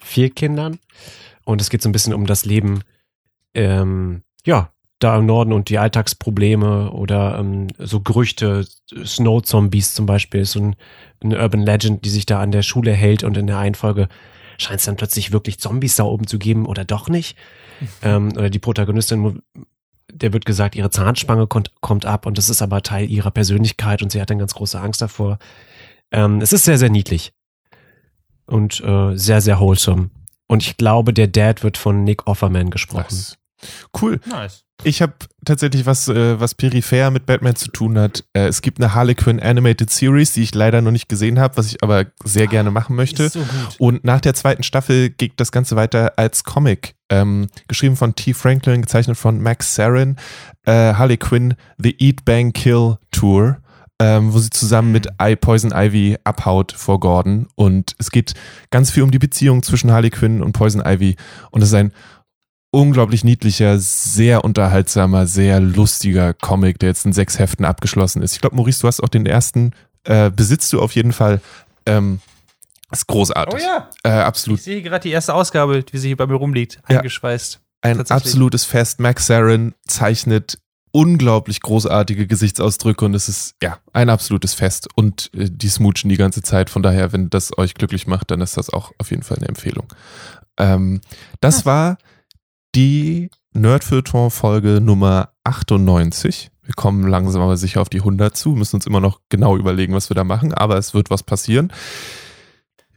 vier 0.00 0.30
Kindern. 0.30 0.78
Und 1.44 1.60
es 1.60 1.70
geht 1.70 1.82
so 1.82 1.88
ein 1.88 1.92
bisschen 1.92 2.14
um 2.14 2.26
das 2.26 2.44
Leben, 2.44 2.82
ähm, 3.54 4.22
ja, 4.44 4.70
da 4.98 5.18
im 5.18 5.26
Norden 5.26 5.52
und 5.52 5.68
die 5.68 5.78
Alltagsprobleme 5.78 6.90
oder 6.90 7.38
ähm, 7.38 7.68
so 7.78 8.00
Gerüchte, 8.00 8.66
Snow 9.04 9.42
Zombies 9.42 9.94
zum 9.94 10.06
Beispiel, 10.06 10.40
ist 10.40 10.52
so 10.52 10.60
ein, 10.60 10.76
eine 11.22 11.38
Urban 11.38 11.62
Legend, 11.62 12.04
die 12.04 12.10
sich 12.10 12.26
da 12.26 12.40
an 12.40 12.52
der 12.52 12.62
Schule 12.62 12.92
hält 12.92 13.22
und 13.22 13.36
in 13.36 13.46
der 13.46 13.58
einen 13.58 13.74
Folge 13.74 14.08
scheint 14.58 14.80
es 14.80 14.86
dann 14.86 14.96
plötzlich 14.96 15.32
wirklich 15.32 15.58
Zombies 15.58 15.96
da 15.96 16.04
oben 16.04 16.26
zu 16.26 16.38
geben 16.38 16.66
oder 16.66 16.84
doch 16.84 17.08
nicht. 17.08 17.36
ähm, 18.02 18.32
oder 18.32 18.50
die 18.50 18.58
Protagonistin, 18.58 19.42
der 20.12 20.32
wird 20.32 20.44
gesagt, 20.44 20.76
ihre 20.76 20.90
Zahnspange 20.90 21.46
kommt, 21.46 21.72
kommt 21.80 22.06
ab 22.06 22.26
und 22.26 22.38
das 22.38 22.48
ist 22.48 22.62
aber 22.62 22.82
Teil 22.82 23.10
ihrer 23.10 23.30
Persönlichkeit 23.30 24.02
und 24.02 24.12
sie 24.12 24.20
hat 24.20 24.30
dann 24.30 24.38
ganz 24.38 24.54
große 24.54 24.80
Angst 24.80 25.02
davor. 25.02 25.38
Ähm, 26.10 26.40
es 26.40 26.52
ist 26.52 26.64
sehr, 26.64 26.78
sehr 26.78 26.90
niedlich 26.90 27.32
und 28.46 28.80
äh, 28.80 29.16
sehr, 29.16 29.40
sehr 29.40 29.58
wholesome. 29.58 30.10
Und 30.46 30.62
ich 30.62 30.76
glaube, 30.76 31.12
der 31.12 31.26
Dad 31.26 31.62
wird 31.62 31.78
von 31.78 32.04
Nick 32.04 32.26
Offerman 32.26 32.70
gesprochen. 32.70 33.06
Nice. 33.10 33.38
Cool. 34.00 34.20
Nice. 34.26 34.64
Ich 34.82 35.00
habe 35.00 35.14
tatsächlich 35.44 35.86
was, 35.86 36.08
äh, 36.08 36.38
was 36.40 36.54
peripher 36.54 37.10
mit 37.10 37.26
Batman 37.26 37.54
zu 37.54 37.70
tun 37.70 37.98
hat. 37.98 38.24
Äh, 38.32 38.48
es 38.48 38.60
gibt 38.60 38.80
eine 38.80 38.92
Harley 38.92 39.14
Quinn 39.14 39.40
Animated 39.40 39.88
Series, 39.88 40.32
die 40.32 40.42
ich 40.42 40.54
leider 40.54 40.82
noch 40.82 40.90
nicht 40.90 41.08
gesehen 41.08 41.38
habe, 41.38 41.56
was 41.56 41.66
ich 41.66 41.82
aber 41.82 42.06
sehr 42.24 42.48
gerne 42.48 42.70
machen 42.70 42.96
möchte. 42.96 43.28
so. 43.28 43.44
Und 43.78 44.04
nach 44.04 44.20
der 44.20 44.34
zweiten 44.34 44.62
Staffel 44.62 45.10
geht 45.10 45.34
das 45.36 45.52
Ganze 45.52 45.76
weiter 45.76 46.14
als 46.16 46.44
Comic. 46.44 46.96
Ähm, 47.08 47.46
geschrieben 47.68 47.96
von 47.96 48.14
T. 48.14 48.34
Franklin, 48.34 48.82
gezeichnet 48.82 49.16
von 49.16 49.40
Max 49.40 49.74
Sarin. 49.74 50.16
Äh, 50.64 50.94
Harley 50.94 51.18
Quinn, 51.18 51.54
The 51.78 51.94
Eat 51.98 52.24
Bang 52.24 52.52
Kill 52.52 52.96
Tour, 53.10 53.58
ähm, 54.00 54.34
wo 54.34 54.38
sie 54.38 54.50
zusammen 54.50 54.92
mit 54.92 55.08
I 55.22 55.36
Poison 55.36 55.72
Ivy 55.72 56.16
abhaut 56.24 56.72
vor 56.72 57.00
Gordon. 57.00 57.46
Und 57.54 57.94
es 57.98 58.10
geht 58.10 58.34
ganz 58.70 58.90
viel 58.90 59.02
um 59.02 59.10
die 59.10 59.18
Beziehung 59.18 59.62
zwischen 59.62 59.92
Harley 59.92 60.10
Quinn 60.10 60.42
und 60.42 60.52
Poison 60.52 60.82
Ivy. 60.84 61.16
Und 61.52 61.62
es 61.62 61.68
ist 61.68 61.74
ein 61.74 61.92
unglaublich 62.74 63.24
niedlicher, 63.24 63.78
sehr 63.78 64.44
unterhaltsamer, 64.44 65.26
sehr 65.26 65.60
lustiger 65.60 66.34
Comic, 66.34 66.78
der 66.78 66.90
jetzt 66.90 67.06
in 67.06 67.12
sechs 67.12 67.38
Heften 67.38 67.64
abgeschlossen 67.64 68.22
ist. 68.22 68.34
Ich 68.34 68.40
glaube, 68.40 68.56
Maurice, 68.56 68.80
du 68.80 68.88
hast 68.88 69.00
auch 69.02 69.08
den 69.08 69.26
ersten, 69.26 69.72
äh, 70.04 70.30
besitzt 70.30 70.72
du 70.72 70.80
auf 70.80 70.92
jeden 70.94 71.12
Fall. 71.12 71.40
Ähm, 71.86 72.20
ist 72.90 73.06
großartig. 73.06 73.54
Oh 73.54 73.58
ja. 73.62 73.88
Äh, 74.02 74.10
absolut. 74.22 74.58
Ich 74.58 74.64
sehe 74.64 74.82
gerade 74.82 75.02
die 75.02 75.10
erste 75.10 75.34
Ausgabe, 75.34 75.84
wie 75.90 75.98
sie 75.98 76.08
hier 76.08 76.16
bei 76.16 76.26
mir 76.26 76.34
rumliegt, 76.34 76.80
Ja. 76.88 76.98
eingeschweißt. 76.98 77.60
Ein 77.82 78.00
absolutes 78.10 78.64
Fest. 78.64 78.98
Max 79.00 79.26
Sarin 79.26 79.74
zeichnet 79.86 80.58
unglaublich 80.90 81.60
großartige 81.60 82.26
Gesichtsausdrücke 82.28 83.04
und 83.04 83.14
es 83.14 83.28
ist 83.28 83.56
ja 83.62 83.78
ein 83.92 84.08
absolutes 84.08 84.54
Fest 84.54 84.88
und 84.94 85.28
äh, 85.34 85.48
die 85.50 85.68
smoochen 85.68 86.08
die 86.08 86.16
ganze 86.16 86.40
Zeit. 86.42 86.70
Von 86.70 86.82
daher, 86.82 87.12
wenn 87.12 87.30
das 87.30 87.56
euch 87.58 87.74
glücklich 87.74 88.06
macht, 88.06 88.30
dann 88.30 88.40
ist 88.40 88.56
das 88.56 88.70
auch 88.70 88.92
auf 88.98 89.10
jeden 89.10 89.22
Fall 89.24 89.38
eine 89.38 89.48
Empfehlung. 89.48 89.86
Ähm, 90.56 91.00
das 91.40 91.66
war 91.66 91.98
die 92.74 93.30
Nerdfeuilleton 93.52 94.30
Folge 94.30 94.80
Nummer 94.80 95.30
98. 95.44 96.50
Wir 96.62 96.74
kommen 96.74 97.06
langsam 97.06 97.42
aber 97.42 97.56
sicher 97.56 97.80
auf 97.80 97.88
die 97.88 98.00
100 98.00 98.36
zu, 98.36 98.50
müssen 98.50 98.76
uns 98.76 98.86
immer 98.86 99.00
noch 99.00 99.20
genau 99.28 99.56
überlegen, 99.56 99.94
was 99.94 100.10
wir 100.10 100.14
da 100.14 100.24
machen, 100.24 100.52
aber 100.54 100.76
es 100.76 100.94
wird 100.94 101.10
was 101.10 101.22
passieren. 101.22 101.72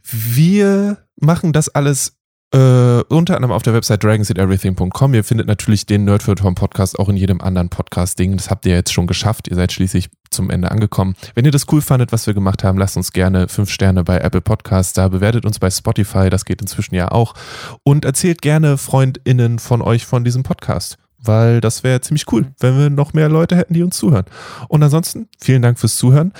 Wir 0.02 0.98
machen 1.16 1.52
das 1.52 1.68
alles 1.68 2.17
äh, 2.52 3.02
unter 3.08 3.36
anderem 3.36 3.52
auf 3.52 3.62
der 3.62 3.74
Website 3.74 4.02
dragonseateverything.com. 4.02 5.14
Ihr 5.14 5.24
findet 5.24 5.46
natürlich 5.46 5.84
den 5.84 6.04
Nerdfeuilleton 6.04 6.54
Podcast 6.54 6.98
auch 6.98 7.08
in 7.08 7.16
jedem 7.16 7.40
anderen 7.40 7.68
Podcast-Ding. 7.68 8.36
Das 8.36 8.50
habt 8.50 8.64
ihr 8.64 8.74
jetzt 8.74 8.92
schon 8.92 9.06
geschafft. 9.06 9.48
Ihr 9.48 9.56
seid 9.56 9.72
schließlich 9.72 10.08
zum 10.30 10.50
Ende 10.50 10.70
angekommen. 10.70 11.14
Wenn 11.34 11.44
ihr 11.44 11.50
das 11.50 11.66
cool 11.70 11.82
fandet, 11.82 12.12
was 12.12 12.26
wir 12.26 12.34
gemacht 12.34 12.64
haben, 12.64 12.78
lasst 12.78 12.96
uns 12.96 13.12
gerne 13.12 13.48
fünf 13.48 13.70
Sterne 13.70 14.04
bei 14.04 14.18
Apple 14.18 14.40
Podcasts 14.40 14.94
da. 14.94 15.08
Bewertet 15.08 15.44
uns 15.44 15.58
bei 15.58 15.70
Spotify. 15.70 16.30
Das 16.30 16.44
geht 16.44 16.62
inzwischen 16.62 16.94
ja 16.94 17.10
auch. 17.10 17.34
Und 17.82 18.04
erzählt 18.04 18.40
gerne 18.40 18.78
FreundInnen 18.78 19.58
von 19.58 19.82
euch 19.82 20.06
von 20.06 20.24
diesem 20.24 20.42
Podcast. 20.42 20.96
Weil 21.20 21.60
das 21.60 21.82
wäre 21.82 22.00
ziemlich 22.00 22.32
cool, 22.32 22.46
wenn 22.60 22.78
wir 22.78 22.90
noch 22.90 23.12
mehr 23.12 23.28
Leute 23.28 23.56
hätten, 23.56 23.74
die 23.74 23.82
uns 23.82 23.96
zuhören. 23.96 24.26
Und 24.68 24.82
ansonsten, 24.82 25.28
vielen 25.40 25.62
Dank 25.62 25.78
fürs 25.78 25.96
Zuhören. 25.96 26.32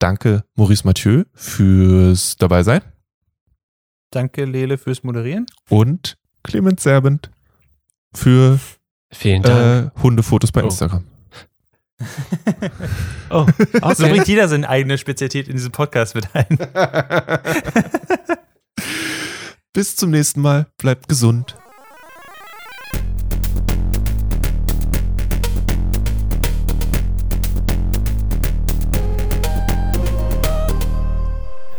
Danke, 0.00 0.42
Maurice 0.56 0.84
Mathieu, 0.84 1.24
fürs 1.32 2.36
dabei 2.36 2.62
sein. 2.62 2.82
Danke, 4.10 4.44
Lele, 4.44 4.78
fürs 4.78 5.02
Moderieren. 5.02 5.46
Und 5.68 6.16
Clemens 6.42 6.82
Serbent 6.82 7.30
für 8.14 8.58
Vielen 9.12 9.42
Dank. 9.42 9.92
äh, 9.96 10.00
Hundefotos 10.02 10.52
bei 10.52 10.62
Oh. 10.62 10.66
Instagram. 10.66 11.04
oh, 13.30 13.46
So 13.94 14.06
bringt 14.08 14.28
jeder 14.28 14.48
seine 14.48 14.68
eigene 14.68 14.98
Spezialität 14.98 15.48
in 15.48 15.56
diesen 15.56 15.72
Podcast 15.72 16.14
mit 16.14 16.28
ein. 16.34 16.46
Bis 19.72 19.96
zum 19.96 20.10
nächsten 20.10 20.40
Mal. 20.40 20.66
Bleibt 20.78 21.08
gesund. 21.08 21.56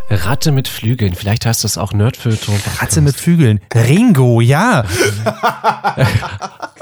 Ratte 0.10 0.52
mit 0.52 0.68
Flügeln. 0.68 1.14
Vielleicht 1.16 1.46
heißt 1.46 1.64
das 1.64 1.78
auch 1.78 1.94
Nerdfeuilleton. 1.94 2.60
Ratze 2.80 3.02
mit 3.02 3.16
Flügeln. 3.16 3.60
Ringo, 3.74 4.42
ja. 4.42 4.86